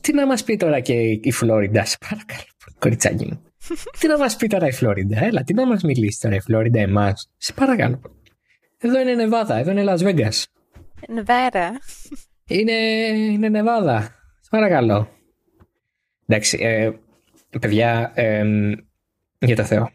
Τι 0.00 0.12
να 0.12 0.26
μας 0.26 0.44
πει 0.44 0.56
τώρα 0.56 0.80
και 0.80 0.92
η 1.22 1.32
Φλόριντα, 1.32 1.84
σε 1.84 1.96
παρακαλώ, 2.08 2.42
κοριτσάκι 2.78 3.24
μου. 3.24 3.42
τι 3.98 4.06
να 4.06 4.18
μας 4.18 4.36
πει 4.36 4.46
τώρα 4.46 4.66
η 4.66 4.72
Φλόριντα, 4.72 5.24
έλα, 5.24 5.42
τι 5.42 5.54
να 5.54 5.66
μας 5.66 5.82
μιλήσει 5.82 6.20
τώρα 6.20 6.34
η 6.34 6.40
Φλόριντα 6.40 6.80
εμάς. 6.80 7.30
Σε 7.36 7.52
παρακαλώ. 7.52 8.00
Εδώ 8.78 9.00
είναι 9.00 9.14
Νεβάδα, 9.14 9.56
εδώ 9.56 9.70
είναι 9.70 9.84
Las 9.86 9.98
Vegas. 9.98 10.42
Νεβέρα. 11.08 11.70
Είναι, 12.46 12.72
είναι 13.32 13.48
Νεβάδα. 13.48 14.00
Σε 14.40 14.48
παρακαλώ. 14.50 15.08
Εντάξει, 16.26 16.58
ε, 16.60 16.90
παιδιά, 17.58 18.12
ε, 18.14 18.44
για 19.38 19.56
το 19.56 19.64
Θεό. 19.64 19.90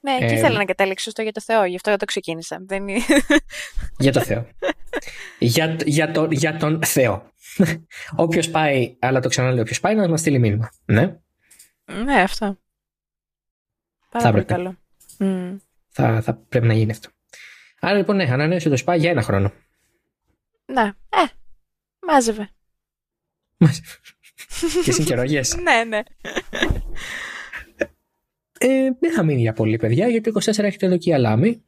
Ναι, 0.00 0.12
εκεί 0.14 0.24
Ε, 0.24 0.36
ήθελα 0.36 0.58
να 0.58 0.64
καταλήξω 0.64 1.10
στο 1.10 1.22
για 1.22 1.32
το 1.32 1.40
Θεό, 1.40 1.64
γι' 1.64 1.74
αυτό 1.76 1.96
το 1.96 2.04
ξεκίνησα. 2.04 2.58
Δεν 2.66 2.88
είναι... 2.88 3.00
Για 3.98 4.12
το 4.12 4.20
Θεό. 4.22 4.46
για, 5.38 5.76
για, 5.84 6.10
το, 6.10 6.28
για 6.30 6.56
τον 6.56 6.84
Θεό. 6.84 7.30
Όποιος 8.16 8.50
πάει, 8.50 8.96
αλλά 8.98 9.20
το 9.20 9.28
ξαναλέω, 9.28 9.62
όποιος 9.62 9.80
πάει 9.80 9.94
να 9.94 10.08
μας 10.08 10.20
στείλει 10.20 10.38
μήνυμα. 10.38 10.70
Ναι, 10.84 11.16
ναι, 12.04 12.20
αυτό. 12.20 12.58
Πάρα 14.10 14.24
Θα 14.24 14.30
πολύ 14.30 14.42
έπρεπε. 14.42 14.52
καλό. 14.62 14.76
Μμ. 15.18 15.56
θα, 15.88 16.22
θα 16.22 16.34
πρέπει 16.34 16.66
να 16.66 16.74
γίνει 16.74 16.90
αυτό. 16.90 17.08
Άρα 17.80 17.96
λοιπόν, 17.96 18.16
ναι, 18.16 18.24
ανανέωσε 18.24 18.68
το 18.68 18.76
σπά 18.76 18.94
για 18.96 19.10
ένα 19.10 19.22
χρόνο. 19.22 19.52
Ναι, 20.64 20.82
ε, 21.08 21.24
μάζευε. 22.06 22.50
Και 24.84 24.92
συγκαιρογές. 24.92 25.56
ναι, 25.62 25.84
ναι. 25.84 26.00
ε, 28.58 28.90
δεν 29.00 29.12
θα 29.12 29.22
μείνει 29.22 29.40
για 29.40 29.52
πολύ, 29.52 29.76
παιδιά, 29.76 30.08
γιατί 30.08 30.32
το 30.32 30.40
24 30.44 30.58
έχετε 30.58 30.86
εδώ 30.86 30.96
και 30.96 31.10
η 31.10 31.14
Αλάμη. 31.14 31.62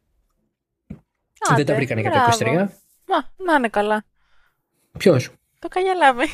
δεν 0.87 1.53
Άντε, 1.53 1.64
τα 1.64 1.75
βρήκανε 1.75 2.01
για 2.01 2.11
το 2.11 2.16
μπράβο. 2.16 2.64
23. 2.64 2.68
Μα, 3.07 3.45
να 3.47 3.55
είναι 3.57 3.68
καλά. 3.68 4.05
Ποιος; 4.99 5.31
Το 5.59 5.68
καγιαλάμε. 5.68 6.25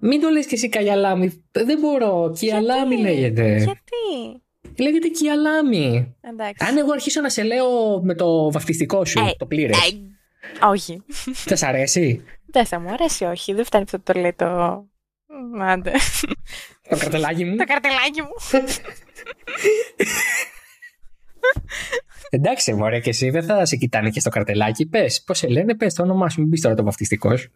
Μην 0.00 0.20
το 0.20 0.28
λες 0.28 0.46
και 0.46 0.54
εσύ 0.54 0.68
Καγιαλάμη. 0.68 1.42
Δεν 1.52 1.78
μπορώ. 1.78 2.32
Κιαλάμη 2.38 2.96
λέγεται. 2.96 3.56
Γιατί; 3.56 4.42
Λέγεται 4.78 5.08
Κιαλάμη. 5.08 6.16
Εντάξει. 6.20 6.64
Αν 6.68 6.76
εγώ 6.76 6.92
αρχίσω 6.92 7.20
να 7.20 7.28
σε 7.28 7.42
λέω 7.42 8.00
με 8.02 8.14
το 8.14 8.50
βαφτιστικό 8.50 9.04
σου, 9.04 9.18
Ε, 9.18 9.30
το 9.36 9.46
πλήρες, 9.46 9.76
Ε, 9.78 10.66
όχι. 10.66 11.02
θα 11.32 11.56
σ' 11.56 11.62
αρέσει; 11.62 12.24
Δεν 12.46 12.66
θα 12.66 12.80
μου 12.80 12.88
αρέσει, 12.90 13.24
όχι. 13.24 13.52
Δεν 13.52 13.64
φτάνει 13.64 13.84
αυτό 13.84 14.00
το 14.00 14.20
λέει 14.20 14.32
το. 14.32 14.46
Μ, 15.28 15.62
Άντε. 15.62 15.92
Το 16.88 16.96
καρτελάκι 16.96 17.44
μου. 17.44 17.56
το 17.56 17.64
καρτελάκι 17.64 18.22
μου. 18.22 18.28
Εντάξει, 22.30 22.74
μωρέ, 22.74 23.00
και 23.00 23.10
εσύ 23.10 23.30
δεν 23.30 23.44
θα 23.44 23.64
σε 23.64 23.76
κοιτάνε 23.76 24.10
και 24.10 24.20
στο 24.20 24.30
καρτελάκι. 24.30 24.86
Πες, 24.86 25.22
πώς 25.22 25.38
σε 25.38 25.48
λένε, 25.48 25.76
πες 25.76 25.94
το 25.94 26.02
όνομά 26.02 26.28
σου, 26.28 26.40
μην 26.40 26.50
πεις 26.50 26.60
τώρα 26.60 26.74
το 26.74 26.84
βαφτιστικός 26.84 27.40
σου. 27.40 27.50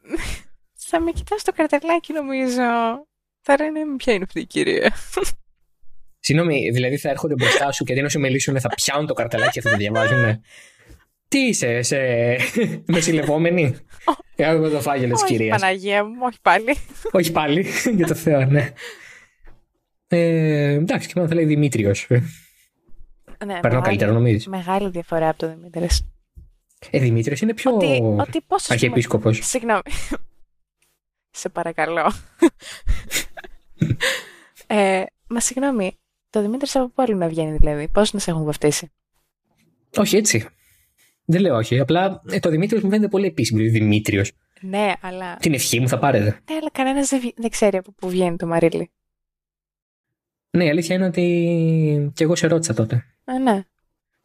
θα 0.75 1.01
με 1.01 1.11
κοιτάς 1.11 1.43
το 1.43 1.53
καρτελάκι, 1.53 2.13
νομίζω. 2.13 2.63
Θα 3.41 3.57
λένε 3.61 3.97
ποια 3.97 4.13
είναι 4.13 4.25
αυτή 4.27 4.41
η 4.41 4.47
κυρία. 4.47 4.93
Συγγνώμη, 6.19 6.71
δηλαδή 6.71 6.97
θα 6.97 7.09
έρχονται 7.09 7.35
μπροστά 7.35 7.73
σου 7.73 7.85
και 7.85 7.93
αντί 7.93 8.03
να 8.03 8.09
σου 8.09 8.21
μιλήσουν 8.21 8.61
θα 8.61 8.69
πιάνουν 8.69 9.07
το 9.07 9.15
καρτελάκι 9.15 9.51
και 9.51 9.61
θα 9.61 9.71
το 9.71 9.77
διαβάζουν. 9.77 10.41
Τι 11.33 11.39
είσαι, 11.39 11.83
σε 11.83 11.97
μεσηλευόμενη; 12.87 13.77
Εγώ 14.37 14.69
το 14.69 14.81
φάγελο 14.81 15.13
της 15.13 15.23
όχι, 15.23 15.33
κυρίας. 15.33 15.61
Παναγία 15.61 16.05
μου, 16.05 16.15
όχι 16.21 16.39
πάλι. 16.43 16.77
Όχι 17.13 17.33
πάλι, 17.33 17.67
για 17.97 18.07
το 18.07 18.15
Θεό, 18.15 18.45
ναι. 18.45 18.73
Ε, 20.09 20.73
εντάξει, 20.73 21.07
και 21.07 21.13
μάλλον 21.17 21.31
θα 21.31 21.37
λέει 21.37 21.45
Δημήτριος. 21.45 22.07
ναι, 23.47 23.61
Περνάω 23.61 23.81
καλύτερα, 23.81 24.13
νομίζεις; 24.13 24.47
Μεγάλη 24.47 24.89
διαφορά 24.91 25.29
από 25.29 25.39
το 25.39 25.49
Δημήτρης. 25.49 26.07
Ε, 26.91 26.99
Δημήτριος 26.99 27.41
είναι 27.41 27.55
πιο 27.55 27.75
Ότι, 27.75 27.87
ότι 27.87 28.41
πώς 28.41 28.61
ας 28.61 28.67
πούμε- 28.67 28.69
αρχιεπίσκοπος. 28.69 29.39
Συγγνώμη. 29.43 29.83
Σε 31.31 31.49
παρακαλώ. 31.49 32.13
ε, 34.67 35.03
μα 35.29 35.41
συγγνώμη, 35.41 35.99
το 36.31 36.41
Δημήτρης 36.43 36.77
από 36.77 36.89
πού 36.89 37.03
άλλο 37.03 37.17
να 37.17 37.29
βγαίνει 37.29 37.57
δηλαδή, 37.57 37.89
πώς 37.89 38.13
να 38.13 38.19
σε 38.19 38.31
έχουν 38.31 38.45
βαφτίσει; 38.45 38.91
Όχι 39.97 40.17
έτσι. 40.17 40.47
Δεν 41.33 41.41
λέω 41.41 41.57
όχι. 41.57 41.79
Απλά 41.79 42.23
ε, 42.31 42.39
το 42.39 42.51
Δημήτριος 42.51 42.83
μου 42.83 42.91
φαίνεται 42.91 43.09
πολύ 43.09 43.27
επίσημος. 43.27 43.63
Δηλαδή 43.63 43.79
Δημήτριος. 43.81 44.33
Ναι, 44.61 44.93
αλλά, 45.01 45.37
Την 45.37 45.55
ευχή 45.55 45.81
μου 45.81 45.89
θα 45.89 45.99
πάρετε. 45.99 46.25
ναι, 46.25 46.57
αλλά 46.61 46.71
κανένας 46.73 47.09
δεν, 47.09 47.21
βγει- 47.21 47.35
δεν 47.37 47.51
ξέρει 47.51 47.77
από 47.77 47.93
πού 47.93 48.09
βγαίνει 48.09 48.37
το 48.37 48.47
Μαρίλι. 48.47 48.91
Ναι, 50.51 50.65
η 50.65 50.69
αλήθεια 50.69 50.95
είναι 50.97 51.05
ότι 51.07 52.13
και 52.15 52.25
εγώ 52.25 52.35
σε 52.35 52.47
ρώτησα 52.47 52.75
τότε. 52.75 53.05
Ε, 53.25 53.39
ναι. 53.39 53.63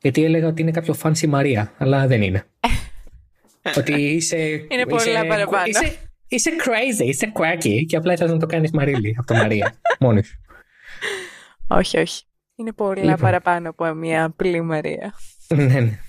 Γιατί 0.01 0.23
έλεγα 0.23 0.47
ότι 0.47 0.61
είναι 0.61 0.71
κάποιο 0.71 0.95
fancy 1.03 1.27
Μαρία, 1.27 1.73
αλλά 1.77 2.07
δεν 2.07 2.21
είναι. 2.21 2.43
ότι 3.77 3.93
είσαι. 3.93 4.37
Είναι 4.69 4.85
πολλά 4.85 5.01
είσαι, 5.19 5.23
παραπάνω. 5.27 5.63
Είσαι, 5.65 5.95
είσαι 6.27 6.51
crazy, 6.65 7.05
είσαι 7.05 7.31
quirky 7.35 7.85
και 7.87 7.95
απλά 7.95 8.13
ήθελα 8.13 8.31
να 8.31 8.39
το 8.39 8.45
κάνεις 8.45 8.71
Μαρίλη 8.71 9.15
από 9.17 9.27
το 9.27 9.33
Μαρία. 9.33 9.73
Μόνη 9.99 10.23
σου. 10.23 10.37
Όχι, 11.67 11.97
όχι. 11.97 12.23
Είναι 12.55 12.73
πολλά 12.73 13.01
Λοιπόν. 13.01 13.15
παραπάνω 13.19 13.69
από 13.69 13.93
μια 13.93 14.23
απλή 14.23 14.61
Μαρία. 14.61 15.13
ναι, 15.55 15.63
ναι. 15.65 15.99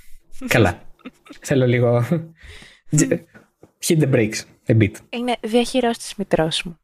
Καλά. 0.46 0.82
Θέλω 1.40 1.66
λίγο. 1.66 2.04
Hit 3.86 3.98
the 4.00 4.10
brakes 4.12 4.40
a 4.66 4.78
bit. 4.78 4.90
Είναι 5.10 5.36
διαχειρός 5.40 5.98
της 5.98 6.14
μητρός 6.16 6.62
μου. 6.62 6.78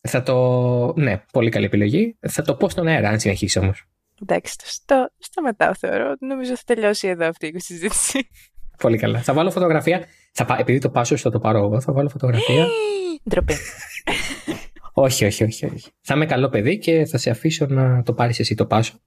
Θα 0.00 0.22
το. 0.22 0.92
Ναι, 0.96 1.22
πολύ 1.32 1.50
καλή 1.50 1.64
επιλογή. 1.64 2.18
Θα 2.28 2.42
το 2.42 2.54
πω 2.54 2.68
στον 2.68 2.86
αέρα, 2.86 3.08
αν 3.08 3.20
συνεχίσει 3.20 3.58
όμως. 3.58 3.84
Εντάξει, 4.22 4.56
το 4.58 4.64
στο, 4.66 5.10
σταματάω 5.18 5.74
θεωρώ. 5.74 6.14
Νομίζω 6.20 6.56
θα 6.56 6.62
τελειώσει 6.66 7.08
εδώ 7.08 7.26
αυτή 7.28 7.46
η 7.46 7.58
συζήτηση. 7.60 8.28
Πολύ 8.78 8.96
καλά. 8.98 9.22
Θα 9.22 9.32
βάλω 9.32 9.50
φωτογραφία. 9.50 10.04
Θα, 10.32 10.44
πά- 10.44 10.60
επειδή 10.60 10.78
το 10.78 10.90
πάσο 10.90 11.16
θα 11.16 11.30
το 11.30 11.38
πάρω 11.38 11.58
εγώ, 11.58 11.80
θα 11.80 11.92
βάλω 11.92 12.08
φωτογραφία. 12.08 12.66
Ντροπή. 13.28 13.54
όχι, 14.92 15.24
όχι, 15.24 15.44
όχι, 15.44 15.66
όχι. 15.66 15.90
Θα 16.00 16.14
είμαι 16.14 16.26
καλό 16.26 16.48
παιδί 16.48 16.78
και 16.78 17.04
θα 17.04 17.18
σε 17.18 17.30
αφήσω 17.30 17.66
να 17.66 18.02
το 18.02 18.12
πάρεις 18.14 18.38
εσύ 18.38 18.54
το 18.54 18.66
πάσο 18.66 18.98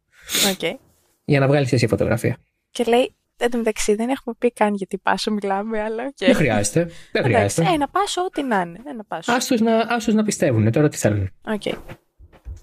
Οκ. 0.51 0.79
για 1.25 1.39
να 1.39 1.47
βγάλεις 1.47 1.73
εσύ 1.73 1.87
φωτογραφία. 1.87 2.37
Και 2.71 2.83
λέει, 2.83 3.15
εν 3.37 3.49
τω 3.51 3.57
μεταξύ 3.57 3.95
δεν 3.95 4.09
έχουμε 4.09 4.35
πει 4.39 4.51
καν 4.51 4.73
γιατί 4.73 4.97
πάσο 4.97 5.31
μιλάμε, 5.31 5.81
αλλά 5.81 6.03
οκ. 6.03 6.17
Δεν 6.17 6.35
χρειάζεται. 6.35 6.79
Δεν 6.83 7.25
Εντάξει, 7.25 7.33
χρειάζεται. 7.33 7.69
ένα 7.75 7.87
πάσο, 7.89 8.21
ό,τι 8.23 8.43
να 8.43 8.61
είναι. 8.61 8.79
Ένα 8.87 9.03
πάσο. 9.07 9.33
Άστος 9.33 9.59
να, 9.61 9.77
άστος 9.77 10.13
να 10.13 10.23
πιστεύουν 10.23 10.71
τώρα 10.71 10.89
τι 10.89 10.97
θέλουν. 10.97 11.29
Οκ. 11.41 11.61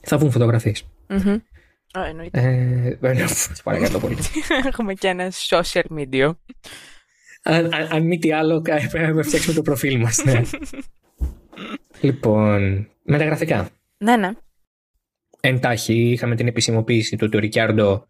Θα 0.00 0.18
βγουν 0.18 0.30
φωτογραφίες. 0.30 0.84
Μμμ. 1.08 1.38
Ω, 1.98 2.02
εννοείται. 2.08 2.40
Ε, 3.00 3.08
ε, 3.10 3.26
σε 3.26 3.52
παρακαλώ 3.64 3.98
πολύ. 3.98 4.16
Έχουμε 4.70 4.94
και 4.94 5.08
ένα 5.08 5.32
social 5.48 5.82
media. 5.98 6.30
αν, 7.42 7.74
αν, 7.74 7.88
αν 7.90 8.02
μη 8.02 8.18
τι 8.18 8.32
άλλο, 8.32 8.60
κα- 8.60 8.88
πρέπει 8.90 9.12
να 9.14 9.22
φτιάξουμε 9.22 9.54
το 9.54 9.62
προφίλ 9.62 10.00
μας. 10.00 10.24
Ναι. 10.24 10.40
λοιπόν, 12.00 12.88
μεταγραφικά. 13.02 13.68
ναι, 13.98 14.16
ναι. 14.16 14.30
Εντάχει 15.40 16.10
είχαμε 16.10 16.34
την 16.36 16.46
επισημοποίηση 16.46 17.16
του 17.16 17.24
ότι 17.26 17.36
ο 17.36 17.40
Ρικιάρντο 17.40 18.06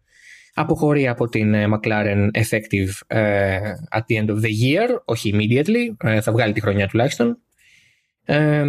αποχωρεί 0.55 1.07
από 1.07 1.27
την 1.27 1.53
ε, 1.53 1.67
McLaren 1.73 2.29
effective 2.31 2.89
ε, 3.07 3.59
at 3.91 3.99
the 3.99 4.23
end 4.23 4.29
of 4.29 4.35
the 4.35 4.49
year, 4.63 5.01
όχι 5.05 5.33
immediately, 5.33 6.09
ε, 6.09 6.21
θα 6.21 6.31
βγάλει 6.31 6.53
τη 6.53 6.61
χρονιά 6.61 6.87
τουλάχιστον. 6.87 7.37
Ε, 8.25 8.65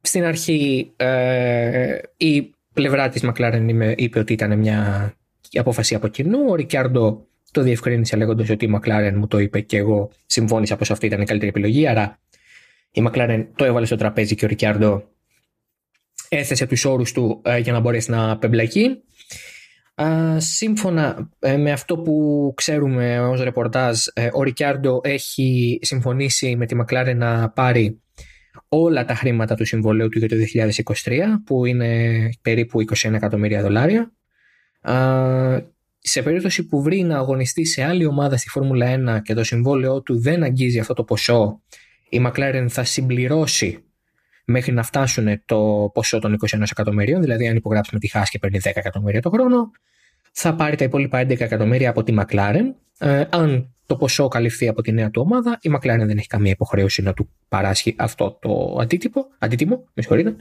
στην 0.00 0.24
αρχή 0.24 0.92
ε, 0.96 1.98
η 2.16 2.54
πλευρά 2.72 3.08
της 3.08 3.24
McLaren 3.24 3.64
είπε, 3.66 3.94
είπε 3.96 4.18
ότι 4.18 4.32
ήταν 4.32 4.58
μια 4.58 5.12
απόφαση 5.52 5.94
από 5.94 6.08
κοινού. 6.08 6.38
Ο 6.48 6.54
Ρικιάρντο 6.54 7.26
το 7.50 7.62
διευκρίνησε 7.62 8.16
λέγοντας 8.16 8.50
ότι 8.50 8.64
η 8.64 8.70
McLaren 8.74 9.12
μου 9.14 9.26
το 9.26 9.38
είπε 9.38 9.60
και 9.60 9.76
εγώ 9.76 10.10
συμφώνησα 10.26 10.76
πως 10.76 10.90
αυτή 10.90 11.06
ήταν 11.06 11.20
η 11.20 11.24
καλύτερη 11.24 11.50
επιλογή, 11.50 11.86
άρα 11.86 12.18
η 12.90 13.02
McLaren 13.06 13.46
το 13.56 13.64
έβαλε 13.64 13.86
στο 13.86 13.96
τραπέζι 13.96 14.34
και 14.34 14.44
ο 14.44 14.48
Ρικιάρντο 14.48 15.04
έθεσε 16.28 16.66
τους 16.66 16.84
όρους 16.84 17.12
του 17.12 17.40
ε, 17.44 17.58
για 17.58 17.72
να 17.72 17.80
μπορέσει 17.80 18.10
να 18.10 18.38
πεμπλακεί. 18.38 19.02
Σύμφωνα 20.36 21.28
ε, 21.38 21.56
με 21.56 21.72
αυτό 21.72 21.98
που 21.98 22.52
ξέρουμε 22.56 23.20
ως 23.20 23.42
ρεπορτάζ, 23.42 23.98
ε, 24.12 24.28
ο 24.32 24.42
Ρικιάρντο 24.42 25.00
έχει 25.04 25.78
συμφωνήσει 25.82 26.56
με 26.56 26.66
τη 26.66 26.74
Μακλάρε 26.74 27.14
να 27.14 27.50
πάρει 27.50 28.00
όλα 28.68 29.04
τα 29.04 29.14
χρήματα 29.14 29.54
του 29.54 29.64
συμβολέου 29.64 30.08
του 30.08 30.18
για 30.18 30.28
το 30.28 30.36
2023, 31.04 31.20
που 31.44 31.66
είναι 31.66 32.28
περίπου 32.42 32.80
21 32.80 33.12
εκατομμύρια 33.12 33.62
δολάρια. 33.62 34.12
σε 35.98 36.22
περίπτωση 36.22 36.66
που 36.66 36.82
βρει 36.82 37.02
να 37.02 37.18
αγωνιστεί 37.18 37.64
σε 37.64 37.84
άλλη 37.84 38.06
ομάδα 38.06 38.36
στη 38.36 38.48
Φόρμουλα 38.48 39.18
1 39.18 39.22
και 39.22 39.34
το 39.34 39.44
συμβόλαιό 39.44 40.02
του 40.02 40.20
δεν 40.20 40.42
αγγίζει 40.42 40.78
αυτό 40.78 40.94
το 40.94 41.04
ποσό, 41.04 41.62
η 42.08 42.22
McLaren 42.26 42.66
θα 42.68 42.84
συμπληρώσει 42.84 43.84
μέχρι 44.44 44.72
να 44.72 44.82
φτάσουν 44.82 45.42
το 45.44 45.90
ποσό 45.94 46.18
των 46.18 46.36
21 46.52 46.60
εκατομμυρίων, 46.70 47.20
δηλαδή 47.20 47.48
αν 47.48 47.56
υπογράψει 47.56 47.90
με 47.92 47.98
τη 47.98 48.10
Haas 48.12 48.24
και 48.30 48.38
παίρνει 48.38 48.58
10 48.62 48.70
εκατομμύρια 48.74 49.20
το 49.20 49.30
χρόνο, 49.30 49.70
θα 50.32 50.54
πάρει 50.54 50.76
τα 50.76 50.84
υπόλοιπα 50.84 51.20
11 51.20 51.40
εκατομμύρια 51.40 51.90
από 51.90 52.02
τη 52.02 52.14
McLaren. 52.18 52.64
Ε, 52.98 53.24
αν 53.30 53.74
το 53.86 53.96
ποσό 53.96 54.28
καλυφθεί 54.28 54.68
από 54.68 54.82
τη 54.82 54.92
νέα 54.92 55.10
του 55.10 55.22
ομάδα, 55.24 55.58
η 55.60 55.70
McLaren 55.74 56.04
δεν 56.06 56.18
έχει 56.18 56.26
καμία 56.26 56.50
υποχρέωση 56.50 57.02
να 57.02 57.12
του 57.12 57.28
παράσχει 57.48 57.94
αυτό 57.98 58.38
το 58.40 58.76
αντίτυπο, 58.80 59.26
αντίτιμο. 59.38 59.84
Με 59.94 60.02
συγχωρείτε. 60.02 60.36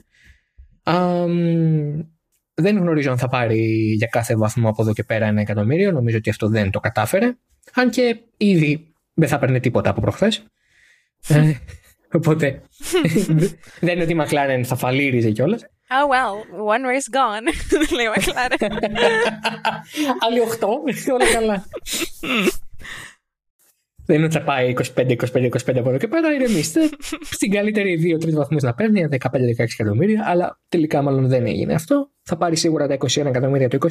δεν 2.54 2.78
γνωρίζω 2.78 3.12
αν 3.12 3.18
θα 3.18 3.28
πάρει 3.28 3.60
για 3.98 4.08
κάθε 4.08 4.36
βαθμό 4.36 4.70
από 4.70 4.82
εδώ 4.82 4.94
και 4.94 5.04
πέρα 5.04 5.26
ένα 5.26 5.42
εκατομμύριο. 5.42 5.92
Νομίζω 5.92 6.18
ότι 6.18 6.30
αυτό 6.30 6.48
δεν 6.48 6.72
το 6.72 6.80
κατάφερε. 6.80 7.36
Αν 7.74 7.90
και 7.90 8.20
ήδη 8.38 8.94
δεν 9.14 9.28
θα 9.28 9.40
παίρνει 9.40 9.60
τίποτα 9.60 9.90
από 9.90 10.02
προχθές. 10.02 10.44
Ε, 11.28 11.54
οπότε 12.12 12.62
δεν 13.82 13.94
είναι 13.94 14.04
ότι 14.04 14.14
η 14.14 14.18
McLaren 14.20 14.62
θα 14.64 14.76
φαλήριζε 14.76 15.32
κιόλας. 15.32 15.66
Oh 15.94 16.08
well, 16.08 16.34
one 16.74 16.84
race 16.92 17.10
gone, 17.18 17.46
λέει 17.98 18.06
ο 18.06 18.14
McLaren. 18.16 18.72
Άλλοι 20.20 20.40
8, 20.60 21.14
όλα 21.14 21.34
καλά. 21.34 21.66
Δεν 24.06 24.16
είναι 24.16 24.26
ότι 24.26 24.34
θα 24.34 24.44
πάει 24.44 24.74
25-25-25 24.96 25.78
από 25.78 25.90
εδώ 25.90 25.98
και 25.98 26.08
πέρα, 26.08 26.34
ηρεμήστε. 26.34 26.90
Στην 27.38 27.52
καλύτερη 27.52 28.20
2-3 28.24 28.32
βαθμούς 28.34 28.62
να 28.62 28.74
παίρνει, 28.74 29.08
15-16 29.12 29.20
εκατομμύρια, 29.58 30.24
αλλά 30.26 30.60
τελικά 30.70 31.02
μάλλον 31.02 31.28
δεν 31.28 31.46
έγινε 31.46 31.74
αυτό. 31.74 32.12
Θα 32.24 32.38
πάρει 32.38 32.56
σίγουρα 32.56 32.88
τα 32.88 32.98
21 32.98 33.26
εκατομμύρια 33.26 33.70
το 33.70 33.78
23 33.82 33.88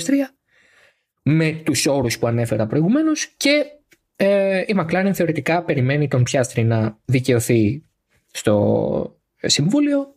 με 1.23 1.53
τους 1.65 1.87
όρους 1.87 2.19
που 2.19 2.27
ανέφερα 2.27 2.67
προηγουμένως 2.67 3.27
και 3.37 3.65
ε, 4.17 4.61
η 4.67 4.75
McLaren 4.81 5.11
θεωρητικά 5.15 5.65
περιμένει 5.65 6.09
τον 6.09 6.23
Πιάστρη 6.23 6.65
να 6.65 6.99
δικαιωθεί 7.05 7.85
στο 8.31 9.21
συμβούλιο 9.37 10.15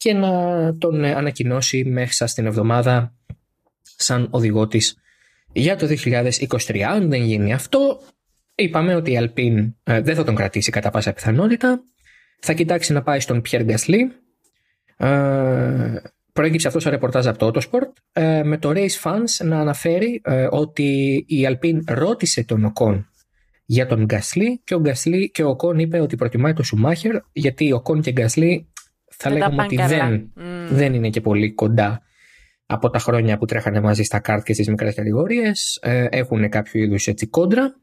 και 0.00 0.12
να 0.12 0.30
τον 0.76 1.04
ανακοινώσει 1.04 1.84
μέσα 1.84 2.26
στην 2.26 2.46
εβδομάδα 2.46 3.14
σαν 3.82 4.28
οδηγό 4.30 4.66
της 4.66 4.96
για 5.52 5.76
το 5.76 5.86
2023. 6.04 6.78
Αν 6.78 7.08
δεν 7.08 7.22
γίνει 7.22 7.52
αυτό, 7.52 8.00
είπαμε 8.54 8.94
ότι 8.94 9.12
η 9.12 9.18
Alpine 9.20 9.72
ε, 9.82 10.00
δεν 10.00 10.14
θα 10.14 10.24
τον 10.24 10.34
κρατήσει 10.34 10.70
κατά 10.70 10.90
πάσα 10.90 11.12
πιθανότητα. 11.12 11.80
Θα 12.40 12.52
κοιτάξει 12.52 12.92
να 12.92 13.02
πάει 13.02 13.20
στον 13.20 13.42
Pierre 13.48 13.66
Gasly. 13.70 13.98
Ε, 14.96 16.02
προέκυψε 16.32 16.66
αυτός 16.66 16.84
το 16.84 16.90
ρεπορτάζ 16.90 17.26
από 17.26 17.38
το 17.38 17.46
Autosport 17.46 17.92
ε, 18.12 18.42
με 18.42 18.58
το 18.58 18.72
Race 18.74 19.02
Fans 19.02 19.46
να 19.46 19.60
αναφέρει 19.60 20.20
ε, 20.24 20.48
ότι 20.50 21.24
η 21.28 21.48
Alpine 21.48 21.80
ρώτησε 21.86 22.44
τον 22.44 22.72
Ocon 22.74 23.04
για 23.64 23.86
τον 23.86 24.06
Gasly 24.10 24.46
και 24.64 24.74
ο 24.74 24.82
Gasly 24.84 25.30
και 25.32 25.44
ο 25.44 25.56
Ocon 25.56 25.78
είπε 25.78 26.00
ότι 26.00 26.16
προτιμάει 26.16 26.52
τον 26.52 26.64
Schumacher 26.64 27.20
γιατί 27.32 27.72
ο 27.72 27.82
Ocon 27.84 28.00
και 28.00 28.12
Gasly 28.16 28.64
θα 29.22 29.30
λέγαμε 29.30 29.62
ότι 29.62 29.76
δεν, 29.76 30.32
δεν 30.68 30.94
είναι 30.94 31.10
και 31.10 31.20
πολύ 31.20 31.52
κοντά 31.52 32.02
από 32.66 32.90
τα 32.90 32.98
χρόνια 32.98 33.38
που 33.38 33.44
τρέχανε 33.44 33.80
μαζί 33.80 34.02
στα 34.02 34.18
κάρτ 34.18 34.44
και 34.44 34.52
στις 34.52 34.68
μικρές 34.68 34.94
κατηγορίες. 34.94 35.78
Ε, 35.82 36.06
έχουν 36.10 36.48
κάποιο 36.48 36.82
είδους 36.82 37.06
έτσι 37.06 37.26
κόντρα. 37.26 37.74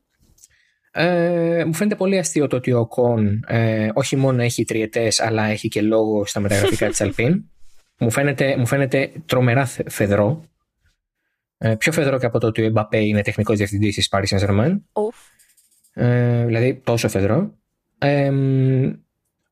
Ε, 0.92 1.64
μου 1.66 1.74
φαίνεται 1.74 1.96
πολύ 1.96 2.18
αστείο 2.18 2.48
το 2.48 2.56
ότι 2.56 2.72
ο 2.72 2.88
Κον 2.88 3.44
ε, 3.48 3.90
όχι 3.94 4.16
μόνο 4.16 4.42
έχει 4.42 4.64
τριετές 4.64 5.20
αλλά 5.20 5.46
έχει 5.46 5.68
και 5.68 5.82
λόγο 5.82 6.26
στα 6.26 6.40
μεταγραφικά 6.40 6.88
της 6.88 7.02
Αλπίν. 7.02 7.44
Μου 8.00 8.12
φαίνεται, 8.12 8.58
μου 8.58 8.66
φαίνεται 8.66 9.12
τρομερά 9.26 9.66
φεδρό. 9.66 10.44
Ε, 11.58 11.76
πιο 11.76 11.92
φαιδρό 11.92 12.20
και 12.20 12.26
από 12.26 12.40
το 12.40 12.48
ότι 12.48 12.62
ο 12.62 12.66
Εμπαπέ 12.66 12.98
είναι 12.98 13.22
τεχνικός 13.22 13.58
διευθυντής 13.58 13.96
της 13.96 14.10
Paris 14.12 14.38
Saint-Germain. 14.38 14.78
Ε, 15.94 16.46
δηλαδή 16.46 16.82
τόσο 16.84 17.10
φαιδρό. 17.10 17.58
Ε, 17.98 18.32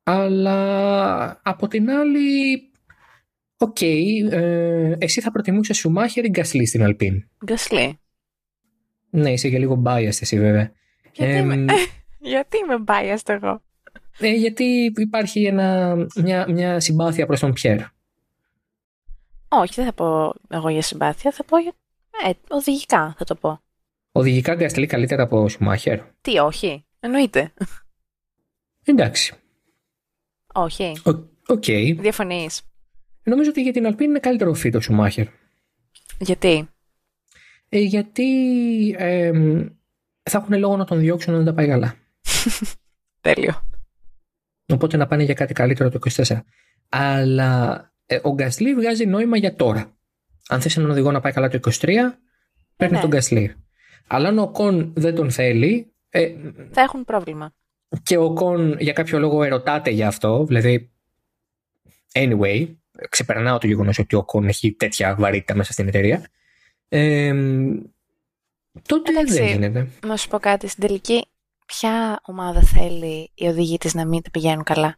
αλλά 0.07 1.39
από 1.43 1.67
την 1.67 1.89
άλλη, 1.89 2.61
OK, 3.57 3.77
okay, 3.79 4.31
ε, 4.31 4.95
εσύ 4.97 5.21
θα 5.21 5.31
προτιμούσες 5.31 5.77
Σουμάχερ 5.77 6.25
ή 6.25 6.29
Γκασλή 6.29 6.65
στην 6.65 6.83
Αλπίν; 6.83 7.29
Γκασλή. 7.45 7.99
Ναι, 9.09 9.31
είσαι 9.31 9.49
και 9.49 9.57
λίγο 9.57 9.81
biased 9.85 10.21
εσύ 10.21 10.39
βέβαια. 10.39 10.71
Γιατί, 11.11 11.31
ε, 11.31 11.37
είμαι, 11.37 11.65
γιατί 12.33 12.57
είμαι 12.57 12.83
biased 12.87 13.29
εγώ; 13.29 13.61
Ε, 14.19 14.31
γιατί 14.31 14.93
υπάρχει 14.95 15.43
ένα, 15.43 15.95
μια, 16.15 16.45
μια 16.49 16.79
συμπάθεια 16.79 17.25
προς 17.25 17.39
τον 17.39 17.53
Πιέρ. 17.53 17.79
Όχι, 19.47 19.73
δεν 19.75 19.85
θα 19.85 19.93
πω 19.93 20.33
εγώ 20.49 20.69
για 20.69 20.81
συμπάθεια, 20.81 21.31
θα 21.31 21.43
πω 21.43 21.57
για... 21.57 21.73
Ε, 22.25 22.31
οδηγικά 22.47 23.15
θα 23.17 23.23
το 23.23 23.35
πω. 23.35 23.61
Οδηγικά 24.11 24.55
Γκασλή 24.55 24.85
καλύτερα 24.85 25.23
από 25.23 25.49
Σουμάχερ. 25.49 25.99
Τι, 26.21 26.37
όχι; 26.37 26.85
Εννοείται. 26.99 27.53
Εντάξει. 28.83 29.33
Όχι. 30.57 30.93
OK. 31.03 31.23
Okay. 31.47 31.95
Διαφωνεί. 31.99 32.47
Νομίζω 33.23 33.49
ότι 33.49 33.61
για 33.61 33.71
την 33.71 33.85
Αλπίν 33.85 34.09
είναι 34.09 34.19
καλύτερο 34.19 34.53
fit 34.53 34.74
ο 34.74 34.81
Σουμάχερ. 34.81 35.27
Γιατί; 36.19 36.69
Ε, 37.69 37.79
γιατί 37.79 38.25
ε, 38.97 39.31
θα 40.23 40.37
έχουν 40.37 40.59
λόγο 40.59 40.77
να 40.77 40.85
τον 40.85 40.99
διώξουν 40.99 41.33
αν 41.33 41.43
δεν 41.43 41.47
τα 41.47 41.53
πάει 41.53 41.67
καλά. 41.67 41.95
Τέλειο. 43.21 43.61
Οπότε 44.73 44.97
να 44.97 45.07
πάνε 45.07 45.23
για 45.23 45.33
κάτι 45.33 45.53
καλύτερο 45.53 45.89
το 45.89 45.99
24. 46.11 46.39
Αλλά 46.89 47.81
ε, 48.05 48.19
ο 48.23 48.33
Γκασλί 48.33 48.75
βγάζει 48.75 49.05
νόημα 49.05 49.37
για 49.37 49.55
τώρα. 49.55 49.97
Αν 50.47 50.61
θες 50.61 50.77
έναν 50.77 50.89
οδηγό 50.89 51.11
να 51.11 51.19
πάει 51.19 51.31
καλά 51.31 51.47
το 51.49 51.59
23, 51.79 51.95
παίρνει 52.75 52.95
ναι. 52.95 53.01
τον 53.01 53.09
Γκασλί. 53.09 53.55
Αλλά 54.07 54.27
αν 54.27 54.39
ο 54.39 54.51
Κον 54.51 54.93
δεν 54.95 55.15
τον 55.15 55.31
θέλει. 55.31 55.93
Ε, 56.09 56.35
θα 56.71 56.81
έχουν 56.81 57.05
πρόβλημα 57.05 57.53
και 58.03 58.17
ο 58.17 58.33
Κον 58.33 58.77
για 58.79 58.93
κάποιο 58.93 59.19
λόγο 59.19 59.43
ερωτάται 59.43 59.89
για 59.89 60.07
αυτό. 60.07 60.45
Δηλαδή, 60.45 60.91
anyway, 62.11 62.75
ξεπερνάω 63.09 63.57
το 63.57 63.67
γεγονός 63.67 63.99
ότι 63.99 64.15
ο 64.15 64.23
Κον 64.23 64.47
έχει 64.47 64.71
τέτοια 64.73 65.15
βαρύτητα 65.15 65.55
μέσα 65.55 65.71
στην 65.71 65.87
εταιρεία. 65.87 66.29
Ε, 66.87 67.33
τότε 68.81 69.11
Εντάξει, 69.11 69.33
δεν 69.33 69.47
γίνεται. 69.47 69.87
Να 70.05 70.17
σου 70.17 70.27
πω 70.27 70.39
κάτι. 70.39 70.67
Στην 70.67 70.87
τελική, 70.87 71.25
ποια 71.65 72.19
ομάδα 72.25 72.61
θέλει 72.61 73.31
οι 73.33 73.47
οδηγοί 73.47 73.77
τη 73.77 73.97
να 73.97 74.05
μην 74.05 74.21
τα 74.21 74.29
πηγαίνουν 74.29 74.63
καλά; 74.63 74.97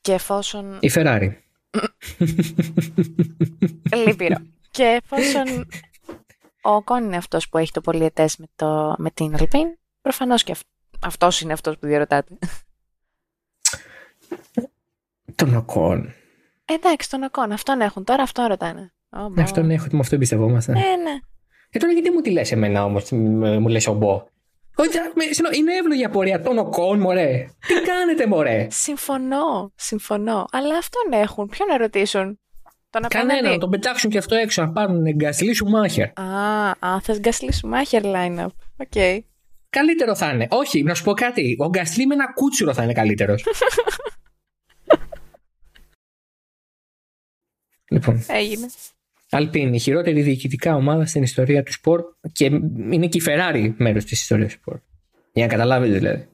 Και 0.00 0.12
εφόσον. 0.12 0.78
Η 0.80 0.90
Ferrari. 0.94 1.32
Λυπηρό. 4.06 4.36
και 4.70 5.00
εφόσον 5.02 5.66
ο 6.76 6.82
Κον 6.82 7.04
είναι 7.04 7.16
αυτός 7.16 7.48
που 7.48 7.58
έχει 7.58 7.72
το 7.72 7.80
πολιετές 7.80 8.36
με, 8.36 8.46
το, 8.56 8.94
με 8.98 9.10
την 9.10 9.36
Alpine, 9.38 9.76
Προφανώς 10.08 10.42
και 10.42 10.52
αυ... 10.52 10.60
αυτός 11.06 11.40
είναι 11.40 11.52
αυτός 11.52 11.78
που 11.78 11.86
διαρωτάτε. 11.86 12.38
Τον 15.34 15.56
Οκόν. 15.56 16.14
Εντάξει, 16.64 17.10
τον 17.10 17.22
Οκόν. 17.22 17.52
Αυτόν 17.52 17.80
έχουν. 17.80 18.04
Τώρα 18.04 18.22
αυτόν 18.22 18.46
ρωτάνε. 18.46 18.92
Oh, 19.10 19.40
αυτόν 19.40 19.70
έχουν, 19.70 19.88
με 19.92 19.98
αυτό 19.98 20.14
εμπιστευόμαστε. 20.14 20.72
Ναι, 20.72 20.80
ναι. 20.80 21.18
Ε, 21.70 21.78
τώρα 21.78 21.92
γιατί 21.92 22.10
μου 22.10 22.20
τη 22.20 22.30
λες 22.30 22.52
εμένα 22.52 22.84
όμως, 22.84 23.10
μου 23.10 23.68
λες 23.68 23.86
ομπό; 23.86 24.24
Είναι 25.56 25.74
εύλογη 25.74 26.04
απορία. 26.04 26.42
Τον 26.42 26.58
Οκόν, 26.58 27.00
μωρέ. 27.00 27.48
Τι 27.66 27.74
κάνετε, 27.90 28.26
μωρέ; 28.26 28.66
Συμφωνώ, 28.70 29.72
συμφωνώ. 29.74 30.44
Αλλά 30.50 30.76
αυτόν 30.76 31.12
έχουν. 31.12 31.46
Ποιον 31.46 31.66
να 31.68 31.76
ρωτήσουν; 31.76 32.40
Τον 32.90 33.02
Κανένα, 33.08 33.50
να 33.50 33.58
τον 33.58 33.70
πετάξουν 33.70 34.10
και 34.10 34.18
αυτό 34.18 34.34
έξω, 34.34 34.62
να 34.62 34.72
πάρουν 34.72 35.14
Γκασλί 35.14 35.54
Σουμάχερ. 35.54 36.18
Α, 36.20 36.70
α 36.78 37.00
θες 37.00 37.20
Γκασλί 37.20 37.52
Σουμάχερ 37.52 38.02
line-up. 38.04 38.50
OK. 38.76 38.88
Okay 38.94 39.20
καλύτερο 39.70 40.16
θα 40.16 40.30
είναι. 40.30 40.46
Όχι, 40.50 40.82
να 40.82 40.94
σου 40.94 41.04
πω 41.04 41.12
κάτι. 41.12 41.56
Ο 41.58 41.68
Γκασλί 41.68 42.06
με 42.06 42.14
ένα 42.14 42.32
κούτσουρο 42.32 42.74
θα 42.74 42.82
είναι 42.82 42.92
καλύτερος. 42.92 43.44
λοιπόν. 47.90 48.24
Έγινε. 48.28 48.66
Αλπίν, 49.30 49.74
η 49.74 49.78
χειρότερη 49.78 50.22
διοικητικά 50.22 50.74
ομάδα 50.74 51.06
στην 51.06 51.22
ιστορία 51.22 51.62
του 51.62 51.72
σπορ 51.72 52.02
και 52.32 52.44
είναι 52.44 53.06
και 53.06 53.18
η 53.18 53.22
Ferrari 53.26 53.74
μέρος 53.76 54.04
της 54.04 54.20
ιστορίας 54.20 54.52
του 54.52 54.58
σπορ. 54.58 54.80
Για 55.32 55.46
να 55.46 55.50
καταλάβετε 55.52 55.92
δηλαδή. 55.92 56.28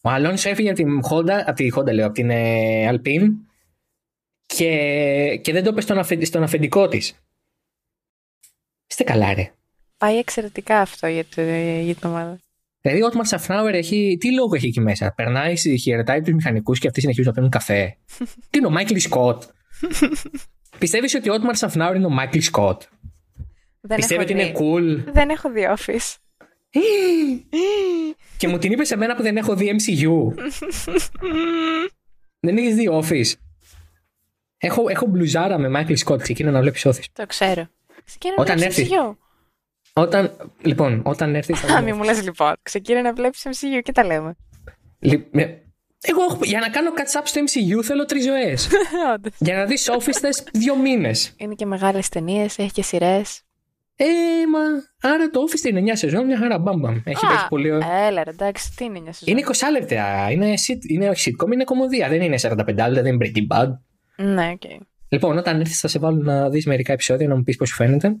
Ο 0.00 0.08
Αλόνσο 0.08 0.48
έφυγε 0.48 0.68
από 0.68 0.78
την 0.78 1.00
Honda, 1.10 1.42
από 1.46 1.54
τη 1.54 1.68
Honda 1.76 1.92
λέω, 1.92 2.06
από 2.06 2.14
την 2.14 2.30
ε, 2.30 3.00
και, 4.46 5.40
και 5.42 5.52
δεν 5.52 5.64
το 5.64 5.70
είπε 5.70 5.80
στον, 5.80 6.24
στον 6.24 6.42
αφεντικό 6.42 6.88
της. 6.88 7.14
Είστε 8.86 9.04
καλά, 9.04 9.34
ρε. 9.34 9.52
Πάει 10.04 10.18
εξαιρετικά 10.18 10.80
αυτό 10.80 11.06
για, 11.06 11.24
το, 11.34 11.42
για 11.82 11.94
την 11.94 12.08
ομάδα. 12.08 12.40
Δηλαδή, 12.80 13.02
ο 13.02 13.06
Ότμαρ 13.06 13.26
Σαφνάουερ 13.26 13.74
έχει. 13.74 14.16
Τι 14.20 14.32
λόγο 14.34 14.54
έχει 14.54 14.66
εκεί 14.66 14.80
μέσα; 14.80 15.12
Περνάει, 15.16 15.78
χαιρετάει 15.78 16.20
τους 16.20 16.34
μηχανικούς 16.34 16.78
και 16.78 16.86
αυτοί 16.86 17.00
συνεχίζουν 17.00 17.28
να 17.28 17.34
παίρνουν 17.34 17.50
καφέ. 17.50 17.96
τι 18.50 18.58
είναι 18.58 18.66
ο 18.66 18.70
Μάικλ 18.70 18.96
Σκοτ. 18.96 19.42
Πιστεύεις 20.78 21.14
ότι 21.14 21.30
ο 21.30 21.34
Ότμαρ 21.34 21.56
Σαφνάουρ 21.56 21.96
είναι 21.96 22.06
ο 22.06 22.10
Μάικλ 22.10 22.38
Σκοτ. 22.38 22.82
Δεν 23.80 23.96
Πιστεύει 23.96 24.22
έχω 24.22 24.22
ότι 24.22 24.32
είναι 24.32 24.44
δει. 24.44 24.52
cool; 24.58 25.12
Δεν 25.12 25.28
έχω 25.28 25.50
δει 25.50 25.68
Office. 25.76 26.14
Και 28.38 28.48
μου 28.48 28.58
την 28.58 28.72
είπες 28.72 28.88
σε 28.88 28.96
μένα 28.96 29.16
που 29.16 29.22
δεν 29.22 29.36
έχω 29.36 29.56
δει 29.56 29.76
MCU. 29.78 30.34
δεν 32.46 32.56
έχεις 32.56 32.74
δει 32.74 32.88
Office; 32.92 33.32
Έχω, 34.58 34.88
έχω 34.88 35.06
μπλουζάρα 35.06 35.58
με 35.58 35.68
Michael 35.80 35.96
Scott. 36.04 36.22
Ξεκίνα 36.22 36.50
να 36.50 36.60
βλέπεις 36.60 36.86
Office. 36.86 37.04
Το 37.12 37.26
ξέρω. 37.26 37.68
Ξεκίνα 38.04 38.34
Όταν 38.36 38.54
να 38.54 38.60
βλέπεις 38.60 38.78
έρθεις. 38.78 38.96
MCU. 38.98 39.16
Όταν, 39.96 40.36
λοιπόν, 40.62 41.02
όταν 41.04 41.34
έρθει. 41.34 41.54
θα 41.54 41.66
Α, 41.74 41.78
δω. 41.78 41.84
μη 41.84 41.92
μου 41.92 42.02
λες 42.02 42.22
λοιπόν. 42.22 42.52
Ξεκίνα 42.62 43.02
να 43.02 43.12
βλέπεις 43.12 43.46
MCU 43.46 43.80
και 43.82 43.92
τα 43.92 44.04
λέμε. 44.04 44.36
Λι- 44.98 45.26
με- 45.32 45.58
Εγώ 46.00 46.22
έχω- 46.30 46.38
για 46.42 46.60
να 46.60 46.68
κάνω 46.68 46.90
catch 46.96 47.20
up 47.20 47.22
στο 47.24 47.40
MCU 47.40 47.82
θέλω 47.84 48.04
τρεις 48.04 48.24
ζωές. 48.24 48.68
Όντως. 49.14 49.32
για 49.38 49.56
να 49.56 49.64
δεις 49.64 49.90
Office 49.98 50.12
θες 50.20 50.44
δύο 50.52 50.76
μήνες. 50.76 51.32
Είναι 51.36 51.54
και 51.54 51.66
μεγάλες 51.66 52.08
ταινίες, 52.08 52.58
έχει 52.58 52.70
και 52.72 52.82
σειρές. 52.82 53.42
Ε, 53.96 54.04
μα. 54.52 55.10
Άρα 55.12 55.30
το 55.30 55.40
Office 55.48 55.68
είναι 55.68 55.80
9 55.92 55.96
σεζόν, 55.96 56.26
μια 56.26 56.38
χαρά 56.38 56.58
μπαμπαμ. 56.58 57.00
Έχει, 57.04 57.26
Α, 57.26 57.32
έχει 57.32 57.48
πολύ. 57.48 57.70
ωραίο- 57.70 57.88
Έλα 58.06 58.24
ρε, 58.24 58.30
εντάξει, 58.30 58.72
τι 58.76 58.84
είναι 58.84 59.00
μια 59.00 59.12
σεζόν; 59.12 59.36
Είναι 59.36 59.46
20 59.46 59.70
λεπτά. 59.70 60.30
Είναι, 60.30 60.52
sit- 60.66 60.88
είναι 60.90 61.08
όχι 61.08 61.30
sitcom, 61.38 61.52
είναι 61.52 61.64
κωμωδία. 61.64 62.08
Δεν 62.08 62.22
είναι 62.22 62.38
45 62.38 62.56
λεπτά, 62.66 62.90
δεν 62.90 63.06
είναι 63.06 63.16
Breaking 63.20 63.56
Bad. 63.56 63.68
Ναι, 64.16 64.50
οκ. 64.54 64.62
Λοιπόν, 65.08 65.38
όταν 65.38 65.60
έρθεις, 65.60 65.80
θα 65.80 65.88
σε 65.88 65.98
βάλω 65.98 66.22
να 66.22 66.48
δεις 66.50 66.66
μερικά 66.66 66.92
επεισόδια 66.92 67.28
να 67.28 67.36
μου 67.36 67.42
πεις 67.42 67.56
πώς 67.56 67.68
σου 67.68 67.74
φαίνεται. 67.74 68.16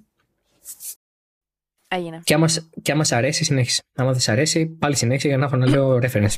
Έγινε. 1.96 2.20
Και 2.24 2.34
άμα, 2.34 2.48
σ- 2.48 2.64
και 2.82 2.92
άμα 2.92 3.04
σ' 3.04 3.12
αρέσει, 3.12 3.44
συνέχισε. 3.44 3.82
Άμα 3.94 4.10
δεν 4.10 4.20
σ' 4.20 4.28
αρέσει, 4.28 4.66
πάλι 4.66 4.96
συνέχισε 4.96 5.28
για 5.28 5.36
να 5.36 5.44
έχω 5.44 5.56
να 5.56 5.66
λέω 5.68 5.98
reference. 6.02 6.34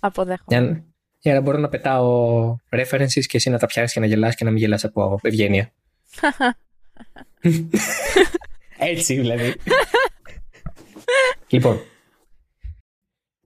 Αποδέχομαι. 0.00 0.44
Για, 0.48 0.60
να- 0.60 0.84
για 1.18 1.34
να 1.34 1.40
μπορώ 1.40 1.58
να 1.58 1.68
πετάω 1.68 2.56
references 2.70 3.24
και 3.26 3.36
εσύ 3.36 3.50
να 3.50 3.58
τα 3.58 3.66
πιάσεις 3.66 3.92
και 3.92 4.00
να 4.00 4.06
γελάς 4.06 4.34
και 4.34 4.44
να 4.44 4.50
μην 4.50 4.58
γελάς 4.58 4.84
από 4.84 5.18
ευγένεια. 5.22 5.72
Έτσι 8.78 9.14
δηλαδή. 9.14 9.54
λοιπόν. 11.48 11.80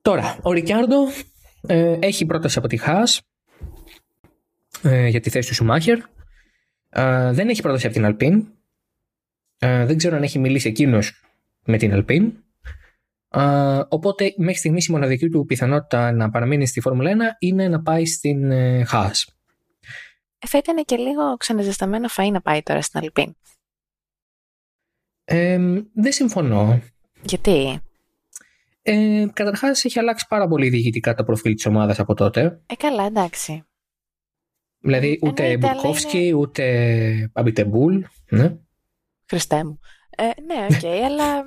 Τώρα, 0.03 0.39
ο 0.43 0.53
Ρικιάρντο 0.53 0.97
ε, 1.67 1.97
έχει 2.01 2.27
πρόταση 2.27 2.59
από 2.59 2.69
τη 2.69 2.77
Χάς 2.77 3.21
ε, 4.83 5.07
για 5.09 5.21
τη 5.21 5.31
θέση 5.31 5.49
του 5.49 5.55
Σουμάχερ. 5.55 5.99
Ε, 6.89 7.33
δεν 7.33 7.49
έχει 7.49 7.63
πρόταση 7.63 7.87
από 7.87 7.95
την 7.95 8.05
Αλπίν. 8.05 8.47
Ε, 9.59 9.87
δεν 9.87 9.97
ξέρω 9.97 10.17
αν 10.17 10.23
έχει 10.23 10.39
μιλήσει 10.39 10.69
εκείνος 10.69 11.23
με 11.65 11.77
την 11.77 11.93
Αλπίν. 11.93 12.33
Ε, 13.31 13.81
οπότε 13.89 14.35
μέχρι 14.37 14.59
στιγμής 14.59 14.87
η 14.87 14.93
μοναδική 14.93 15.29
του 15.29 15.45
πιθανότητα 15.45 16.13
να 16.13 16.31
παραμείνει 16.31 16.67
στη 16.67 16.81
Φόρμουλα 16.81 17.13
1 17.13 17.17
είναι 17.39 17.69
να 17.69 17.83
πάει 17.83 18.07
στην 18.07 18.51
ε, 18.51 18.87
Haas. 18.93 19.25
Ε, 20.39 20.47
θα 20.47 20.59
ήταν 20.59 20.85
και 20.85 20.97
λίγο 20.97 21.37
ξαναζεσταμένο 21.37 22.09
φαΐ 22.17 22.31
να 22.33 22.41
πάει 22.41 22.63
τώρα 22.63 22.83
στην 22.83 23.01
Αλπίν. 23.01 23.37
Ε, 25.25 25.59
δεν 25.95 26.13
συμφωνώ. 26.13 26.81
Γιατί; 27.23 27.81
Ε, 28.83 29.27
καταρχάς 29.33 29.85
έχει 29.85 29.99
αλλάξει 29.99 30.27
πάρα 30.29 30.49
πολύ 30.49 30.69
διοικητικά 30.69 31.15
το 31.15 31.25
προφίλ 31.25 31.55
της 31.55 31.67
ομάδας 31.67 31.99
από 31.99 32.15
τότε. 32.15 32.61
Ε, 32.67 32.75
καλά, 32.75 33.05
εντάξει. 33.05 33.65
Δηλαδή 34.79 35.19
ούτε 35.23 35.43
Εννοείται, 35.43 35.67
αλλά 35.67 35.75
Μπουρκόφσκι 35.75 36.35
ούτε 36.35 37.31
Αμπιτεμπούλ. 37.33 38.03
Ναι. 38.31 38.57
Χριστέ 39.27 39.65
μου. 39.65 39.79
Ε, 40.17 40.25
ναι, 40.25 40.67
οκ, 40.77 40.85
αλλά... 41.09 41.45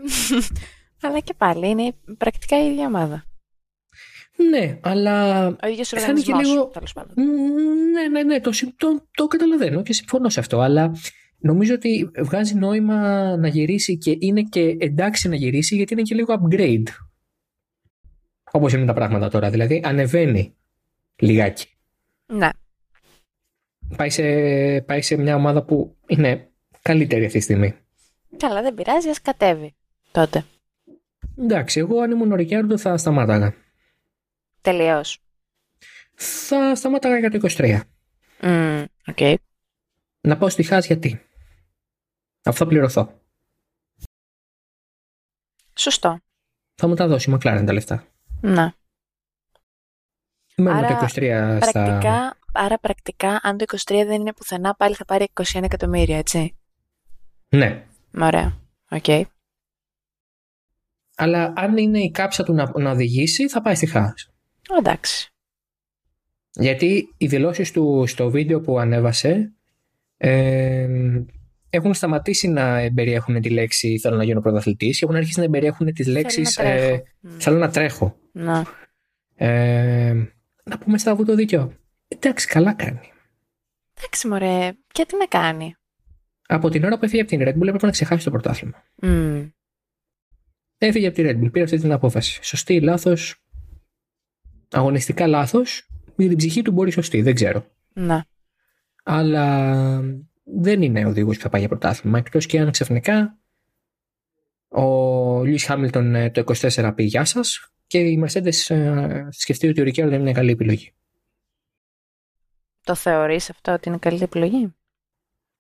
αλλά 1.02 1.20
και 1.20 1.34
πάλι 1.38 1.70
είναι 1.70 1.94
πρακτικά 2.18 2.64
η 2.64 2.72
ίδια 2.72 2.86
ομάδα. 2.86 3.26
ναι, 4.50 4.80
αλλά 4.82 5.48
Ο 5.48 5.68
ίδιος 5.68 5.90
Θα 5.90 6.00
είναι 6.02 6.22
και 6.22 6.32
οργανισμός, 6.32 6.48
λίγο- 6.48 6.66
τέλος 6.68 6.94
πάντων. 6.94 7.14
Μ, 7.18 7.30
Ναι, 7.92 8.08
ναι, 8.08 8.24
ναι, 8.24 8.40
το, 8.40 8.52
συ- 8.52 8.74
το, 8.78 9.08
το 9.12 9.28
καταλαβαίνω 9.28 9.82
και 9.82 9.94
συμφωνώ 9.94 10.30
σε 10.30 10.40
αυτό. 10.40 10.60
Αλλά 10.60 10.92
νομίζω 11.38 11.74
ότι 11.74 12.12
βγάζει 12.18 12.56
νόημα 12.56 12.98
να 13.38 13.48
γυρίσει 13.48 13.98
και 13.98 14.16
είναι 14.20 14.42
και 14.44 14.76
εντάξει 14.80 15.28
να 15.30 15.36
γυρίσει 15.36 15.76
γιατί 15.76 15.94
είναι 15.94 16.02
και 16.02 16.16
λίγο 16.16 16.36
upgrade. 16.42 16.84
Όπως 18.52 18.74
είναι 18.74 18.86
τα 18.86 18.94
πράγματα 18.94 19.30
τώρα. 19.30 19.50
Δηλαδή 19.50 19.82
ανεβαίνει 19.86 20.56
λιγάκι. 21.16 21.66
Ναι. 22.26 22.50
Πάει 23.98 24.10
σε, 24.10 24.24
πάει 24.82 25.02
σε 25.02 25.18
μια 25.18 25.36
ομάδα 25.36 25.64
που 25.64 25.98
είναι 26.08 26.52
καλύτερη 26.82 27.26
αυτή 27.26 27.38
τη 27.38 27.44
στιγμή. 27.44 27.74
Καλά, 28.38 28.62
δεν 28.62 28.74
πειράζει, 28.74 29.10
ας 29.10 29.22
κατέβει. 29.22 29.76
Τότε. 30.12 30.46
Εντάξει, 31.38 31.80
εγώ 31.80 32.00
αν 32.00 32.12
ήμουν 32.12 32.32
ο 32.32 32.36
Ρικιάρντο 32.36 32.78
θα 32.78 32.98
σταμάταγα. 32.98 33.56
Τελείως. 34.62 35.20
Θα 36.14 36.76
σταμάταγα 36.76 37.18
για 37.18 37.32
το 37.32 37.40
23. 37.58 37.80
Μμμ, 38.42 38.86
Οκ. 39.08 39.40
Να 40.22 40.38
πάω 40.38 40.50
στη 40.50 40.64
Χάς 40.64 40.86
γιατί. 40.86 41.22
Αφού 42.44 42.58
θα 42.58 42.68
πληρωθώ. 42.68 43.22
Σωστό. 45.76 46.20
Θα 46.76 46.88
μου 46.88 46.96
τα 46.96 47.08
δώσει 47.08 47.30
η 47.30 47.34
McLaren 47.36 47.64
τα 47.66 47.74
λεφτά. 47.74 48.08
Ναι. 48.42 48.74
Μένουμε 50.56 50.86
Άρα, 50.86 50.98
το 50.98 51.06
23 51.06 51.08
στα... 51.62 51.72
Πρακτικά, 51.72 52.38
άρα 52.54 52.80
πρακτικά, 52.80 53.40
αν 53.44 53.58
το 53.58 53.66
23 53.68 53.78
δεν 53.88 54.22
είναι 54.22 54.34
πουθενά, 54.34 54.76
πάλι 54.76 54.96
θα 54.96 55.06
πάρει 55.06 55.32
21 55.34 55.64
εκατομμύρια, 55.64 56.18
έτσι. 56.18 56.56
Ναι. 57.50 57.88
Ωραία. 58.20 58.58
Οκ. 58.90 59.06
Αλλά 61.16 61.54
αν 61.56 61.78
είναι 61.78 62.00
η 62.00 62.12
κάψα 62.12 62.44
του 62.44 62.54
να, 62.54 62.72
να 62.80 62.92
οδηγήσει, 62.92 63.50
θα 63.50 63.62
πάει 63.62 63.76
στη 63.76 63.86
Χάς. 63.86 64.30
Εντάξει. 64.78 65.28
Γιατί 66.52 67.14
οι 67.18 67.28
δηλώσεις 67.28 67.72
του 67.72 68.04
στο 68.08 68.30
βίντεο 68.30 68.62
που 68.62 68.80
ανέβασε 68.80 69.54
ε, 70.18 70.88
έχουν 71.70 71.94
σταματήσει 71.94 72.48
να 72.48 72.92
περιέχουν 72.94 73.42
τη 73.42 73.50
λέξη 73.50 74.00
θέλω 74.00 74.16
να 74.16 74.24
γίνω 74.24 74.42
πρωταθλητής 74.42 74.98
και 75.00 75.06
έχουν 75.06 75.18
αρχίσει 75.18 75.40
να 75.40 75.50
περιέχουν 75.50 75.94
τις 75.94 76.08
λέξεις 76.08 76.54
Θέλω 76.54 76.68
να 76.68 76.80
τρέχω. 76.80 76.96
ε, 76.96 77.04
Μμ. 77.20 77.38
θέλω 77.40 77.58
να 77.58 77.70
τρέχω. 77.70 78.18
Να. 78.32 78.66
Ε, 79.36 80.14
να 80.64 80.78
πούμε 80.78 80.98
στα 80.98 81.16
το 81.16 81.36
δίκιο. 81.36 81.78
Εντάξει, 82.08 82.48
καλά 82.48 82.74
κάνει. 82.74 83.12
Εντάξει, 83.98 84.28
μωρέ. 84.28 84.72
Και 84.92 85.06
τι 85.06 85.18
να 85.18 85.26
κάνει. 85.26 85.76
Από 86.54 86.70
την 86.70 86.84
ώρα 86.84 86.98
που 86.98 87.06
έφυγε 87.06 87.22
από 87.22 87.30
την 87.30 87.42
Red 87.42 87.54
Bull 87.54 87.68
έπρεπε 87.68 87.86
να 87.86 87.92
ξεχάσει 87.92 88.24
το 88.24 88.32
πρωτάθλημα. 88.32 88.84
Μμ. 88.96 89.48
Έφυγε 90.78 91.08
από 91.08 91.16
τη 91.16 91.24
Red 91.26 91.44
Bull, 91.44 91.52
πήρε 91.52 91.64
αυτή 91.64 91.80
την 91.80 91.92
απόφαση. 91.92 92.40
Σωστή, 92.44 92.82
λάθος, 92.82 93.44
αγωνιστικά 94.72 95.28
λάθος. 95.28 95.88
Με 96.16 96.28
την 96.28 96.38
ψυχή 96.38 96.62
του 96.62 96.72
μπορεί 96.72 96.92
σωστή, 96.92 97.22
δεν 97.22 97.36
ξέρω. 97.36 97.66
Να. 97.94 98.26
Αλλά 99.04 100.02
δεν 100.44 100.82
είναι 100.82 101.06
οδηγός 101.06 101.36
που 101.36 101.42
θα 101.42 101.50
πάει 101.50 101.60
για 101.60 101.70
πρωτάθλημα. 101.70 102.18
Εκτός 102.18 102.46
και 102.46 102.60
αν 102.60 102.72
ξαφνικά 102.72 103.38
ο 104.68 105.44
Λιούι 105.44 105.60
Χάμιλτον 105.60 106.16
ε, 106.16 106.30
το 106.30 106.44
24 106.62 106.92
πει 106.96 107.04
γεια 107.04 107.26
σας 107.26 107.74
και 107.88 108.00
η 108.00 108.24
Mercedes 108.26 108.76
ε, 108.76 109.28
σκεφτεί 109.30 109.68
ότι 109.68 109.82
ο 109.82 109.84
Ρικιάρντο 109.84 110.12
δεν 110.12 110.22
είναι 110.22 110.32
καλή 110.32 110.52
επιλογή. 110.52 110.94
Το 112.84 112.96
θεωρείς 112.96 113.50
αυτό 113.50 113.74
ότι 113.74 113.90
είναι 113.90 113.98
καλή 113.98 114.24
επιλογή; 114.24 114.74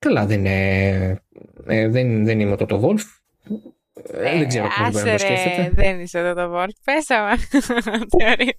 Καλά, 0.03 0.25
δεν, 0.25 0.39
είναι, 0.39 1.21
ε, 1.67 1.87
δεν, 1.87 2.25
δεν 2.25 2.39
είμαι 2.39 2.51
ο 2.51 2.55
Τότο 2.55 2.79
Βόλφ. 2.79 3.03
Ε, 4.11 4.37
δεν 4.37 4.47
ξέρω 4.47 4.67
πώς 4.77 4.91
μπορεί 4.91 5.05
να 5.05 5.11
το 5.11 5.17
σκέφτεται. 5.17 5.71
δεν 5.73 5.99
είσαι 5.99 6.19
εδώ 6.19 6.33
το 6.33 6.49
βόρτ. 6.49 6.75
Πέσαμε. 6.83 7.35
Θεωρείς. 8.17 8.57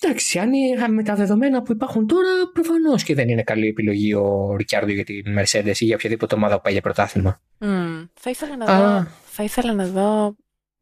Εντάξει, 0.00 0.38
αν 0.38 0.52
είναι 0.52 0.88
με 0.88 1.02
τα 1.02 1.14
δεδομένα 1.14 1.62
που 1.62 1.72
υπάρχουν 1.72 2.06
τώρα, 2.06 2.28
προφανώς 2.52 3.02
και 3.02 3.14
δεν 3.14 3.28
είναι 3.28 3.42
καλή 3.42 3.68
επιλογή 3.68 4.14
ο 4.14 4.56
Ρικιάρντο 4.56 4.92
για 4.92 5.04
την 5.04 5.24
Mercedes 5.38 5.76
ή 5.78 5.84
για 5.84 5.94
οποιαδήποτε 5.94 6.34
ομάδα 6.34 6.54
που 6.54 6.60
πάει 6.62 6.72
για 6.72 6.82
πρωτάθλημα. 6.82 7.40
Μμ. 7.58 8.04
Θα 8.14 8.30
ήθελα 8.30 8.56
να 8.56 8.64
Α. 8.64 8.78
δω, 9.02 9.10
θα 9.24 9.42
ήθελα 9.42 9.72
να 9.72 9.86
δω 9.86 10.36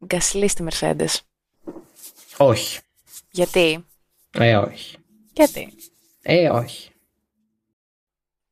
Γκασλί 0.05 0.47
στη 0.47 0.63
Mercedes. 0.69 1.19
Όχι. 2.37 2.79
Γιατί, 3.31 3.85
Ε, 4.37 4.55
όχι. 4.55 4.97
γιατί; 5.33 5.73
Ε, 6.21 6.49
όχι. 6.49 6.89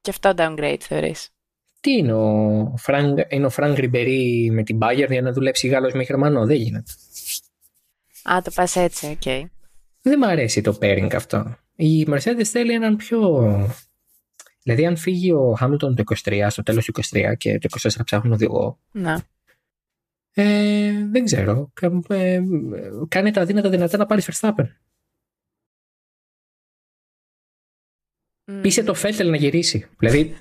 Και 0.05 0.11
αυτό 0.11 0.33
downgrade 0.37 0.77
θεωρείς. 0.79 1.29
Τι 1.79 1.91
είναι 1.91 2.13
ο 2.13 2.73
Φρανκ, 2.77 3.19
είναι 3.29 3.45
ο 3.45 3.49
Φρανκ 3.49 3.77
Ριμπερί 3.77 4.49
με 4.51 4.63
την 4.63 4.77
Bayern 4.81 5.09
για 5.09 5.21
να 5.21 5.31
δουλέψει 5.31 5.67
Γάλλος 5.67 5.93
με 5.93 6.03
Γερμανό. 6.03 6.45
Δεν 6.45 6.55
γίνεται. 6.55 6.91
Α, 8.23 8.41
το 8.43 8.51
πας 8.55 8.75
έτσι, 8.75 9.05
οκ. 9.07 9.49
Δεν 10.01 10.19
μου 10.21 10.25
αρέσει 10.27 10.61
το 10.61 10.77
pairing 10.81 11.09
αυτό. 11.15 11.55
Η 11.75 12.05
Mercedes 12.09 12.43
θέλει 12.43 12.73
έναν 12.73 12.95
πιο... 12.95 13.19
Δηλαδή 14.63 14.85
αν 14.85 14.97
φύγει 14.97 15.31
ο 15.31 15.53
Χάμιλτον 15.57 15.95
το 15.95 16.03
23, 16.23 16.47
στο 16.49 16.63
τέλος 16.63 16.85
του 16.85 16.93
23 17.13 17.33
και 17.37 17.59
το 17.59 17.69
24 17.81 17.89
ψάχνουν 18.03 18.33
οδηγό, 18.33 18.79
Να. 18.91 19.21
ε, 20.33 20.91
δεν 21.11 21.25
ξέρω. 21.25 21.71
Κα- 21.73 22.01
ε, 22.07 22.41
κάνε 23.07 23.31
τα 23.31 23.45
δύνατα 23.45 23.69
δυνατά 23.69 23.97
να 23.97 24.05
πάρεις 24.05 24.29
Verstappen. 24.31 24.65
Μμ. 28.45 28.61
Πείσε 28.61 28.83
το 28.83 28.93
Φέλτελ 28.93 29.29
να 29.29 29.37
γυρίσει. 29.37 29.87
Δηλαδή, 29.97 30.37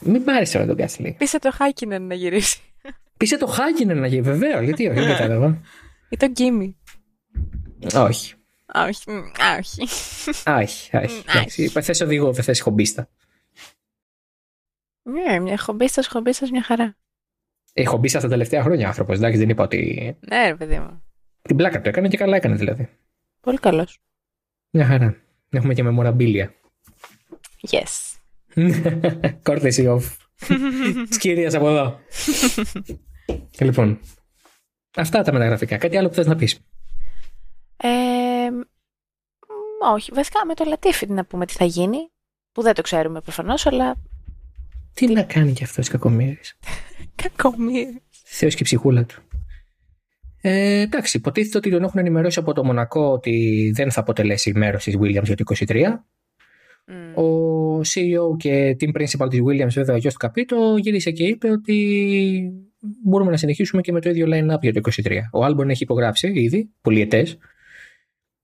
μην 0.00 0.24
πάρει 0.24 0.48
τώρα 0.48 0.66
τον 0.66 0.74
Γκάσλι. 0.76 1.14
Πείσε 1.18 1.38
το 1.38 1.50
Χάκινεν 1.50 2.06
να 2.06 2.14
γυρίσει. 2.14 2.60
Πείσε 3.16 3.38
το 3.38 3.46
Χάκινεν 3.46 3.98
να 3.98 4.06
γυρίσει. 4.06 4.30
Βεβαίως, 4.30 4.64
γιατί 4.64 4.88
όχι, 4.88 4.98
δεν 5.00 5.08
κατάλαβα. 5.08 5.60
Ή 6.08 6.16
τον 6.16 6.32
Κίμη. 6.32 6.76
όχι. 7.94 8.34
Όχι, 8.74 9.10
α, 9.10 9.56
όχι. 9.58 9.82
Α, 10.50 10.56
όχι, 10.56 10.96
όχι. 10.96 11.68
Θες 11.68 12.00
οδηγό, 12.00 12.32
δεν 12.32 12.44
θες 12.44 12.60
χομπίστα. 12.60 13.08
Ναι, 15.02 15.38
μια 15.38 15.58
χομπίστας, 15.58 16.06
χομπίστας, 16.06 16.50
μια 16.50 16.62
χαρά. 16.62 16.96
Ε, 17.72 17.84
χομπίστα 17.84 18.20
τα 18.20 18.28
τελευταία 18.28 18.62
χρόνια 18.62 18.86
άνθρωπος, 18.86 19.16
εντάξει, 19.16 19.38
δεν 19.38 19.48
είπα 19.48 19.62
ότι... 19.64 20.16
Ναι, 20.20 20.46
ρε 20.46 20.54
παιδί 20.54 20.78
μου. 20.78 21.02
Την 21.42 21.56
πλάκα 21.56 21.80
του 21.80 21.88
έκανε 21.88 22.08
και 22.08 22.16
καλά 22.16 22.36
έκανε 22.36 22.54
δηλαδή. 22.54 22.88
Πολύ 23.40 23.58
καλός. 23.58 23.98
Μια 24.70 24.86
χαρά. 24.86 25.16
Έχουμε 25.50 25.74
και 25.74 25.82
μεμοραμπίλια. 25.82 26.54
Yes. 27.70 28.16
Courtesy 29.42 29.86
of. 29.96 30.02
Τη 31.10 31.18
κυρία 31.18 31.56
από 31.56 31.68
εδώ. 31.68 31.98
λοιπόν. 33.58 34.00
Αυτά 34.96 35.22
τα 35.22 35.32
μεταγραφικά. 35.32 35.76
Κάτι 35.76 35.96
άλλο 35.96 36.08
που 36.08 36.14
θες 36.14 36.26
να 36.26 36.36
πεις; 36.36 36.58
Ε, 37.76 37.88
όχι, 39.92 40.10
βασικά 40.14 40.46
με 40.46 40.54
το 40.54 40.64
Λατίφι 40.64 41.06
να 41.06 41.24
πούμε 41.24 41.46
τι 41.46 41.52
θα 41.52 41.64
γίνει. 41.64 41.98
Που 42.52 42.62
δεν 42.62 42.74
το 42.74 42.82
ξέρουμε 42.82 43.20
προφανώς, 43.20 43.66
αλλά. 43.66 43.96
Τι, 44.94 45.06
να 45.06 45.22
κάνει 45.22 45.52
κι 45.52 45.64
αυτός 45.64 45.88
κακομοίρης; 45.88 46.58
κακομοίρης. 47.22 47.96
Θεός 48.24 48.54
και 48.54 48.64
ψυχούλα 48.64 49.04
του. 49.04 49.22
Ε, 50.40 50.80
εντάξει, 50.80 51.16
υποτίθεται 51.16 51.58
ότι 51.58 51.70
τον 51.70 51.82
έχουν 51.82 52.00
ενημερώσει 52.00 52.38
από 52.38 52.52
το 52.52 52.64
Μονακό 52.64 53.12
ότι 53.12 53.70
δεν 53.74 53.90
θα 53.90 54.00
αποτελέσει 54.00 54.52
μέρος 54.54 54.84
της 54.84 54.96
Williams 55.00 55.22
για 55.22 55.36
το 55.36 55.44
23. 55.68 56.04
Ο 57.14 57.78
CEO 57.80 58.36
και 58.36 58.76
team 58.80 58.88
principal 58.88 59.30
της 59.30 59.40
Williams, 59.40 59.72
βέβαια, 59.72 59.94
ο 59.94 59.98
Γιώργος 59.98 60.16
Καπίτο, 60.16 60.76
γύρισε 60.78 61.10
και 61.10 61.24
είπε 61.24 61.50
ότι 61.50 62.52
μπορούμε 63.04 63.30
να 63.30 63.36
συνεχίσουμε 63.36 63.82
και 63.82 63.92
με 63.92 64.00
το 64.00 64.10
ίδιο 64.10 64.26
line-up 64.26 64.60
για 64.60 64.72
το 64.72 64.80
23. 65.04 65.16
Ο 65.32 65.46
Albon 65.46 65.68
έχει 65.68 65.82
υπογράψει 65.82 66.32
ήδη, 66.34 66.70
πολυετές, 66.80 67.38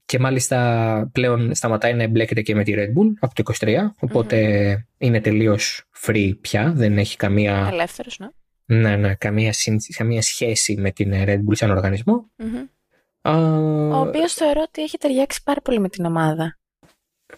και 0.04 0.18
μάλιστα 0.18 1.10
πλέον 1.12 1.54
σταματάει 1.54 1.94
να 1.94 2.02
εμπλέκεται 2.02 2.42
και 2.42 2.54
με 2.54 2.64
τη 2.64 2.72
Red 2.76 2.88
Bull 2.88 3.12
από 3.20 3.34
το 3.34 3.42
23, 3.60 3.76
οποτε 4.00 4.86
είναι 4.98 5.20
τελείως 5.20 5.84
free 6.06 6.32
πια, 6.40 6.72
δεν 6.76 6.98
έχει 6.98 7.16
καμία... 7.16 7.68
Ελεύθερος, 7.72 8.18
ναι. 8.18 8.26
Ναι, 8.64 8.96
ναι, 8.96 9.14
καμία, 9.14 9.52
καμία 9.96 10.22
σχέση 10.22 10.76
με 10.76 10.90
την 10.90 11.12
Red 11.14 11.36
Bull 11.36 11.52
σαν 11.52 11.70
οργανισμό. 11.70 12.30
Ο 13.22 13.96
οποίος 13.96 14.32
θεωρώ 14.34 14.62
ότι 14.66 14.82
έχει 14.82 14.98
ταιριάξει 14.98 15.42
πάρα 15.44 15.60
πολύ 15.60 15.80
με 15.80 15.88
την 15.88 16.04
ομάδα. 16.04 16.58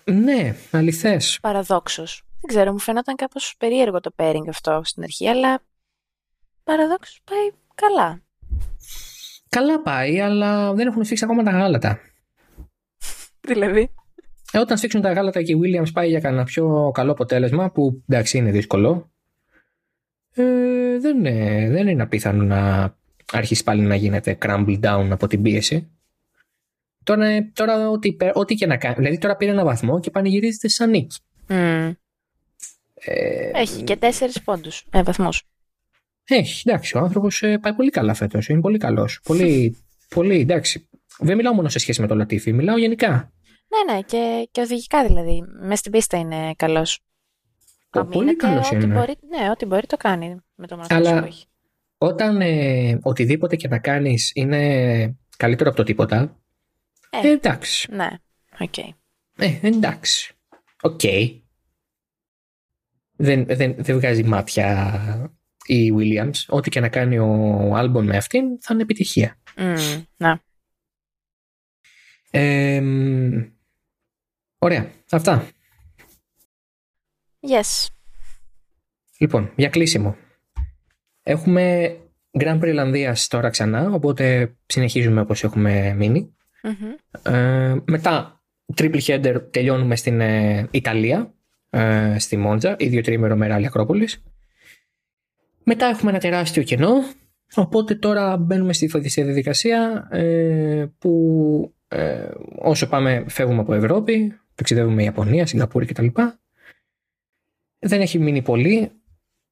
Ναι, 0.05 0.57
αληθές. 0.71 1.39
Παραδόξως. 1.43 2.23
Δεν 2.41 2.49
ξέρω, 2.49 2.73
μου 2.73 2.79
φαίνονταν 2.79 3.17
κάπως 3.17 3.55
περίεργο 3.59 4.01
το 4.01 4.11
pairing 4.17 4.49
αυτό 4.49 4.81
στην 4.85 5.03
αρχή, 5.03 5.29
αλλά 5.29 5.63
παραδόξως 6.65 7.21
πάει 7.25 7.51
καλά. 7.75 8.23
Καλά 9.49 9.83
πάει, 9.83 10.21
αλλά 10.21 10.73
δεν 10.75 10.87
έχουν 10.87 11.05
σφίξει 11.05 11.25
ακόμα 11.25 11.43
τα 11.43 11.51
γάλατα. 11.51 12.01
δηλαδή; 13.49 13.91
Ε, 14.53 14.59
όταν 14.59 14.77
σφίξουν 14.77 15.01
τα 15.01 15.13
γάλατα 15.13 15.43
και 15.43 15.53
η 15.53 15.61
Williams 15.63 15.93
πάει 15.93 16.09
για 16.09 16.21
κανένα 16.21 16.45
πιο 16.45 16.91
καλό 16.95 17.13
αποτέλεσμα, 17.13 17.71
που 17.71 18.03
εντάξει 18.09 18.39
είναι 18.39 18.51
δύσκολο, 18.51 19.11
ε, 20.33 20.99
δεν, 20.99 21.19
είναι, 21.19 21.69
δεν 21.71 21.89
είναι 21.89 22.03
απίθανο 22.03 22.43
να 22.43 22.95
αρχίσει 23.33 23.65
πάλι 23.65 23.83
να 23.83 23.95
γίνεται 23.95 24.39
crumble 24.43 24.81
down 24.81 25.09
από 25.11 25.27
την 25.27 25.43
πίεση. 25.43 25.91
Τώρα, 27.05 27.51
τώρα 27.53 27.89
ό,τι, 27.89 28.17
ό,τι 28.33 28.55
και 28.55 28.67
να 28.67 28.77
κάνει. 28.77 28.95
Δηλαδή 28.95 29.19
τώρα 29.19 29.37
πήρε 29.37 29.51
ένα 29.51 29.65
βαθμό 29.65 30.01
και 30.01 30.11
πανηγυρίζεται 30.11 30.69
σαν 30.69 30.91
νίκη. 30.91 31.19
Mm. 31.49 31.93
Ε, 32.95 33.51
Έχει 33.55 33.83
και 33.83 33.97
τέσσερις 33.97 34.43
πόντους. 34.43 34.87
Ε, 34.91 35.03
βαθμού. 35.03 35.29
Έχει, 36.25 36.69
εντάξει. 36.69 36.97
Ο 36.97 37.01
άνθρωπος 37.01 37.43
ε, 37.43 37.59
πάει 37.59 37.75
πολύ 37.75 37.91
καλά 37.91 38.15
φέτος. 38.15 38.49
Είναι 38.49 38.61
πολύ 38.61 38.79
καλός. 38.79 39.21
Πολύ, 39.23 39.77
πολύ, 40.09 40.41
εντάξει. 40.41 40.89
Δεν 41.19 41.37
μιλάω 41.37 41.55
μόνο 41.55 41.69
σε 41.69 41.79
σχέση 41.79 42.01
με 42.01 42.07
το 42.07 42.15
Λατίφι, 42.15 42.53
μιλάω 42.53 42.79
γενικά. 42.79 43.33
Ναι, 43.69 43.95
ναι, 43.95 44.01
και, 44.03 44.49
και 44.51 44.61
οδηγικά 44.61 45.07
δηλαδή. 45.07 45.43
Μέσα 45.61 45.77
στην 45.77 45.93
πίστα 45.93 46.19
είναι 46.19 46.55
καλός. 46.57 47.01
Πολύ 48.11 48.37
καλός 48.37 48.71
είναι. 48.71 48.87
Μπορεί, 48.87 49.15
ναι, 49.29 49.51
ό,τι 49.51 49.67
μπορεί 49.67 49.87
το 49.87 49.97
κάνει 49.97 50.37
με 50.55 50.67
το 50.67 50.77
μηχάνημα 50.77 50.99
Αλλά 50.99 51.29
όταν 51.99 52.41
ε, 52.41 52.99
οτιδήποτε 53.03 53.57
και 53.57 53.69
να 53.69 53.79
κάνεις 53.79 54.31
είναι 54.35 55.19
καλύτερο 55.37 55.69
από 55.69 55.79
το 55.79 55.85
τίποτα, 55.85 56.40
ε, 57.11 57.29
ε, 57.29 57.31
εντάξει. 57.31 57.93
Ναι, 57.93 58.09
OK. 58.59 58.73
Okay. 58.77 58.89
Ε, 59.37 59.59
εντάξει. 59.63 60.35
OK. 60.81 61.01
Okay. 61.03 61.41
Δεν, 63.17 63.45
δεν, 63.45 63.75
δεν 63.79 63.97
βγάζει 63.97 64.23
μάτια 64.23 65.31
η 65.67 65.93
Williams. 65.97 66.45
Ό,τι 66.49 66.71
και 66.71 66.81
να 66.81 66.89
κάνει 66.89 67.19
ο 67.19 67.75
Άλμπον 67.77 68.07
με 68.07 68.17
αυτήν 68.17 68.61
θα 68.61 68.75
είναι 68.75 68.83
επιτυχία. 68.83 69.37
Mm, 69.57 70.03
να. 70.17 70.43
Ε, 72.31 72.83
ωραία. 74.59 74.93
Αυτά. 75.11 75.49
Yes. 77.41 77.87
Λοιπόν, 79.19 79.53
για 79.57 79.69
κλείσιμο. 79.69 80.17
Έχουμε 81.23 81.97
Grand 82.39 82.61
Prix 82.61 82.67
Ολλανδίας 82.67 83.29
τώρα 83.29 83.51
ξανά, 83.51 83.93
οπότε 83.93 84.57
συνεχίζουμε 84.67 85.21
όπως 85.21 85.45
έχουμε 85.45 85.95
μείνει. 85.95 86.35
Ε, 87.23 87.77
μετά, 87.85 88.43
triple 88.77 89.01
header 89.01 89.43
τελειώνουμε 89.51 89.97
στην 89.97 90.21
ε, 90.21 90.69
Ιταλία, 90.71 91.35
ε, 91.71 92.19
στη 92.19 92.37
Μόντζα, 92.37 92.77
ίδιο 92.79 93.01
τρίμερο 93.01 93.37
με 93.37 93.47
ράλι 93.47 93.67
Ακρόπολης. 93.67 94.23
Μετά 95.65 95.87
έχουμε 95.87 96.11
ένα 96.11 96.21
τεράστιο 96.21 96.63
κενό, 96.63 96.93
οπότε 97.55 97.95
τώρα 97.95 98.37
μπαίνουμε 98.37 98.73
στη 98.73 98.87
διαδικασία 98.87 100.09
ε, 100.11 100.87
που 100.99 101.75
ε, 101.89 102.29
όσο 102.59 102.89
πάμε 102.89 103.25
φεύγουμε 103.29 103.61
από 103.61 103.75
Ευρώπη, 103.75 104.41
ταξιδεύουμε 104.55 105.03
Ιαπωνία, 105.03 105.47
Σιγκαπούρη 105.47 105.87
κτλ. 105.87 106.07
Δεν 107.79 108.01
έχει 108.01 108.19
μείνει 108.19 108.43
πολύ. 108.43 108.91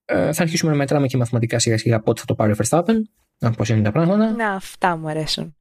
Ε, 0.04 0.32
θα 0.32 0.42
αρχίσουμε 0.42 0.70
να 0.70 0.76
μετράμε 0.76 1.06
και 1.06 1.16
μαθηματικά 1.16 1.58
σιγά 1.58 1.78
σιγά 1.78 2.00
πότε 2.00 2.20
θα 2.20 2.26
το 2.26 2.34
πάρει 2.34 2.52
ο 2.52 2.56
Verstappen, 2.58 3.02
πώ 3.38 3.64
είναι 3.68 3.82
τα 3.82 3.92
πράγματα. 3.92 4.30
Να, 4.30 4.52
αυτά 4.52 4.96
μου 4.96 5.08
αρέσουν. 5.08 5.56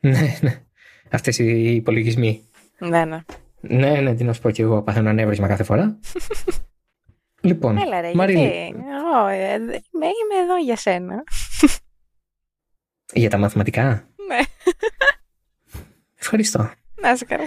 ναι, 0.00 0.38
ναι 0.40 0.62
αυτές 1.16 1.38
οι 1.38 1.74
υπολογισμοί. 1.74 2.42
Ναι, 2.78 3.04
ναι. 3.04 3.24
Ναι, 3.60 4.00
ναι, 4.00 4.14
τι 4.14 4.24
να 4.24 4.32
σου 4.32 4.40
πω 4.40 4.50
και 4.50 4.62
εγώ, 4.62 4.82
παθαίνω 4.82 5.08
ανέβρισμα 5.08 5.46
κάθε 5.48 5.62
φορά. 5.62 5.98
λοιπόν, 7.48 7.76
Έλα 7.76 8.00
ρε, 8.00 8.10
Μαρίλη. 8.14 8.38
γιατί. 8.38 8.56
Εγώ, 8.58 9.26
ε, 9.26 9.54
είμαι 9.54 10.42
εδώ 10.42 10.56
για 10.64 10.76
σένα. 10.76 11.24
για 13.12 13.30
τα 13.30 13.38
μαθηματικά. 13.38 14.08
Ναι. 14.28 14.38
Ευχαριστώ. 16.18 16.70
Να 17.00 17.10
είσαι 17.10 17.24
καλά. 17.24 17.44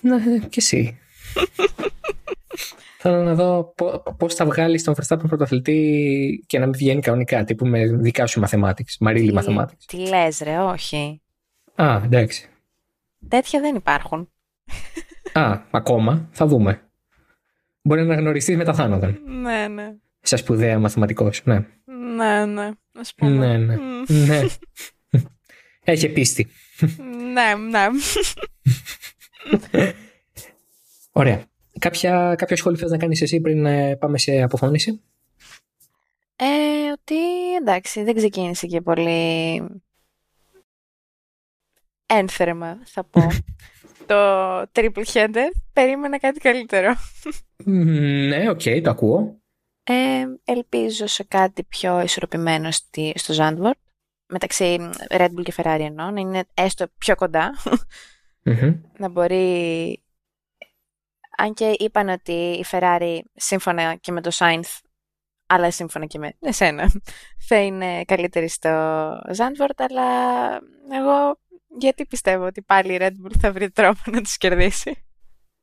Ναι, 0.00 0.38
και 0.38 0.56
εσύ. 0.56 0.98
Θέλω 2.98 3.22
να 3.22 3.34
δω 3.34 3.74
πώς 4.18 4.34
θα 4.34 4.44
βγάλεις 4.44 4.84
τον 4.84 4.94
Verstappen 4.94 5.28
πρωταθλητή 5.28 6.44
και 6.46 6.58
να 6.58 6.64
μην 6.66 6.74
βγαίνει 6.78 7.00
κανονικά. 7.00 7.44
Τύπου 7.44 7.66
με 7.66 7.86
δικά 7.86 8.26
σου 8.26 8.42
mathematics. 8.46 8.96
Μαρίλη 9.00 9.38
mathematics. 9.42 9.84
Τι 9.86 9.96
λες, 10.08 10.38
ρε, 10.38 10.58
όχι. 10.58 11.22
Α, 11.74 12.00
εντάξει. 12.04 12.48
Τέτοια 13.28 13.60
δεν 13.60 13.74
υπάρχουν. 13.74 14.28
Α, 15.32 15.60
ακόμα. 15.70 16.28
Θα 16.32 16.46
δούμε. 16.46 16.88
Μπορεί 17.82 18.04
να 18.04 18.14
γνωριστεί 18.14 18.56
μετά 18.56 18.74
θάνατον. 18.74 19.18
Ναι, 19.26 19.68
ναι. 19.68 19.94
Σαν 20.20 20.38
σπουδαία 20.38 20.78
μαθηματικός, 20.78 21.42
ναι. 21.44 21.66
Ναι, 22.16 22.46
ναι. 22.46 22.70
Ας 22.92 23.14
πούμε. 23.14 23.56
Ναι, 23.56 23.58
ναι. 23.58 23.76
ναι. 24.06 24.46
Έχει 25.84 26.08
πίστη. 26.08 26.48
ναι, 27.32 27.54
ναι. 27.70 27.86
Ωραία. 31.12 31.44
Κάποια, 31.78 32.34
κάποιο 32.38 32.56
σχόλιο 32.56 32.78
θες 32.78 32.90
να 32.90 32.96
κάνεις 32.96 33.22
εσύ 33.22 33.40
πριν 33.40 33.66
ε, 33.66 33.96
πάμε 33.96 34.18
σε 34.18 34.42
αποφώνηση; 34.42 35.00
Ε, 36.36 36.90
ότι 36.92 37.54
εντάξει, 37.60 38.02
δεν 38.02 38.14
ξεκίνησε 38.14 38.66
και 38.66 38.80
πολύ 38.80 39.62
ένθερμα 42.06 42.80
θα 42.84 43.04
πω 43.04 43.20
το 44.06 44.60
triple 44.72 45.04
header. 45.12 45.50
Περίμενα 45.72 46.18
κάτι 46.18 46.40
καλύτερο. 46.40 46.94
Ναι, 47.64 48.50
OK, 48.50 48.60
okay, 48.64 48.80
το 48.84 48.90
ακούω. 48.90 49.38
Ε, 49.84 50.24
ελπίζω 50.44 51.06
σε 51.06 51.24
κάτι 51.24 51.64
πιο 51.64 52.00
ισορροπημένο 52.00 52.70
στη, 52.70 53.12
στο 53.16 53.34
Zandvoort. 53.38 53.78
Μεταξύ 54.26 54.90
Red 55.08 55.28
Bull 55.28 55.42
και 55.42 55.54
Ferrari 55.56 55.80
εννοώ, 55.80 56.10
να 56.10 56.20
είναι 56.20 56.44
έστω 56.54 56.86
πιο 56.98 57.14
κοντά 57.14 57.54
Να 58.98 59.08
μπορεί... 59.08 59.98
Αν 61.36 61.54
και 61.54 61.74
είπαν 61.78 62.08
ότι 62.08 62.32
η 62.32 62.64
Ferrari 62.70 63.18
σύμφωνα 63.34 63.94
και 63.94 64.12
με 64.12 64.20
το 64.20 64.30
Sainz 64.34 64.78
αλλά 65.46 65.70
σύμφωνα 65.70 66.06
και 66.06 66.18
με 66.18 66.32
εσένα, 66.40 66.90
θα 67.48 67.56
είναι 67.56 68.04
καλύτερη 68.04 68.48
στο 68.48 68.70
Zandvoort, 69.36 69.76
αλλά 69.76 70.50
εγώ 70.92 71.38
γιατί 71.78 72.06
πιστεύω 72.06 72.46
ότι 72.46 72.62
πάλι 72.62 72.94
η 72.94 72.98
Red 73.00 73.10
Bull 73.10 73.32
θα 73.40 73.52
βρει 73.52 73.70
τρόπο 73.70 74.00
να 74.06 74.20
τους 74.20 74.36
κερδίσει; 74.36 75.04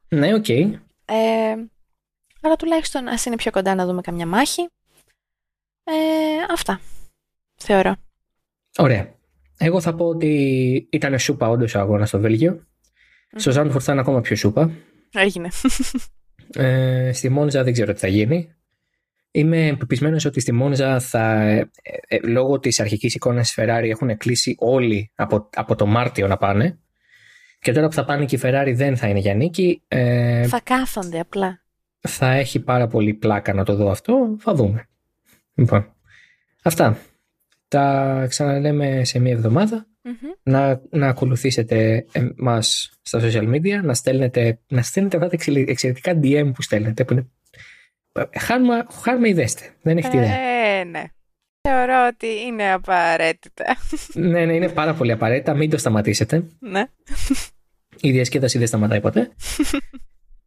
Ναι, 0.08 0.34
OK. 0.34 0.46
Okay. 0.48 0.80
Ε, 1.06 1.56
αλλά 2.42 2.56
τουλάχιστον 2.56 3.08
ας 3.08 3.26
είναι 3.26 3.36
πιο 3.36 3.52
κοντά 3.52 3.76
να 3.76 3.86
δούμε 3.86 4.02
καμιά 4.02 4.26
μάχη. 4.26 4.62
Ε, 5.84 5.94
αυτά, 6.52 6.80
θεωρώ. 7.56 7.96
Ωραία. 8.78 9.14
Εγώ 9.58 9.82
θα 9.82 9.96
πω 9.96 10.06
ότι 10.06 10.88
ήταν 10.92 11.20
σούπα 11.20 11.50
όντως 11.50 11.76
ο 11.76 11.80
αγώνας 11.80 12.08
στο 12.08 12.20
Βέλγιο. 12.20 12.68
Στο 13.36 13.52
Ζάντφορτ 13.52 13.84
θα 13.86 13.92
είναι 13.92 14.02
ακόμα 14.02 14.22
πιο 14.22 14.36
σούπα. 14.36 14.72
Έγινε. 15.14 15.50
Ε, 16.54 17.12
στη 17.14 17.30
Μόνζα 17.30 17.64
δεν 17.64 17.74
ξέρω 17.74 17.94
τι 17.94 18.00
θα 18.00 18.08
γίνει. 18.08 18.56
Είμαι 19.32 19.76
πεπισμένος 19.80 20.26
ότι 20.26 20.40
στη 20.40 20.52
Μόνζα 20.52 21.00
θα, 21.00 21.42
ε, 21.42 21.70
ε, 22.08 22.18
λόγω 22.28 22.60
της 22.60 22.80
αρχικής 22.80 23.16
εικόνας 23.16 23.54
της 23.54 23.64
Ferrari 23.64 23.88
έχουν 23.90 24.18
κλείσει 24.18 24.56
όλοι 24.60 25.12
από, 25.16 25.50
από 25.54 25.76
το 25.76 25.86
Μάρτιο 25.86 26.28
να 26.28 26.38
πάνε. 26.38 26.80
Και 27.60 27.72
τώρα 27.72 27.88
που 27.88 27.94
θα 27.94 28.06
πάνε 28.06 28.26
και 28.26 28.36
η 28.36 28.40
Ferrari 28.44 28.74
δεν 28.76 28.98
θα 28.98 29.08
είναι 29.08 29.20
για 29.20 29.34
νίκη. 29.34 29.82
Ε, 29.88 30.48
θα 30.48 30.62
κάθονται 30.64 31.20
απλά. 31.20 31.62
Θα 32.00 32.32
έχει 32.32 32.60
πάρα 32.60 32.88
πολύ 32.88 33.14
πλάκα 33.14 33.54
να 33.54 33.64
το 33.64 33.76
δω 33.76 33.90
αυτό. 33.90 34.36
Θα 34.40 34.54
δούμε. 34.54 34.88
Λοιπόν, 35.54 35.96
αυτά. 36.64 36.98
Τα 37.68 38.26
ξαναλέμε 38.30 39.04
σε 39.04 39.20
μία 39.20 39.32
εβδομάδα. 39.32 39.86
Μμμ. 40.04 40.14
Να, 40.44 40.82
να 40.90 41.08
ακολουθήσετε 41.08 42.06
μας 42.38 42.92
στα 43.02 43.20
social 43.22 43.50
media, 43.54 43.84
να 43.84 43.94
στέλνετε, 43.94 44.60
να 44.68 44.82
στέλνετε 44.82 45.18
αυτά 45.18 45.30
τα 45.30 45.36
εξελι- 45.36 45.70
εξαιρετικά 45.70 46.20
DM 46.24 46.52
που 46.54 46.62
στέλνετε. 46.62 47.06
Που 47.06 47.14
είναι... 47.14 47.30
Χάρμα, 48.40 48.86
χάρμα 49.04 49.28
ιδέστε. 49.28 49.76
Δεν 49.82 49.98
έχετε 49.98 50.18
ιδέα. 50.18 50.40
Ε, 50.40 50.84
ναι. 50.84 51.04
Θεωρώ 51.62 52.08
ότι 52.14 52.28
είναι 52.28 52.72
απαραίτητα. 52.72 53.66
ναι, 54.14 54.46
ναι, 54.46 54.54
είναι 54.56 54.70
πάρα 54.70 54.94
πολύ 54.94 55.12
απαραίτητα. 55.12 55.54
Μην 55.54 55.70
το 55.70 55.78
σταματήσετε. 55.78 56.44
ναι. 56.60 56.86
Η 58.02 58.12
διασκέδαση 58.12 58.58
δεν 58.58 58.68
σταματάει 58.68 59.02
ποτέ. 59.02 59.32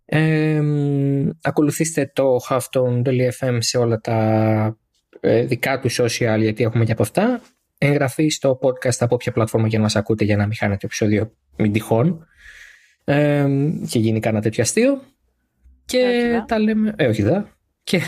Ε, 0.07 0.61
μ, 0.61 1.31
ακολουθήστε 1.43 2.11
το 2.15 2.36
halftone.fm 2.49 3.57
σε 3.59 3.78
όλα 3.78 4.01
τα 4.01 4.78
ε, 5.20 5.45
δικά 5.45 5.81
του 5.81 5.91
social 5.93 6.36
γιατί 6.39 6.65
έχουμε 6.65 6.85
και 6.85 6.93
από 6.93 7.03
αυτά. 7.03 7.41
Εγγραφή 7.78 8.28
στο 8.28 8.59
podcast 8.62 8.97
από 8.99 9.15
όποια 9.15 9.32
πλατφόρμα 9.32 9.66
για 9.66 9.78
να 9.78 9.85
μας 9.85 9.97
ακούτε 9.97 10.24
για 10.24 10.36
να 10.36 10.47
μην 10.47 10.57
χάνετε 10.57 10.86
επεισόδιο 10.86 11.32
μην 11.57 11.73
τυχόν. 11.73 12.27
Ε, 13.05 13.47
και 13.89 13.99
γίνει 13.99 14.20
κανένα 14.20 14.43
τέτοιο 14.43 14.62
αστείο. 14.62 15.03
Και 15.85 15.98
Όχι 15.98 16.31
δα. 16.31 16.44
τα 16.44 16.59
λέμε... 16.59 16.94
Ε, 16.97 17.06
όχι 17.06 17.23
δα. 17.23 17.48
Και 17.82 18.01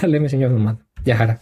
τα 0.00 0.06
λέμε 0.06 0.28
σε 0.28 0.36
μια 0.36 0.46
εβδομάδα. 0.46 0.86
Γεια 1.02 1.16
χαρά. 1.16 1.38